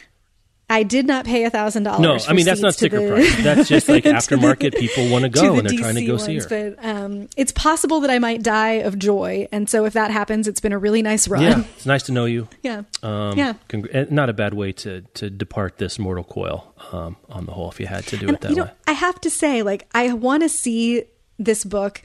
I 0.69 0.83
did 0.83 1.07
not 1.07 1.25
pay 1.25 1.45
a 1.45 1.49
thousand 1.49 1.83
dollars. 1.83 2.01
No, 2.01 2.17
I 2.29 2.33
mean 2.33 2.45
that's 2.45 2.59
not 2.59 2.73
sticker 2.73 2.99
the, 2.99 3.07
price. 3.07 3.43
That's 3.43 3.69
just 3.69 3.87
like 3.87 4.03
aftermarket. 4.03 4.71
The, 4.73 4.79
people 4.79 5.09
want 5.09 5.23
to 5.23 5.29
go 5.29 5.55
and 5.55 5.65
they're 5.65 5.77
DC 5.77 5.79
trying 5.79 5.95
to 5.95 6.05
go 6.05 6.13
ones, 6.13 6.25
see 6.25 6.39
her. 6.39 6.75
But 6.75 6.85
um, 6.85 7.29
it's 7.37 7.53
possible 7.53 8.01
that 8.01 8.09
I 8.09 8.19
might 8.19 8.43
die 8.43 8.73
of 8.73 8.99
joy, 8.99 9.47
and 9.51 9.69
so 9.69 9.85
if 9.85 9.93
that 9.93 10.11
happens, 10.11 10.47
it's 10.47 10.59
been 10.59 10.73
a 10.73 10.77
really 10.77 11.01
nice 11.01 11.27
run. 11.29 11.43
Yeah, 11.43 11.63
it's 11.75 11.85
nice 11.85 12.03
to 12.03 12.11
know 12.11 12.25
you. 12.25 12.47
Yeah, 12.63 12.81
um, 13.01 13.37
yeah. 13.37 13.53
Congr- 13.69 14.11
not 14.11 14.29
a 14.29 14.33
bad 14.33 14.53
way 14.53 14.73
to 14.73 15.01
to 15.13 15.29
depart 15.29 15.77
this 15.77 15.97
mortal 15.97 16.25
coil. 16.25 16.73
Um, 16.91 17.15
on 17.29 17.45
the 17.45 17.53
whole, 17.53 17.69
if 17.69 17.79
you 17.79 17.87
had 17.87 18.05
to 18.07 18.17
do 18.17 18.27
and, 18.27 18.35
it 18.35 18.41
that 18.41 18.49
you 18.49 18.57
know, 18.57 18.65
way. 18.65 18.71
I 18.87 18.91
have 18.91 19.21
to 19.21 19.29
say, 19.29 19.63
like, 19.63 19.87
I 19.93 20.13
want 20.13 20.43
to 20.43 20.49
see 20.49 21.03
this 21.39 21.63
book 21.63 22.01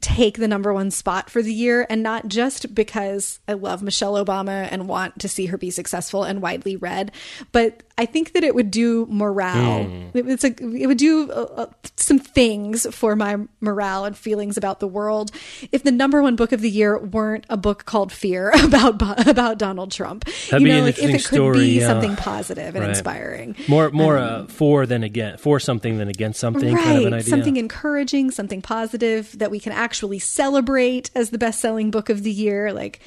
take 0.00 0.36
the 0.38 0.48
number 0.48 0.72
one 0.72 0.90
spot 0.90 1.30
for 1.30 1.42
the 1.42 1.54
year 1.54 1.86
and 1.88 2.02
not 2.02 2.28
just 2.28 2.74
because 2.74 3.40
I 3.48 3.54
love 3.54 3.82
Michelle 3.82 4.22
Obama 4.22 4.68
and 4.70 4.88
want 4.88 5.20
to 5.20 5.28
see 5.28 5.46
her 5.46 5.56
be 5.56 5.70
successful 5.70 6.24
and 6.24 6.42
widely 6.42 6.76
read, 6.76 7.12
but 7.52 7.82
I 7.98 8.04
think 8.04 8.34
that 8.34 8.44
it 8.44 8.54
would 8.54 8.70
do 8.70 9.06
morale. 9.08 9.84
Mm. 9.84 10.28
It's 10.28 10.44
a, 10.44 10.48
it 10.48 10.86
would 10.86 10.98
do 10.98 11.30
uh, 11.30 11.46
uh, 11.56 11.66
some 11.96 12.18
things 12.18 12.86
for 12.94 13.16
my 13.16 13.38
morale 13.60 14.04
and 14.04 14.16
feelings 14.16 14.58
about 14.58 14.80
the 14.80 14.86
world 14.86 15.30
if 15.72 15.82
the 15.82 15.92
number 15.92 16.20
one 16.20 16.36
book 16.36 16.52
of 16.52 16.60
the 16.60 16.68
year 16.68 16.98
weren't 16.98 17.46
a 17.48 17.56
book 17.56 17.86
called 17.86 18.12
Fear 18.12 18.52
about 18.64 19.26
about 19.26 19.56
Donald 19.56 19.92
Trump. 19.92 20.26
That'd 20.50 20.66
you 20.66 20.74
know, 20.74 20.82
like 20.82 20.98
if 20.98 21.14
it 21.14 21.20
story, 21.20 21.54
could 21.54 21.60
be 21.60 21.80
yeah. 21.80 21.86
something 21.86 22.16
positive 22.16 22.74
and 22.74 22.80
right. 22.84 22.90
inspiring. 22.90 23.56
More 23.66 23.90
more 23.90 24.18
um, 24.18 24.44
uh, 24.44 24.46
for 24.48 24.84
than 24.84 25.02
against, 25.02 25.42
for 25.42 25.58
something 25.58 25.96
than 25.96 26.08
against 26.08 26.38
something 26.38 26.74
right. 26.74 26.84
kind 26.84 26.98
of 26.98 27.06
an 27.06 27.14
idea. 27.14 27.30
Something 27.30 27.56
encouraging, 27.56 28.30
something 28.30 28.60
positive 28.60 29.38
that 29.38 29.50
we 29.50 29.58
can 29.58 29.72
actually 29.72 30.18
celebrate 30.18 31.10
as 31.14 31.30
the 31.30 31.38
best 31.38 31.62
selling 31.62 31.90
book 31.90 32.10
of 32.10 32.22
the 32.22 32.30
year. 32.30 32.74
Like 32.74 33.00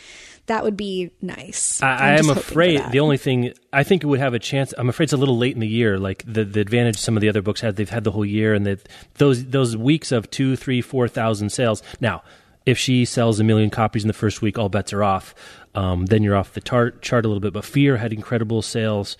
that 0.49 0.63
would 0.63 0.75
be 0.75 1.11
nice. 1.21 1.81
I, 1.81 2.17
am 2.17 2.29
afraid 2.29 2.81
the 2.91 2.99
only 2.99 3.17
thing 3.17 3.53
I 3.71 3.83
think 3.83 4.03
it 4.03 4.07
would 4.07 4.19
have 4.19 4.33
a 4.33 4.39
chance. 4.39 4.73
I'm 4.77 4.89
afraid 4.89 5.05
it's 5.05 5.13
a 5.13 5.17
little 5.17 5.37
late 5.37 5.53
in 5.53 5.59
the 5.59 5.67
year. 5.67 5.99
Like 5.99 6.23
the 6.25 6.43
the 6.43 6.59
advantage 6.59 6.97
some 6.97 7.15
of 7.15 7.21
the 7.21 7.29
other 7.29 7.43
books 7.43 7.61
had, 7.61 7.75
they've 7.75 7.89
had 7.89 8.03
the 8.03 8.11
whole 8.11 8.25
year, 8.25 8.55
and 8.55 8.65
that 8.65 8.89
those 9.15 9.45
those 9.45 9.77
weeks 9.77 10.11
of 10.11 10.29
two, 10.31 10.55
three, 10.55 10.81
four 10.81 11.07
thousand 11.07 11.51
sales. 11.51 11.83
Now, 12.01 12.23
if 12.65 12.79
she 12.79 13.05
sells 13.05 13.39
a 13.39 13.43
million 13.43 13.69
copies 13.69 14.03
in 14.03 14.07
the 14.07 14.13
first 14.13 14.41
week, 14.41 14.57
all 14.57 14.69
bets 14.69 14.91
are 14.91 15.03
off. 15.03 15.35
Um, 15.75 16.07
then 16.07 16.23
you're 16.23 16.35
off 16.35 16.53
the 16.53 16.61
tar- 16.61 16.91
chart 16.91 17.25
a 17.25 17.27
little 17.27 17.41
bit. 17.41 17.53
But 17.53 17.63
Fear 17.63 17.97
had 17.97 18.11
incredible 18.11 18.63
sales 18.63 19.17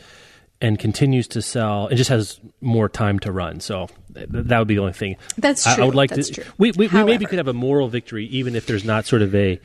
and 0.62 0.78
continues 0.78 1.28
to 1.30 1.42
sell. 1.42 1.88
It 1.88 1.96
just 1.96 2.10
has 2.10 2.40
more 2.62 2.90
time 2.90 3.20
to 3.20 3.32
run. 3.32 3.60
So 3.60 3.88
th- 4.14 4.28
that 4.30 4.60
would 4.60 4.68
be 4.68 4.76
the 4.76 4.82
only 4.82 4.94
thing. 4.94 5.16
That's 5.38 5.66
I, 5.66 5.82
I 5.82 5.86
would 5.86 5.96
like 5.96 6.10
That's 6.10 6.28
to. 6.30 6.42
true. 6.42 6.54
We, 6.58 6.72
we, 6.72 6.88
we 6.88 7.04
maybe 7.04 7.26
could 7.26 7.38
have 7.38 7.48
a 7.48 7.54
moral 7.54 7.88
victory, 7.88 8.26
even 8.28 8.56
if 8.56 8.66
there's 8.66 8.84
not 8.84 9.06
sort 9.06 9.22
of 9.22 9.34
a. 9.34 9.60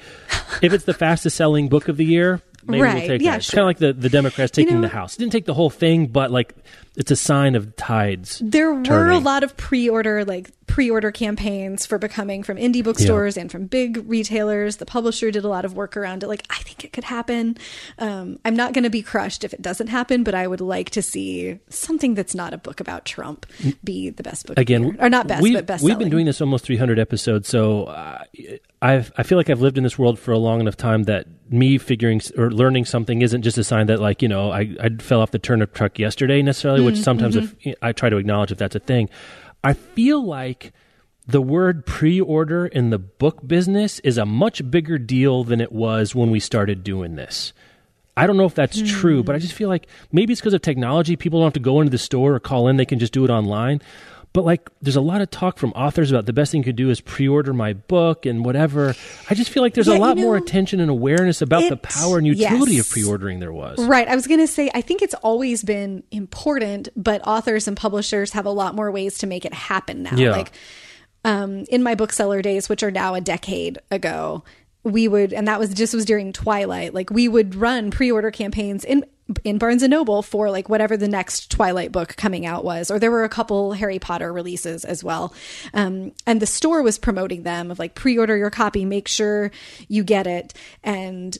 if 0.62 0.72
it's 0.72 0.84
the 0.84 0.94
fastest 0.94 1.36
selling 1.36 1.68
book 1.68 1.88
of 1.88 1.96
the 1.96 2.04
year, 2.04 2.42
maybe 2.66 2.82
Right. 2.82 2.94
we'll 2.96 3.06
take 3.08 3.22
Yeah, 3.22 3.32
that. 3.32 3.36
It's 3.38 3.46
sure. 3.46 3.56
kind 3.58 3.62
of 3.64 3.66
like 3.68 3.78
the, 3.78 3.92
the 4.00 4.08
Democrats 4.08 4.52
taking 4.52 4.76
know- 4.76 4.80
the 4.82 4.88
House. 4.88 5.14
It 5.16 5.18
didn't 5.18 5.32
take 5.32 5.46
the 5.46 5.54
whole 5.54 5.70
thing, 5.70 6.06
but 6.08 6.30
like 6.30 6.54
it's 6.96 7.10
a 7.10 7.16
sign 7.16 7.56
of 7.56 7.74
tides. 7.76 8.40
There 8.44 8.72
were 8.72 9.10
a 9.10 9.18
lot 9.18 9.42
of 9.42 9.56
pre-order 9.56 10.24
like 10.24 10.50
pre-order 10.68 11.10
campaigns 11.12 11.84
for 11.86 11.98
becoming 11.98 12.42
from 12.42 12.56
indie 12.56 12.82
bookstores 12.84 13.36
and 13.36 13.50
from 13.50 13.66
big 13.66 14.02
retailers. 14.08 14.76
The 14.76 14.86
publisher 14.86 15.30
did 15.30 15.44
a 15.44 15.48
lot 15.48 15.64
of 15.64 15.74
work 15.74 15.96
around 15.96 16.22
it. 16.22 16.28
Like 16.28 16.44
I 16.50 16.56
think 16.62 16.84
it 16.84 16.92
could 16.92 17.04
happen. 17.04 17.56
Um, 17.98 18.38
I'm 18.44 18.54
not 18.56 18.72
going 18.74 18.84
to 18.84 18.90
be 18.90 19.02
crushed 19.02 19.42
if 19.44 19.52
it 19.52 19.60
doesn't 19.60 19.88
happen, 19.88 20.22
but 20.22 20.34
I 20.34 20.46
would 20.46 20.60
like 20.60 20.90
to 20.90 21.02
see 21.02 21.58
something 21.68 22.14
that's 22.14 22.34
not 22.34 22.54
a 22.54 22.58
book 22.58 22.78
about 22.80 23.04
Trump 23.04 23.46
be 23.82 24.10
the 24.10 24.22
best 24.22 24.46
book 24.46 24.58
again 24.58 24.96
or 25.00 25.10
not 25.10 25.26
best, 25.26 25.42
we've, 25.42 25.54
but 25.54 25.66
best. 25.66 25.82
we've 25.84 25.98
been 25.98 26.10
doing 26.10 26.26
this 26.26 26.40
almost 26.40 26.64
300 26.64 26.98
episodes 26.98 27.48
so 27.48 27.84
uh, 27.84 28.22
I've, 28.84 29.10
i 29.16 29.22
feel 29.22 29.38
like 29.38 29.48
i've 29.48 29.62
lived 29.62 29.78
in 29.78 29.82
this 29.82 29.98
world 29.98 30.18
for 30.18 30.32
a 30.32 30.38
long 30.38 30.60
enough 30.60 30.76
time 30.76 31.04
that 31.04 31.26
me 31.50 31.78
figuring 31.78 32.20
or 32.36 32.50
learning 32.50 32.84
something 32.84 33.22
isn't 33.22 33.40
just 33.40 33.56
a 33.56 33.64
sign 33.64 33.86
that 33.86 33.98
like 33.98 34.20
you 34.20 34.28
know 34.28 34.50
i, 34.50 34.76
I 34.78 34.90
fell 35.00 35.22
off 35.22 35.30
the 35.30 35.38
turnip 35.38 35.72
truck 35.72 35.98
yesterday 35.98 36.42
necessarily 36.42 36.84
which 36.84 36.96
mm, 36.96 37.02
sometimes 37.02 37.34
if, 37.36 37.58
mm-hmm. 37.58 37.70
i 37.80 37.92
try 37.92 38.10
to 38.10 38.18
acknowledge 38.18 38.52
if 38.52 38.58
that's 38.58 38.76
a 38.76 38.80
thing 38.80 39.08
i 39.64 39.72
feel 39.72 40.22
like 40.22 40.72
the 41.26 41.40
word 41.40 41.86
pre-order 41.86 42.66
in 42.66 42.90
the 42.90 42.98
book 42.98 43.46
business 43.46 44.00
is 44.00 44.18
a 44.18 44.26
much 44.26 44.70
bigger 44.70 44.98
deal 44.98 45.44
than 45.44 45.62
it 45.62 45.72
was 45.72 46.14
when 46.14 46.30
we 46.30 46.38
started 46.38 46.84
doing 46.84 47.16
this 47.16 47.54
I 48.16 48.28
don't 48.28 48.36
know 48.36 48.44
if 48.44 48.54
that's 48.54 48.80
true, 48.80 49.24
but 49.24 49.34
I 49.34 49.38
hmm. 49.38 49.42
just 49.42 49.54
feel 49.54 49.68
like 49.68 49.88
maybe 50.12 50.32
it's 50.32 50.40
because 50.40 50.54
of 50.54 50.62
technology. 50.62 51.16
People 51.16 51.40
don't 51.40 51.46
have 51.46 51.54
to 51.54 51.58
go 51.58 51.80
into 51.80 51.90
the 51.90 51.98
store 51.98 52.34
or 52.34 52.38
call 52.38 52.68
in; 52.68 52.76
they 52.76 52.84
can 52.84 53.00
just 53.00 53.12
do 53.12 53.24
it 53.24 53.30
online. 53.30 53.82
But 54.34 54.44
like, 54.44 54.68
there's 54.82 54.96
a 54.96 55.00
lot 55.00 55.20
of 55.20 55.30
talk 55.30 55.58
from 55.58 55.70
authors 55.70 56.10
about 56.10 56.26
the 56.26 56.32
best 56.32 56.50
thing 56.50 56.60
you 56.60 56.64
could 56.64 56.74
do 56.74 56.90
is 56.90 57.00
pre-order 57.00 57.54
my 57.54 57.72
book 57.72 58.26
and 58.26 58.44
whatever. 58.44 58.96
I 59.30 59.34
just 59.34 59.48
feel 59.48 59.62
like 59.62 59.74
there's 59.74 59.86
Yeah, 59.86 59.94
a 59.94 59.96
you 59.96 60.00
lot 60.00 60.16
more 60.16 60.36
attention 60.36 60.80
and 60.80 60.90
awareness 60.90 61.40
about 61.40 61.68
the 61.68 61.76
power 61.76 62.18
and 62.18 62.26
utility 62.26 62.74
yes. 62.74 62.86
of 62.86 62.92
pre-ordering 62.92 63.38
there 63.38 63.52
was. 63.52 63.78
Right. 63.78 64.08
I 64.08 64.16
was 64.16 64.26
going 64.26 64.40
to 64.40 64.48
say, 64.48 64.72
I 64.74 64.80
think 64.80 65.02
it's 65.02 65.14
always 65.14 65.62
been 65.62 66.02
important, 66.10 66.88
but 66.96 67.24
authors 67.24 67.68
and 67.68 67.76
publishers 67.76 68.32
have 68.32 68.44
a 68.44 68.50
lot 68.50 68.74
more 68.74 68.90
ways 68.90 69.18
to 69.18 69.28
make 69.28 69.44
it 69.44 69.54
happen 69.54 70.02
now. 70.02 70.16
Yeah. 70.16 70.32
Like 70.32 70.50
um, 71.24 71.64
in 71.70 71.84
my 71.84 71.94
bookseller 71.94 72.42
days, 72.42 72.68
which 72.68 72.82
are 72.82 72.90
now 72.90 73.14
a 73.14 73.20
decade 73.20 73.78
ago, 73.92 74.42
we 74.82 75.06
would, 75.06 75.32
and 75.32 75.46
that 75.46 75.60
was 75.60 75.72
just 75.72 75.94
was 75.94 76.04
during 76.04 76.32
Twilight. 76.32 76.92
Like 76.92 77.08
we 77.08 77.28
would 77.28 77.54
run 77.54 77.92
pre-order 77.92 78.32
campaigns 78.32 78.84
in 78.84 79.04
in 79.42 79.58
Barnes 79.58 79.82
and 79.82 79.90
Noble 79.90 80.22
for 80.22 80.50
like 80.50 80.68
whatever 80.68 80.96
the 80.96 81.08
next 81.08 81.50
Twilight 81.50 81.92
book 81.92 82.16
coming 82.16 82.44
out 82.44 82.64
was, 82.64 82.90
or 82.90 82.98
there 82.98 83.10
were 83.10 83.24
a 83.24 83.28
couple 83.28 83.72
Harry 83.72 83.98
Potter 83.98 84.32
releases 84.32 84.84
as 84.84 85.02
well. 85.02 85.32
Um, 85.72 86.12
and 86.26 86.42
the 86.42 86.46
store 86.46 86.82
was 86.82 86.98
promoting 86.98 87.42
them 87.42 87.70
of 87.70 87.78
like 87.78 87.94
pre-order 87.94 88.36
your 88.36 88.50
copy, 88.50 88.84
make 88.84 89.08
sure 89.08 89.50
you 89.88 90.04
get 90.04 90.26
it, 90.26 90.52
and 90.82 91.36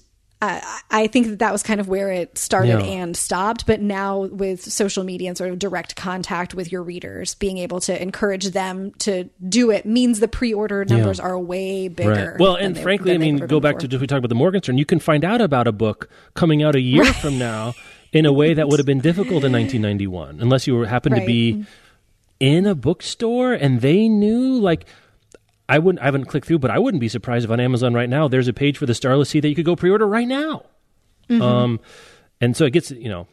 uh, 0.46 0.60
I 0.90 1.06
think 1.06 1.28
that 1.28 1.38
that 1.38 1.52
was 1.52 1.62
kind 1.62 1.80
of 1.80 1.88
where 1.88 2.10
it 2.10 2.36
started 2.38 2.68
Yeah. 2.80 2.80
and 2.80 3.16
stopped. 3.16 3.66
But 3.66 3.80
now 3.80 4.22
with 4.26 4.62
social 4.62 5.04
media 5.04 5.28
and 5.28 5.36
sort 5.38 5.50
of 5.50 5.58
direct 5.58 5.96
contact 5.96 6.54
with 6.54 6.70
your 6.72 6.82
readers, 6.82 7.34
being 7.34 7.58
able 7.58 7.80
to 7.80 8.00
encourage 8.02 8.46
them 8.50 8.92
to 9.00 9.24
do 9.48 9.70
it 9.70 9.86
means 9.86 10.20
the 10.20 10.28
pre-order 10.28 10.84
numbers 10.84 11.20
are 11.20 11.38
way 11.38 11.88
bigger. 11.88 12.32
Right. 12.32 12.40
Well, 12.40 12.56
and 12.56 12.76
they- 12.76 12.82
frankly, 12.82 13.14
I 13.14 13.18
mean, 13.18 13.38
go 13.38 13.60
back 13.60 13.74
to 13.78 13.86
before. 13.86 13.88
just 13.88 14.00
we 14.00 14.06
talked 14.06 14.18
about 14.18 14.28
the 14.28 14.34
Morgenstern. 14.34 14.78
You 14.78 14.84
can 14.86 14.98
find 15.00 15.24
out 15.24 15.40
about 15.40 15.66
a 15.66 15.72
book 15.72 16.08
coming 16.34 16.62
out 16.62 16.74
a 16.74 16.80
year 16.80 17.04
from 17.04 17.38
now 17.38 17.74
in 18.12 18.26
a 18.26 18.32
way 18.32 18.54
that 18.54 18.68
would 18.68 18.78
have 18.78 18.86
been 18.86 19.00
difficult 19.00 19.44
in 19.44 19.52
1991, 19.60 20.38
unless 20.40 20.66
you 20.66 20.74
were 20.76 20.86
happened 20.86 21.16
to 21.16 21.24
be 21.26 21.64
in 22.40 22.66
a 22.66 22.74
bookstore 22.74 23.52
and 23.52 23.80
they 23.80 24.08
knew. 24.08 24.58
Like, 24.60 24.86
I 25.68 25.78
wouldn't. 25.78 26.02
I 26.02 26.06
haven't 26.06 26.26
clicked 26.26 26.46
through, 26.46 26.58
but 26.58 26.70
I 26.70 26.78
wouldn't 26.78 27.00
be 27.00 27.08
surprised 27.08 27.44
if 27.44 27.50
on 27.50 27.60
Amazon 27.60 27.94
right 27.94 28.08
now 28.08 28.28
there's 28.28 28.48
a 28.48 28.52
page 28.52 28.76
for 28.78 28.86
the 28.86 28.94
Starless 28.94 29.30
Sea 29.30 29.40
that 29.40 29.48
you 29.48 29.54
could 29.54 29.64
go 29.64 29.76
pre-order 29.76 30.06
right 30.06 30.28
now. 30.28 30.64
Mm-hmm. 31.30 31.40
Um, 31.42 31.80
and 32.40 32.56
so 32.56 32.64
it 32.66 32.72
gets 32.72 32.90
you 32.90 33.08
know, 33.08 33.26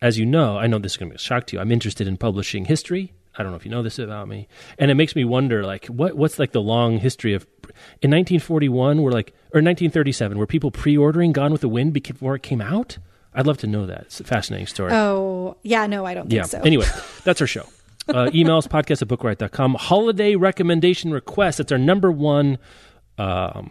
as 0.00 0.18
you 0.18 0.24
know, 0.24 0.56
I 0.56 0.66
know 0.66 0.78
this 0.78 0.92
is 0.92 0.96
going 0.98 1.10
to 1.10 1.14
be 1.14 1.16
a 1.16 1.18
shock 1.18 1.46
to 1.48 1.56
you. 1.56 1.60
I'm 1.60 1.70
interested 1.72 2.08
in 2.08 2.16
publishing 2.16 2.64
history. 2.64 3.12
I 3.38 3.42
don't 3.42 3.52
know 3.52 3.56
if 3.56 3.66
you 3.66 3.70
know 3.70 3.82
this 3.82 3.98
about 3.98 4.28
me, 4.28 4.48
and 4.78 4.90
it 4.90 4.94
makes 4.94 5.14
me 5.14 5.22
wonder, 5.22 5.62
like, 5.66 5.84
what 5.86 6.16
what's 6.16 6.38
like 6.38 6.52
the 6.52 6.62
long 6.62 6.96
history 6.98 7.34
of 7.34 7.42
in 8.00 8.10
1941, 8.10 9.02
we're 9.02 9.10
like, 9.12 9.30
or 9.52 9.60
1937, 9.60 10.38
were 10.38 10.46
people 10.46 10.70
pre-ordering 10.70 11.32
Gone 11.32 11.52
with 11.52 11.60
the 11.60 11.68
Wind 11.68 11.92
before 11.92 12.34
it 12.34 12.42
came 12.42 12.62
out? 12.62 12.96
I'd 13.34 13.46
love 13.46 13.58
to 13.58 13.66
know 13.66 13.84
that. 13.84 14.02
It's 14.06 14.20
a 14.20 14.24
fascinating 14.24 14.66
story. 14.66 14.92
Oh, 14.94 15.58
yeah, 15.62 15.86
no, 15.86 16.06
I 16.06 16.14
don't 16.14 16.22
think 16.30 16.32
Yeah. 16.38 16.44
so. 16.44 16.60
Anyway, 16.62 16.86
that's 17.24 17.42
our 17.42 17.46
show. 17.46 17.66
Uh, 18.08 18.30
emails, 18.32 18.68
podcast 18.68 19.02
at 19.02 19.08
bookriot.com. 19.08 19.74
Holiday 19.74 20.36
recommendation 20.36 21.10
request. 21.10 21.58
It's 21.58 21.72
our 21.72 21.78
number 21.78 22.10
one, 22.12 22.58
um, 23.18 23.70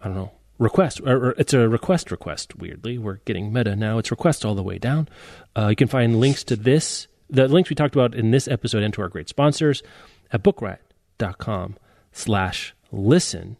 I 0.00 0.06
don't 0.06 0.14
know, 0.14 0.32
request. 0.58 1.00
Or, 1.00 1.28
or 1.28 1.34
it's 1.38 1.54
a 1.54 1.68
request 1.68 2.10
request, 2.10 2.56
weirdly. 2.56 2.98
We're 2.98 3.20
getting 3.24 3.52
meta 3.52 3.74
now. 3.74 3.98
It's 3.98 4.10
request 4.10 4.44
all 4.44 4.54
the 4.54 4.62
way 4.62 4.78
down. 4.78 5.08
Uh, 5.56 5.68
you 5.68 5.76
can 5.76 5.88
find 5.88 6.20
links 6.20 6.44
to 6.44 6.56
this, 6.56 7.08
the 7.30 7.48
links 7.48 7.70
we 7.70 7.76
talked 7.76 7.94
about 7.94 8.14
in 8.14 8.30
this 8.30 8.46
episode 8.46 8.82
and 8.82 8.92
to 8.94 9.02
our 9.02 9.08
great 9.08 9.28
sponsors 9.28 9.82
at 10.30 10.42
bookriot.com 10.42 11.76
slash 12.12 12.74
listen. 12.90 13.56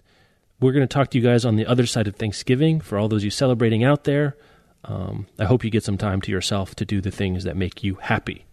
We're 0.61 0.73
going 0.73 0.87
to 0.87 0.93
talk 0.93 1.11
to 1.11 1.19
you 1.19 1.25
guys 1.25 1.45
on 1.45 1.57
the 1.57 1.67
other 1.67 1.87
side 1.87 2.07
of 2.07 2.17
Thanksgiving 2.17 2.81
for 2.81 2.99
all 2.99 3.09
those 3.09 3.25
you 3.25 3.31
celebrating 3.31 3.83
out 3.83 4.05
there. 4.05 4.37
Um, 4.85 5.27
I 5.39 5.45
hope 5.45 5.65
you 5.65 5.71
get 5.71 5.85
some 5.85 5.97
time 5.97 6.21
to 6.23 6.31
yourself 6.31 6.75
to 6.77 6.85
do 6.85 7.01
the 7.01 7.11
things 7.11 7.45
that 7.45 7.57
make 7.57 7.83
you 7.83 7.95
happy. 7.95 8.45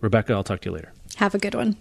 Rebecca, 0.00 0.32
I'll 0.32 0.42
talk 0.44 0.60
to 0.62 0.70
you 0.70 0.74
later. 0.74 0.93
Have 1.16 1.34
a 1.34 1.38
good 1.38 1.54
one. 1.54 1.76